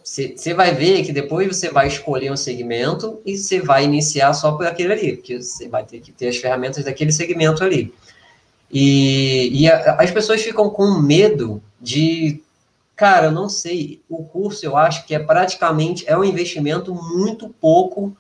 Você 0.05 0.55
vai 0.55 0.73
ver 0.73 1.03
que 1.05 1.13
depois 1.13 1.49
você 1.49 1.71
vai 1.71 1.89
escolher 1.89 2.31
um 2.31 2.37
segmento 2.37 3.21
e 3.25 3.37
você 3.37 3.61
vai 3.61 3.85
iniciar 3.85 4.33
só 4.35 4.53
por 4.53 4.67
aquele 4.67 4.93
ali, 4.93 5.17
porque 5.17 5.43
você 5.43 5.69
vai 5.69 5.85
ter 5.85 6.01
que 6.01 6.13
ter 6.13 6.29
as 6.29 6.37
ferramentas 6.37 6.85
daquele 6.85 7.11
segmento 7.11 7.65
ali. 7.65 7.93
E, 8.71 9.51
e 9.53 9.71
a, 9.71 9.95
as 9.95 10.11
pessoas 10.11 10.43
ficam 10.43 10.69
com 10.69 11.01
medo 11.01 11.63
de, 11.81 12.43
cara, 12.95 13.27
eu 13.27 13.33
não 13.33 13.49
sei, 13.49 14.03
o 14.09 14.25
curso 14.25 14.65
eu 14.65 14.77
acho 14.77 15.07
que 15.07 15.15
é 15.15 15.19
praticamente, 15.19 16.05
é 16.07 16.17
um 16.17 16.25
investimento 16.25 16.95
muito 16.95 17.49
pouco 17.49 18.17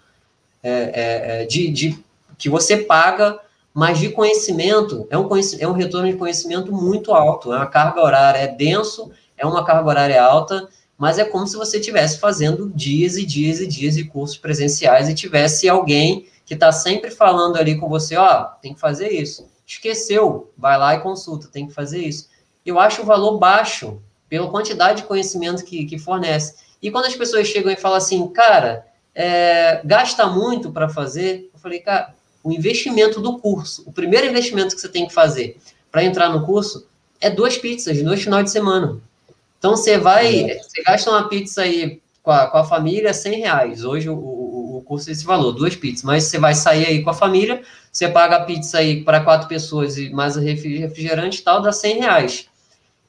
é, 0.62 0.70
é, 0.72 1.43
é 1.43 1.47
de, 1.47 1.68
de 1.70 2.05
que 2.39 2.48
você 2.48 2.78
paga, 2.78 3.39
mas 3.73 3.98
de 3.98 4.11
conhecimento, 4.11 5.06
é 5.11 5.19
um, 5.19 5.28
é 5.59 5.69
um 5.69 5.73
retorno 5.73 6.11
de 6.11 6.16
conhecimento 6.16 6.73
muito 6.73 7.12
alto. 7.12 7.52
É 7.52 7.56
uma 7.56 7.66
carga 7.66 8.01
horária, 8.01 8.39
é 8.39 8.47
denso, 8.47 9.11
é 9.36 9.44
uma 9.44 9.65
carga 9.65 9.89
horária 9.89 10.23
alta, 10.23 10.69
mas 10.97 11.19
é 11.19 11.24
como 11.24 11.47
se 11.47 11.56
você 11.56 11.78
estivesse 11.78 12.19
fazendo 12.19 12.70
dias 12.74 13.16
e 13.16 13.27
dias 13.27 13.61
e 13.61 13.66
dias 13.66 13.97
de 13.97 14.05
cursos 14.05 14.39
presenciais 14.39 15.09
e 15.09 15.15
tivesse 15.15 15.69
alguém 15.69 16.28
que 16.47 16.55
está 16.55 16.70
sempre 16.70 17.11
falando 17.11 17.56
ali 17.56 17.77
com 17.77 17.89
você, 17.89 18.16
ó, 18.16 18.43
oh, 18.43 18.44
tem 18.61 18.74
que 18.74 18.81
fazer 18.81 19.11
isso. 19.11 19.48
Esqueceu, 19.66 20.52
vai 20.56 20.78
lá 20.78 20.94
e 20.94 21.01
consulta, 21.01 21.48
tem 21.48 21.66
que 21.66 21.73
fazer 21.73 21.98
isso. 21.98 22.28
Eu 22.65 22.78
acho 22.78 23.02
o 23.02 23.05
valor 23.05 23.39
baixo 23.39 24.01
pela 24.28 24.51
quantidade 24.51 25.02
de 25.02 25.09
conhecimento 25.09 25.65
que, 25.65 25.85
que 25.86 25.98
fornece. 25.98 26.55
E 26.81 26.90
quando 26.90 27.06
as 27.06 27.16
pessoas 27.16 27.48
chegam 27.48 27.73
e 27.73 27.77
falam 27.77 27.97
assim, 27.97 28.27
cara, 28.28 28.86
é, 29.15 29.81
gasta 29.85 30.27
muito 30.27 30.70
para 30.70 30.89
fazer, 30.89 31.51
eu 31.52 31.59
falei, 31.59 31.81
cara, 31.81 32.15
o 32.45 32.53
investimento 32.53 33.21
do 33.21 33.39
curso, 33.39 33.83
o 33.87 33.93
primeiro 33.93 34.27
investimento 34.27 34.75
que 34.75 34.81
você 34.81 34.89
tem 34.89 35.07
que 35.07 35.15
fazer 35.15 35.57
para 35.91 36.05
entrar 36.05 36.29
no 36.29 36.45
curso 36.45 36.87
é 37.19 37.31
duas 37.31 37.57
pizzas, 37.57 38.01
dois 38.03 38.23
finais 38.23 38.45
de 38.45 38.51
semana. 38.51 39.01
Então 39.59 39.75
você 39.75 39.97
vai, 39.97 40.59
você 40.61 40.83
gasta 40.83 41.11
uma 41.11 41.27
pizza 41.27 41.62
aí 41.62 42.03
com 42.23 42.31
a, 42.31 42.47
com 42.47 42.59
a 42.59 42.65
família 42.65 43.15
100 43.15 43.39
reais. 43.41 43.83
Hoje 43.83 44.11
o, 44.11 44.15
o, 44.15 44.77
o 44.77 44.83
curso 44.83 45.09
é 45.09 45.12
esse 45.12 45.25
valor, 45.25 45.53
duas 45.53 45.75
pizzas. 45.75 46.03
Mas 46.03 46.25
você 46.25 46.39
vai 46.39 46.55
sair 46.55 46.87
aí 46.87 47.03
com 47.03 47.09
a 47.09 47.15
família, 47.15 47.62
você 47.91 48.09
paga 48.09 48.37
a 48.37 48.45
pizza 48.45 48.77
aí 48.77 49.03
para 49.03 49.21
quatro 49.21 49.49
pessoas 49.49 49.97
e 49.97 50.11
mais 50.11 50.37
refrigerante 50.37 51.41
e 51.41 51.43
tal, 51.43 51.62
dá 51.62 51.73
100 51.73 51.99
reais. 51.99 52.49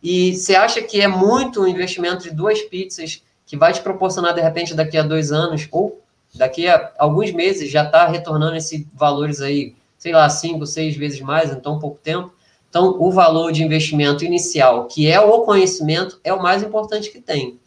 E 0.01 0.33
você 0.33 0.55
acha 0.55 0.81
que 0.81 1.01
é 1.01 1.09
muito 1.09 1.61
um 1.61 1.67
investimento 1.67 2.23
de 2.23 2.31
duas 2.31 2.61
pizzas 2.61 3.21
que 3.45 3.57
vai 3.57 3.73
te 3.73 3.81
proporcionar, 3.81 4.33
de 4.33 4.39
repente, 4.39 4.73
daqui 4.73 4.97
a 4.97 5.03
dois 5.03 5.31
anos, 5.31 5.67
ou 5.71 6.01
daqui 6.35 6.67
a 6.67 6.91
alguns 6.97 7.31
meses 7.31 7.69
já 7.71 7.83
está 7.83 8.05
retornando 8.07 8.55
esses 8.55 8.85
valores 8.93 9.41
aí, 9.41 9.75
sei 9.97 10.13
lá, 10.13 10.29
cinco, 10.29 10.65
seis 10.65 10.95
vezes 10.95 11.21
mais 11.21 11.51
em 11.51 11.59
tão 11.59 11.79
pouco 11.79 11.99
tempo. 12.01 12.33
Então, 12.69 12.97
o 12.99 13.09
valor 13.09 13.51
de 13.51 13.63
investimento 13.63 14.25
inicial, 14.25 14.85
que 14.85 15.09
é 15.09 15.19
o 15.19 15.41
conhecimento, 15.41 16.19
é 16.23 16.33
o 16.33 16.41
mais 16.41 16.61
importante 16.61 17.09
que 17.09 17.21
tem. 17.21 17.57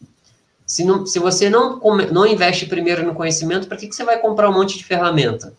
Se, 0.65 0.85
não, 0.85 1.03
se 1.03 1.17
você 1.17 1.49
não, 1.49 1.79
não 2.11 2.27
investe 2.27 2.67
primeiro 2.67 3.03
no 3.03 3.15
conhecimento, 3.15 3.67
para 3.67 3.75
que, 3.75 3.87
que 3.87 3.95
você 3.95 4.03
vai 4.03 4.19
comprar 4.19 4.47
um 4.51 4.53
monte 4.53 4.77
de 4.77 4.85
ferramenta? 4.85 5.51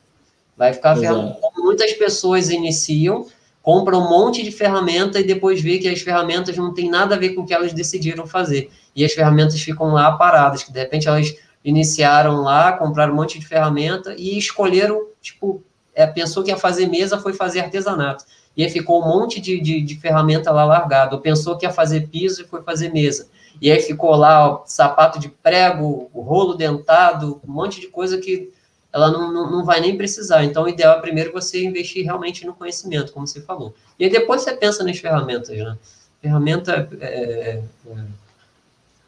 Vai 0.56 0.72
ficar 0.72 0.94
ferramenta. 0.94 1.36
Muitas 1.56 1.92
pessoas 1.94 2.48
iniciam, 2.48 3.26
compram 3.60 4.04
um 4.04 4.08
monte 4.08 4.42
de 4.44 4.52
ferramenta 4.52 5.18
e 5.18 5.24
depois 5.24 5.60
vê 5.60 5.78
que 5.78 5.88
as 5.88 6.00
ferramentas 6.00 6.56
não 6.56 6.72
têm 6.72 6.88
nada 6.88 7.16
a 7.16 7.18
ver 7.18 7.30
com 7.30 7.40
o 7.40 7.46
que 7.46 7.52
elas 7.52 7.72
decidiram 7.72 8.24
fazer. 8.24 8.70
E 8.94 9.04
as 9.04 9.12
ferramentas 9.12 9.60
ficam 9.60 9.92
lá 9.92 10.12
paradas, 10.12 10.62
que 10.62 10.72
de 10.72 10.78
repente 10.78 11.08
elas 11.08 11.34
iniciaram 11.64 12.42
lá, 12.42 12.72
compraram 12.72 13.12
um 13.12 13.16
monte 13.16 13.38
de 13.38 13.46
ferramenta 13.46 14.14
e 14.16 14.38
escolheram, 14.38 15.06
tipo, 15.20 15.62
é, 15.94 16.06
pensou 16.06 16.42
que 16.42 16.50
ia 16.50 16.56
fazer 16.56 16.86
mesa, 16.86 17.18
foi 17.18 17.32
fazer 17.32 17.60
artesanato. 17.60 18.24
E 18.56 18.64
aí 18.64 18.70
ficou 18.70 19.02
um 19.02 19.06
monte 19.06 19.40
de, 19.40 19.60
de, 19.60 19.80
de 19.80 19.96
ferramenta 19.96 20.50
lá 20.50 20.64
largado. 20.64 21.20
Pensou 21.20 21.56
que 21.56 21.64
ia 21.64 21.72
fazer 21.72 22.08
piso 22.08 22.42
e 22.42 22.44
foi 22.44 22.62
fazer 22.62 22.92
mesa. 22.92 23.28
E 23.60 23.70
aí 23.70 23.80
ficou 23.80 24.14
lá 24.16 24.48
ó, 24.48 24.62
sapato 24.66 25.18
de 25.18 25.28
prego, 25.28 26.10
rolo 26.14 26.54
dentado, 26.54 27.40
um 27.46 27.52
monte 27.52 27.80
de 27.80 27.88
coisa 27.88 28.18
que 28.18 28.50
ela 28.92 29.10
não, 29.10 29.32
não, 29.32 29.50
não 29.50 29.64
vai 29.64 29.80
nem 29.80 29.96
precisar. 29.96 30.44
Então, 30.44 30.64
o 30.64 30.68
ideal 30.68 30.98
é 30.98 31.00
primeiro 31.00 31.32
você 31.32 31.64
investir 31.64 32.04
realmente 32.04 32.44
no 32.44 32.54
conhecimento, 32.54 33.12
como 33.12 33.26
você 33.26 33.40
falou. 33.40 33.74
E 33.98 34.04
aí 34.04 34.10
depois 34.10 34.42
você 34.42 34.52
pensa 34.52 34.82
nas 34.82 34.98
ferramentas, 34.98 35.56
né? 35.56 35.76
Ferramenta 36.20 36.88
é, 37.00 37.06
é, 37.06 37.62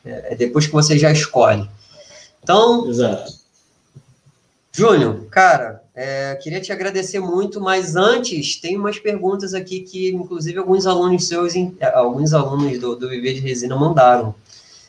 é, 0.05 0.33
é 0.33 0.37
depois 0.37 0.67
que 0.67 0.73
você 0.73 0.97
já 0.97 1.11
escolhe. 1.11 1.69
Então, 2.43 2.89
Exato. 2.89 3.33
Júnior, 4.73 5.27
cara, 5.31 5.83
é, 5.95 6.35
queria 6.37 6.61
te 6.61 6.73
agradecer 6.73 7.21
muito, 7.21 7.61
mas 7.61 7.95
antes 7.95 8.59
tem 8.59 8.77
umas 8.77 8.99
perguntas 8.99 9.53
aqui 9.53 9.81
que, 9.81 10.11
inclusive, 10.11 10.59
alguns 10.59 10.87
alunos 10.87 11.29
seus, 11.29 11.53
alguns 11.95 12.33
alunos 12.33 12.79
do, 12.79 12.97
do 12.97 13.09
Viver 13.09 13.35
de 13.35 13.41
Resina 13.41 13.77
mandaram. 13.77 14.35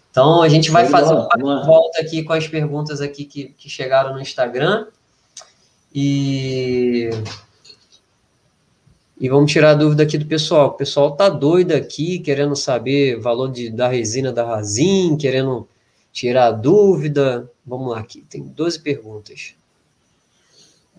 Então, 0.10 0.42
a 0.42 0.48
gente 0.48 0.72
vai 0.72 0.88
fazer 0.88 1.14
uma 1.36 1.66
volta 1.66 2.00
aqui 2.00 2.24
com 2.24 2.34
as 2.34 2.48
perguntas 2.48 3.02
aqui 3.02 3.26
que, 3.26 3.54
que 3.58 3.70
chegaram 3.70 4.14
no 4.14 4.22
Instagram. 4.22 4.88
E 5.94 7.10
e 9.20 9.30
vamos 9.30 9.52
tirar 9.52 9.72
a 9.72 9.76
dúvida 9.76 10.04
aqui 10.04 10.18
do 10.18 10.26
pessoal. 10.26 10.68
O 10.68 10.74
pessoal 10.74 11.16
tá 11.16 11.30
doido 11.30 11.72
aqui, 11.72 12.20
querendo 12.20 12.56
saber 12.56 13.18
o 13.18 13.22
valor 13.22 13.50
de, 13.52 13.70
da 13.70 13.88
resina 13.88 14.34
da 14.34 14.44
Razin, 14.44 15.16
querendo 15.16 15.68
tirar 16.14 16.52
dúvida. 16.52 17.50
Vamos 17.66 17.92
lá, 17.92 18.00
aqui 18.00 18.24
tem 18.30 18.44
12 18.44 18.80
perguntas. 18.80 19.56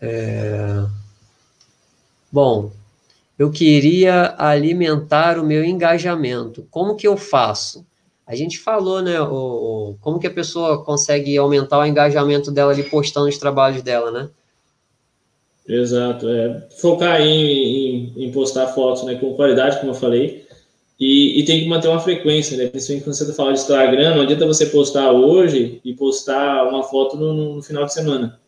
É... 0.00 0.84
Bom, 2.30 2.72
eu 3.38 3.50
queria 3.50 4.34
alimentar 4.36 5.38
o 5.38 5.46
meu 5.46 5.64
engajamento. 5.64 6.66
Como 6.70 6.96
que 6.96 7.06
eu 7.06 7.16
faço? 7.16 7.86
A 8.26 8.34
gente 8.34 8.58
falou, 8.58 9.00
né, 9.02 9.20
o, 9.20 9.34
o, 9.34 9.96
como 10.00 10.18
que 10.18 10.26
a 10.26 10.32
pessoa 10.32 10.82
consegue 10.82 11.36
aumentar 11.36 11.78
o 11.78 11.86
engajamento 11.86 12.50
dela 12.50 12.72
ali 12.72 12.82
postando 12.82 13.28
os 13.28 13.38
trabalhos 13.38 13.82
dela, 13.82 14.10
né? 14.10 14.28
Exato, 15.66 16.28
é, 16.28 16.68
focar 16.78 17.20
em, 17.22 18.12
em, 18.16 18.24
em 18.24 18.32
postar 18.32 18.66
fotos 18.68 19.04
né, 19.04 19.14
com 19.14 19.34
qualidade, 19.34 19.78
como 19.78 19.92
eu 19.92 19.96
falei, 19.96 20.43
e, 20.98 21.40
e, 21.40 21.44
tem 21.44 21.60
que 21.60 21.68
manter 21.68 21.88
uma 21.88 22.00
frequência, 22.00 22.56
né? 22.56 22.68
Principalmente 22.68 23.04
quando 23.04 23.16
você 23.16 23.24
está 23.24 23.34
falando 23.34 23.54
de 23.54 23.60
Instagram, 23.60 24.14
não 24.14 24.22
adianta 24.22 24.46
você 24.46 24.66
postar 24.66 25.10
hoje 25.10 25.80
e 25.84 25.92
postar 25.92 26.68
uma 26.68 26.84
foto 26.84 27.16
no, 27.16 27.56
no, 27.56 27.62
final 27.62 27.84
de 27.84 27.92
semana. 27.92 28.40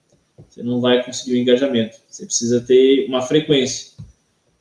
Você 0.48 0.62
não 0.62 0.81
vai 0.81 1.05
conseguir 1.05 1.32
o 1.32 1.36
engajamento. 1.36 1.97
Você 2.09 2.24
precisa 2.24 2.60
ter 2.60 3.06
uma 3.09 3.20
frequência. 3.20 3.93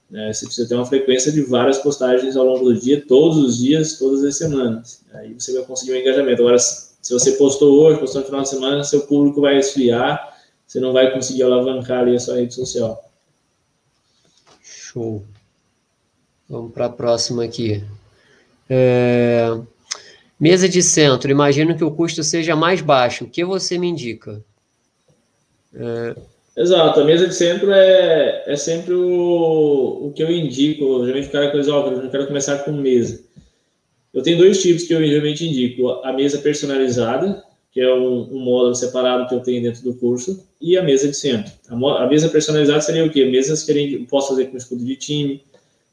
Né? 0.10 0.34
Você 0.34 0.46
precisa 0.46 0.68
ter 0.68 0.74
uma 0.74 0.86
frequência 0.86 1.32
de 1.32 1.42
várias 1.42 1.78
postagens 1.78 2.36
ao 2.36 2.46
longo 2.46 2.66
do 2.66 2.80
dia, 2.80 3.06
todos 3.06 3.38
os 3.38 3.58
dias, 3.60 4.00
todas 4.00 4.24
as 4.24 4.36
semanas. 4.36 5.04
Aí 5.14 5.34
você 5.34 5.54
vai 5.54 5.64
conseguir 5.64 5.92
o 5.92 5.98
engajamento. 5.98 6.42
Agora, 6.42 6.58
Se 6.58 7.14
você 7.14 7.34
postou 7.34 7.82
hoje, 7.82 8.00
postou 8.00 8.22
no 8.22 8.26
final 8.26 8.42
de 8.42 8.50
semana, 8.50 8.84
seu 8.84 9.02
público 9.02 9.42
vai 9.42 9.60
esfriar, 9.60 10.36
você 10.66 10.80
não 10.80 10.92
vai 10.92 11.14
conseguir 11.14 11.44
alavancar 11.44 12.00
ali 12.00 12.16
a 12.16 12.20
sua 12.20 12.38
rede 12.38 12.56
social. 12.56 13.12
Show. 14.64 15.24
Vamos 16.50 16.72
para 16.72 16.86
a 16.86 16.90
próxima 16.90 17.44
aqui. 17.44 17.84
É... 18.70 19.58
Mesa 20.40 20.68
de 20.68 20.84
centro, 20.84 21.32
imagino 21.32 21.76
que 21.76 21.84
o 21.84 21.92
custo 21.92 22.24
seja 22.24 22.56
mais 22.56 22.82
baixo. 22.82 23.26
O 23.26 23.30
que 23.30 23.44
você 23.44 23.78
me 23.78 23.88
indica? 23.88 24.44
É... 25.74 26.16
Exato, 26.58 27.02
a 27.02 27.04
mesa 27.04 27.28
de 27.28 27.36
centro 27.36 27.70
é, 27.72 28.44
é 28.48 28.56
sempre 28.56 28.94
o, 28.94 30.08
o 30.08 30.14
que 30.16 30.24
eu 30.24 30.32
indico. 30.32 31.04
Geralmente 31.04 31.28
o 31.28 31.32
cara 31.32 31.52
coisa, 31.52 31.74
ó, 31.74 31.88
eu 31.88 32.04
não 32.04 32.10
quero 32.10 32.28
começar 32.28 32.60
com 32.60 32.72
mesa. 32.72 33.22
Eu 34.14 34.24
tenho 34.24 34.38
dois 34.38 34.62
tipos 34.62 34.84
que 34.84 34.94
eu 34.94 35.06
geralmente 35.06 35.46
indico: 35.46 35.90
a 36.04 36.14
mesa 36.14 36.38
personalizada, 36.38 37.44
que 37.74 37.82
é 37.82 37.94
um, 37.94 38.22
um, 38.34 38.40
módulo 38.40 38.74
separado 38.74 39.28
que 39.28 39.36
eu 39.36 39.42
tenho 39.42 39.62
dentro 39.62 39.84
do 39.84 39.94
curso, 39.96 40.48
e 40.62 40.78
a 40.78 40.84
mesa 40.84 41.10
de 41.10 41.16
centro. 41.16 41.52
A, 41.68 42.04
a 42.04 42.08
mesa 42.08 42.30
personalizada 42.30 42.80
seria 42.80 43.04
o 43.04 43.10
quê? 43.10 43.26
Mesas 43.26 43.64
que 43.64 43.94
eu 43.94 44.06
posso 44.06 44.30
fazer 44.30 44.46
com 44.46 44.56
escudo 44.56 44.86
de 44.86 44.96
time, 44.96 45.44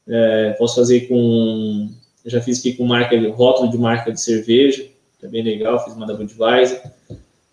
é, 0.07 0.51
posso 0.57 0.75
fazer 0.75 1.01
com. 1.01 1.89
Já 2.25 2.41
fiz 2.41 2.59
aqui 2.59 2.73
com 2.73 2.85
marca, 2.85 3.17
rótulo 3.31 3.69
de 3.69 3.77
marca 3.77 4.11
de 4.11 4.21
cerveja, 4.21 4.85
que 5.19 5.25
é 5.25 5.29
bem 5.29 5.43
legal, 5.43 5.83
fiz 5.83 5.93
uma 5.93 6.05
da 6.05 6.13
Budweiser. 6.13 6.81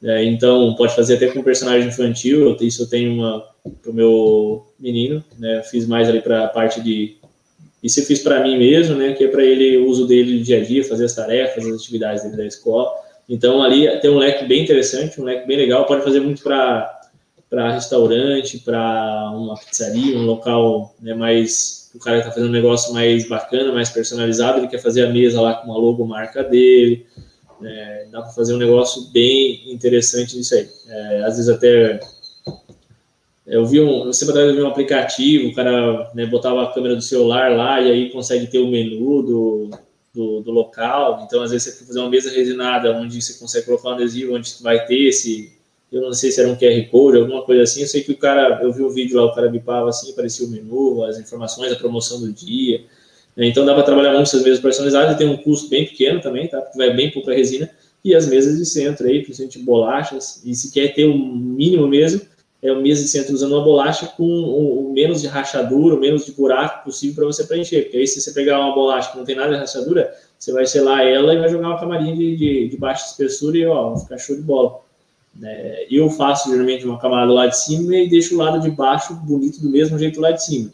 É, 0.03 0.25
então, 0.25 0.75
pode 0.77 0.95
fazer 0.95 1.17
até 1.17 1.29
com 1.29 1.43
personagem 1.43 1.89
infantil. 1.89 2.57
Isso 2.61 2.83
eu 2.83 2.89
tenho 2.89 3.13
uma 3.13 3.45
para 3.83 3.91
o 3.91 3.95
meu 3.95 4.67
menino, 4.79 5.23
né? 5.39 5.63
Fiz 5.65 5.87
mais 5.87 6.09
ali 6.09 6.21
para 6.21 6.45
a 6.45 6.49
parte 6.49 6.81
de. 6.81 7.17
Isso 7.83 8.01
eu 8.01 8.05
fiz 8.05 8.21
para 8.21 8.43
mim 8.43 8.59
mesmo, 8.59 8.97
né? 8.97 9.13
Que 9.13 9.25
é 9.25 9.29
para 9.29 9.45
ele 9.45 9.77
o 9.79 9.89
uso 9.89 10.07
dele 10.07 10.39
no 10.39 10.45
dia 10.45 10.59
a 10.59 10.65
dia, 10.65 10.85
fazer 10.85 11.05
as 11.05 11.15
tarefas, 11.15 11.67
as 11.67 11.75
atividades 11.75 12.23
dele 12.23 12.37
da 12.37 12.47
escola. 12.47 12.91
Então, 13.29 13.63
ali 13.63 13.89
tem 14.01 14.11
um 14.11 14.19
leque 14.19 14.45
bem 14.45 14.63
interessante, 14.63 15.21
um 15.21 15.25
leque 15.25 15.47
bem 15.47 15.57
legal. 15.57 15.85
Pode 15.87 16.03
fazer 16.03 16.21
muito 16.21 16.43
para 16.43 17.00
para 17.51 17.73
restaurante, 17.73 18.59
para 18.59 19.31
uma 19.35 19.57
pizzaria, 19.57 20.17
um 20.17 20.25
local 20.25 20.95
né, 21.01 21.13
mais. 21.13 21.91
O 21.93 21.99
cara 21.99 22.19
está 22.19 22.31
fazendo 22.31 22.49
um 22.49 22.53
negócio 22.53 22.95
mais 22.95 23.29
bacana, 23.29 23.73
mais 23.73 23.91
personalizado, 23.91 24.59
ele 24.59 24.69
quer 24.69 24.79
fazer 24.79 25.05
a 25.05 25.11
mesa 25.11 25.41
lá 25.41 25.55
com 25.55 25.67
uma 25.67 25.77
logomarca 25.77 26.45
dele. 26.45 27.05
É, 27.63 28.07
dá 28.11 28.23
para 28.23 28.31
fazer 28.31 28.55
um 28.55 28.59
negócio 28.59 29.11
bem 29.11 29.71
interessante 29.71 30.37
nisso 30.37 30.55
aí. 30.55 30.69
É, 30.89 31.25
às 31.25 31.37
vezes 31.37 31.49
até 31.49 32.01
eu 33.51 33.67
vi 33.67 33.81
um, 33.81 34.13
sempre 34.13 34.33
atrás 34.33 34.57
eu 34.57 34.65
um 34.65 34.69
aplicativo, 34.69 35.49
o 35.49 35.55
cara 35.55 36.09
né, 36.15 36.25
botava 36.25 36.63
a 36.63 36.73
câmera 36.73 36.95
do 36.95 37.03
celular 37.03 37.51
lá 37.51 37.81
e 37.81 37.91
aí 37.91 38.11
consegue 38.11 38.47
ter 38.47 38.61
o 38.61 38.69
menu 38.69 39.23
do, 39.23 39.71
do, 40.15 40.41
do, 40.41 40.51
local. 40.53 41.25
Então, 41.27 41.43
às 41.43 41.51
vezes, 41.51 41.65
você 41.65 41.71
tem 41.73 41.81
que 41.81 41.87
fazer 41.89 41.99
uma 41.99 42.09
mesa 42.09 42.31
resinada 42.31 42.93
onde 42.93 43.21
você 43.21 43.35
consegue 43.41 43.67
colocar 43.67 43.89
um 43.89 43.93
adesivo, 43.95 44.37
onde 44.37 44.55
vai 44.61 44.87
ter 44.87 45.09
esse. 45.09 45.59
Eu 45.93 46.03
não 46.03 46.13
sei 46.13 46.31
se 46.31 46.41
era 46.41 46.49
um 46.49 46.57
QR 46.57 46.89
Code, 46.91 47.19
alguma 47.19 47.43
coisa 47.43 47.63
assim. 47.63 47.81
Eu 47.81 47.89
sei 47.89 48.03
que 48.03 48.13
o 48.13 48.17
cara, 48.17 48.61
eu 48.63 48.73
vi 48.73 48.83
um 48.83 48.89
vídeo 48.89 49.17
lá, 49.17 49.25
o 49.25 49.35
cara 49.35 49.49
bipava 49.49 49.89
assim, 49.89 50.13
aparecia 50.13 50.47
o 50.47 50.51
menu, 50.51 51.05
as 51.05 51.19
informações, 51.19 51.73
a 51.73 51.77
promoção 51.77 52.21
do 52.21 52.33
dia. 52.33 52.85
Né? 53.37 53.47
Então 53.47 53.65
dá 53.65 53.75
para 53.75 53.83
trabalhar 53.83 54.13
muito 54.13 54.29
essas 54.29 54.43
mesas 54.43 54.61
personalizadas, 54.61 55.17
tem 55.17 55.29
um 55.29 55.37
custo 55.37 55.69
bem 55.69 55.87
pequeno 55.87 56.21
também, 56.21 56.47
tá? 56.47 56.61
Porque 56.61 56.79
vai 56.79 56.95
bem 56.95 57.11
pouca 57.11 57.33
resina. 57.33 57.69
E 58.05 58.15
as 58.15 58.29
mesas 58.29 58.57
de 58.57 58.65
centro 58.65 59.07
aí, 59.07 59.23
principalmente 59.23 59.59
bolachas, 59.59 60.41
e 60.45 60.55
se 60.55 60.73
quer 60.73 60.95
ter 60.95 61.05
o 61.05 61.13
um 61.13 61.37
mínimo 61.37 61.87
mesmo, 61.87 62.23
é 62.63 62.71
o 62.71 62.81
mesa 62.81 63.03
de 63.03 63.09
centro 63.09 63.35
usando 63.35 63.53
uma 63.53 63.65
bolacha 63.65 64.07
com 64.07 64.25
o, 64.25 64.93
menos 64.93 65.23
de 65.23 65.27
rachadura, 65.27 65.95
o 65.95 66.01
menos 66.01 66.27
de 66.27 66.33
buraco 66.33 66.85
possível 66.85 67.17
para 67.17 67.25
você 67.27 67.45
preencher. 67.45 67.83
Porque 67.83 67.97
aí 67.97 68.07
se 68.07 68.21
você 68.21 68.33
pegar 68.33 68.61
uma 68.61 68.75
bolacha 68.75 69.11
que 69.11 69.19
não 69.19 69.25
tem 69.25 69.35
nada 69.35 69.55
de 69.55 69.59
rachadura, 69.59 70.15
você 70.39 70.53
vai 70.53 70.67
selar 70.67 71.07
ela 71.07 71.35
e 71.35 71.39
vai 71.39 71.49
jogar 71.49 71.69
uma 71.69 71.81
camarinha 71.81 72.15
de, 72.15 72.37
de, 72.37 72.69
de 72.69 72.77
baixa 72.77 73.07
espessura 73.07 73.57
e 73.57 73.67
ó, 73.67 73.91
vai 73.91 74.03
ficar 74.03 74.19
show 74.19 74.37
de 74.37 74.43
bola. 74.43 74.81
É, 75.43 75.87
eu 75.91 76.11
faço 76.11 76.51
geralmente 76.51 76.85
uma 76.85 76.99
camada 76.99 77.33
lá 77.33 77.47
de 77.47 77.59
cima 77.59 77.97
e 77.97 78.09
deixo 78.09 78.35
o 78.35 78.39
lado 78.39 78.61
de 78.61 78.71
baixo 78.71 79.15
bonito 79.15 79.61
do 79.61 79.71
mesmo 79.71 79.99
jeito 79.99 80.21
lá 80.21 80.33
de 80.33 80.45
cima 80.45 80.71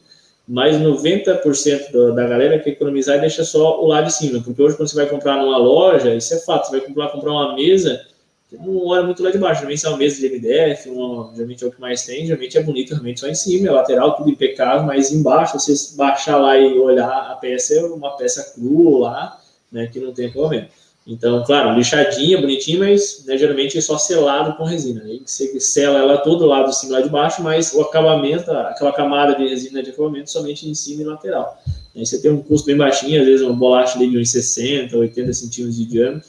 mas 0.48 0.76
90% 0.76 2.14
da 2.14 2.26
galera 2.26 2.58
quer 2.60 2.70
economizar 2.70 3.16
e 3.16 3.20
deixa 3.20 3.42
só 3.42 3.82
o 3.82 3.86
lado 3.86 4.06
de 4.06 4.12
cima, 4.12 4.40
porque 4.40 4.62
hoje 4.62 4.76
quando 4.76 4.88
você 4.88 4.94
vai 4.94 5.06
comprar 5.06 5.42
numa 5.42 5.58
loja, 5.58 6.14
isso 6.14 6.34
é 6.34 6.38
fato, 6.38 6.66
você 6.66 6.78
vai 6.78 6.86
comprar, 6.86 7.08
comprar 7.08 7.32
uma 7.32 7.54
mesa, 7.56 8.06
não 8.52 8.86
olha 8.86 9.02
muito 9.02 9.22
lá 9.24 9.30
de 9.30 9.38
baixo, 9.38 9.56
geralmente 9.60 9.84
é 9.84 9.88
uma 9.88 9.98
mesa 9.98 10.20
de 10.20 10.28
MDF, 10.28 10.88
uma, 10.88 11.32
geralmente 11.34 11.64
é 11.64 11.66
o 11.66 11.72
que 11.72 11.80
mais 11.80 12.04
tem, 12.04 12.26
geralmente 12.26 12.56
é 12.56 12.62
bonito 12.62 12.90
realmente 12.90 13.18
só 13.18 13.26
em 13.26 13.34
cima, 13.34 13.66
é 13.66 13.70
lateral, 13.72 14.14
tudo 14.14 14.30
impecável, 14.30 14.86
mas 14.86 15.10
embaixo, 15.10 15.58
você 15.58 15.96
baixar 15.96 16.36
lá 16.36 16.56
e 16.56 16.78
olhar 16.78 17.08
a 17.08 17.34
peça, 17.34 17.74
é 17.74 17.84
uma 17.84 18.16
peça 18.16 18.54
crua 18.54 19.00
lá, 19.00 19.40
né, 19.72 19.88
que 19.88 19.98
não 19.98 20.14
tem 20.14 20.30
problema. 20.30 20.68
Então, 21.06 21.44
claro, 21.44 21.76
lixadinha, 21.76 22.40
bonitinha, 22.40 22.80
mas 22.80 23.22
né, 23.24 23.38
geralmente 23.38 23.78
é 23.78 23.80
só 23.80 23.96
selado 23.96 24.56
com 24.56 24.64
resina. 24.64 25.04
Aí 25.04 25.22
você 25.24 25.60
sela 25.60 26.00
ela 26.00 26.18
todo 26.18 26.44
lado 26.44 26.70
e 26.82 26.88
lá 26.88 27.00
de 27.00 27.08
baixo, 27.08 27.42
mas 27.42 27.72
o 27.72 27.80
acabamento, 27.80 28.50
aquela 28.50 28.92
camada 28.92 29.36
de 29.36 29.46
resina 29.46 29.82
de 29.84 29.90
acabamento 29.90 30.30
somente 30.30 30.68
em 30.68 30.74
cima 30.74 31.02
e 31.02 31.04
lateral. 31.04 31.62
Aí 31.94 32.04
você 32.04 32.20
tem 32.20 32.32
um 32.32 32.42
custo 32.42 32.66
bem 32.66 32.76
baixinho, 32.76 33.20
às 33.20 33.26
vezes 33.26 33.46
uma 33.46 33.54
bolacha 33.54 33.96
de 33.98 34.18
uns 34.18 34.30
60, 34.30 34.96
80 34.96 35.32
centímetros 35.32 35.76
de 35.76 35.84
diâmetro, 35.86 36.28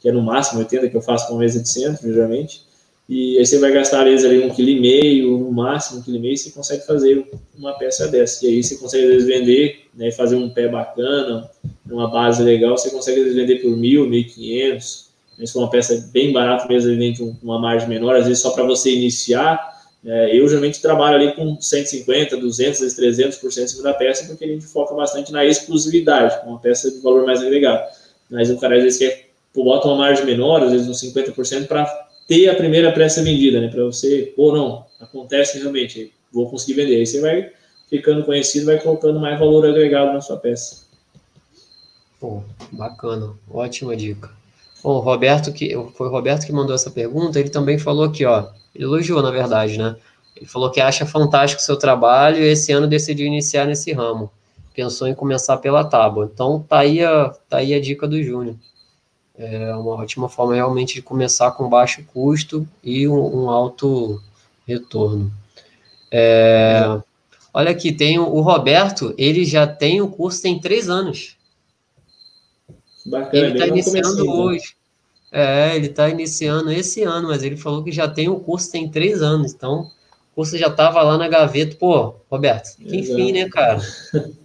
que 0.00 0.08
é 0.08 0.12
no 0.12 0.20
máximo 0.20 0.58
80 0.58 0.90
que 0.90 0.96
eu 0.96 1.02
faço 1.02 1.26
com 1.26 1.38
mesa 1.38 1.58
de 1.58 1.68
centro, 1.68 2.12
geralmente. 2.12 2.62
E 3.08 3.38
aí 3.38 3.46
você 3.46 3.58
vai 3.58 3.72
gastar, 3.72 4.00
às 4.00 4.04
vezes, 4.04 4.26
ali 4.26 4.44
um 4.44 4.50
quilo 4.50 4.68
e 4.68 4.80
meio, 4.80 5.38
no 5.38 5.50
máximo 5.50 6.00
um 6.00 6.02
quilo 6.02 6.16
e 6.16 6.20
meio, 6.20 6.36
você 6.36 6.50
consegue 6.50 6.86
fazer 6.86 7.26
uma 7.56 7.72
peça 7.78 8.06
dessa. 8.08 8.44
E 8.44 8.48
aí 8.48 8.62
você 8.62 8.76
consegue, 8.76 9.04
às 9.04 9.10
vezes, 9.10 9.28
vender, 9.28 9.83
né, 9.96 10.10
fazer 10.10 10.36
um 10.36 10.48
pé 10.48 10.68
bacana, 10.68 11.48
uma 11.88 12.10
base 12.10 12.42
legal, 12.42 12.76
você 12.76 12.90
consegue, 12.90 13.22
vender 13.30 13.56
por 13.56 13.76
mil, 13.76 14.06
mil 14.06 14.20
e 14.20 14.24
quinhentos. 14.24 15.10
Se 15.38 15.52
for 15.52 15.60
uma 15.60 15.70
peça 15.70 16.08
bem 16.12 16.32
barata 16.32 16.66
mesmo, 16.68 16.96
vende 16.96 17.22
uma 17.42 17.58
margem 17.58 17.88
menor, 17.88 18.14
às 18.16 18.26
vezes 18.26 18.42
só 18.42 18.50
para 18.50 18.64
você 18.64 18.92
iniciar. 18.92 19.72
É, 20.06 20.38
eu 20.38 20.46
geralmente 20.46 20.80
trabalho 20.82 21.16
ali 21.16 21.34
com 21.34 21.60
150, 21.60 22.36
200, 22.36 22.80
300% 22.80 23.62
em 23.62 23.66
cima 23.66 23.82
da 23.82 23.94
peça, 23.94 24.26
porque 24.26 24.44
a 24.44 24.48
gente 24.48 24.66
foca 24.66 24.94
bastante 24.94 25.32
na 25.32 25.44
exclusividade, 25.44 26.40
com 26.40 26.50
uma 26.50 26.60
peça 26.60 26.90
de 26.90 27.00
valor 27.00 27.24
mais 27.24 27.40
agregado. 27.40 27.82
Mas 28.30 28.50
o 28.50 28.58
cara 28.58 28.76
às 28.76 28.82
vezes 28.82 28.98
quer, 28.98 29.28
bota 29.54 29.88
uma 29.88 29.96
margem 29.96 30.24
menor, 30.24 30.62
às 30.62 30.70
vezes 30.70 30.86
uns 30.86 31.02
50%, 31.02 31.66
para 31.66 31.84
ter 32.28 32.48
a 32.48 32.54
primeira 32.54 32.92
peça 32.92 33.22
vendida, 33.22 33.60
né? 33.60 33.68
Para 33.68 33.84
você, 33.84 34.32
ou 34.36 34.52
não, 34.54 34.84
acontece 35.00 35.58
realmente, 35.58 36.12
vou 36.32 36.48
conseguir 36.48 36.74
vender. 36.74 36.96
Aí 36.96 37.06
você 37.06 37.20
vai 37.20 37.50
ficando 37.88 38.24
conhecido, 38.24 38.66
vai 38.66 38.78
colocando 38.80 39.20
mais 39.20 39.38
valor 39.38 39.66
agregado 39.66 40.12
na 40.12 40.20
sua 40.20 40.36
peça. 40.36 40.84
Pô, 42.20 42.42
bacana, 42.72 43.32
ótima 43.50 43.96
dica. 43.96 44.30
Bom, 44.82 44.98
Roberto, 44.98 45.52
que 45.52 45.74
foi 45.94 46.08
o 46.08 46.10
Roberto 46.10 46.46
que 46.46 46.52
mandou 46.52 46.74
essa 46.74 46.90
pergunta, 46.90 47.40
ele 47.40 47.48
também 47.48 47.78
falou 47.78 48.04
aqui, 48.04 48.24
ó, 48.24 48.48
ele 48.74 48.84
elogiou, 48.84 49.22
na 49.22 49.30
verdade, 49.30 49.78
né? 49.78 49.96
Ele 50.36 50.46
falou 50.46 50.70
que 50.70 50.80
acha 50.80 51.06
fantástico 51.06 51.62
o 51.62 51.64
seu 51.64 51.76
trabalho 51.76 52.38
e 52.38 52.48
esse 52.48 52.72
ano 52.72 52.86
decidiu 52.86 53.26
iniciar 53.26 53.66
nesse 53.66 53.92
ramo. 53.92 54.30
Pensou 54.74 55.06
em 55.06 55.14
começar 55.14 55.56
pela 55.58 55.84
tábua. 55.84 56.28
Então, 56.32 56.60
tá 56.68 56.80
aí 56.80 57.02
a, 57.02 57.28
tá 57.48 57.58
aí 57.58 57.72
a 57.72 57.80
dica 57.80 58.08
do 58.08 58.20
Júnior. 58.22 58.56
É 59.36 59.74
uma 59.74 59.94
ótima 59.94 60.28
forma 60.28 60.54
realmente 60.54 60.94
de 60.94 61.02
começar 61.02 61.50
com 61.52 61.68
baixo 61.68 62.04
custo 62.12 62.66
e 62.82 63.08
um, 63.08 63.44
um 63.44 63.50
alto 63.50 64.20
retorno. 64.66 65.32
É, 66.10 67.00
olha 67.54 67.70
aqui, 67.70 67.92
tem 67.92 68.18
o, 68.18 68.40
Roberto, 68.40 69.14
ele 69.16 69.44
já 69.44 69.64
tem 69.64 70.02
o 70.02 70.08
curso 70.08 70.42
tem 70.42 70.60
três 70.60 70.90
anos. 70.90 71.36
Bacana, 73.06 73.46
ele 73.46 73.52
está 73.52 73.66
iniciando 73.68 74.30
hoje. 74.30 74.74
É, 75.30 75.76
ele 75.76 75.86
está 75.86 76.08
iniciando 76.08 76.72
esse 76.72 77.02
ano, 77.02 77.28
mas 77.28 77.42
ele 77.42 77.56
falou 77.56 77.82
que 77.82 77.92
já 77.92 78.08
tem 78.08 78.28
o 78.28 78.38
curso 78.38 78.70
tem 78.70 78.88
três 78.88 79.22
anos, 79.22 79.52
então 79.52 79.90
o 80.32 80.34
curso 80.34 80.56
já 80.58 80.68
estava 80.68 81.02
lá 81.02 81.16
na 81.16 81.28
gaveta. 81.28 81.76
Pô, 81.76 82.14
Roberto, 82.30 82.76
que 82.76 82.96
enfim, 82.96 83.32
né, 83.32 83.48
cara? 83.48 83.80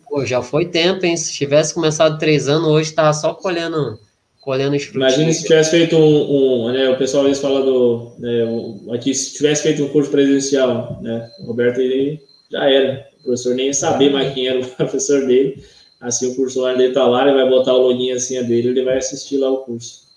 Pô, 0.08 0.26
já 0.26 0.42
foi 0.42 0.66
tempo, 0.66 1.06
hein? 1.06 1.16
Se 1.16 1.34
tivesse 1.34 1.74
começado 1.74 2.18
três 2.18 2.48
anos, 2.48 2.68
hoje 2.68 2.90
estava 2.90 3.14
só 3.14 3.34
colhendo 3.34 4.00
colhendo 4.42 4.76
os 4.76 4.84
frutos. 4.84 5.14
Imagina 5.14 5.34
se 5.34 5.44
tivesse 5.44 5.72
feito 5.72 5.96
um, 5.96 6.66
um, 6.66 6.72
né, 6.72 6.90
o 6.90 6.98
pessoal 6.98 7.24
às 7.24 7.30
vezes 7.30 7.42
fala 7.42 7.62
do, 7.64 8.14
né, 8.18 8.96
aqui, 8.96 9.14
se 9.14 9.34
tivesse 9.34 9.62
feito 9.62 9.84
um 9.84 9.90
curso 9.90 10.10
presencial, 10.10 10.98
né, 11.02 11.30
o 11.40 11.46
Roberto 11.46 11.80
ele 11.80 12.20
já 12.50 12.70
era, 12.70 13.10
o 13.20 13.24
professor 13.24 13.56
nem 13.56 13.68
ia 13.68 13.74
saber 13.74 14.12
mais 14.12 14.34
quem 14.34 14.48
era 14.48 14.60
o 14.60 14.68
professor 14.76 15.26
dele, 15.26 15.64
assim 16.02 16.32
o 16.32 16.36
curso 16.36 16.62
lá 16.62 16.74
dele 16.74 16.94
tá 16.94 17.06
lá, 17.06 17.28
ele 17.28 17.36
vai 17.36 17.50
botar 17.50 17.74
o 17.74 17.88
login 17.88 18.12
assim 18.12 18.38
a 18.38 18.42
dele, 18.42 18.70
ele 18.70 18.84
vai 18.84 18.98
assistir 18.98 19.38
lá 19.38 19.50
o 19.50 19.58
curso. 19.60 20.08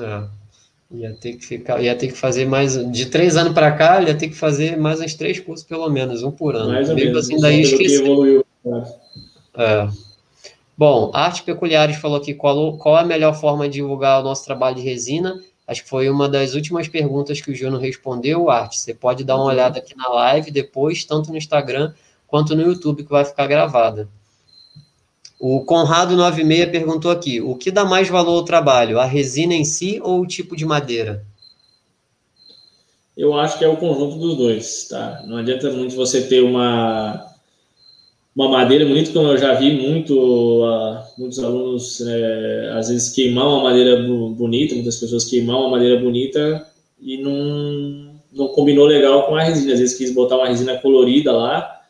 É. 0.00 0.38
Ia 0.90 1.12
ter 1.12 1.34
que 1.34 1.44
ficar, 1.44 1.82
ia 1.82 1.94
ter 1.94 2.08
que 2.08 2.16
fazer 2.16 2.46
mais 2.46 2.74
de 2.90 3.06
três 3.06 3.36
anos 3.36 3.52
para 3.52 3.70
cá, 3.72 4.02
ia 4.02 4.14
ter 4.14 4.28
que 4.28 4.34
fazer 4.34 4.78
mais 4.78 5.00
uns 5.00 5.14
três 5.14 5.38
cursos 5.38 5.66
pelo 5.66 5.88
menos, 5.90 6.22
um 6.22 6.30
por 6.30 6.56
ano. 6.56 6.72
Mais 6.72 6.88
ou 6.88 6.94
Mesmo 6.94 7.10
menos. 7.10 7.26
assim, 7.26 7.38
daí 7.40 7.60
esqueci. 7.60 8.02
É. 9.54 9.88
Bom, 10.76 11.10
Arte 11.12 11.42
Peculiares 11.42 11.96
falou 11.96 12.16
aqui 12.16 12.32
qual, 12.32 12.78
qual 12.78 12.96
é 12.96 13.00
a 13.02 13.04
melhor 13.04 13.38
forma 13.38 13.68
de 13.68 13.74
divulgar 13.74 14.20
o 14.20 14.24
nosso 14.24 14.46
trabalho 14.46 14.76
de 14.76 14.82
resina. 14.82 15.38
Acho 15.68 15.82
que 15.82 15.90
foi 15.90 16.08
uma 16.08 16.30
das 16.30 16.54
últimas 16.54 16.88
perguntas 16.88 17.42
que 17.42 17.50
o 17.50 17.54
Juno 17.54 17.76
respondeu, 17.76 18.48
Arte. 18.48 18.80
Você 18.80 18.94
pode 18.94 19.22
dar 19.22 19.36
uma 19.36 19.44
uhum. 19.44 19.50
olhada 19.50 19.78
aqui 19.78 19.94
na 19.94 20.08
live 20.08 20.50
depois, 20.50 21.04
tanto 21.04 21.30
no 21.30 21.36
Instagram 21.36 21.92
quanto 22.26 22.56
no 22.56 22.62
YouTube, 22.62 23.04
que 23.04 23.10
vai 23.10 23.22
ficar 23.22 23.46
gravada. 23.46 24.08
O 25.38 25.66
Conrado96 25.66 26.70
perguntou 26.70 27.10
aqui: 27.10 27.42
o 27.42 27.54
que 27.54 27.70
dá 27.70 27.84
mais 27.84 28.08
valor 28.08 28.38
ao 28.38 28.44
trabalho, 28.46 28.98
a 28.98 29.04
resina 29.04 29.52
em 29.52 29.64
si 29.64 30.00
ou 30.02 30.22
o 30.22 30.26
tipo 30.26 30.56
de 30.56 30.64
madeira? 30.64 31.22
Eu 33.14 33.38
acho 33.38 33.58
que 33.58 33.64
é 33.64 33.68
o 33.68 33.76
conjunto 33.76 34.16
dos 34.16 34.38
dois, 34.38 34.88
tá? 34.88 35.22
Não 35.26 35.36
adianta 35.36 35.70
muito 35.70 35.94
você 35.94 36.22
ter 36.22 36.40
uma 36.40 37.27
uma 38.38 38.48
madeira 38.48 38.86
bonita, 38.86 39.10
como 39.12 39.32
eu 39.32 39.36
já 39.36 39.54
vi 39.54 39.72
muito, 39.72 40.14
uh, 40.64 41.02
muitos 41.18 41.42
alunos 41.42 42.00
é, 42.00 42.70
às 42.72 42.88
vezes 42.88 43.08
queimar 43.08 43.48
uma 43.48 43.64
madeira 43.64 44.00
bonita, 44.00 44.76
muitas 44.76 44.96
pessoas 44.96 45.24
queimar 45.24 45.56
uma 45.56 45.70
madeira 45.70 46.00
bonita 46.00 46.64
e 47.00 47.18
não, 47.18 48.14
não 48.32 48.46
combinou 48.54 48.86
legal 48.86 49.26
com 49.26 49.34
a 49.34 49.42
resina. 49.42 49.72
Às 49.72 49.80
vezes 49.80 49.98
quis 49.98 50.14
botar 50.14 50.36
uma 50.36 50.46
resina 50.46 50.78
colorida 50.78 51.32
lá 51.32 51.80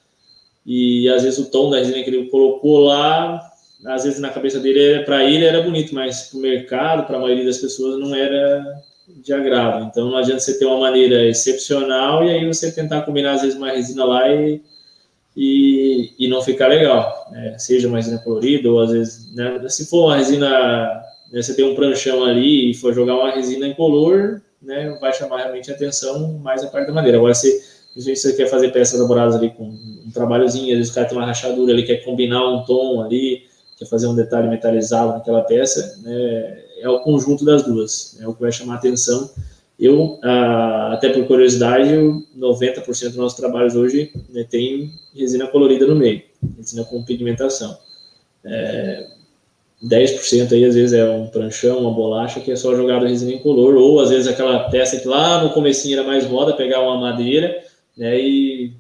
e 0.65 1.07
às 1.11 1.23
vezes 1.23 1.39
o 1.39 1.51
tom 1.51 1.69
da 1.69 1.81
resina 1.81 2.03
que 2.03 2.09
ele 2.09 2.31
colocou 2.31 2.79
lá, 2.79 3.47
às 3.85 4.05
vezes 4.05 4.19
na 4.19 4.31
cabeça 4.31 4.59
dele, 4.59 5.05
para 5.05 5.25
ele 5.25 5.45
era 5.45 5.61
bonito, 5.61 5.95
mas 5.95 6.31
para 6.31 6.39
o 6.39 6.41
mercado, 6.41 7.07
para 7.07 7.19
a 7.19 7.21
maioria 7.21 7.45
das 7.45 7.59
pessoas, 7.59 8.01
não 8.01 8.15
era 8.15 8.65
de 9.07 9.35
agrado. 9.35 9.85
Então 9.85 10.09
não 10.09 10.17
adianta 10.17 10.41
você 10.41 10.59
ter 10.59 10.65
uma 10.65 10.81
maneira 10.81 11.27
excepcional 11.27 12.25
e 12.25 12.31
aí 12.31 12.47
você 12.47 12.73
tentar 12.73 13.03
combinar 13.03 13.33
às 13.33 13.43
vezes 13.43 13.55
uma 13.55 13.71
resina 13.71 14.07
lá 14.07 14.33
e 14.33 14.63
e, 15.41 16.15
e 16.19 16.27
não 16.27 16.43
ficar 16.43 16.67
legal, 16.67 17.29
né? 17.31 17.57
seja 17.59 17.87
uma 17.87 17.99
resina 17.99 18.19
colorida 18.19 18.69
ou 18.69 18.81
às 18.81 18.91
vezes, 18.91 19.33
né? 19.33 19.69
se 19.69 19.87
for 19.87 20.07
uma 20.07 20.17
resina, 20.17 20.49
né? 21.33 21.41
você 21.41 21.55
tem 21.55 21.65
um 21.65 21.77
pranchão 21.77 22.25
ali 22.25 22.73
e 22.73 22.75
for 22.75 22.93
jogar 22.93 23.15
uma 23.15 23.31
resina 23.31 23.65
em 23.65 23.73
color, 23.73 24.43
né? 24.61 24.99
vai 25.01 25.13
chamar 25.13 25.39
realmente 25.39 25.71
a 25.71 25.75
atenção 25.75 26.39
mais 26.39 26.65
a 26.65 26.67
parte 26.67 26.89
da 26.89 26.93
madeira. 26.93 27.19
Agora, 27.19 27.35
se, 27.35 27.63
se 27.97 28.17
você 28.17 28.33
quer 28.33 28.49
fazer 28.49 28.73
peças 28.73 28.99
elaboradas 28.99 29.37
ali 29.37 29.51
com 29.51 29.63
um 29.63 30.11
trabalhozinho, 30.13 30.73
às 30.73 30.79
vezes 30.79 30.91
o 30.91 30.95
cara 30.97 31.07
tem 31.07 31.17
uma 31.17 31.27
rachadura 31.27 31.73
ali, 31.73 31.87
quer 31.87 32.03
combinar 32.05 32.45
um 32.45 32.65
tom 32.65 33.01
ali, 33.01 33.45
quer 33.79 33.87
fazer 33.87 34.09
um 34.09 34.17
detalhe 34.17 34.49
metalizado 34.49 35.13
naquela 35.13 35.43
peça, 35.43 36.01
né? 36.03 36.65
é 36.81 36.89
o 36.89 36.99
conjunto 36.99 37.45
das 37.45 37.63
duas, 37.63 38.19
é 38.21 38.27
o 38.27 38.35
que 38.35 38.41
vai 38.41 38.51
chamar 38.51 38.75
a 38.75 38.79
atenção 38.79 39.31
eu, 39.79 40.19
ah, 40.25 40.91
até 40.95 41.09
por 41.11 41.25
curiosidade, 41.27 41.89
90% 42.37 42.85
dos 42.85 43.17
nossos 43.17 43.39
trabalhos 43.39 43.77
hoje 43.77 44.13
né, 44.29 44.45
tem 44.49 44.91
resina 45.15 45.47
colorida 45.47 45.87
no 45.87 45.95
meio, 45.95 46.23
resina 46.57 46.85
com 46.85 47.05
pigmentação. 47.05 47.79
É, 48.45 49.07
10% 49.85 50.53
aí 50.53 50.65
às 50.65 50.75
vezes 50.75 50.93
é 50.93 51.09
um 51.09 51.29
pranchão, 51.29 51.79
uma 51.79 51.93
bolacha 51.93 52.41
que 52.41 52.51
é 52.51 52.57
só 52.57 52.75
jogado 52.75 53.07
resina 53.07 53.33
em 53.33 53.39
color, 53.39 53.77
ou 53.77 54.01
às 54.01 54.11
vezes 54.11 54.27
aquela 54.27 54.69
peça 54.69 54.99
que 54.99 55.07
lá 55.07 55.45
no 55.45 55.51
comecinho 55.51 55.97
era 55.97 56.07
mais 56.07 56.27
moda, 56.27 56.57
pegar 56.57 56.81
uma 56.81 56.99
madeira 56.99 57.63
né, 57.97 58.19
e 58.21 58.73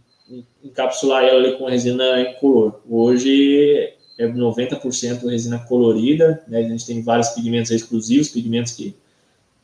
encapsular 0.64 1.22
ela 1.22 1.38
ali 1.38 1.56
com 1.56 1.66
resina 1.66 2.20
em 2.20 2.34
color. 2.34 2.80
Hoje 2.90 3.92
é 4.18 4.26
90% 4.26 5.28
resina 5.28 5.60
colorida, 5.60 6.42
né, 6.48 6.58
a 6.58 6.68
gente 6.68 6.84
tem 6.84 7.02
vários 7.02 7.28
pigmentos 7.28 7.70
exclusivos, 7.70 8.30
pigmentos 8.30 8.72
que 8.72 8.96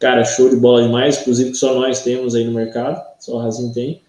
cara, 0.04 0.22
show 0.22 0.50
de 0.50 0.56
bola 0.56 0.82
demais, 0.82 1.18
inclusive 1.18 1.52
que 1.52 1.56
só 1.56 1.72
nós 1.72 2.02
temos 2.02 2.34
aí 2.34 2.44
no 2.44 2.52
mercado, 2.52 3.02
só 3.18 3.40
a 3.40 3.44
Razin 3.44 3.72
tem, 3.72 4.02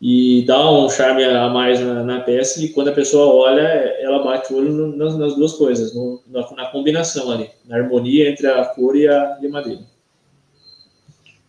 e 0.00 0.44
dá 0.46 0.70
um 0.70 0.88
charme 0.88 1.24
a 1.24 1.48
mais 1.48 1.80
na, 1.80 2.04
na, 2.04 2.20
peça, 2.20 2.62
e 2.62 2.68
quando 2.68 2.90
a 2.90 2.92
pessoa 2.92 3.26
olha, 3.34 3.60
ela 3.60 4.22
bate 4.22 4.52
o 4.52 4.58
olho 4.58 4.70
no, 4.70 4.96
nas, 4.96 5.18
nas, 5.18 5.34
duas 5.34 5.54
coisas, 5.54 5.92
no, 5.96 6.22
na, 6.28 6.48
na, 6.52 6.66
combinação 6.66 7.28
ali, 7.28 7.50
na 7.64 7.76
harmonia 7.76 8.30
entre 8.30 8.46
a 8.46 8.64
cor 8.66 8.94
e 8.94 9.08
a, 9.08 9.36
e 9.42 9.46
a 9.48 9.50
madeira. 9.50 9.82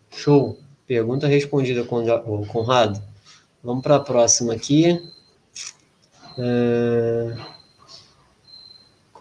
Show. 0.09 0.57
Pergunta 0.87 1.27
respondida, 1.27 1.83
Conrado. 1.83 2.99
Vamos 3.63 3.83
para 3.83 3.97
a 3.97 3.99
próxima 3.99 4.53
aqui. 4.53 4.99
É... 6.39 7.52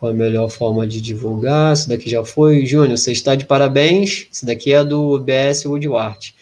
Qual 0.02 0.10
a 0.10 0.14
melhor 0.16 0.48
forma 0.48 0.84
de 0.84 1.00
divulgar? 1.00 1.74
Isso 1.74 1.88
daqui 1.88 2.10
já 2.10 2.24
foi. 2.24 2.66
Júnior, 2.66 2.98
você 2.98 3.12
está 3.12 3.36
de 3.36 3.46
parabéns. 3.46 4.26
Isso 4.32 4.44
daqui 4.44 4.72
é 4.72 4.82
do 4.82 5.16
BS 5.20 5.64
Woodward. 5.64 6.34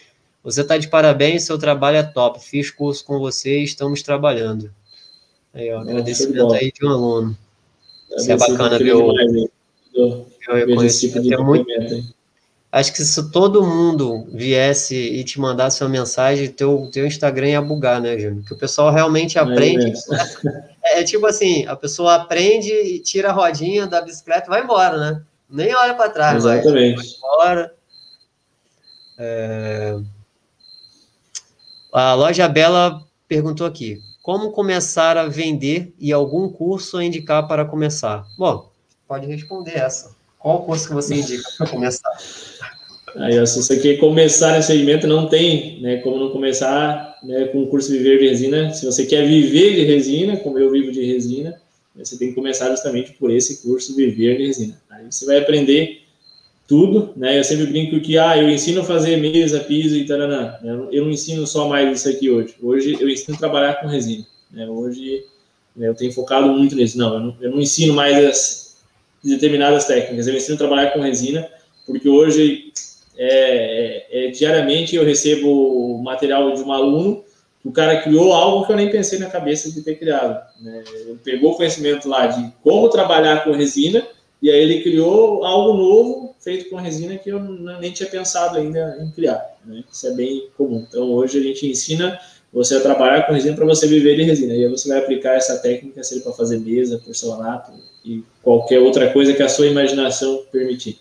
Você 0.43 0.61
está 0.61 0.79
de 0.79 0.87
parabéns, 0.87 1.43
seu 1.43 1.59
trabalho 1.59 1.97
é 1.97 2.01
top. 2.01 2.43
Fiz 2.43 2.71
curso 2.71 3.05
com 3.05 3.19
você 3.19 3.59
e 3.59 3.63
estamos 3.63 4.01
trabalhando. 4.01 4.73
Aí, 5.53 5.71
ó, 5.71 5.81
agradecimento 5.81 6.51
aí 6.53 6.71
de 6.71 6.83
um 6.83 6.89
aluno. 6.89 7.37
Isso 8.17 8.31
é 8.31 8.35
bacana 8.35 8.79
ver 8.79 8.95
o, 8.95 9.13
eu 9.93 10.25
reconhecimento. 10.55 11.21
Tipo 11.21 11.35
é 11.35 11.45
muito, 11.45 11.65
acho 12.71 12.93
que 12.93 13.05
se 13.05 13.29
todo 13.29 13.61
mundo 13.61 14.25
viesse 14.33 14.95
e 14.95 15.23
te 15.23 15.39
mandasse 15.39 15.83
uma 15.83 15.89
mensagem, 15.91 16.49
teu, 16.49 16.89
teu 16.91 17.05
Instagram 17.05 17.49
ia 17.49 17.61
bugar, 17.61 18.01
né, 18.01 18.17
Júnior? 18.17 18.43
Que 18.43 18.55
o 18.55 18.57
pessoal 18.57 18.91
realmente 18.91 19.37
aprende. 19.37 19.93
É, 20.47 20.70
é, 20.83 21.03
tipo 21.03 21.25
assim, 21.25 21.65
a 21.67 21.75
pessoa 21.75 22.15
aprende 22.15 22.71
e 22.71 22.99
tira 22.99 23.29
a 23.29 23.33
rodinha 23.33 23.87
da 23.87 24.01
bicicleta 24.01 24.47
e 24.47 24.49
vai 24.49 24.63
embora, 24.63 24.97
né? 24.97 25.23
Nem 25.49 25.75
olha 25.75 25.93
para 25.93 26.09
trás, 26.09 26.37
Exatamente. 26.37 26.95
vai, 26.95 27.05
embora. 27.05 27.75
É... 29.17 29.99
A 31.93 32.13
Loja 32.13 32.47
Bela 32.47 33.03
perguntou 33.27 33.67
aqui: 33.67 33.99
como 34.21 34.51
começar 34.51 35.17
a 35.17 35.27
vender 35.27 35.93
e 35.99 36.13
algum 36.13 36.49
curso 36.49 36.97
a 36.97 37.03
indicar 37.03 37.47
para 37.47 37.65
começar? 37.65 38.25
Bom, 38.37 38.71
pode 39.07 39.27
responder 39.27 39.77
essa. 39.77 40.15
Qual 40.39 40.63
curso 40.63 40.87
que 40.87 40.93
você 40.93 41.15
indica 41.15 41.47
para 41.57 41.67
começar? 41.67 42.11
Aí, 43.15 43.45
se 43.45 43.57
você 43.61 43.79
quer 43.79 43.97
começar 43.97 44.53
nesse 44.53 44.67
segmento, 44.67 45.07
não 45.07 45.27
tem 45.27 45.81
né, 45.81 45.97
como 45.97 46.17
não 46.17 46.29
começar 46.29 47.17
né, 47.23 47.45
com 47.45 47.63
o 47.63 47.67
curso 47.67 47.91
Viver 47.91 48.19
de 48.19 48.27
Resina. 48.27 48.73
Se 48.73 48.85
você 48.85 49.05
quer 49.05 49.25
viver 49.27 49.75
de 49.75 49.83
resina, 49.83 50.37
como 50.37 50.57
eu 50.57 50.71
vivo 50.71 50.91
de 50.91 51.03
resina, 51.03 51.51
né, 51.95 52.05
você 52.05 52.17
tem 52.17 52.29
que 52.29 52.35
começar 52.35 52.69
justamente 52.69 53.13
por 53.13 53.31
esse 53.31 53.61
curso 53.61 53.95
Viver 53.95 54.37
de 54.37 54.47
Resina. 54.47 54.81
Aí 54.89 55.05
você 55.09 55.25
vai 55.25 55.37
aprender 55.37 56.01
tudo, 56.67 57.11
né? 57.17 57.37
Eu 57.37 57.43
sempre 57.43 57.65
brinco 57.65 57.99
que, 57.99 58.17
ah, 58.17 58.37
eu 58.37 58.49
ensino 58.49 58.79
a 58.79 58.85
fazer 58.85 59.17
mesa, 59.17 59.59
piso 59.59 59.95
e 59.97 60.05
tal, 60.05 60.17
Eu 60.89 61.03
não 61.03 61.11
ensino 61.11 61.45
só 61.45 61.67
mais 61.67 61.99
isso 61.99 62.07
aqui 62.07 62.29
hoje. 62.29 62.55
Hoje 62.63 62.97
eu 62.97 63.09
ensino 63.09 63.35
a 63.35 63.39
trabalhar 63.39 63.81
com 63.81 63.87
resina. 63.87 64.25
Né? 64.49 64.65
Hoje 64.67 65.25
né, 65.75 65.89
eu 65.89 65.95
tenho 65.95 66.13
focado 66.13 66.47
muito 66.47 66.73
nisso. 66.73 66.97
Não, 66.97 67.13
eu 67.13 67.19
não, 67.19 67.37
eu 67.41 67.51
não 67.51 67.59
ensino 67.59 67.93
mais 67.93 68.15
as, 68.25 68.77
determinadas 69.23 69.85
técnicas. 69.85 70.27
Eu 70.27 70.35
ensino 70.35 70.55
a 70.55 70.57
trabalhar 70.57 70.91
com 70.91 71.01
resina, 71.01 71.47
porque 71.85 72.07
hoje, 72.07 72.71
é, 73.23 74.07
é, 74.09 74.27
é, 74.27 74.31
diariamente, 74.31 74.95
eu 74.95 75.05
recebo 75.05 76.01
material 76.03 76.53
de 76.53 76.61
um 76.61 76.71
aluno 76.71 77.23
o 77.63 77.71
cara 77.71 78.01
criou 78.01 78.33
algo 78.33 78.65
que 78.65 78.71
eu 78.71 78.75
nem 78.75 78.89
pensei 78.89 79.19
na 79.19 79.29
cabeça 79.29 79.71
de 79.71 79.81
ter 79.81 79.95
criado. 79.95 80.41
Né? 80.59 80.83
Ele 80.93 81.19
pegou 81.23 81.51
o 81.51 81.55
conhecimento 81.55 82.09
lá 82.09 82.27
de 82.27 82.51
como 82.63 82.89
trabalhar 82.89 83.43
com 83.43 83.51
resina, 83.51 84.03
e 84.41 84.49
aí 84.49 84.59
ele 84.59 84.81
criou 84.81 85.45
algo 85.45 85.77
novo 85.77 86.35
feito 86.39 86.69
com 86.69 86.75
resina 86.77 87.17
que 87.17 87.29
eu 87.29 87.39
nem 87.39 87.91
tinha 87.91 88.09
pensado 88.09 88.57
ainda 88.57 88.97
em 88.99 89.11
criar. 89.11 89.57
Né? 89.63 89.83
Isso 89.91 90.07
é 90.07 90.11
bem 90.11 90.47
comum. 90.57 90.85
Então, 90.89 91.11
hoje 91.11 91.37
a 91.37 91.43
gente 91.43 91.67
ensina 91.67 92.19
você 92.51 92.75
a 92.75 92.81
trabalhar 92.81 93.27
com 93.27 93.33
resina 93.33 93.55
para 93.55 93.65
você 93.65 93.87
viver 93.87 94.15
de 94.15 94.23
resina. 94.23 94.55
E 94.55 94.65
aí 94.65 94.69
você 94.69 94.89
vai 94.89 94.97
aplicar 94.97 95.35
essa 95.35 95.59
técnica, 95.59 96.03
seja 96.03 96.21
para 96.21 96.33
fazer 96.33 96.59
mesa, 96.59 96.97
porcelanato, 96.97 97.71
e 98.03 98.23
qualquer 98.41 98.79
outra 98.79 99.13
coisa 99.13 99.33
que 99.33 99.43
a 99.43 99.47
sua 99.49 99.67
imaginação 99.67 100.43
permitir. 100.51 100.99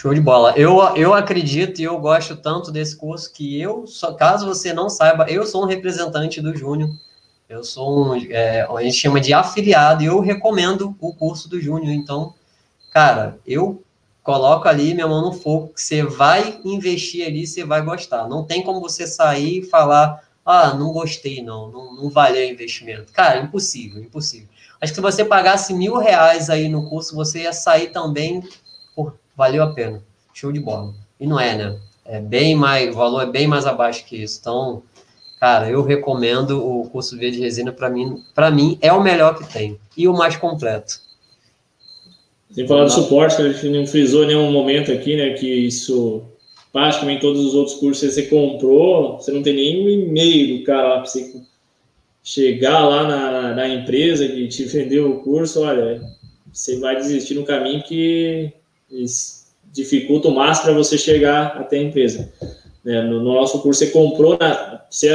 Show 0.00 0.14
de 0.14 0.20
bola. 0.22 0.54
Eu, 0.56 0.78
eu 0.96 1.12
acredito 1.12 1.78
e 1.78 1.84
eu 1.84 1.98
gosto 1.98 2.34
tanto 2.34 2.72
desse 2.72 2.96
curso 2.96 3.30
que 3.30 3.60
eu, 3.60 3.84
caso 4.18 4.46
você 4.46 4.72
não 4.72 4.88
saiba, 4.88 5.26
eu 5.28 5.44
sou 5.44 5.62
um 5.62 5.66
representante 5.66 6.40
do 6.40 6.56
Júnior. 6.56 6.88
Eu 7.46 7.62
sou 7.62 8.06
um, 8.06 8.16
é, 8.16 8.62
a 8.62 8.82
gente 8.82 8.96
chama 8.96 9.20
de 9.20 9.34
afiliado 9.34 10.02
e 10.02 10.06
eu 10.06 10.18
recomendo 10.20 10.96
o 10.98 11.12
curso 11.12 11.50
do 11.50 11.60
Júnior. 11.60 11.92
Então, 11.92 12.32
cara, 12.90 13.38
eu 13.46 13.82
coloco 14.22 14.66
ali 14.66 14.94
minha 14.94 15.06
mão 15.06 15.20
no 15.20 15.34
fogo 15.34 15.68
que 15.74 15.82
você 15.82 16.02
vai 16.02 16.58
investir 16.64 17.26
ali, 17.26 17.46
você 17.46 17.62
vai 17.62 17.82
gostar. 17.82 18.26
Não 18.26 18.42
tem 18.42 18.62
como 18.62 18.80
você 18.80 19.06
sair 19.06 19.58
e 19.58 19.66
falar, 19.66 20.26
ah, 20.46 20.72
não 20.72 20.94
gostei, 20.94 21.42
não, 21.42 21.70
não, 21.70 21.94
não 21.94 22.08
valeu 22.08 22.48
o 22.48 22.50
investimento. 22.50 23.12
Cara, 23.12 23.38
impossível, 23.40 24.02
impossível. 24.02 24.48
Acho 24.80 24.92
que 24.92 24.96
se 24.96 25.02
você 25.02 25.26
pagasse 25.26 25.74
mil 25.74 25.98
reais 25.98 26.48
aí 26.48 26.70
no 26.70 26.88
curso, 26.88 27.14
você 27.14 27.42
ia 27.42 27.52
sair 27.52 27.88
também, 27.88 28.42
pô, 28.96 29.12
valeu 29.40 29.62
a 29.62 29.72
pena. 29.72 30.02
Show 30.34 30.52
de 30.52 30.60
bola. 30.60 30.92
E 31.18 31.26
não 31.26 31.40
é, 31.40 31.56
né? 31.56 31.78
É 32.04 32.20
bem 32.20 32.54
mais, 32.54 32.90
o 32.90 32.98
valor 32.98 33.22
é 33.22 33.26
bem 33.26 33.46
mais 33.46 33.64
abaixo 33.64 34.04
que 34.04 34.22
isso. 34.22 34.38
Então, 34.38 34.82
cara, 35.40 35.70
eu 35.70 35.82
recomendo 35.82 36.62
o 36.62 36.90
curso 36.90 37.16
V 37.16 37.30
de 37.30 37.40
resina 37.40 37.72
para 37.72 37.88
mim, 37.88 38.22
para 38.34 38.50
mim 38.50 38.78
é 38.82 38.92
o 38.92 39.02
melhor 39.02 39.38
que 39.38 39.50
tem 39.50 39.78
e 39.96 40.06
o 40.06 40.12
mais 40.12 40.36
completo. 40.36 41.00
Sem 42.50 42.66
falar 42.66 42.84
do 42.84 42.90
suporte, 42.90 43.36
que 43.36 43.42
a 43.42 43.50
gente 43.50 43.68
não 43.70 43.86
frisou 43.86 44.24
em 44.24 44.28
nenhum 44.28 44.52
momento 44.52 44.92
aqui, 44.92 45.16
né, 45.16 45.30
que 45.30 45.46
isso 45.46 46.22
praticamente 46.70 47.22
todos 47.22 47.42
os 47.42 47.54
outros 47.54 47.76
cursos 47.76 48.08
que 48.08 48.12
você 48.12 48.22
comprou, 48.24 49.16
você 49.16 49.32
não 49.32 49.42
tem 49.42 49.54
nenhum 49.54 49.88
e-mail 49.88 50.58
do 50.58 50.64
cara 50.64 50.88
lá 50.88 50.96
para 50.96 51.06
você 51.06 51.40
chegar 52.22 52.86
lá 52.86 53.08
na, 53.08 53.54
na 53.54 53.68
empresa 53.68 54.28
que 54.28 54.48
te 54.48 54.64
vendeu 54.68 55.10
o 55.10 55.20
curso, 55.20 55.62
olha, 55.62 56.02
você 56.52 56.78
vai 56.78 56.96
desistir 56.96 57.34
no 57.34 57.44
caminho 57.44 57.82
que 57.82 58.52
dificulta 59.72 60.28
o 60.28 60.34
máximo 60.34 60.66
para 60.66 60.74
você 60.74 60.98
chegar 60.98 61.58
até 61.58 61.78
a 61.78 61.82
empresa. 61.82 62.32
Né? 62.84 63.02
No, 63.02 63.20
no, 63.20 63.34
nosso 63.34 63.60
curso, 63.60 63.80
você 63.80 63.90
comprou, 63.90 64.36
na, 64.38 64.82
você 64.90 65.10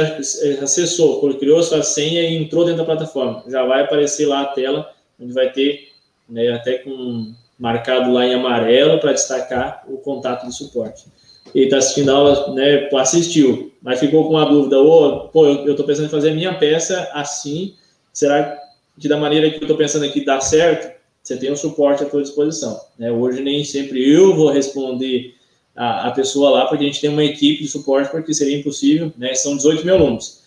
acessou, 0.62 1.20
criou 1.38 1.62
sua 1.62 1.82
senha 1.82 2.22
e 2.22 2.36
entrou 2.36 2.64
dentro 2.64 2.78
da 2.78 2.84
plataforma. 2.84 3.44
Já 3.48 3.64
vai 3.64 3.82
aparecer 3.82 4.26
lá 4.26 4.42
a 4.42 4.46
tela 4.46 4.90
onde 5.20 5.32
vai 5.32 5.50
ter, 5.50 5.88
né, 6.28 6.50
até 6.52 6.78
com 6.78 7.32
marcado 7.58 8.12
lá 8.12 8.26
em 8.26 8.34
amarelo 8.34 8.98
para 9.00 9.12
destacar 9.12 9.84
o 9.88 9.98
contato 9.98 10.46
de 10.46 10.54
suporte. 10.54 11.06
Ele 11.54 11.64
está 11.64 11.78
assistindo 11.78 12.10
a 12.10 12.14
aula, 12.14 12.54
né, 12.54 12.88
assistiu, 12.98 13.72
mas 13.80 14.00
ficou 14.00 14.28
com 14.28 14.36
a 14.36 14.44
dúvida, 14.44 14.78
oh, 14.78 15.28
pô, 15.28 15.46
eu 15.46 15.70
estou 15.70 15.86
pensando 15.86 16.06
em 16.06 16.10
fazer 16.10 16.30
a 16.30 16.34
minha 16.34 16.54
peça 16.54 17.08
assim, 17.14 17.74
será 18.12 18.60
que 18.98 19.08
da 19.08 19.16
maneira 19.16 19.48
que 19.50 19.56
eu 19.56 19.62
estou 19.62 19.76
pensando 19.76 20.04
aqui 20.04 20.24
dá 20.24 20.40
certo? 20.40 20.95
Você 21.26 21.36
tem 21.36 21.50
o 21.50 21.56
suporte 21.56 22.04
à 22.04 22.08
sua 22.08 22.22
disposição. 22.22 22.80
Né? 22.96 23.10
Hoje 23.10 23.42
nem 23.42 23.64
sempre 23.64 24.08
eu 24.08 24.36
vou 24.36 24.48
responder 24.48 25.34
a, 25.74 26.06
a, 26.06 26.10
pessoa 26.12 26.50
lá, 26.50 26.66
porque 26.66 26.84
a 26.84 26.86
gente 26.86 27.00
tem 27.00 27.10
uma 27.10 27.24
equipe 27.24 27.64
de 27.64 27.68
suporte, 27.68 28.12
porque 28.12 28.32
seria 28.32 28.56
impossível, 28.56 29.12
né? 29.18 29.34
São 29.34 29.56
18 29.56 29.84
mil 29.84 29.96
alunos. 29.96 30.44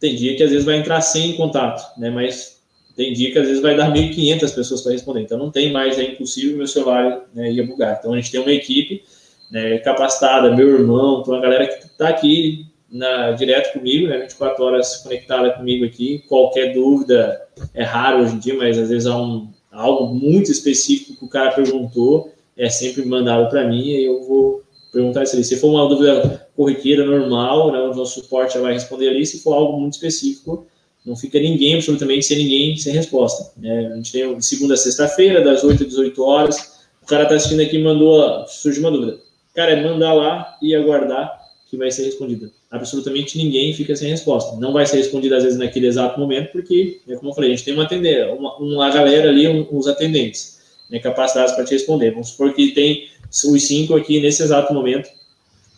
Tem 0.00 0.16
dia 0.16 0.34
que 0.34 0.42
às 0.42 0.48
vezes 0.48 0.64
vai 0.64 0.78
entrar 0.78 1.02
sem 1.02 1.36
contato, 1.36 2.00
né? 2.00 2.08
Mas 2.08 2.62
tem 2.96 3.12
dia 3.12 3.30
que 3.30 3.38
às 3.38 3.46
vezes 3.46 3.60
vai 3.60 3.76
dar 3.76 3.92
1.500 3.92 4.54
pessoas 4.54 4.80
para 4.80 4.92
responder. 4.92 5.20
Então 5.20 5.36
não 5.36 5.50
tem 5.50 5.70
mais, 5.70 5.98
é 5.98 6.04
impossível, 6.04 6.56
meu 6.56 6.66
celular 6.66 7.28
né, 7.34 7.52
ia 7.52 7.66
bugar. 7.66 7.98
Então 7.98 8.14
a 8.14 8.16
gente 8.16 8.32
tem 8.32 8.40
uma 8.40 8.52
equipe 8.52 9.04
né, 9.50 9.80
capacitada, 9.80 10.56
meu 10.56 10.66
irmão, 10.66 11.20
então 11.20 11.34
a 11.34 11.40
galera 11.40 11.66
que 11.66 11.84
está 11.84 12.08
aqui 12.08 12.64
na, 12.90 13.32
direto 13.32 13.74
comigo, 13.74 14.08
né, 14.08 14.16
24 14.16 14.64
horas 14.64 14.96
conectada 14.96 15.50
comigo 15.50 15.84
aqui. 15.84 16.24
Qualquer 16.26 16.72
dúvida, 16.72 17.38
é 17.74 17.84
raro 17.84 18.22
hoje 18.22 18.34
em 18.34 18.38
dia, 18.38 18.54
mas 18.54 18.78
às 18.78 18.88
vezes 18.88 19.06
há 19.06 19.14
um, 19.14 19.52
algo 19.72 20.14
muito 20.14 20.52
específico 20.52 21.18
que 21.18 21.24
o 21.24 21.28
cara 21.28 21.52
perguntou, 21.52 22.30
é 22.56 22.68
sempre 22.68 23.04
mandado 23.04 23.48
para 23.48 23.66
mim 23.66 23.82
e 23.88 24.04
eu 24.04 24.22
vou 24.22 24.62
perguntar 24.92 25.22
isso 25.22 25.34
ali. 25.34 25.44
Se 25.44 25.56
for 25.56 25.68
uma 25.68 25.88
dúvida 25.88 26.46
corriqueira, 26.54 27.04
normal, 27.04 27.72
né, 27.72 27.80
o 27.80 27.94
nosso 27.94 28.20
suporte 28.20 28.54
já 28.54 28.60
vai 28.60 28.74
responder 28.74 29.08
ali. 29.08 29.24
Se 29.24 29.40
for 29.40 29.54
algo 29.54 29.80
muito 29.80 29.94
específico, 29.94 30.66
não 31.04 31.16
fica 31.16 31.40
ninguém, 31.40 31.74
absolutamente, 31.74 32.26
sem 32.26 32.36
ninguém, 32.36 32.76
sem 32.76 32.92
resposta. 32.92 33.52
Né? 33.56 33.90
A 33.92 33.96
gente 33.96 34.12
tem 34.12 34.40
segunda 34.40 34.74
a 34.74 34.76
sexta-feira, 34.76 35.42
das 35.42 35.64
8 35.64 35.82
às 35.82 35.88
18 35.88 36.22
horas. 36.22 36.82
O 37.02 37.06
cara 37.06 37.24
está 37.24 37.34
assistindo 37.34 37.60
aqui 37.60 37.78
mandou, 37.78 38.46
surgiu 38.46 38.82
uma 38.82 38.90
dúvida. 38.92 39.18
Cara, 39.54 39.72
é 39.72 39.82
mandar 39.82 40.12
lá 40.12 40.56
e 40.62 40.74
aguardar 40.74 41.41
que 41.72 41.78
vai 41.78 41.90
ser 41.90 42.04
respondida. 42.04 42.52
Absolutamente 42.70 43.38
ninguém 43.38 43.72
fica 43.72 43.96
sem 43.96 44.10
resposta. 44.10 44.60
Não 44.60 44.74
vai 44.74 44.84
ser 44.84 44.98
respondida, 44.98 45.38
às 45.38 45.42
vezes, 45.42 45.58
naquele 45.58 45.86
exato 45.86 46.20
momento, 46.20 46.52
porque, 46.52 47.00
né, 47.06 47.16
como 47.16 47.30
eu 47.30 47.34
falei, 47.34 47.50
a 47.50 47.56
gente 47.56 47.64
tem 47.64 47.72
uma, 47.72 47.84
atender, 47.84 48.28
uma, 48.28 48.58
uma 48.58 48.90
galera 48.90 49.30
ali, 49.30 49.48
um, 49.48 49.88
atendentes, 49.88 50.60
né, 50.90 50.98
capacitados 50.98 51.54
para 51.54 51.64
te 51.64 51.72
responder. 51.72 52.10
Vamos 52.10 52.28
supor 52.28 52.52
que 52.52 52.72
tem 52.72 53.08
os 53.30 53.62
cinco 53.62 53.96
aqui 53.96 54.20
nesse 54.20 54.42
exato 54.42 54.74
momento 54.74 55.08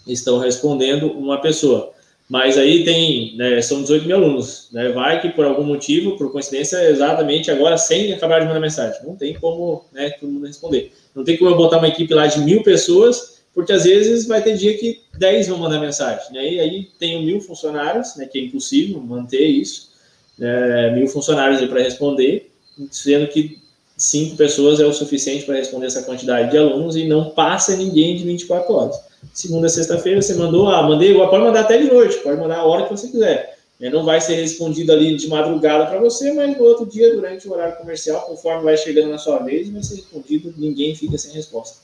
estão 0.05 0.41
respondendo 0.41 1.13
uma 1.13 1.41
pessoa. 1.41 1.93
Mas 2.29 2.59
aí 2.59 2.85
tem, 2.85 3.37
né, 3.37 3.63
são 3.63 3.81
18 3.81 4.05
mil 4.05 4.17
alunos, 4.17 4.71
né? 4.73 4.89
Vai 4.89 5.23
que 5.23 5.29
por 5.29 5.45
algum 5.45 5.63
motivo, 5.63 6.17
por 6.17 6.33
coincidência, 6.33 6.91
exatamente 6.91 7.53
agora, 7.53 7.79
sem 7.79 8.13
acabar 8.13 8.41
de 8.41 8.47
mandar 8.47 8.59
mensagem. 8.59 9.01
Não 9.07 9.15
tem 9.15 9.35
como, 9.35 9.85
né, 9.93 10.11
todo 10.11 10.33
mundo 10.33 10.47
responder. 10.47 10.91
Não 11.15 11.23
tem 11.23 11.37
como 11.37 11.51
eu 11.51 11.57
botar 11.57 11.79
uma 11.79 11.87
equipe 11.87 12.13
lá 12.13 12.27
de 12.27 12.41
mil 12.41 12.65
pessoas, 12.65 13.34
porque 13.55 13.73
às 13.73 13.85
vezes 13.85 14.27
vai 14.27 14.43
ter 14.43 14.57
dia 14.57 14.77
que 14.77 15.03
10 15.19 15.49
vão 15.49 15.59
mandar 15.59 15.79
mensagem. 15.79 16.33
Né? 16.33 16.55
E 16.55 16.61
aí 16.61 16.89
tenho 16.99 17.23
mil 17.23 17.41
funcionários, 17.41 18.17
né, 18.17 18.27
que 18.27 18.39
é 18.39 18.43
impossível 18.43 19.01
manter 19.01 19.47
isso, 19.47 19.91
né, 20.37 20.91
mil 20.91 21.07
funcionários 21.07 21.61
para 21.69 21.81
responder, 21.81 22.51
sendo 22.91 23.29
que 23.29 23.63
cinco 23.97 24.37
pessoas 24.37 24.81
é 24.81 24.85
o 24.85 24.93
suficiente 24.93 25.45
para 25.45 25.55
responder 25.55 25.87
essa 25.87 26.03
quantidade 26.03 26.51
de 26.51 26.59
alunos 26.59 26.97
e 26.97 27.07
não 27.07 27.31
passa 27.31 27.77
ninguém 27.77 28.17
de 28.17 28.25
24 28.25 28.75
horas. 28.75 29.01
Segunda, 29.33 29.69
sexta-feira, 29.69 30.21
você 30.21 30.35
mandou, 30.35 30.69
ah, 30.69 30.83
mandei, 30.83 31.15
pode 31.15 31.45
mandar 31.45 31.61
até 31.61 31.79
de 31.79 31.85
noite, 31.85 32.17
pode 32.19 32.39
mandar 32.39 32.59
a 32.59 32.65
hora 32.65 32.85
que 32.85 32.91
você 32.91 33.09
quiser. 33.09 33.55
É, 33.81 33.91
não 33.91 34.05
vai 34.05 34.21
ser 34.21 34.37
respondido 34.37 34.93
ali 34.93 35.17
de 35.17 35.29
madrugada 35.29 35.87
para 35.87 35.99
você, 35.99 36.33
mas 36.33 36.57
no 36.57 36.65
outro 36.65 36.87
dia, 36.87 37.13
durante 37.13 37.49
o 37.49 37.53
horário 37.53 37.77
comercial, 37.77 38.23
conforme 38.23 38.65
vai 38.65 38.77
chegando 38.77 39.11
na 39.11 39.19
sua 39.19 39.39
vez, 39.39 39.69
vai 39.69 39.83
ser 39.83 39.97
respondido, 39.97 40.55
ninguém 40.57 40.95
fica 40.95 41.19
sem 41.19 41.33
resposta. 41.33 41.84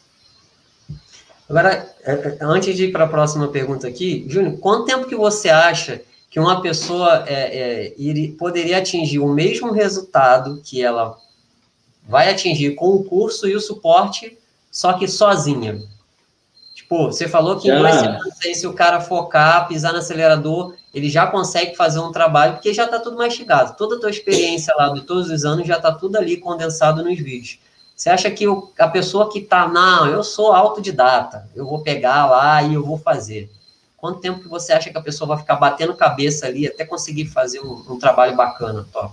Agora, 1.51 1.93
é, 2.05 2.12
é, 2.12 2.39
antes 2.43 2.77
de 2.77 2.85
ir 2.85 2.93
para 2.93 3.06
a 3.06 3.09
próxima 3.09 3.48
pergunta 3.48 3.89
aqui, 3.89 4.24
Júnior, 4.28 4.56
quanto 4.60 4.85
tempo 4.85 5.09
que 5.09 5.16
você 5.16 5.48
acha 5.48 6.01
que 6.31 6.39
uma 6.39 6.62
pessoa 6.62 7.24
é, 7.27 7.93
é, 7.97 8.32
poderia 8.39 8.78
atingir 8.78 9.18
o 9.18 9.27
mesmo 9.27 9.72
resultado 9.72 10.62
que 10.64 10.81
ela 10.81 11.18
vai 12.09 12.31
atingir 12.31 12.77
com 12.77 12.90
o 12.94 13.02
curso 13.02 13.48
e 13.48 13.56
o 13.56 13.60
suporte, 13.60 14.39
só 14.70 14.93
que 14.93 15.09
sozinha? 15.09 15.82
Tipo, 16.72 17.06
você 17.06 17.27
falou 17.27 17.59
que 17.59 17.68
em 17.68 17.77
dois 17.77 17.97
aí, 18.44 18.55
se 18.55 18.68
o 18.68 18.72
cara 18.72 19.01
focar, 19.01 19.66
pisar 19.66 19.93
no 19.93 19.98
acelerador, 19.98 20.77
ele 20.94 21.10
já 21.10 21.27
consegue 21.27 21.74
fazer 21.74 21.98
um 21.98 22.12
trabalho, 22.12 22.55
porque 22.55 22.72
já 22.72 22.85
está 22.85 23.01
tudo 23.01 23.16
mastigado. 23.16 23.77
Toda 23.77 23.97
a 23.97 24.01
tua 24.01 24.10
experiência 24.10 24.72
lá 24.77 24.89
de 24.90 25.01
todos 25.01 25.28
os 25.28 25.44
anos 25.44 25.66
já 25.66 25.78
está 25.78 25.90
tudo 25.90 26.16
ali 26.16 26.36
condensado 26.36 27.02
nos 27.02 27.18
vídeos. 27.18 27.59
Você 28.01 28.09
acha 28.09 28.31
que 28.31 28.47
a 28.78 28.89
pessoa 28.89 29.31
que 29.31 29.40
está, 29.40 29.68
não, 29.68 30.06
eu 30.06 30.24
sou 30.24 30.55
autodidata, 30.55 31.47
eu 31.55 31.66
vou 31.66 31.82
pegar 31.82 32.24
lá 32.24 32.62
e 32.62 32.72
eu 32.72 32.82
vou 32.82 32.97
fazer. 32.97 33.51
Quanto 33.94 34.22
tempo 34.22 34.40
que 34.40 34.48
você 34.48 34.72
acha 34.72 34.89
que 34.89 34.97
a 34.97 35.02
pessoa 35.02 35.28
vai 35.28 35.36
ficar 35.36 35.56
batendo 35.56 35.93
cabeça 35.94 36.47
ali 36.47 36.66
até 36.66 36.86
conseguir 36.86 37.27
fazer 37.27 37.60
um, 37.60 37.85
um 37.90 37.98
trabalho 37.98 38.35
bacana, 38.35 38.86
top? 38.90 39.12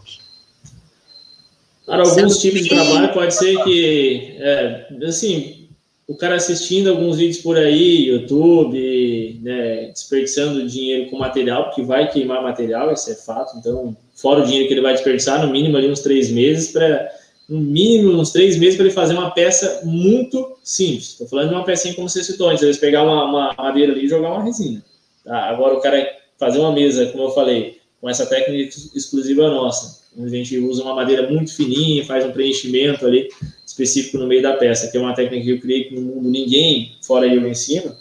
Cara, 1.85 2.01
alguns 2.01 2.39
tipos 2.39 2.64
de 2.64 2.69
trabalho 2.69 3.11
pode 3.11 3.35
ser 3.35 3.61
que, 3.65 4.38
é, 4.39 4.88
assim, 5.05 5.68
o 6.07 6.15
cara 6.15 6.35
assistindo 6.35 6.89
alguns 6.89 7.18
vídeos 7.18 7.43
por 7.43 7.57
aí, 7.57 8.07
YouTube, 8.07 9.41
né, 9.43 9.88
desperdiçando 9.88 10.65
dinheiro 10.65 11.09
com 11.09 11.18
material, 11.18 11.65
porque 11.65 11.81
vai 11.81 12.09
queimar 12.09 12.41
material, 12.41 12.93
isso 12.93 13.11
é 13.11 13.15
fato. 13.15 13.57
Então, 13.57 13.97
fora 14.15 14.39
o 14.39 14.45
dinheiro 14.45 14.69
que 14.69 14.73
ele 14.73 14.81
vai 14.81 14.93
desperdiçar, 14.93 15.45
no 15.45 15.51
mínimo 15.51 15.76
ali 15.76 15.91
uns 15.91 15.99
três 15.99 16.31
meses 16.31 16.72
para 16.72 17.11
no 17.47 17.59
mínimo 17.59 18.19
uns 18.19 18.31
três 18.31 18.57
meses 18.57 18.75
para 18.75 18.85
ele 18.85 18.93
fazer 18.93 19.13
uma 19.13 19.31
peça 19.31 19.81
muito 19.85 20.57
simples. 20.63 21.11
Estou 21.11 21.27
falando 21.27 21.49
de 21.49 21.55
uma 21.55 21.63
pecinha 21.63 21.93
como 21.93 22.09
você 22.09 22.23
citou 22.23 22.49
antes, 22.49 22.63
eles 22.63 22.77
pegar 22.77 23.03
uma, 23.03 23.25
uma 23.25 23.55
madeira 23.57 23.93
ali 23.93 24.05
e 24.05 24.09
jogar 24.09 24.33
uma 24.33 24.43
resina. 24.43 24.83
Tá? 25.23 25.49
Agora 25.49 25.75
o 25.75 25.81
cara 25.81 26.09
fazer 26.37 26.59
uma 26.59 26.71
mesa, 26.71 27.05
como 27.07 27.23
eu 27.23 27.31
falei, 27.31 27.79
com 28.01 28.09
essa 28.09 28.25
técnica 28.25 28.75
exclusiva 28.93 29.49
nossa, 29.49 30.05
onde 30.17 30.27
a 30.27 30.37
gente 30.37 30.57
usa 30.57 30.83
uma 30.83 30.93
madeira 30.93 31.29
muito 31.29 31.55
fininha, 31.55 32.05
faz 32.05 32.25
um 32.25 32.31
preenchimento 32.31 33.05
ali 33.05 33.29
específico 33.65 34.17
no 34.17 34.27
meio 34.27 34.41
da 34.41 34.53
peça, 34.53 34.89
que 34.89 34.97
é 34.97 34.99
uma 34.99 35.13
técnica 35.13 35.43
que 35.43 35.51
eu 35.51 35.59
criei 35.59 35.83
que 35.85 35.95
no 35.95 36.01
mundo 36.01 36.29
ninguém, 36.29 36.95
fora 37.01 37.27
eu, 37.27 37.47
ensino. 37.47 37.95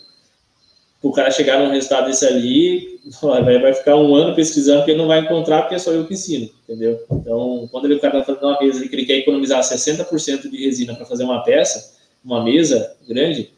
O 1.03 1.13
cara 1.13 1.31
chegar 1.31 1.61
num 1.61 1.71
resultado 1.71 2.07
desse 2.07 2.27
ali, 2.27 2.99
vai 3.61 3.73
ficar 3.75 3.97
um 3.97 4.15
ano 4.15 4.35
pesquisando 4.35 4.79
porque 4.79 4.93
ele 4.93 4.99
não 4.99 5.07
vai 5.07 5.21
encontrar 5.21 5.63
porque 5.63 5.77
é 5.77 5.79
só 5.79 5.93
eu 5.93 6.07
que 6.07 6.15
ensino, 6.15 6.51
entendeu? 6.65 7.01
Então, 7.11 7.69
quando 7.71 7.85
ele, 7.85 7.95
o 7.95 8.01
cara 8.01 8.19
está 8.19 8.35
fazendo 8.35 8.51
uma 8.51 8.61
mesa 8.61 8.89
que 8.89 8.95
ele 8.95 9.05
quer 9.05 9.19
economizar 9.19 9.61
60% 9.63 10.51
de 10.51 10.65
resina 10.65 10.95
para 10.95 11.07
fazer 11.07 11.25
uma 11.25 11.43
peça, 11.45 11.95
uma 12.25 12.43
mesa 12.43 12.97
grande, 13.09 13.51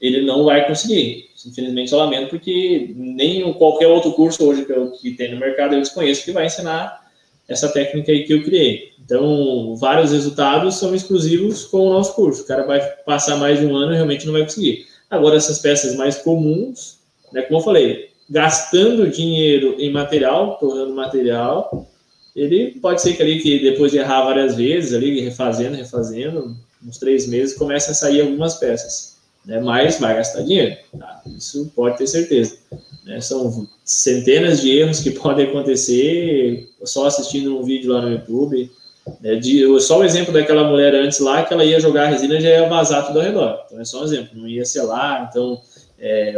ele 0.00 0.24
não 0.24 0.44
vai 0.44 0.66
conseguir. 0.66 1.28
Infelizmente, 1.46 1.92
eu 1.92 1.98
lamento, 1.98 2.30
porque 2.30 2.92
nem 2.96 3.52
qualquer 3.54 3.88
outro 3.88 4.12
curso 4.12 4.44
hoje 4.44 4.64
que, 4.64 4.72
eu, 4.72 4.90
que 4.92 5.12
tem 5.12 5.32
no 5.32 5.40
mercado 5.40 5.74
eu 5.74 5.80
desconheço 5.80 6.24
que 6.24 6.32
vai 6.32 6.46
ensinar 6.46 7.06
essa 7.46 7.68
técnica 7.68 8.12
aí 8.12 8.24
que 8.24 8.32
eu 8.32 8.42
criei. 8.42 8.92
Então, 9.02 9.74
vários 9.76 10.12
resultados 10.12 10.76
são 10.76 10.94
exclusivos 10.94 11.64
com 11.64 11.88
o 11.88 11.92
nosso 11.92 12.14
curso. 12.14 12.42
O 12.42 12.46
cara 12.46 12.64
vai 12.64 12.80
passar 13.06 13.36
mais 13.36 13.58
de 13.58 13.66
um 13.66 13.74
ano 13.74 13.92
e 13.92 13.96
realmente 13.96 14.26
não 14.26 14.32
vai 14.32 14.42
conseguir. 14.42 14.86
Agora, 15.10 15.36
essas 15.36 15.58
peças 15.58 15.94
mais 15.94 16.18
comuns, 16.18 16.98
né, 17.32 17.42
como 17.42 17.60
eu 17.60 17.64
falei, 17.64 18.10
gastando 18.28 19.08
dinheiro 19.08 19.76
em 19.78 19.90
material, 19.90 20.58
tornando 20.58 20.94
material, 20.94 21.88
ele 22.36 22.78
pode 22.80 23.00
ser 23.00 23.14
que 23.14 23.22
ali 23.22 23.40
que 23.40 23.58
depois 23.58 23.90
de 23.90 23.98
errar 23.98 24.24
várias 24.24 24.54
vezes, 24.54 24.92
ali 24.92 25.20
refazendo, 25.20 25.76
refazendo, 25.76 26.56
uns 26.86 26.98
três 26.98 27.26
meses, 27.26 27.56
comece 27.56 27.90
a 27.90 27.94
sair 27.94 28.20
algumas 28.20 28.54
peças. 28.56 29.16
Né, 29.46 29.60
mas 29.60 29.98
vai 29.98 30.14
gastar 30.14 30.42
dinheiro. 30.42 30.76
Tá? 30.98 31.22
Isso 31.36 31.72
pode 31.74 31.96
ter 31.96 32.06
certeza. 32.06 32.58
Né? 33.04 33.18
São 33.20 33.66
centenas 33.82 34.60
de 34.60 34.76
erros 34.76 35.00
que 35.00 35.10
podem 35.18 35.46
acontecer 35.46 36.68
só 36.84 37.06
assistindo 37.06 37.58
um 37.58 37.62
vídeo 37.62 37.92
lá 37.92 38.02
no 38.02 38.12
YouTube. 38.12 38.70
Né? 39.20 39.36
De, 39.36 39.80
só 39.80 40.00
o 40.00 40.04
exemplo 40.04 40.32
daquela 40.32 40.68
mulher 40.68 40.94
antes 40.94 41.18
lá, 41.20 41.42
que 41.42 41.52
ela 41.52 41.64
ia 41.64 41.80
jogar 41.80 42.04
a 42.04 42.08
resina 42.08 42.40
já 42.40 42.48
ia 42.48 42.68
vazar 42.68 43.06
tudo 43.06 43.18
ao 43.18 43.24
redor. 43.24 43.60
Então 43.66 43.80
é 43.80 43.84
só 43.84 44.00
um 44.00 44.04
exemplo, 44.04 44.38
não 44.38 44.48
ia 44.48 44.64
selar. 44.64 45.28
Então, 45.30 45.60
é, 45.98 46.34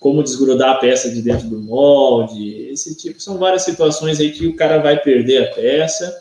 como 0.00 0.22
desgrudar 0.22 0.70
a 0.70 0.74
peça 0.76 1.10
de 1.10 1.20
dentro 1.20 1.48
do 1.48 1.60
molde, 1.60 2.68
esse 2.70 2.96
tipo. 2.96 3.20
São 3.20 3.36
várias 3.36 3.62
situações 3.62 4.18
aí 4.18 4.32
que 4.32 4.46
o 4.46 4.56
cara 4.56 4.78
vai 4.78 4.98
perder 4.98 5.44
a 5.44 5.54
peça, 5.54 6.18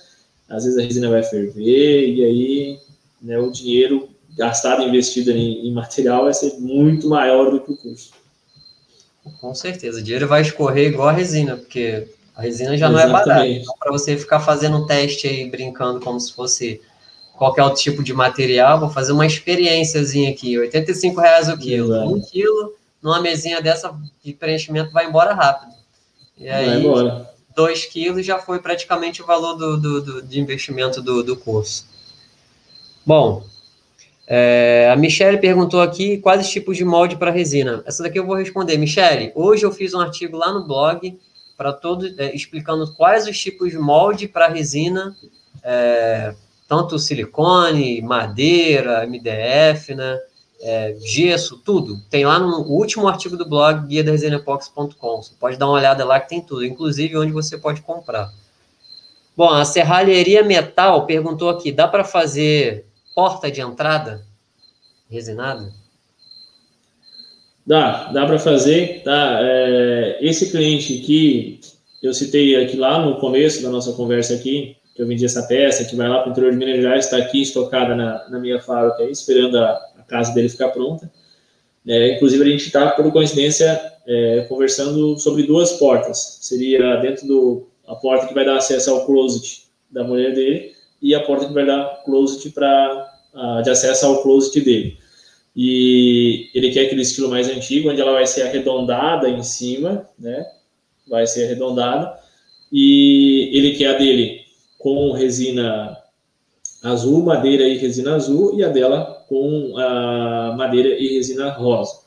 às 0.50 0.66
vezes 0.66 0.78
a 0.78 0.82
resina 0.82 1.10
vai 1.10 1.24
ferver, 1.24 2.10
e 2.10 2.26
aí 2.26 2.80
né, 3.22 3.40
o 3.40 3.50
dinheiro 3.50 4.10
gastado, 4.38 4.84
investido 4.84 5.32
em, 5.32 5.68
em 5.68 5.74
material 5.74 6.26
vai 6.26 6.34
ser 6.34 6.60
muito 6.60 7.08
maior 7.08 7.52
do 7.52 7.62
que 7.62 7.72
o 7.72 7.78
custo. 7.78 8.18
Com 9.40 9.56
certeza, 9.56 10.00
o 10.00 10.04
dinheiro 10.04 10.28
vai 10.28 10.42
escorrer 10.42 10.90
igual 10.90 11.10
a 11.10 11.14
resina, 11.14 11.56
porque 11.56 12.08
a 12.40 12.42
resina 12.42 12.78
já 12.78 12.88
Exatamente. 12.88 13.12
não 13.12 13.20
é 13.20 13.26
barata. 13.26 13.48
Então, 13.48 13.76
para 13.78 13.92
você 13.92 14.18
ficar 14.18 14.40
fazendo 14.40 14.78
um 14.78 14.86
teste 14.86 15.28
aí, 15.28 15.50
brincando 15.50 16.00
como 16.00 16.18
se 16.18 16.34
fosse 16.34 16.82
qualquer 17.38 17.64
outro 17.64 17.82
tipo 17.82 18.02
de 18.02 18.14
material, 18.14 18.80
vou 18.80 18.90
fazer 18.90 19.12
uma 19.12 19.26
experiênciazinha 19.26 20.30
aqui, 20.30 20.58
85 20.58 21.20
reais 21.20 21.50
o 21.50 21.58
quilo. 21.58 21.94
Exato. 21.94 22.14
Um 22.14 22.22
quilo 22.22 22.74
numa 23.02 23.22
mesinha 23.22 23.62
dessa 23.62 23.94
de 24.24 24.32
preenchimento 24.32 24.92
vai 24.92 25.06
embora 25.06 25.34
rápido. 25.34 25.74
E 26.38 26.50
aí, 26.50 26.82
dois 27.54 27.86
quilos 27.86 28.26
já 28.26 28.40
foi 28.40 28.60
praticamente 28.60 29.22
o 29.22 29.26
valor 29.26 29.56
do, 29.56 29.78
do, 29.78 30.02
do 30.02 30.22
de 30.22 30.40
investimento 30.40 31.02
do, 31.02 31.22
do 31.22 31.36
curso. 31.36 31.86
Bom, 33.06 33.44
é, 34.26 34.90
a 34.90 34.96
Michelle 34.96 35.40
perguntou 35.40 35.82
aqui 35.82 36.20
quais 36.20 36.50
tipos 36.50 36.78
de 36.78 36.86
molde 36.86 37.18
para 37.18 37.32
resina. 37.32 37.84
Essa 37.86 38.02
daqui 38.02 38.18
eu 38.18 38.26
vou 38.26 38.38
responder. 38.38 38.78
Michelle, 38.78 39.34
hoje 39.36 39.66
eu 39.66 39.74
fiz 39.74 39.94
um 39.94 40.00
artigo 40.00 40.38
lá 40.38 40.54
no 40.54 40.66
blog 40.66 41.20
para 41.60 41.74
todos 41.74 42.18
é, 42.18 42.34
explicando 42.34 42.90
quais 42.94 43.28
os 43.28 43.38
tipos 43.38 43.72
de 43.72 43.78
molde 43.78 44.30
para 44.30 44.48
resina, 44.48 45.14
é, 45.62 46.34
tanto 46.70 46.98
silicone, 46.98 48.02
madeira, 48.02 49.06
MDF, 49.06 49.94
né? 49.94 50.18
é, 50.62 50.96
gesso, 51.00 51.58
tudo. 51.58 52.00
Tem 52.10 52.26
lá 52.26 52.40
no 52.40 52.62
último 52.62 53.10
artigo 53.10 53.36
do 53.36 53.48
blog, 53.48 53.88
guia 53.88 54.04
da. 54.04 54.12
Você 54.16 55.34
pode 55.40 55.58
dar 55.58 55.68
uma 55.68 55.76
olhada 55.76 56.06
lá 56.06 56.18
que 56.20 56.30
tem 56.30 56.42
tudo, 56.42 56.66
inclusive 56.66 57.18
onde 57.18 57.34
você 57.34 57.58
pode 57.58 57.82
comprar. 57.82 58.32
Bom, 59.36 59.50
a 59.50 59.64
Serralheria 59.64 60.44
Metal 60.44 61.06
perguntou 61.06 61.50
aqui: 61.50 61.72
dá 61.74 61.88
para 61.88 62.06
fazer 62.06 62.86
porta 63.14 63.52
de 63.52 63.60
entrada 63.60 64.26
resinada? 65.10 65.74
Dá, 67.70 68.12
dá 68.12 68.26
para 68.26 68.40
fazer. 68.40 69.04
Tá? 69.04 69.38
É, 69.44 70.18
esse 70.22 70.50
cliente 70.50 70.98
que 70.98 71.60
eu 72.02 72.12
citei 72.16 72.56
aqui 72.56 72.76
lá 72.76 73.06
no 73.06 73.18
começo 73.18 73.62
da 73.62 73.70
nossa 73.70 73.94
conversa 73.94 74.34
aqui, 74.34 74.76
que 74.96 75.00
eu 75.00 75.06
vendi 75.06 75.24
essa 75.24 75.44
peça, 75.44 75.86
que 75.86 75.96
vai 75.96 76.10
lá 76.10 76.22
para 76.22 76.30
o 76.30 76.32
interior 76.32 76.52
de 76.52 76.58
Minas 76.58 76.78
Gerais, 76.78 77.06
está 77.06 77.18
aqui 77.18 77.44
estocada 77.44 77.94
na, 77.94 78.28
na 78.28 78.40
minha 78.40 78.60
fábrica, 78.60 79.04
esperando 79.04 79.60
a, 79.60 79.80
casa 80.08 80.34
dele 80.34 80.50
ficar 80.50 80.70
pronta. 80.70 81.12
É, 81.88 82.16
inclusive, 82.16 82.44
a 82.44 82.48
gente 82.48 82.66
está, 82.66 82.90
por 82.90 83.12
coincidência, 83.12 83.80
é, 84.08 84.48
conversando 84.50 85.20
sobre 85.20 85.44
duas 85.44 85.74
portas. 85.74 86.40
Seria 86.42 86.96
dentro 86.96 87.28
do 87.28 87.68
a 87.86 87.94
porta 87.94 88.26
que 88.26 88.34
vai 88.34 88.46
dar 88.46 88.58
acesso 88.58 88.90
ao 88.90 89.06
closet 89.06 89.66
da 89.92 90.04
mulher 90.04 90.34
dele 90.34 90.72
e 91.00 91.14
a 91.14 91.20
porta 91.20 91.46
que 91.46 91.54
vai 91.54 91.68
dar 91.68 92.02
closet 92.04 92.50
para 92.50 93.62
de 93.64 93.70
acesso 93.70 94.08
ao 94.08 94.24
closet 94.24 94.60
dele. 94.60 94.98
E 95.56 96.50
ele 96.54 96.72
quer 96.72 96.86
aquele 96.86 97.02
estilo 97.02 97.30
mais 97.30 97.50
antigo, 97.50 97.90
onde 97.90 98.02
ela 98.02 98.14
vai 98.14 98.26
ser 98.26 98.44
arredondada 98.44 99.30
em 99.30 99.44
cima, 99.44 100.08
né? 100.18 100.46
Vai 101.08 101.26
ser 101.28 101.46
arredondada. 101.46 102.18
E 102.72 103.50
ele 103.52 103.76
quer 103.76 103.96
a 103.96 103.98
dele 103.98 104.42
com 104.78 105.12
resina 105.12 105.98
azul, 106.84 107.24
madeira 107.24 107.64
e 107.64 107.78
resina 107.78 108.16
azul, 108.16 108.58
e 108.58 108.64
a 108.64 108.70
dela 108.70 109.26
com 109.28 109.78
a 109.78 110.56
madeira 110.58 110.90
e 110.90 111.16
resina 111.16 111.50
rosa. 111.50 112.00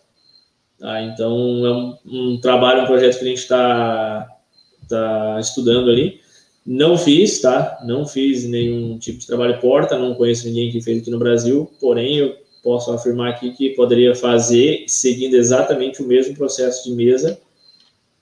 Tá? 0.79 1.03
Então, 1.03 1.37
é 1.67 1.73
um, 1.73 1.97
um, 2.07 2.41
trabalho, 2.41 2.83
um 2.83 2.87
projeto 2.87 3.19
que 3.19 3.25
a 3.25 3.29
gente 3.29 3.39
está 3.39 4.29
tá 4.89 5.39
estudando 5.41 5.91
ali. 5.91 6.21
Não 6.65 6.97
fiz, 6.97 7.41
tá? 7.41 7.81
Não 7.85 8.07
fiz 8.07 8.45
nenhum 8.45 8.99
tipo 8.99 9.19
de 9.19 9.27
trabalho 9.27 9.61
porta, 9.61 9.99
não 9.99 10.15
conheço 10.15 10.47
ninguém 10.47 10.71
que 10.71 10.81
fez 10.81 11.03
aqui 11.03 11.11
no 11.11 11.19
Brasil, 11.19 11.71
porém, 11.81 12.17
eu 12.17 12.37
posso 12.63 12.93
afirmar 12.93 13.31
aqui 13.31 13.51
que 13.53 13.71
poderia 13.71 14.15
fazer 14.15 14.85
seguindo 14.87 15.35
exatamente 15.35 16.03
o 16.03 16.07
mesmo 16.07 16.35
processo 16.35 16.85
de 16.89 16.95
mesa 16.95 17.39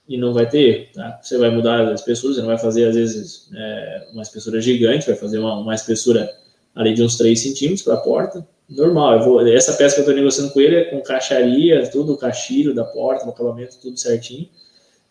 e 0.08 0.16
não 0.16 0.32
vai 0.32 0.48
ter 0.48 0.58
erro, 0.58 0.86
tá? 0.92 1.20
Você 1.22 1.38
vai 1.38 1.50
mudar 1.50 1.88
as 1.88 2.00
espessuras, 2.00 2.36
você 2.36 2.42
não 2.42 2.48
vai 2.48 2.58
fazer, 2.58 2.86
às 2.86 2.96
vezes, 2.96 3.48
é, 3.54 4.08
uma 4.12 4.22
espessura 4.22 4.60
gigante, 4.60 5.06
vai 5.06 5.14
fazer 5.14 5.38
uma, 5.38 5.54
uma 5.60 5.74
espessura 5.74 6.28
ali 6.74 6.94
de 6.94 7.02
uns 7.02 7.16
3 7.16 7.38
centímetros 7.38 7.82
para 7.82 7.94
a 7.94 7.98
porta, 7.98 8.44
normal. 8.68 9.22
Vou, 9.22 9.46
essa 9.46 9.72
peça 9.74 9.94
que 9.94 10.00
eu 10.00 10.02
estou 10.02 10.14
negociando 10.14 10.52
com 10.52 10.60
ele 10.60 10.76
é 10.76 10.84
com 10.84 11.00
caixaria, 11.00 11.88
tudo, 11.90 12.14
o 12.14 12.16
caixilho 12.16 12.74
da 12.74 12.84
porta, 12.84 13.26
o 13.26 13.30
acabamento, 13.30 13.76
tudo 13.80 13.96
certinho. 13.98 14.48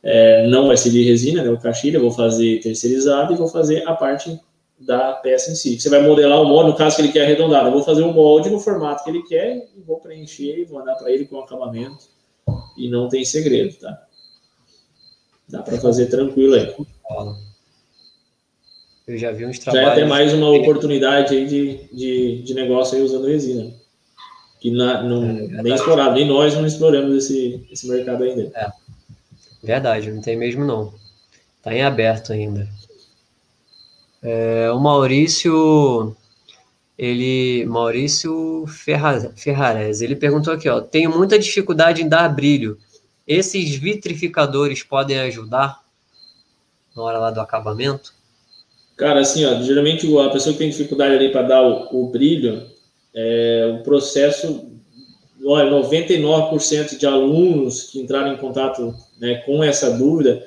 É, 0.04 0.48
não 0.48 0.68
vai 0.68 0.76
ser 0.76 0.90
de 0.90 1.02
resina, 1.04 1.44
né, 1.44 1.50
o 1.50 1.58
caixilho, 1.58 1.98
eu 1.98 2.02
vou 2.02 2.12
fazer 2.12 2.60
terceirizado 2.60 3.34
e 3.34 3.38
vou 3.38 3.48
fazer 3.48 3.88
a 3.88 3.94
parte 3.94 4.38
da 4.80 5.14
peça 5.14 5.52
em 5.52 5.56
si. 5.56 5.80
Você 5.80 5.90
vai 5.90 6.02
modelar 6.02 6.42
o 6.42 6.46
molde, 6.46 6.72
no 6.72 6.78
caso 6.78 6.96
que 6.96 7.02
ele 7.02 7.12
quer 7.12 7.24
arredondado, 7.24 7.68
eu 7.68 7.74
vou 7.74 7.84
fazer 7.84 8.02
o 8.02 8.14
molde 8.14 8.50
no 8.50 8.60
formato 8.60 9.04
que 9.04 9.10
ele 9.10 9.24
quer 9.24 9.70
e 9.76 9.82
vou 9.82 10.00
preencher 10.00 10.60
e 10.60 10.66
vou 10.66 10.80
mandar 10.80 10.96
para 10.96 11.12
ele 11.12 11.26
com 11.26 11.40
acabamento 11.40 12.06
e 12.78 12.90
não 12.90 13.10
tem 13.10 13.26
segredo, 13.26 13.76
tá? 13.78 14.06
Dá 15.48 15.62
para 15.62 15.80
fazer 15.80 16.06
tranquilo 16.06 16.56
aí. 16.56 16.76
Eu 19.08 19.18
já 19.18 19.32
vi 19.32 19.46
uns 19.46 19.58
trabalhos. 19.58 19.88
Já 19.88 19.92
é 19.92 19.94
até 19.94 20.06
mais 20.06 20.34
uma 20.34 20.52
oportunidade 20.52 21.36
aí 21.36 21.46
de, 21.48 21.90
de, 21.92 22.44
de 22.44 22.54
negócio 22.54 22.96
aí 22.96 23.04
usando 23.04 23.26
resina. 23.26 23.74
Que 24.60 24.70
na, 24.70 25.02
não, 25.02 25.24
é, 25.24 25.64
nem 25.64 25.74
explorado, 25.74 26.14
nem 26.14 26.28
nós 26.28 26.54
não 26.54 26.66
exploramos 26.66 27.16
esse, 27.16 27.66
esse 27.72 27.88
mercado 27.88 28.24
ainda. 28.24 28.52
É. 28.56 28.70
Verdade, 29.64 30.12
não 30.12 30.22
tem 30.22 30.38
mesmo 30.38 30.64
não. 30.64 30.94
Está 31.58 31.74
em 31.74 31.82
aberto 31.82 32.32
ainda. 32.32 32.68
É, 34.22 34.70
o 34.72 34.80
Maurício, 34.80 36.16
ele, 36.98 37.66
Maurício 37.66 38.66
Ferrares, 38.68 40.02
ele 40.02 40.16
perguntou 40.16 40.54
aqui, 40.54 40.68
ó, 40.68 40.82
tenho 40.82 41.16
muita 41.16 41.40
dificuldade 41.40 42.02
em 42.02 42.10
dar 42.10 42.28
brilho. 42.30 42.78
Esses 43.26 43.76
vitrificadores 43.76 44.84
podem 44.84 45.20
ajudar 45.20 45.84
na 46.96 47.04
hora 47.04 47.18
lá 47.18 47.32
do 47.32 47.40
acabamento? 47.40 48.14
Cara, 48.98 49.22
assim, 49.22 49.46
ó, 49.46 49.62
geralmente 49.62 50.06
a 50.20 50.30
pessoa 50.30 50.52
que 50.52 50.60
tem 50.60 50.70
dificuldade 50.70 51.16
ali 51.16 51.32
para 51.32 51.44
dar 51.44 51.62
o, 51.62 51.88
o, 51.92 52.10
brilho, 52.10 52.66
é, 53.16 53.78
o 53.80 53.84
processo, 53.84 54.70
olha, 55.46 55.72
99% 55.72 56.98
de 56.98 57.06
alunos 57.06 57.84
que 57.84 58.02
entraram 58.02 58.34
em 58.34 58.38
contato 58.38 58.94
né, 59.20 59.36
com 59.46 59.64
essa 59.64 59.92
dúvida, 59.98 60.46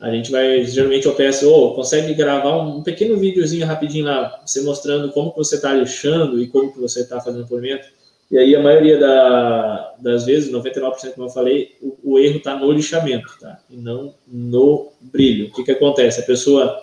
a 0.00 0.10
gente 0.10 0.30
vai, 0.30 0.64
geralmente 0.64 1.06
eu 1.06 1.14
peço, 1.14 1.50
oh, 1.50 1.74
consegue 1.74 2.14
gravar 2.14 2.56
um, 2.58 2.82
pequeno 2.82 3.16
videozinho 3.16 3.66
rapidinho 3.66 4.04
lá, 4.04 4.40
você 4.46 4.62
mostrando 4.62 5.10
como 5.10 5.32
que 5.32 5.38
você 5.38 5.56
está 5.56 5.74
lixando 5.74 6.40
e 6.40 6.46
como 6.46 6.72
que 6.72 6.78
você 6.78 7.00
está 7.00 7.20
fazendo 7.20 7.44
o 7.44 7.48
polimento. 7.48 7.88
E 8.30 8.38
aí 8.38 8.54
a 8.54 8.62
maioria 8.62 8.98
da, 8.98 9.94
das 9.98 10.26
vezes, 10.26 10.52
99% 10.52 11.14
como 11.14 11.26
eu 11.26 11.32
falei, 11.32 11.74
o, 11.82 11.96
o 12.04 12.18
erro 12.18 12.36
está 12.36 12.56
no 12.56 12.70
lixamento, 12.70 13.28
tá? 13.40 13.58
E 13.70 13.76
não 13.76 14.14
no 14.26 14.92
brilho. 15.00 15.48
O 15.48 15.52
que 15.52 15.64
que 15.64 15.72
acontece? 15.72 16.20
A 16.20 16.24
pessoa 16.24 16.80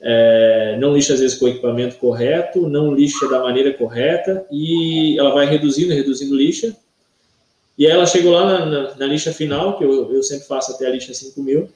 é, 0.00 0.76
não 0.80 0.94
lixa 0.94 1.14
às 1.14 1.20
vezes 1.20 1.36
com 1.36 1.46
o 1.46 1.48
equipamento 1.48 1.96
correto, 1.96 2.68
não 2.68 2.92
lixa 2.92 3.28
da 3.28 3.40
maneira 3.40 3.72
correta 3.72 4.44
e 4.50 5.18
ela 5.18 5.32
vai 5.32 5.46
reduzindo, 5.46 5.94
reduzindo 5.94 6.36
lixa. 6.36 6.76
E 7.78 7.86
aí 7.86 7.92
ela 7.92 8.04
chegou 8.04 8.32
lá 8.32 8.44
na, 8.44 8.66
na, 8.66 8.94
na 8.96 9.06
lixa 9.06 9.32
final, 9.32 9.78
que 9.78 9.84
eu, 9.84 10.12
eu, 10.12 10.22
sempre 10.22 10.46
faço 10.46 10.72
até 10.72 10.86
a 10.86 10.90
lixa 10.90 11.14
5000, 11.14 11.68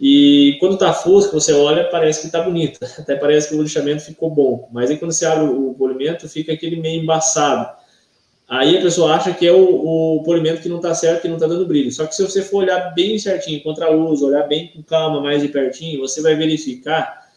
e 0.00 0.56
quando 0.58 0.78
tá 0.78 0.94
fosco, 0.94 1.38
você 1.38 1.52
olha, 1.52 1.84
parece 1.84 2.22
que 2.22 2.32
tá 2.32 2.40
bonito, 2.40 2.80
até 2.98 3.14
parece 3.14 3.50
que 3.50 3.54
o 3.54 3.62
lixamento 3.62 4.02
ficou 4.02 4.30
bom, 4.30 4.68
mas 4.72 4.90
aí 4.90 4.96
quando 4.96 5.12
você 5.12 5.26
abre 5.26 5.44
o, 5.44 5.74
polimento, 5.74 6.26
fica 6.26 6.52
aquele 6.52 6.76
meio 6.76 7.02
embaçado. 7.02 7.78
Aí 8.48 8.78
a 8.78 8.82
pessoa 8.82 9.14
acha 9.14 9.32
que 9.32 9.46
é 9.46 9.52
o, 9.52 10.16
o 10.16 10.22
polimento 10.24 10.60
que 10.60 10.68
não 10.68 10.78
está 10.78 10.92
certo, 10.92 11.22
que 11.22 11.28
não 11.28 11.36
está 11.36 11.46
dando 11.46 11.66
brilho. 11.66 11.92
Só 11.92 12.04
que 12.04 12.16
se 12.16 12.22
você 12.22 12.42
for 12.42 12.64
olhar 12.64 12.92
bem 12.94 13.16
certinho, 13.16 13.62
contra 13.62 13.86
a 13.86 13.90
luz, 13.90 14.22
olhar 14.22 14.42
bem 14.48 14.68
com 14.68 14.82
calma, 14.82 15.20
mais 15.20 15.40
de 15.40 15.48
pertinho, 15.48 16.00
você 16.00 16.20
vai 16.20 16.34
verificar 16.34 17.28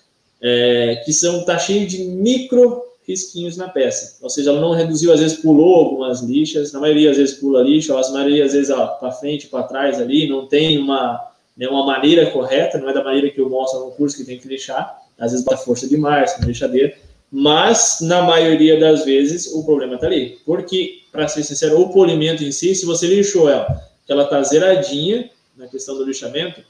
é, 0.41 1.01
que 1.05 1.13
são 1.13 1.45
tá 1.45 1.59
cheio 1.59 1.85
de 1.85 2.03
micro 2.03 2.81
risquinhos 3.07 3.57
na 3.57 3.67
peça. 3.67 4.17
Ou 4.21 4.29
seja, 4.29 4.49
ela 4.49 4.61
não 4.61 4.71
reduziu, 4.71 5.13
às 5.13 5.19
vezes 5.19 5.37
pulou 5.37 5.75
algumas 5.75 6.21
lixas, 6.21 6.71
na 6.71 6.79
maioria 6.79 7.11
às 7.11 7.17
vezes 7.17 7.35
pula 7.35 7.61
lixa, 7.61 7.93
a 7.93 8.11
maioria 8.11 8.45
às 8.45 8.53
vezes 8.53 8.73
para 8.99 9.11
frente, 9.11 9.47
para 9.47 9.63
trás 9.63 9.99
ali, 9.99 10.27
não 10.27 10.47
tem 10.47 10.77
uma, 10.77 11.32
né, 11.55 11.67
uma 11.67 11.85
maneira 11.85 12.29
correta, 12.31 12.77
não 12.77 12.89
é 12.89 12.93
da 12.93 13.03
maneira 13.03 13.29
que 13.29 13.39
eu 13.39 13.49
mostro 13.49 13.79
no 13.79 13.91
curso 13.91 14.17
que 14.17 14.23
tem 14.23 14.37
que 14.37 14.47
lixar, 14.47 15.01
às 15.17 15.31
vezes 15.31 15.45
bota 15.45 15.57
força 15.57 15.87
demais 15.87 16.39
na 16.39 16.47
lixadeira, 16.47 16.95
mas 17.31 17.99
na 18.01 18.21
maioria 18.21 18.79
das 18.79 19.05
vezes 19.05 19.47
o 19.53 19.63
problema 19.63 19.95
está 19.95 20.07
ali. 20.07 20.39
Porque, 20.45 21.01
para 21.11 21.27
ser 21.27 21.43
sincero, 21.43 21.79
o 21.79 21.89
polimento 21.89 22.43
em 22.43 22.51
si, 22.51 22.75
se 22.75 22.85
você 22.85 23.07
lixou 23.07 23.49
ela, 23.49 23.67
ela 24.07 24.23
está 24.23 24.41
zeradinha 24.43 25.29
na 25.57 25.67
questão 25.67 25.95
do 25.95 26.03
lixamento, 26.03 26.61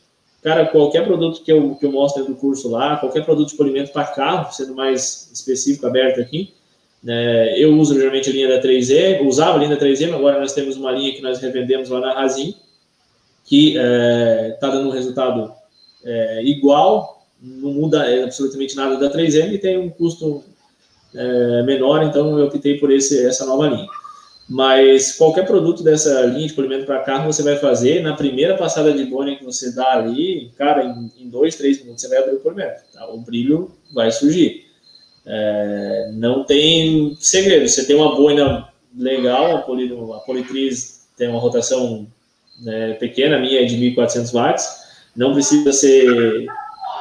Cara, 0.44 0.66
qualquer 0.66 1.06
produto 1.06 1.42
que 1.42 1.52
eu, 1.52 1.76
que 1.76 1.86
eu 1.86 1.92
mostro 1.92 2.22
dentro 2.22 2.36
do 2.36 2.40
curso 2.40 2.70
lá, 2.70 2.98
qualquer 2.98 3.24
produto 3.24 3.52
de 3.52 3.56
polimento 3.56 3.94
para 3.94 4.04
carro, 4.04 4.52
sendo 4.52 4.76
mais 4.76 5.32
específico, 5.34 5.88
aberto 5.88 6.20
aqui, 6.20 6.54
né, 7.02 7.58
eu 7.58 7.74
uso 7.78 7.98
geralmente 7.98 8.30
a 8.30 8.34
linha 8.34 8.50
da 8.50 8.62
3E, 8.62 9.26
usava 9.26 9.56
a 9.56 9.58
linha 9.64 9.74
da 9.74 9.82
3E, 9.82 10.14
agora 10.14 10.42
nós 10.42 10.52
temos 10.52 10.76
uma 10.76 10.92
linha 10.92 11.14
que 11.14 11.22
nós 11.22 11.40
revendemos 11.40 11.88
lá 11.88 12.02
na 12.02 12.14
Razin, 12.14 12.56
que 13.44 13.70
está 13.70 13.84
é, 13.84 14.58
tá 14.60 14.70
dando 14.70 14.90
um 14.90 14.92
resultado 14.92 15.52
é, 16.04 16.44
igual, 16.44 17.26
não 17.42 17.74
muda 17.74 18.06
absolutamente 18.24 18.76
nada 18.76 18.98
da 18.98 19.12
3M 19.12 19.54
e 19.54 19.58
tem 19.58 19.78
um 19.78 19.90
custo 19.90 20.44
é, 21.14 21.64
menor, 21.64 22.04
então 22.04 22.38
eu 22.40 22.46
optei 22.46 22.80
por 22.80 22.92
esse, 22.92 23.26
essa 23.26 23.46
nova 23.46 23.68
linha. 23.68 23.88
Mas 24.50 25.14
qualquer 25.14 25.46
produto 25.46 25.84
dessa 25.84 26.22
linha 26.24 26.48
de 26.48 26.54
polimento 26.54 26.86
para 26.86 27.00
carro 27.00 27.32
você 27.32 27.42
vai 27.44 27.58
fazer, 27.58 28.02
na 28.02 28.14
primeira 28.14 28.58
passada 28.58 28.92
de 28.92 29.06
bolha 29.06 29.36
que 29.38 29.44
você 29.44 29.74
dá 29.74 29.94
ali, 29.94 30.52
cara, 30.58 30.84
em, 30.84 31.12
em 31.18 31.30
dois, 31.30 31.56
três 31.56 31.80
minutos 31.80 32.02
você 32.02 32.10
vai 32.10 32.18
abrir 32.18 32.36
o 32.36 32.40
polimento. 32.40 32.82
Tá? 32.94 33.08
O 33.10 33.20
brilho 33.20 33.72
vai 33.94 34.12
surgir. 34.12 34.66
É, 35.26 36.12
não 36.14 36.44
tem 36.44 37.16
segredo. 37.20 37.68
Você 37.68 37.86
tem 37.86 37.96
uma 37.96 38.16
boina 38.16 38.68
legal, 38.98 39.56
a, 39.56 39.62
poli, 39.62 39.92
a 40.14 40.20
politriz 40.20 41.08
tem 41.18 41.30
uma 41.30 41.40
rotação 41.40 42.06
né, 42.60 42.94
pequena, 42.94 43.38
a 43.38 43.40
minha 43.40 43.62
é 43.62 43.66
de 43.66 43.78
1400 43.78 44.32
watts, 44.32 44.84
não 45.16 45.34
precisa 45.34 45.72
ser 45.72 46.46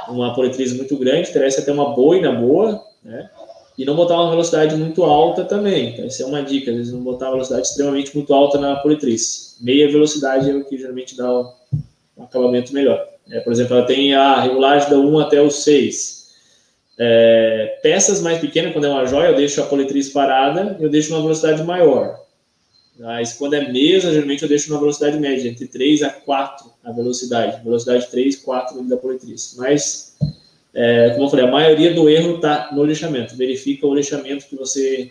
uma 0.09 0.35
politriz 0.35 0.73
muito 0.73 0.97
grande, 0.97 1.31
interessa 1.31 1.63
ter 1.63 1.71
uma 1.71 1.95
boina 1.95 2.33
boa, 2.33 2.85
né? 3.03 3.31
E 3.77 3.87
não 3.87 3.97
botar 3.97 4.21
uma 4.21 4.31
velocidade 4.31 4.77
muito 4.77 5.03
alta 5.03 5.45
também. 5.45 5.91
Então, 5.91 6.05
essa 6.05 6.23
é 6.23 6.27
uma 6.27 6.43
dica, 6.43 6.71
às 6.71 6.77
vezes 6.77 6.93
não 6.93 7.01
botar 7.01 7.27
uma 7.27 7.33
velocidade 7.33 7.67
extremamente 7.67 8.15
muito 8.15 8.35
alta 8.35 8.59
na 8.59 8.77
politriz. 8.77 9.57
Meia 9.61 9.91
velocidade 9.91 10.51
é 10.51 10.55
o 10.55 10.65
que 10.65 10.77
geralmente 10.77 11.17
dá 11.17 11.41
um 12.17 12.23
acabamento 12.23 12.75
melhor. 12.75 13.03
É, 13.31 13.41
por 13.41 13.53
exemplo, 13.53 13.77
ela 13.77 13.87
tem 13.87 14.15
a 14.15 14.41
regulagem 14.41 14.91
da 14.91 14.97
1 14.97 15.19
até 15.21 15.41
o 15.41 15.51
6. 15.51 16.23
É, 16.99 17.79
peças 17.83 18.21
mais 18.21 18.39
pequenas, 18.39 18.73
quando 18.73 18.85
é 18.85 18.91
uma 18.91 19.07
joia, 19.07 19.29
eu 19.29 19.37
deixo 19.37 19.63
a 19.63 19.67
politriz 19.67 20.11
parada, 20.11 20.77
eu 20.79 20.91
deixo 20.91 21.15
uma 21.15 21.23
velocidade 21.23 21.63
maior. 21.63 22.22
Mas 23.03 23.33
quando 23.33 23.55
é 23.55 23.69
mesa, 23.69 24.13
geralmente 24.13 24.45
eu 24.45 24.49
deixo 24.49 24.71
uma 24.73 24.79
velocidade 24.79 25.19
média, 25.19 25.49
entre 25.49 25.67
3 25.67 26.05
a 26.05 26.11
4 26.11 26.71
a 26.85 26.93
velocidade. 26.93 27.63
Velocidade 27.65 28.07
3, 28.09 28.37
4 28.37 28.81
da 28.85 28.97
politriz. 28.97 29.57
Mas, 29.59 30.17
é, 30.73 31.11
como 31.11 31.25
eu 31.25 31.29
falei, 31.29 31.45
a 31.45 31.51
maioria 31.51 31.93
do 31.93 32.09
erro 32.09 32.37
está 32.37 32.71
no 32.73 32.85
lixamento. 32.85 33.37
Verifica 33.37 33.89
o 33.89 33.95
lixamento 33.95 34.47
que 34.47 34.55
você, 34.55 35.11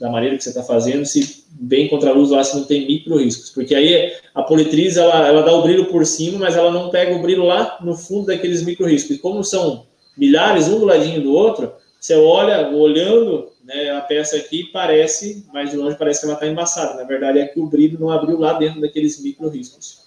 da 0.00 0.08
maneira 0.08 0.34
que 0.34 0.42
você 0.42 0.48
está 0.48 0.62
fazendo, 0.62 1.04
se 1.04 1.44
bem 1.50 1.88
contra 1.88 2.08
a 2.08 2.14
luz 2.14 2.30
lá, 2.30 2.42
se 2.42 2.56
não 2.56 2.64
tem 2.64 2.86
micro 2.86 3.18
riscos. 3.18 3.50
Porque 3.50 3.74
aí 3.74 4.14
a 4.34 4.42
politriz, 4.42 4.96
ela, 4.96 5.28
ela 5.28 5.42
dá 5.42 5.52
o 5.52 5.62
brilho 5.62 5.90
por 5.90 6.06
cima, 6.06 6.38
mas 6.38 6.56
ela 6.56 6.70
não 6.70 6.88
pega 6.88 7.14
o 7.14 7.20
brilho 7.20 7.44
lá 7.44 7.76
no 7.82 7.94
fundo 7.94 8.28
daqueles 8.28 8.62
micro 8.62 8.86
riscos. 8.86 9.16
E 9.16 9.18
como 9.18 9.44
são 9.44 9.84
milhares, 10.16 10.68
um 10.68 10.78
do 10.78 10.86
ladinho 10.86 11.20
do 11.20 11.34
outro, 11.34 11.70
você 12.00 12.14
olha, 12.14 12.70
olhando 12.70 13.50
né, 13.70 13.90
a 13.90 14.00
peça 14.00 14.36
aqui, 14.36 14.64
parece, 14.64 15.46
mais 15.52 15.70
de 15.70 15.76
longe, 15.76 15.96
parece 15.96 16.20
que 16.20 16.26
ela 16.26 16.34
está 16.34 16.46
embaçada. 16.46 16.94
Na 16.94 17.04
verdade, 17.04 17.38
é 17.38 17.46
que 17.46 17.60
o 17.60 17.66
brilho 17.66 17.98
não 18.00 18.10
abriu 18.10 18.38
lá 18.38 18.54
dentro 18.54 18.80
daqueles 18.80 19.22
micro 19.22 19.48
riscos. 19.48 20.00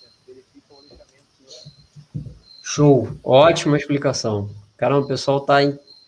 Show, 2.61 3.07
ótima 3.23 3.77
explicação. 3.77 4.49
Caramba, 4.76 5.06
o 5.06 5.07
pessoal 5.07 5.38
está 5.38 5.60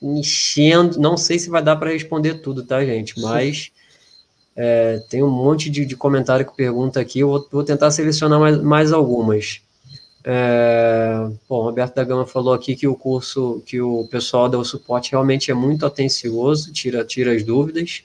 enchendo. 0.01 0.99
Não 0.99 1.15
sei 1.15 1.39
se 1.39 1.49
vai 1.49 1.63
dar 1.63 1.77
para 1.77 1.91
responder 1.91 2.35
tudo, 2.41 2.63
tá, 2.63 2.83
gente? 2.83 3.19
Mas 3.21 3.71
é, 4.55 5.01
tem 5.09 5.23
um 5.23 5.29
monte 5.29 5.69
de, 5.69 5.85
de, 5.85 5.95
comentário 5.95 6.45
que 6.45 6.55
pergunta 6.55 6.99
aqui. 6.99 7.19
Eu 7.19 7.29
vou, 7.29 7.47
vou 7.51 7.63
tentar 7.63 7.91
selecionar 7.91 8.39
mais, 8.39 8.61
mais 8.61 8.91
algumas. 8.91 9.61
É, 10.27 11.29
bom, 11.47 11.59
o 11.59 11.61
Roberto 11.61 11.93
da 11.93 12.03
Gama 12.03 12.25
falou 12.25 12.51
aqui 12.51 12.75
que 12.75 12.87
o 12.87 12.95
curso, 12.95 13.61
que 13.63 13.79
o 13.79 14.07
pessoal 14.07 14.49
dá 14.49 14.57
o 14.57 14.65
suporte 14.65 15.11
realmente 15.11 15.51
é 15.51 15.53
muito 15.53 15.85
atencioso, 15.85 16.73
tira, 16.73 17.05
tira 17.05 17.31
as 17.31 17.43
dúvidas. 17.43 18.03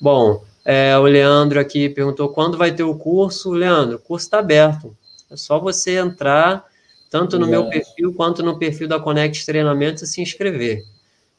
Bom, 0.00 0.44
é, 0.64 0.96
o 0.96 1.02
Leandro 1.02 1.58
aqui 1.58 1.88
perguntou 1.88 2.28
quando 2.28 2.56
vai 2.56 2.72
ter 2.72 2.84
o 2.84 2.94
curso. 2.94 3.50
Leandro, 3.50 3.96
o 3.96 3.98
curso 3.98 4.26
está 4.26 4.38
aberto. 4.38 4.96
É 5.28 5.36
só 5.36 5.58
você 5.58 5.98
entrar, 5.98 6.64
tanto 7.10 7.36
no 7.36 7.46
é. 7.46 7.50
meu 7.50 7.68
perfil 7.68 8.14
quanto 8.14 8.40
no 8.40 8.56
perfil 8.56 8.86
da 8.86 9.00
Connect 9.00 9.44
Treinamentos 9.44 10.04
e 10.04 10.06
se 10.06 10.22
inscrever. 10.22 10.84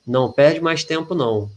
Não 0.06 0.30
perde 0.30 0.60
mais 0.60 0.84
tempo, 0.84 1.16
não. 1.16 1.50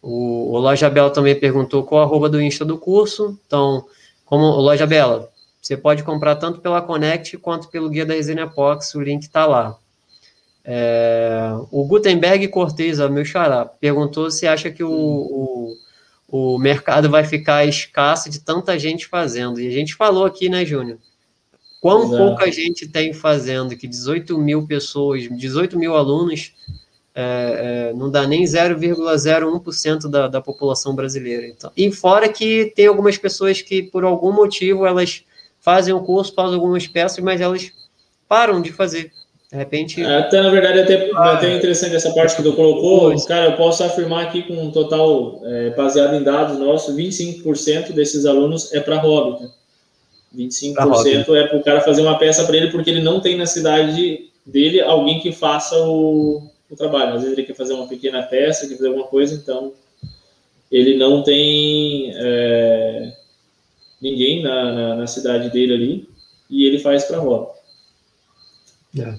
O, 0.00 0.54
o 0.54 0.58
Loja 0.58 0.88
Bela 0.88 1.10
também 1.10 1.38
perguntou 1.38 1.84
qual 1.84 2.00
a 2.00 2.04
arroba 2.04 2.30
do 2.30 2.40
Insta 2.40 2.64
do 2.64 2.78
curso. 2.78 3.38
Então, 3.46 3.84
como 4.24 4.44
o 4.44 4.60
Loja 4.60 4.86
Bela, 4.86 5.30
você 5.66 5.76
pode 5.76 6.04
comprar 6.04 6.36
tanto 6.36 6.60
pela 6.60 6.80
Connect 6.80 7.36
quanto 7.38 7.68
pelo 7.68 7.90
Guia 7.90 8.06
da 8.06 8.14
Resina 8.14 8.42
Epox, 8.42 8.94
o 8.94 9.00
link 9.00 9.22
está 9.22 9.44
lá. 9.46 9.76
É, 10.64 11.50
o 11.72 11.84
Gutenberg 11.84 12.46
Cortez, 12.48 12.98
meu 13.10 13.24
xará, 13.24 13.64
perguntou 13.64 14.30
se 14.30 14.46
acha 14.46 14.70
que 14.70 14.84
o, 14.84 14.88
o, 14.88 15.76
o, 16.28 16.58
mercado 16.58 17.10
vai 17.10 17.24
ficar 17.24 17.66
escasso 17.66 18.30
de 18.30 18.38
tanta 18.38 18.78
gente 18.78 19.08
fazendo. 19.08 19.60
E 19.60 19.66
a 19.66 19.70
gente 19.72 19.96
falou 19.96 20.24
aqui, 20.24 20.48
né, 20.48 20.64
Júnior? 20.64 20.98
Quão 21.80 22.04
Exato. 22.04 22.16
pouca 22.16 22.52
gente 22.52 22.86
tem 22.86 23.12
fazendo, 23.12 23.76
que 23.76 23.88
18 23.88 24.38
mil 24.38 24.68
pessoas, 24.68 25.28
18 25.28 25.76
mil 25.76 25.96
alunos, 25.96 26.52
é, 27.12 27.90
é, 27.90 27.92
não 27.92 28.08
dá 28.08 28.24
nem 28.24 28.44
0,01% 28.44 30.08
da, 30.08 30.28
da 30.28 30.40
população 30.40 30.94
brasileira. 30.94 31.48
Então, 31.48 31.72
e 31.76 31.90
fora 31.90 32.28
que 32.28 32.72
tem 32.76 32.86
algumas 32.86 33.18
pessoas 33.18 33.60
que, 33.60 33.82
por 33.82 34.04
algum 34.04 34.32
motivo, 34.32 34.86
elas 34.86 35.24
fazem 35.66 35.92
o 35.92 36.00
curso, 36.00 36.32
fazem 36.32 36.54
algumas 36.54 36.86
peças, 36.86 37.18
mas 37.18 37.40
elas 37.40 37.72
param 38.28 38.62
de 38.62 38.72
fazer. 38.72 39.10
De 39.50 39.56
repente. 39.56 40.00
É, 40.00 40.18
até, 40.18 40.40
na 40.40 40.48
verdade, 40.48 40.78
até, 40.78 41.10
ah, 41.12 41.32
até 41.32 41.56
interessante 41.56 41.96
essa 41.96 42.12
parte 42.12 42.36
que 42.36 42.42
tu 42.44 42.52
colocou. 42.52 43.00
Pois. 43.00 43.24
Cara, 43.24 43.46
eu 43.46 43.56
posso 43.56 43.82
afirmar 43.82 44.26
aqui 44.26 44.42
com 44.44 44.54
um 44.54 44.70
total, 44.70 45.40
é, 45.44 45.70
baseado 45.70 46.14
em 46.14 46.22
dados 46.22 46.56
nossos, 46.56 46.94
25% 46.94 47.92
desses 47.92 48.26
alunos 48.26 48.72
é 48.72 48.78
para 48.78 48.98
hobby. 48.98 49.40
Tá? 49.40 49.50
25% 50.36 51.34
é 51.34 51.48
para 51.48 51.58
o 51.58 51.62
cara 51.64 51.80
fazer 51.80 52.02
uma 52.02 52.16
peça 52.16 52.44
para 52.44 52.56
ele, 52.56 52.70
porque 52.70 52.90
ele 52.90 53.02
não 53.02 53.20
tem 53.20 53.36
na 53.36 53.46
cidade 53.46 54.30
dele 54.44 54.80
alguém 54.80 55.18
que 55.18 55.32
faça 55.32 55.76
o, 55.78 56.48
o 56.70 56.76
trabalho. 56.76 57.14
Às 57.14 57.22
vezes 57.22 57.36
ele 57.36 57.46
quer 57.46 57.54
fazer 57.54 57.72
uma 57.72 57.88
pequena 57.88 58.22
peça, 58.22 58.68
quer 58.68 58.76
fazer 58.76 58.88
alguma 58.88 59.06
coisa, 59.06 59.34
então 59.34 59.72
ele 60.70 60.96
não 60.96 61.24
tem. 61.24 62.12
É, 62.14 63.12
ninguém 64.00 64.42
na, 64.42 64.72
na, 64.72 64.96
na 64.96 65.06
cidade 65.06 65.50
dele 65.50 65.74
ali 65.74 66.08
e 66.48 66.64
ele 66.66 66.78
faz 66.78 67.04
para 67.04 67.18
hobby. 67.18 67.50
É, 68.98 69.14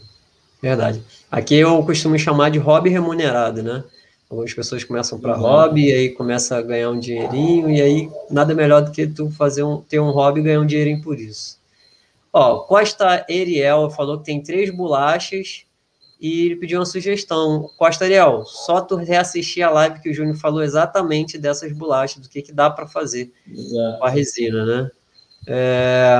verdade. 0.61 1.01
Aqui 1.29 1.55
eu 1.55 1.83
costumo 1.83 2.17
chamar 2.17 2.49
de 2.49 2.57
hobby 2.57 2.89
remunerado, 2.89 3.61
né? 3.61 3.83
Algumas 4.29 4.53
pessoas 4.53 4.83
começam 4.83 5.19
para 5.19 5.35
uhum. 5.35 5.41
hobby, 5.41 5.87
e 5.87 5.93
aí 5.93 6.09
começa 6.09 6.57
a 6.57 6.61
ganhar 6.61 6.89
um 6.89 6.99
dinheirinho, 6.99 7.69
e 7.69 7.81
aí 7.81 8.09
nada 8.29 8.53
melhor 8.53 8.81
do 8.81 8.91
que 8.91 9.07
tu 9.07 9.29
fazer 9.31 9.63
um, 9.63 9.81
ter 9.81 9.99
um 9.99 10.11
hobby 10.11 10.41
e 10.41 10.43
ganhar 10.43 10.59
um 10.59 10.65
dinheirinho 10.65 11.01
por 11.01 11.17
isso. 11.17 11.57
Ó, 12.33 12.59
Costa 12.59 13.25
Eriel 13.29 13.89
falou 13.89 14.19
que 14.19 14.25
tem 14.25 14.41
três 14.41 14.69
bolachas 14.69 15.63
e 16.19 16.45
ele 16.45 16.55
pediu 16.55 16.79
uma 16.79 16.85
sugestão. 16.85 17.69
Costa 17.77 18.05
Ariel, 18.05 18.43
só 18.45 18.81
tu 18.81 18.95
reassistir 18.95 19.63
a 19.63 19.69
live 19.69 19.99
que 19.99 20.09
o 20.09 20.13
Júnior 20.13 20.35
falou 20.35 20.63
exatamente 20.63 21.37
dessas 21.37 21.71
bolachas, 21.71 22.21
do 22.21 22.29
que, 22.29 22.41
que 22.41 22.51
dá 22.51 22.69
para 22.69 22.87
fazer 22.87 23.31
Exato. 23.49 23.99
com 23.99 24.05
a 24.05 24.09
resina, 24.09 24.65
né? 24.65 24.91
É... 25.47 26.19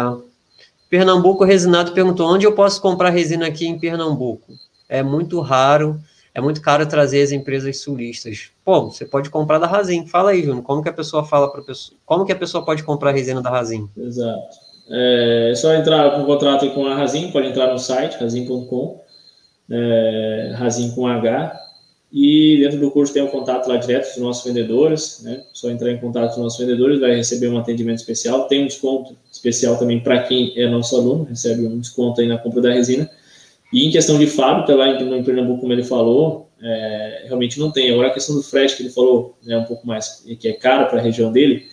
Pernambuco 0.90 1.44
Resinado 1.44 1.92
perguntou, 1.92 2.32
onde 2.32 2.46
eu 2.46 2.54
posso 2.54 2.82
comprar 2.82 3.10
resina 3.10 3.48
aqui 3.48 3.68
em 3.68 3.78
Pernambuco? 3.78 4.54
É 4.88 5.04
muito 5.04 5.42
raro, 5.42 6.00
é 6.34 6.40
muito 6.40 6.62
caro 6.62 6.86
trazer 6.86 7.22
as 7.22 7.32
empresas 7.32 7.80
sulistas. 7.80 8.52
Pô, 8.64 8.90
você 8.90 9.04
pode 9.04 9.30
comprar 9.30 9.58
da 9.58 9.68
Razin. 9.68 10.06
Fala 10.08 10.32
aí, 10.32 10.44
Júnior, 10.44 10.64
como 10.64 10.82
que 10.82 10.88
a 10.88 10.94
pessoa 10.94 11.26
fala 11.26 11.52
para 11.52 11.62
pessoa, 11.62 11.98
como 12.06 12.26
que 12.26 12.32
a 12.32 12.38
pessoa 12.38 12.64
pode 12.64 12.84
comprar 12.84 13.12
resina 13.12 13.42
da 13.42 13.50
Razin? 13.50 13.90
Exato. 13.98 14.68
É 14.90 15.54
só 15.56 15.74
entrar 15.74 16.12
com 16.12 16.24
contrato 16.24 16.70
com 16.70 16.86
a 16.86 16.96
Razin, 16.96 17.32
pode 17.32 17.48
entrar 17.48 17.74
no 17.74 17.80
site, 17.80 18.18
razin.com 18.18 19.07
é, 19.70 20.54
Razin 20.56 20.92
com 20.92 21.08
H. 21.08 21.64
E 22.12 22.58
dentro 22.60 22.80
do 22.80 22.90
curso 22.90 23.14
tem 23.14 23.22
o 23.22 23.26
um 23.26 23.30
contato 23.30 23.68
lá 23.68 23.76
direto 23.76 24.08
dos 24.08 24.18
nossos 24.18 24.46
vendedores, 24.46 25.22
né? 25.24 25.44
Só 25.54 25.70
entrar 25.70 25.92
em 25.92 25.98
contato 25.98 26.30
com 26.30 26.38
os 26.38 26.44
nossos 26.44 26.60
vendedores, 26.60 27.02
vai 27.02 27.16
receber 27.16 27.50
um 27.50 27.58
atendimento 27.58 27.98
especial. 27.98 28.48
Tem 28.48 28.64
um 28.64 28.68
desconto 28.68 29.18
especial 29.32 29.78
também 29.78 30.00
para 30.00 30.24
quem 30.24 30.54
é 30.56 30.70
nosso 30.70 30.96
aluno, 30.96 31.26
recebe 31.26 31.66
um 31.66 31.80
desconto 31.80 32.22
aí 32.22 32.28
na 32.28 32.38
compra 32.38 32.62
da 32.62 32.72
resina. 32.72 33.10
E 33.74 33.86
em 33.86 33.92
questão 33.92 34.18
de 34.18 34.28
fábrica, 34.28 34.74
lá 34.74 34.88
em, 34.88 35.24
Pernambuco, 35.24 35.60
como 35.60 35.74
ele 35.74 35.84
falou, 35.84 36.50
é, 36.62 37.24
realmente 37.26 37.60
não 37.60 37.72
tem. 37.72 37.92
Agora 37.92 38.08
a 38.08 38.14
questão 38.14 38.36
do 38.36 38.42
frete 38.42 38.78
que 38.78 38.84
ele 38.84 38.90
falou, 38.90 39.38
é 39.46 39.50
né, 39.50 39.58
um 39.58 39.66
pouco 39.66 39.86
mais, 39.86 40.24
que 40.40 40.48
é 40.48 40.54
caro 40.54 40.88
para 40.90 41.00
a 41.00 41.02
região 41.02 41.32
dele, 41.32 41.68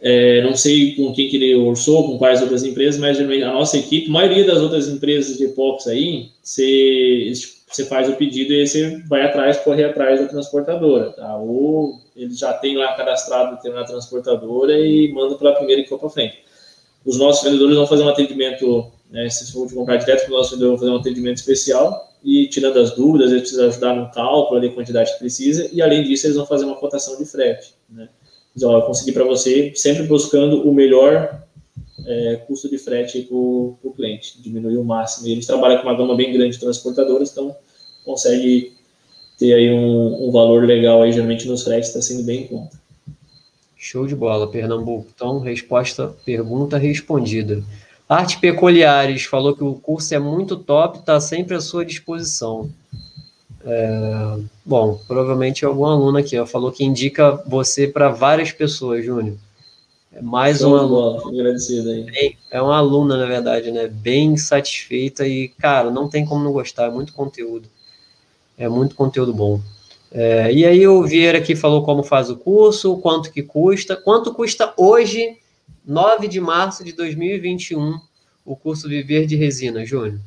é, 0.00 0.42
não 0.42 0.54
sei 0.54 0.94
com 0.94 1.12
quem 1.12 1.28
que 1.28 1.36
ele 1.36 1.56
orçou, 1.56 2.06
com 2.06 2.18
quais 2.18 2.40
outras 2.40 2.64
empresas, 2.64 3.00
mas 3.00 3.18
a 3.18 3.52
nossa 3.52 3.76
equipe, 3.76 4.08
a 4.08 4.12
maioria 4.12 4.44
das 4.44 4.58
outras 4.58 4.88
empresas 4.88 5.36
de 5.36 5.44
epox 5.44 5.88
aí, 5.88 6.28
você, 6.40 7.32
você 7.66 7.84
faz 7.84 8.08
o 8.08 8.14
pedido 8.14 8.52
e 8.52 8.66
você 8.66 9.02
vai 9.08 9.22
atrás, 9.22 9.58
correr 9.58 9.84
atrás 9.84 10.20
da 10.20 10.28
transportadora, 10.28 11.10
tá? 11.10 11.36
Ou 11.36 12.00
ele 12.14 12.32
já 12.32 12.52
tem 12.52 12.76
lá 12.76 12.94
cadastrado 12.94 13.60
tem 13.60 13.72
na 13.72 13.84
transportadora 13.84 14.78
e 14.78 15.12
manda 15.12 15.34
pela 15.36 15.54
primeira 15.54 15.82
que 15.82 15.88
for 15.88 15.98
para 15.98 16.10
frente. 16.10 16.38
Os 17.04 17.18
nossos 17.18 17.42
vendedores 17.42 17.76
vão 17.76 17.86
fazer 17.86 18.04
um 18.04 18.08
atendimento, 18.08 18.92
né, 19.10 19.28
se 19.28 19.52
for 19.52 19.72
comprar 19.72 19.96
direto 19.96 20.26
com 20.26 20.34
o 20.34 20.36
nosso 20.36 20.50
vendedor, 20.50 20.70
vão 20.70 20.78
fazer 20.78 20.90
um 20.92 20.96
atendimento 20.96 21.38
especial 21.38 22.08
e 22.22 22.48
tirando 22.48 22.78
as 22.78 22.92
dúvidas, 22.92 23.30
eles 23.30 23.42
precisam 23.42 23.68
ajudar 23.68 23.94
no 23.94 24.10
cálculo 24.10 24.60
da 24.60 24.68
quantidade 24.68 25.12
que 25.12 25.18
precisa 25.18 25.68
e 25.72 25.80
além 25.82 26.04
disso 26.04 26.26
eles 26.26 26.36
vão 26.36 26.46
fazer 26.46 26.64
uma 26.64 26.76
cotação 26.76 27.16
de 27.16 27.24
frete, 27.24 27.74
né? 27.88 28.08
Então, 28.58 28.72
eu 28.72 28.82
consegui 28.82 29.12
para 29.12 29.22
você, 29.22 29.72
sempre 29.76 30.02
buscando 30.02 30.68
o 30.68 30.74
melhor 30.74 31.44
é, 32.04 32.42
custo 32.44 32.68
de 32.68 32.76
frete 32.76 33.22
para 33.22 33.36
o 33.36 33.94
cliente, 33.94 34.42
diminuir 34.42 34.76
o 34.78 34.84
máximo. 34.84 35.28
E 35.28 35.32
eles 35.32 35.46
trabalham 35.46 35.80
com 35.80 35.86
uma 35.86 35.96
gama 35.96 36.16
bem 36.16 36.32
grande 36.32 36.54
de 36.54 36.58
transportadoras, 36.58 37.30
então 37.30 37.54
consegue 38.04 38.72
ter 39.38 39.54
aí 39.54 39.70
um, 39.70 40.26
um 40.26 40.32
valor 40.32 40.66
legal 40.66 41.02
aí, 41.02 41.12
geralmente 41.12 41.46
nos 41.46 41.62
fretes 41.62 41.90
está 41.90 42.02
sendo 42.02 42.24
bem 42.24 42.42
em 42.42 42.46
conta. 42.48 42.76
Show 43.76 44.08
de 44.08 44.16
bola, 44.16 44.50
Pernambuco. 44.50 45.06
Então, 45.14 45.38
resposta, 45.38 46.12
pergunta 46.26 46.76
respondida. 46.76 47.62
Arte 48.08 48.40
Peculiares 48.40 49.22
falou 49.22 49.54
que 49.54 49.62
o 49.62 49.74
curso 49.74 50.12
é 50.12 50.18
muito 50.18 50.56
top, 50.56 50.98
está 50.98 51.20
sempre 51.20 51.54
à 51.54 51.60
sua 51.60 51.84
disposição. 51.84 52.68
É, 53.70 54.38
bom, 54.64 54.98
provavelmente 55.06 55.62
algum 55.62 55.84
aluno 55.84 56.16
aqui 56.16 56.38
ó, 56.38 56.46
falou 56.46 56.72
que 56.72 56.82
indica 56.82 57.42
você 57.46 57.86
para 57.86 58.08
várias 58.08 58.50
pessoas, 58.50 59.04
Júnior. 59.04 59.36
É 60.10 60.22
mais 60.22 60.62
um 60.62 60.74
aluno. 60.74 61.28
Agradecido 61.28 61.90
aí. 61.90 62.34
É 62.50 62.62
uma 62.62 62.78
aluna, 62.78 63.18
na 63.18 63.26
verdade, 63.26 63.70
né? 63.70 63.86
Bem 63.86 64.38
satisfeita 64.38 65.26
e, 65.26 65.48
cara, 65.48 65.90
não 65.90 66.08
tem 66.08 66.24
como 66.24 66.42
não 66.42 66.50
gostar, 66.50 66.86
é 66.86 66.90
muito 66.90 67.12
conteúdo. 67.12 67.68
É 68.56 68.66
muito 68.68 68.94
conteúdo 68.94 69.34
bom. 69.34 69.60
É, 70.10 70.50
e 70.50 70.64
aí 70.64 70.88
o 70.88 71.02
Vieira 71.02 71.36
aqui 71.36 71.54
falou 71.54 71.84
como 71.84 72.02
faz 72.02 72.30
o 72.30 72.36
curso, 72.36 72.96
quanto 72.96 73.30
que 73.30 73.42
custa, 73.42 73.94
quanto 73.94 74.32
custa 74.32 74.72
hoje, 74.78 75.36
9 75.86 76.26
de 76.26 76.40
março 76.40 76.82
de 76.82 76.92
2021, 76.92 78.00
o 78.46 78.56
curso 78.56 78.88
Viver 78.88 79.26
de 79.26 79.36
Resina, 79.36 79.84
Júnior? 79.84 80.18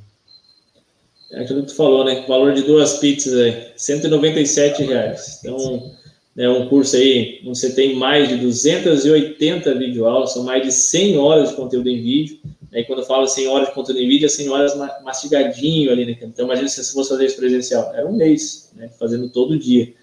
É 1.31 1.41
aquilo 1.41 1.61
que 1.61 1.67
tu 1.67 1.75
falou, 1.75 2.03
né? 2.03 2.23
O 2.25 2.27
valor 2.27 2.53
de 2.53 2.61
duas 2.63 2.97
pizzas 2.99 3.33
aí, 3.39 3.67
197 3.75 4.83
reais. 4.83 5.39
Então, 5.39 5.91
é 6.37 6.49
um 6.49 6.67
curso 6.67 6.95
aí 6.95 7.41
onde 7.45 7.57
você 7.57 7.73
tem 7.73 7.95
mais 7.95 8.29
de 8.29 8.37
280 8.37 9.75
videoaulas, 9.75 10.33
são 10.33 10.43
mais 10.43 10.63
de 10.63 10.71
100 10.71 11.17
horas 11.17 11.49
de 11.49 11.55
conteúdo 11.55 11.89
em 11.89 12.01
vídeo. 12.01 12.39
Aí 12.73 12.85
quando 12.85 12.99
eu 12.99 13.05
falo 13.05 13.27
100 13.27 13.47
horas 13.47 13.67
de 13.69 13.73
conteúdo 13.73 13.99
em 13.99 14.07
vídeo, 14.07 14.25
é 14.25 14.29
100 14.29 14.49
horas 14.49 14.77
mastigadinho 15.03 15.91
ali, 15.91 16.05
né? 16.05 16.17
Então 16.21 16.45
imagina 16.45 16.69
se 16.69 16.83
você 16.83 16.93
fosse 16.93 17.09
fazer 17.09 17.25
isso 17.25 17.35
presencial. 17.35 17.93
Era 17.93 18.07
um 18.07 18.15
mês, 18.15 18.71
né? 18.75 18.89
Fazendo 18.97 19.29
todo 19.29 19.59
dia. 19.59 19.93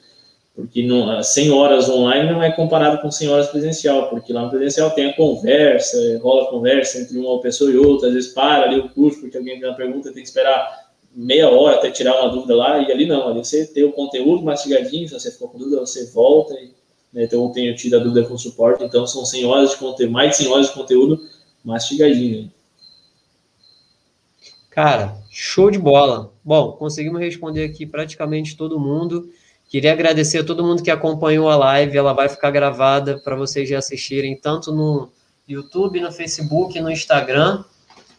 Porque 0.55 0.82
não, 0.82 1.22
100 1.22 1.50
horas 1.50 1.88
online 1.88 2.30
não 2.30 2.42
é 2.42 2.50
comparado 2.50 3.00
com 3.00 3.10
100 3.10 3.28
horas 3.28 3.46
presencial, 3.46 4.10
porque 4.10 4.32
lá 4.32 4.42
no 4.42 4.50
presencial 4.50 4.90
tem 4.90 5.06
a 5.06 5.12
conversa, 5.14 5.96
rola 6.20 6.44
a 6.44 6.50
conversa 6.50 6.98
entre 6.98 7.16
uma 7.16 7.40
pessoa 7.40 7.70
e 7.70 7.76
outra, 7.76 8.09
às 8.09 8.14
vezes 8.14 8.32
para 8.34 8.64
ali 8.64 8.80
o 8.80 8.88
curso 8.88 9.20
porque 9.20 9.36
alguém 9.36 9.59
tem 9.59 9.68
uma 9.68 9.76
pergunta, 9.76 10.12
tem 10.12 10.22
que 10.22 10.28
esperar 10.28 10.88
meia 11.20 11.51
hora 11.51 11.77
até 11.77 11.90
tirar 11.90 12.20
uma 12.20 12.31
dúvida 12.31 12.55
lá, 12.55 12.78
e 12.78 12.93
ali 12.93 13.05
não, 13.05 13.27
ali 13.27 13.45
você 13.45 13.66
tem 13.66 13.82
o 13.82 13.93
conteúdo 13.93 14.45
mastigadinho, 14.45 15.09
se 15.09 15.15
você 15.15 15.32
ficou 15.32 15.49
com 15.49 15.59
dúvida, 15.59 15.81
você 15.81 16.07
volta, 16.12 16.55
e, 16.55 16.70
né, 17.12 17.24
então 17.24 17.43
eu 17.43 17.51
tenho 17.51 17.74
tido 17.74 17.97
a 17.97 17.99
dúvida 17.99 18.24
com 18.28 18.39
suporte, 18.39 18.85
então 18.85 19.05
são 19.05 19.24
100 19.24 19.45
horas 19.45 19.70
de 19.70 19.77
conteúdo, 19.78 20.12
mais 20.12 20.31
de 20.31 20.36
100 20.36 20.49
horas 20.53 20.66
de 20.69 20.74
conteúdo 20.74 21.20
mastigadinho. 21.65 22.53
Cara, 24.70 25.16
show 25.28 25.73
de 25.73 25.78
bola. 25.78 26.32
Bom, 26.45 26.70
conseguimos 26.73 27.20
responder 27.20 27.65
aqui 27.65 27.85
praticamente 27.85 28.57
todo 28.57 28.78
mundo. 28.78 29.28
Queria 29.69 29.93
agradecer 29.93 30.39
a 30.39 30.45
todo 30.45 30.65
mundo 30.65 30.85
que 30.85 30.90
acompanhou 30.90 31.51
a 31.51 31.57
live. 31.57 31.99
Ela 31.99 32.12
vai 32.12 32.28
ficar 32.28 32.53
gravada 32.53 33.19
para 33.19 33.35
vocês 33.35 33.69
já 33.69 33.78
assistirem 33.78 34.36
tanto 34.36 34.70
no 34.70 35.11
YouTube, 35.49 36.01
no 36.01 36.12
Facebook, 36.12 36.81
no 36.81 36.93
Instagram. 36.93 37.65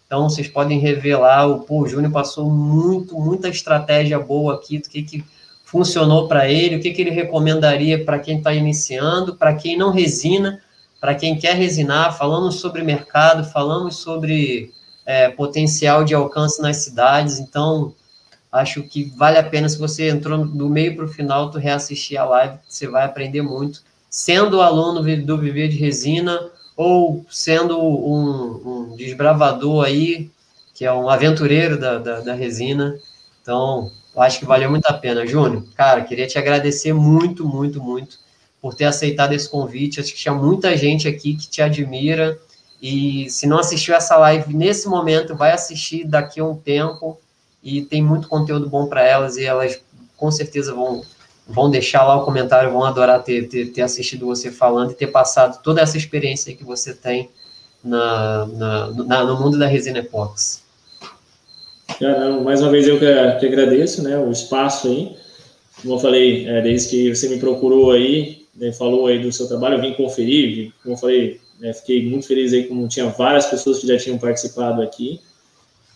Então, 0.10 0.28
vocês 0.28 0.48
podem 0.48 0.80
revelar, 0.80 1.48
o, 1.48 1.64
o 1.70 1.88
Júnior 1.88 2.12
passou 2.12 2.50
muito, 2.50 3.14
muita 3.14 3.48
estratégia 3.48 4.18
boa 4.18 4.56
aqui, 4.56 4.80
do 4.80 4.90
que, 4.90 5.04
que 5.04 5.24
funcionou 5.64 6.28
para 6.28 6.50
ele, 6.50 6.78
o 6.78 6.80
que, 6.80 6.90
que 6.90 7.00
ele 7.00 7.12
recomendaria 7.12 8.04
para 8.04 8.18
quem 8.18 8.40
está 8.40 8.52
iniciando, 8.52 9.36
para 9.36 9.54
quem 9.54 9.78
não 9.78 9.92
resina, 9.92 10.60
para 11.00 11.14
quem 11.14 11.38
quer 11.38 11.56
resinar, 11.56 12.18
falamos 12.18 12.56
sobre 12.56 12.82
mercado, 12.82 13.48
falamos 13.52 13.98
sobre 13.98 14.74
é, 15.06 15.30
potencial 15.30 16.04
de 16.04 16.16
alcance 16.16 16.60
nas 16.60 16.78
cidades, 16.78 17.38
então 17.38 17.94
acho 18.52 18.82
que 18.82 19.14
vale 19.16 19.38
a 19.38 19.44
pena 19.44 19.70
se 19.70 19.78
você 19.78 20.10
entrou 20.10 20.44
do 20.44 20.68
meio 20.68 20.96
para 20.96 21.06
o 21.06 21.08
final, 21.08 21.52
tu 21.52 21.60
reassistir 21.60 22.20
a 22.20 22.26
live, 22.26 22.58
você 22.68 22.88
vai 22.88 23.06
aprender 23.06 23.44
muito. 23.44 23.84
Sendo 24.10 24.60
aluno 24.60 25.04
do 25.24 25.38
Viver 25.38 25.68
de 25.68 25.78
Resina, 25.78 26.50
ou 26.80 27.26
sendo 27.30 27.78
um, 27.78 28.92
um 28.92 28.96
desbravador 28.96 29.84
aí, 29.84 30.32
que 30.74 30.86
é 30.86 30.94
um 30.94 31.10
aventureiro 31.10 31.78
da, 31.78 31.98
da, 31.98 32.22
da 32.22 32.34
resina. 32.34 32.98
Então, 33.42 33.92
acho 34.16 34.40
que 34.40 34.46
valeu 34.46 34.70
muito 34.70 34.86
a 34.86 34.94
pena. 34.94 35.28
Júnior, 35.28 35.66
cara, 35.76 36.06
queria 36.06 36.26
te 36.26 36.38
agradecer 36.38 36.94
muito, 36.94 37.46
muito, 37.46 37.84
muito 37.84 38.18
por 38.62 38.74
ter 38.74 38.86
aceitado 38.86 39.34
esse 39.34 39.50
convite. 39.50 40.00
Acho 40.00 40.14
que 40.14 40.20
tinha 40.20 40.34
muita 40.34 40.78
gente 40.78 41.06
aqui 41.06 41.36
que 41.36 41.50
te 41.50 41.62
admira. 41.62 42.40
E 42.82 43.30
se 43.30 43.46
não 43.46 43.60
assistiu 43.60 43.94
essa 43.94 44.16
live 44.16 44.54
nesse 44.54 44.88
momento, 44.88 45.36
vai 45.36 45.52
assistir 45.52 46.06
daqui 46.06 46.40
a 46.40 46.46
um 46.46 46.56
tempo. 46.56 47.20
E 47.62 47.82
tem 47.82 48.02
muito 48.02 48.30
conteúdo 48.30 48.70
bom 48.70 48.88
para 48.88 49.06
elas 49.06 49.36
e 49.36 49.44
elas 49.44 49.82
com 50.16 50.32
certeza 50.32 50.74
vão 50.74 51.02
vão 51.50 51.70
deixar 51.70 52.06
lá 52.06 52.16
o 52.16 52.26
comentário, 52.26 52.72
vão 52.72 52.84
adorar 52.84 53.24
ter, 53.24 53.48
ter, 53.48 53.68
ter 53.68 53.82
assistido 53.82 54.28
você 54.28 54.52
falando 54.52 54.92
e 54.92 54.96
ter 54.96 55.08
passado 55.08 55.62
toda 55.64 55.82
essa 55.82 55.98
experiência 55.98 56.56
que 56.56 56.64
você 56.64 56.94
tem 56.94 57.30
na, 57.84 58.46
na, 58.46 58.92
na 58.92 59.24
no 59.24 59.40
mundo 59.40 59.58
da 59.58 59.68
resina 59.68 60.00
epox. 60.00 60.64
mais 62.44 62.62
uma 62.62 62.70
vez 62.70 62.88
eu 62.88 63.00
que, 63.00 63.06
que, 63.40 63.46
agradeço 63.48 64.04
né, 64.04 64.18
o 64.18 64.32
espaço 64.32 64.88
aí. 64.88 65.18
Como 65.82 65.96
eu 65.96 66.00
falei, 66.00 66.48
é, 66.48 66.62
desde 66.62 66.90
que 66.90 67.16
você 67.16 67.28
me 67.30 67.40
procurou 67.40 67.92
aí, 67.92 68.46
né, 68.56 68.72
falou 68.72 69.08
aí 69.08 69.20
do 69.20 69.32
seu 69.32 69.48
trabalho, 69.48 69.76
eu 69.76 69.82
vim 69.82 69.94
conferir, 69.94 70.72
como 70.84 70.94
eu 70.94 71.00
falei, 71.00 71.40
né, 71.60 71.74
fiquei 71.74 72.06
muito 72.08 72.28
feliz 72.28 72.54
aí 72.54 72.66
como 72.66 72.88
tinha 72.88 73.08
várias 73.08 73.48
pessoas 73.48 73.80
que 73.80 73.88
já 73.88 73.98
tinham 73.98 74.18
participado 74.18 74.82
aqui 74.82 75.20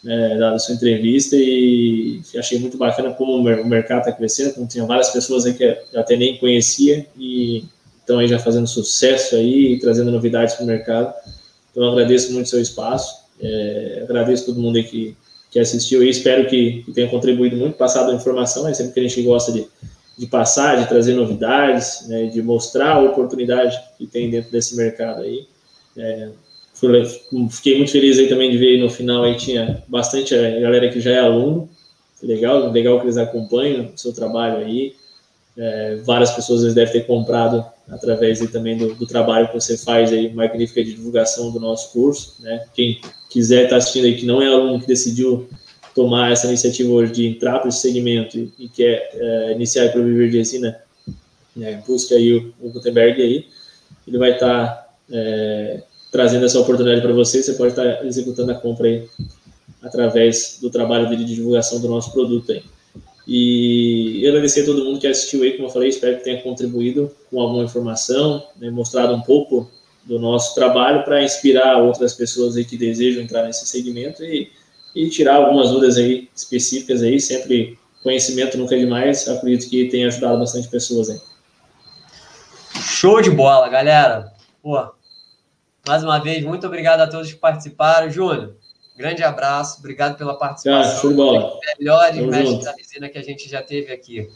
é, 0.06 0.38
da 0.38 0.60
sua 0.60 0.76
entrevista 0.76 1.36
e 1.36 2.22
achei 2.38 2.60
muito 2.60 2.78
bacana 2.78 3.14
como 3.14 3.38
o 3.38 3.68
mercado 3.68 4.00
está 4.00 4.12
crescendo, 4.12 4.54
como 4.54 4.68
tinha 4.68 4.86
várias 4.86 5.10
pessoas 5.10 5.46
aí 5.46 5.54
que 5.54 5.64
eu 5.64 6.00
até 6.00 6.16
nem 6.16 6.38
conhecia 6.38 7.06
e 7.18 7.64
estão 8.00 8.20
aí 8.20 8.28
já 8.28 8.38
fazendo 8.38 8.68
sucesso 8.68 9.36
aí 9.36 9.80
trazendo 9.80 10.12
novidades 10.12 10.56
para 10.56 10.64
o 10.64 10.68
mercado. 10.68 11.14
Então, 11.72 11.84
eu 11.84 11.92
agradeço 11.92 12.34
muito 12.34 12.46
o 12.46 12.50
seu 12.50 12.62
espaço, 12.62 13.24
é, 13.42 14.02
agradeço 14.04 14.46
todo 14.46 14.60
mundo 14.60 14.76
aí 14.76 14.84
que, 14.84 15.16
que 15.50 15.60
assistiu 15.60 16.04
e 16.04 16.10
espero 16.10 16.48
que, 16.48 16.84
que 16.84 16.92
tenha 16.92 17.10
contribuído 17.10 17.56
muito, 17.56 17.78
passado 17.78 18.12
a 18.12 18.16
informação, 18.16 18.68
é 18.68 18.74
sempre 18.74 18.94
que 18.94 19.00
a 19.00 19.04
gente 19.04 19.22
gosta 19.24 19.52
de, 19.52 19.66
de 20.18 20.28
passar, 20.28 20.82
de 20.82 20.88
trazer 20.88 21.14
novidades, 21.14 22.08
né, 22.08 22.26
de 22.26 22.42
mostrar 22.42 22.92
a 22.92 23.02
oportunidade 23.02 23.80
que 23.98 24.06
tem 24.06 24.30
dentro 24.30 24.52
desse 24.52 24.76
mercado 24.76 25.22
aí. 25.22 25.48
É, 25.98 26.30
Fiquei 27.49 27.77
muito 27.77 27.91
feliz 27.91 28.18
aí 28.19 28.27
também 28.27 28.51
de 28.51 28.57
ver 28.57 28.76
aí 28.76 28.81
no 28.81 28.89
final 28.89 29.23
aí 29.23 29.35
tinha 29.35 29.84
bastante 29.88 30.35
galera 30.35 30.89
que 30.89 30.99
já 30.99 31.11
é 31.11 31.19
aluno. 31.19 31.69
Legal, 32.22 32.72
legal 32.72 32.99
que 32.99 33.05
eles 33.05 33.18
acompanham 33.18 33.91
o 33.93 33.97
seu 33.97 34.14
trabalho 34.14 34.57
aí. 34.57 34.95
É, 35.57 35.97
várias 36.03 36.31
pessoas 36.31 36.73
devem 36.73 36.91
ter 36.91 37.05
comprado 37.05 37.64
através 37.88 38.41
aí 38.41 38.47
também 38.47 38.77
do, 38.77 38.95
do, 38.95 39.05
trabalho 39.05 39.47
que 39.47 39.53
você 39.53 39.77
faz 39.77 40.11
aí, 40.11 40.34
magnífica 40.34 40.84
de 40.84 40.93
divulgação 40.93 41.51
do 41.51 41.60
nosso 41.60 41.91
curso, 41.91 42.38
né? 42.39 42.65
Quem 42.73 42.99
quiser 43.30 43.65
estar 43.65 43.72
tá 43.72 43.77
assistindo 43.77 44.05
aí 44.05 44.15
que 44.15 44.26
não 44.26 44.41
é 44.41 44.47
aluno 44.47 44.80
que 44.80 44.88
decidiu 44.88 45.47
tomar 45.93 46.31
essa 46.31 46.47
iniciativa 46.47 46.91
hoje 46.91 47.11
de 47.11 47.27
entrar 47.27 47.60
para 47.60 47.69
esse 47.69 47.81
segmento 47.81 48.38
e, 48.38 48.51
e 48.57 48.69
quer 48.69 49.11
é, 49.14 49.51
iniciar 49.51 49.91
para 49.91 50.01
viver 50.01 50.31
de 50.31 50.38
resina, 50.38 50.80
né? 51.55 51.84
busque 51.85 52.15
aí 52.15 52.34
o, 52.34 52.53
o 52.60 52.72
Gutenberg 52.72 53.22
aí, 53.22 53.45
ele 54.07 54.18
vai 54.18 54.31
estar 54.31 54.68
tá, 54.68 54.89
é, 55.11 55.84
trazendo 56.14 56.45
essa 56.45 56.60
oportunidade 56.60 57.02
para 57.02 57.11
você, 57.11 57.41
você 57.41 57.53
pode 57.53 57.72
estar 57.72 58.06
executando 58.06 58.52
a 58.52 58.56
compra 58.56 58.88
aí 58.88 59.10
através 59.81 60.60
do 60.61 60.69
trabalho 60.69 61.10
dele 61.10 61.26
de 61.26 61.34
divulgação 61.34 61.81
do 61.81 61.90
nosso 61.90 62.14
produto 62.14 62.52
aí. 62.52 62.64
E 63.27 64.23
agradecer 64.27 64.61
a 64.61 64.65
todo 64.65 64.85
mundo 64.85 64.99
que 64.99 65.07
assistiu 65.07 65.41
aí, 65.41 65.53
como 65.53 65.68
eu 65.68 65.72
falei, 65.72 65.90
espero 65.90 66.18
que 66.18 66.23
tenha 66.23 66.40
contribuído 66.44 67.11
com 67.31 67.41
alguma 67.41 67.64
informação, 67.64 68.45
né, 68.57 68.69
mostrado 68.69 69.14
um 69.15 69.22
pouco 69.22 69.68
do 70.03 70.19
nosso 70.19 70.53
trabalho 70.53 71.03
para 71.03 71.23
inspirar 71.23 71.81
outras 71.81 72.14
pessoas 72.14 72.56
aí 72.57 72.64
que 72.64 72.77
desejam 72.77 73.23
entrar 73.23 73.44
nesse 73.44 73.65
segmento 73.65 74.23
e, 74.23 74.52
e 74.95 75.10
tirar 75.10 75.38
algumas 75.38 75.69
dúvidas 75.69 75.98
aí 75.98 76.30
específicas 76.35 77.02
aí, 77.02 77.19
sempre 77.19 77.80
conhecimento 78.03 78.56
nunca 78.56 78.76
é 78.76 78.80
demais, 78.80 79.27
acredito 79.27 79.68
que 79.68 79.90
tenha 79.90 80.07
ajudado 80.07 80.38
bastante 80.38 80.68
pessoas 80.68 81.10
aí. 81.10 81.19
Show 82.81 83.19
de 83.19 83.31
bola, 83.31 83.68
galera! 83.68 84.31
Pô, 84.61 84.93
mais 85.85 86.03
uma 86.03 86.19
vez, 86.19 86.43
muito 86.43 86.65
obrigado 86.65 87.01
a 87.01 87.07
todos 87.07 87.31
que 87.31 87.39
participaram. 87.39 88.10
Júnior, 88.10 88.55
grande 88.97 89.23
abraço, 89.23 89.80
obrigado 89.80 90.18
pela 90.18 90.38
participação. 90.38 91.14
bola. 91.14 91.60
Melhores 91.80 92.18
mestres 92.26 92.64
da 92.64 92.72
resina 92.72 93.10
que 93.10 93.18
a 93.18 93.23
gente 93.23 93.49
já 93.49 93.61
teve 93.61 93.91
aqui. 93.91 94.30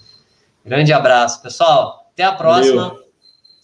Grande 0.65 0.91
abraço, 0.91 1.41
pessoal. 1.41 2.09
Até 2.13 2.23
a 2.23 2.33
próxima. 2.33 2.89
Valeu. 2.89 3.07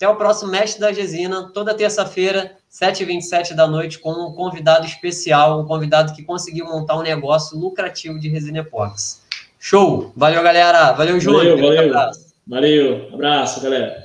Até 0.03 0.09
o 0.09 0.15
próximo 0.17 0.51
Mestre 0.51 0.81
da 0.81 0.91
Resina, 0.91 1.49
toda 1.53 1.73
terça-feira, 1.73 2.57
7h27 2.69 3.53
da 3.53 3.65
noite, 3.65 3.99
com 3.99 4.11
um 4.11 4.33
convidado 4.33 4.85
especial, 4.85 5.61
um 5.61 5.65
convidado 5.65 6.13
que 6.13 6.23
conseguiu 6.23 6.65
montar 6.65 6.97
um 6.97 7.01
negócio 7.01 7.57
lucrativo 7.57 8.19
de 8.19 8.27
resina 8.27 8.59
epox. 8.59 9.23
Show! 9.57 10.11
Valeu, 10.13 10.43
galera! 10.43 10.91
Valeu, 10.91 11.21
Júnior! 11.21 11.55
Valeu, 11.55 11.75
valeu. 11.75 11.89
Abraço. 11.89 12.33
Valeu, 12.45 13.09
abraço, 13.13 13.61
galera! 13.61 14.02